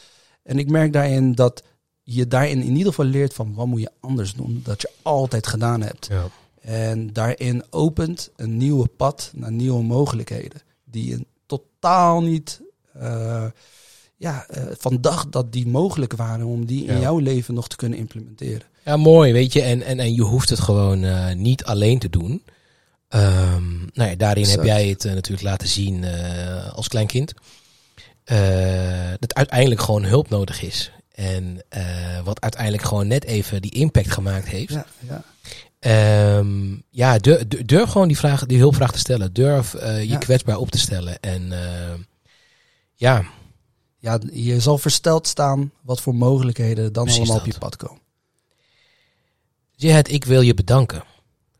En 0.43 0.59
ik 0.59 0.69
merk 0.69 0.93
daarin 0.93 1.35
dat 1.35 1.63
je 2.03 2.27
daarin 2.27 2.61
in 2.61 2.75
ieder 2.75 2.93
geval 2.93 3.05
leert 3.05 3.33
van 3.33 3.53
wat 3.53 3.67
moet 3.67 3.81
je 3.81 3.91
anders 3.99 4.33
doen. 4.33 4.61
Dat 4.63 4.81
je 4.81 4.89
altijd 5.01 5.47
gedaan 5.47 5.81
hebt. 5.81 6.07
Ja. 6.07 6.25
En 6.61 7.13
daarin 7.13 7.63
opent 7.69 8.29
een 8.35 8.57
nieuwe 8.57 8.87
pad 8.87 9.31
naar 9.35 9.51
nieuwe 9.51 9.83
mogelijkheden. 9.83 10.61
Die 10.83 11.09
je 11.09 11.25
totaal 11.45 12.21
niet 12.21 12.61
eh, 12.93 13.45
ja, 14.23 14.45
eh, 14.49 14.63
van 14.77 14.97
dacht 15.01 15.31
dat 15.31 15.51
die 15.51 15.67
mogelijk 15.67 16.13
waren 16.15 16.45
om 16.45 16.65
die 16.65 16.85
in 16.85 16.93
Ja. 16.93 16.99
jouw 16.99 17.17
leven 17.17 17.53
nog 17.53 17.67
te 17.67 17.75
kunnen 17.75 17.97
implementeren. 17.99 18.67
Ja, 18.85 18.97
mooi, 18.97 19.33
weet 19.33 19.53
je. 19.53 19.61
En, 19.61 19.81
en, 19.81 19.99
en 19.99 20.13
je 20.13 20.21
hoeft 20.21 20.49
het 20.49 20.59
gewoon 20.59 21.03
eh, 21.03 21.33
niet 21.35 21.63
alleen 21.63 21.99
te 21.99 22.09
doen. 22.09 22.43
Ehm, 23.07 23.77
nou 23.93 24.09
ja, 24.09 24.15
daarin 24.15 24.45
heb 24.47 24.63
jij 24.63 24.87
het 24.87 25.05
eh, 25.05 25.13
natuurlijk 25.13 25.43
laten 25.43 25.67
zien 25.67 26.05
als 26.73 26.87
klein 26.87 27.07
kind. 27.07 27.33
Eh, 28.23 29.11
dat 29.19 29.33
uiteindelijk 29.33 29.81
gewoon 29.81 30.03
hulp 30.03 30.29
nodig 30.29 30.61
is. 30.61 30.91
En 31.11 31.63
wat 32.23 32.41
uiteindelijk 32.41 32.83
gewoon 32.83 33.07
net 33.07 33.23
even 33.23 33.61
die 33.61 33.71
impact 33.71 34.11
gemaakt 34.11 34.47
heeft. 34.47 34.73
Ja, 34.73 34.85
ja. 34.99 35.23
Ehm, 35.79 36.75
ja, 36.89 37.17
durf, 37.17 37.47
durf 37.47 37.89
gewoon 37.89 38.07
die, 38.07 38.17
vraag, 38.17 38.45
die 38.45 38.57
hulpvraag 38.57 38.91
te 38.91 38.99
stellen. 38.99 39.33
Durf 39.33 39.71
je 40.07 40.17
kwetsbaar 40.19 40.57
op 40.57 40.71
te 40.71 40.79
stellen. 40.79 41.19
En 41.19 41.51
ja, 42.95 43.23
ja, 44.03 44.19
je 44.31 44.59
zal 44.59 44.77
versteld 44.77 45.27
staan 45.27 45.71
wat 45.81 46.01
voor 46.01 46.15
mogelijkheden 46.15 46.93
dan 46.93 47.03
Precies 47.03 47.21
allemaal 47.21 47.39
op 47.39 47.45
je 47.45 47.59
pad 47.59 47.75
komen. 47.75 48.01
Jihad, 49.75 50.09
ik 50.09 50.25
wil 50.25 50.41
je 50.41 50.53
bedanken 50.53 51.03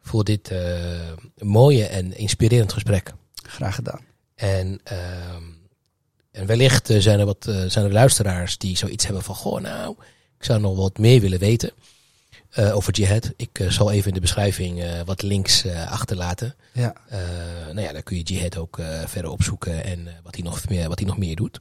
voor 0.02 0.24
dit 0.24 0.52
eh, 0.52 1.12
mooie 1.38 1.86
en 1.86 2.18
inspirerend 2.18 2.74
gesprek. 2.74 3.14
Graag 3.34 3.76
gedaan. 3.76 4.00
En, 4.36 4.80
ehm, 4.84 5.44
en 6.32 6.46
wellicht 6.46 6.90
eh, 6.90 7.00
zijn, 7.00 7.20
er 7.20 7.26
wat, 7.26 7.48
eh, 7.48 7.64
zijn 7.68 7.86
er 7.86 7.92
luisteraars 7.92 8.58
die 8.58 8.78
zoiets 8.78 9.06
hebben 9.06 9.24
van... 9.24 9.36
Goh, 9.36 9.62
nou, 9.62 9.96
ik 10.38 10.46
zou 10.46 10.60
nog 10.60 10.76
wat 10.76 10.98
meer 10.98 11.22
willen 11.22 11.40
weten 11.40 11.72
over 12.56 12.94
Jihad. 12.94 13.32
Ik 13.36 13.66
zal 13.68 13.92
even 13.92 14.08
in 14.08 14.14
de 14.14 14.20
beschrijving 14.20 15.04
wat 15.06 15.22
links 15.22 15.66
achterlaten. 15.68 16.56
Ja, 16.72 16.94
nou 17.66 17.82
ja, 17.82 17.92
daar 17.92 18.04
kun 18.04 18.18
je 18.18 18.24
Jihad 18.24 18.58
ook 18.58 18.80
verder 19.06 19.32
opzoeken 19.32 19.84
en 19.84 20.08
wat, 20.24 20.36
hij 20.36 20.44
nog 20.44 20.70
meer, 20.70 20.88
wat 20.88 21.00
hij 21.00 21.08
nog 21.08 21.18
meer 21.18 21.36
doet. 21.36 21.60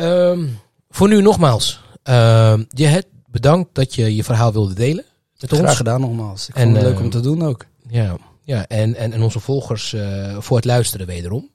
Ehm, 0.00 0.46
voor 0.90 1.08
nu 1.08 1.22
nogmaals, 1.22 1.80
ehm 2.02 2.62
Jihad, 2.68 3.04
bedankt 3.26 3.74
dat 3.74 3.94
je 3.94 4.14
je 4.16 4.24
verhaal 4.24 4.52
wilde 4.52 4.74
delen 4.74 5.04
met 5.40 5.52
ons. 5.52 5.60
graag 5.60 5.76
gedaan 5.76 6.00
nogmaals. 6.00 6.48
Ik 6.48 6.54
En, 6.54 6.62
vond 6.62 6.76
het 6.76 6.84
leuk 6.84 6.94
eh, 6.96 7.02
om 7.02 7.10
te 7.10 7.20
doen 7.20 7.42
ook. 7.42 7.64
Ja, 7.88 8.16
ja 8.44 8.66
en, 8.66 8.94
en, 8.96 9.12
en 9.12 9.22
onze 9.22 9.40
volgers 9.40 9.92
eh, 9.92 10.36
voor 10.38 10.56
het 10.56 10.64
luisteren 10.64 11.06
wederom. 11.06 11.50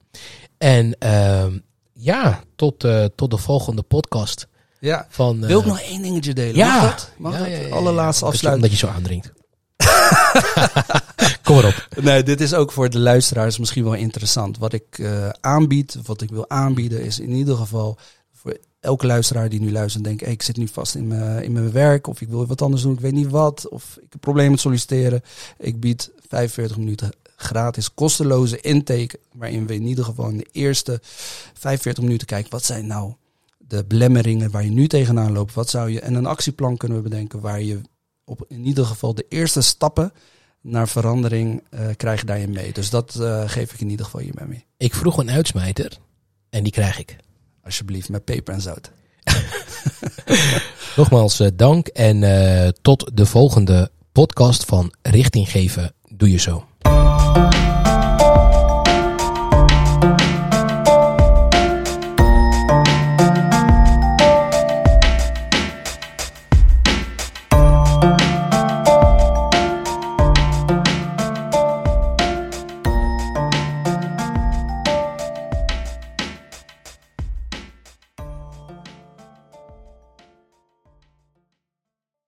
En 0.58 0.96
ehm, 1.00 1.58
ja, 1.94 2.44
tot, 2.56 2.84
eh, 2.84 3.06
tot 3.16 3.32
de 3.32 3.38
volgende 3.38 3.82
podcast 3.82 4.48
Ja. 4.80 5.06
van... 5.10 5.42
eh, 5.42 5.48
Wil 5.48 5.60
ik 5.60 5.66
nog 5.66 5.80
één 5.82 6.02
dingetje 6.02 6.34
delen? 6.34 6.56
Ja. 6.56 6.82
Mag 6.82 6.90
dat? 6.96 7.12
Mag 7.18 7.50
ja. 7.50 7.68
Allerlaatste 7.70 8.26
je- 8.26 8.32
afsluiting. 8.32 8.66
Omdat 8.66 8.80
je 8.80 8.88
zo 8.88 8.94
aandringt. 8.94 9.32
Kom 11.44 11.56
maar 11.56 11.66
op. 11.66 11.88
Nee, 12.02 12.24
dit 12.24 12.42
is 12.42 12.54
ook 12.54 12.72
voor 12.72 12.90
de 12.90 13.00
luisteraars 13.00 13.58
misschien 13.58 13.84
wel 13.84 13.94
interessant. 13.94 14.58
Wat 14.58 14.74
ik 14.74 15.00
eh, 15.00 15.30
aanbied, 15.42 15.98
wat 16.06 16.22
ik 16.22 16.30
wil 16.30 16.50
aanbieden, 16.50 17.04
is 17.04 17.20
in 17.20 17.30
ieder 17.32 17.56
geval 17.56 17.98
elke 18.86 19.06
luisteraar 19.06 19.50
die 19.50 19.60
nu 19.60 19.72
luistert 19.72 20.06
en 20.06 20.10
denkt, 20.10 20.28
ik 20.28 20.42
zit 20.42 20.58
nu 20.58 20.68
vast 20.68 20.96
in 20.96 21.08
mijn, 21.08 21.44
in 21.44 21.52
mijn 21.52 21.72
werk 21.72 22.08
of 22.08 22.22
ik 22.22 22.28
wil 22.28 22.46
wat 22.46 22.62
anders 22.62 22.82
doen, 22.82 22.94
ik 22.94 23.00
weet 23.00 23.14
niet 23.14 23.30
wat, 23.30 23.70
of 23.70 23.98
ik 24.02 24.12
heb 24.12 24.22
problemen 24.22 24.52
met 24.52 24.60
solliciteren. 24.60 25.22
Ik 25.58 25.80
bied 25.80 26.12
45 26.28 26.78
minuten 26.78 27.12
gratis, 27.36 27.94
kosteloze 27.94 28.62
intake. 28.62 29.20
Waarin 29.32 29.68
we 29.68 29.74
in 29.74 29.88
ieder 29.88 30.06
geval 30.06 30.30
in 30.30 30.38
de 30.38 30.48
eerste 30.52 31.00
45 31.54 32.04
minuten 32.04 32.28
kijken. 32.28 32.52
Wat 32.52 32.66
zijn 32.66 32.88
nou 32.88 33.14
de 33.58 33.84
belemmeringen 33.84 34.52
waar 34.52 34.64
je 34.64 34.72
nu 34.72 34.88
tegenaan 34.88 35.32
loopt? 35.32 35.54
Wat 35.54 35.70
zou 35.70 35.90
je. 35.90 36.00
En 36.00 36.14
een 36.14 36.26
actieplan 36.26 36.78
kunnen 36.78 36.98
we 36.98 37.10
bedenken 37.10 37.40
waar 37.40 37.62
je 37.62 37.82
op 38.24 38.46
in 38.48 38.66
ieder 38.66 38.86
geval 38.86 39.14
de 39.14 39.26
eerste 39.30 39.62
stappen 39.62 40.14
naar 40.62 40.88
verandering 40.88 41.64
uh, 41.74 41.80
krijg 41.98 42.20
je 42.20 42.26
daarin 42.26 42.52
mee. 42.52 42.74
Dus 42.74 42.90
dat 42.90 43.16
uh, 43.20 43.50
geef 43.50 43.74
ik 43.74 43.80
in 43.80 43.90
ieder 43.90 44.06
geval 44.06 44.22
hiermee 44.22 44.48
mee. 44.48 44.66
Ik 44.78 44.94
vroeg 44.94 45.18
een 45.18 45.30
uitsmijter 45.30 45.98
en 46.50 46.64
die 46.64 46.72
krijg 46.72 47.00
ik. 47.00 47.16
Alsjeblieft, 47.66 48.10
met 48.10 48.26
peper 48.26 48.54
en 48.54 48.62
zout. 48.62 48.92
Nogmaals 50.96 51.40
uh, 51.40 51.48
dank 51.56 51.88
en 51.88 52.74
tot 52.82 53.12
de 53.14 53.26
volgende 53.26 53.90
podcast 54.12 54.66
van 54.66 54.94
Richting 55.02 55.52
Geven 55.52 55.94
Doe 56.10 56.32
Je 56.32 56.38
Zo. 56.38 56.66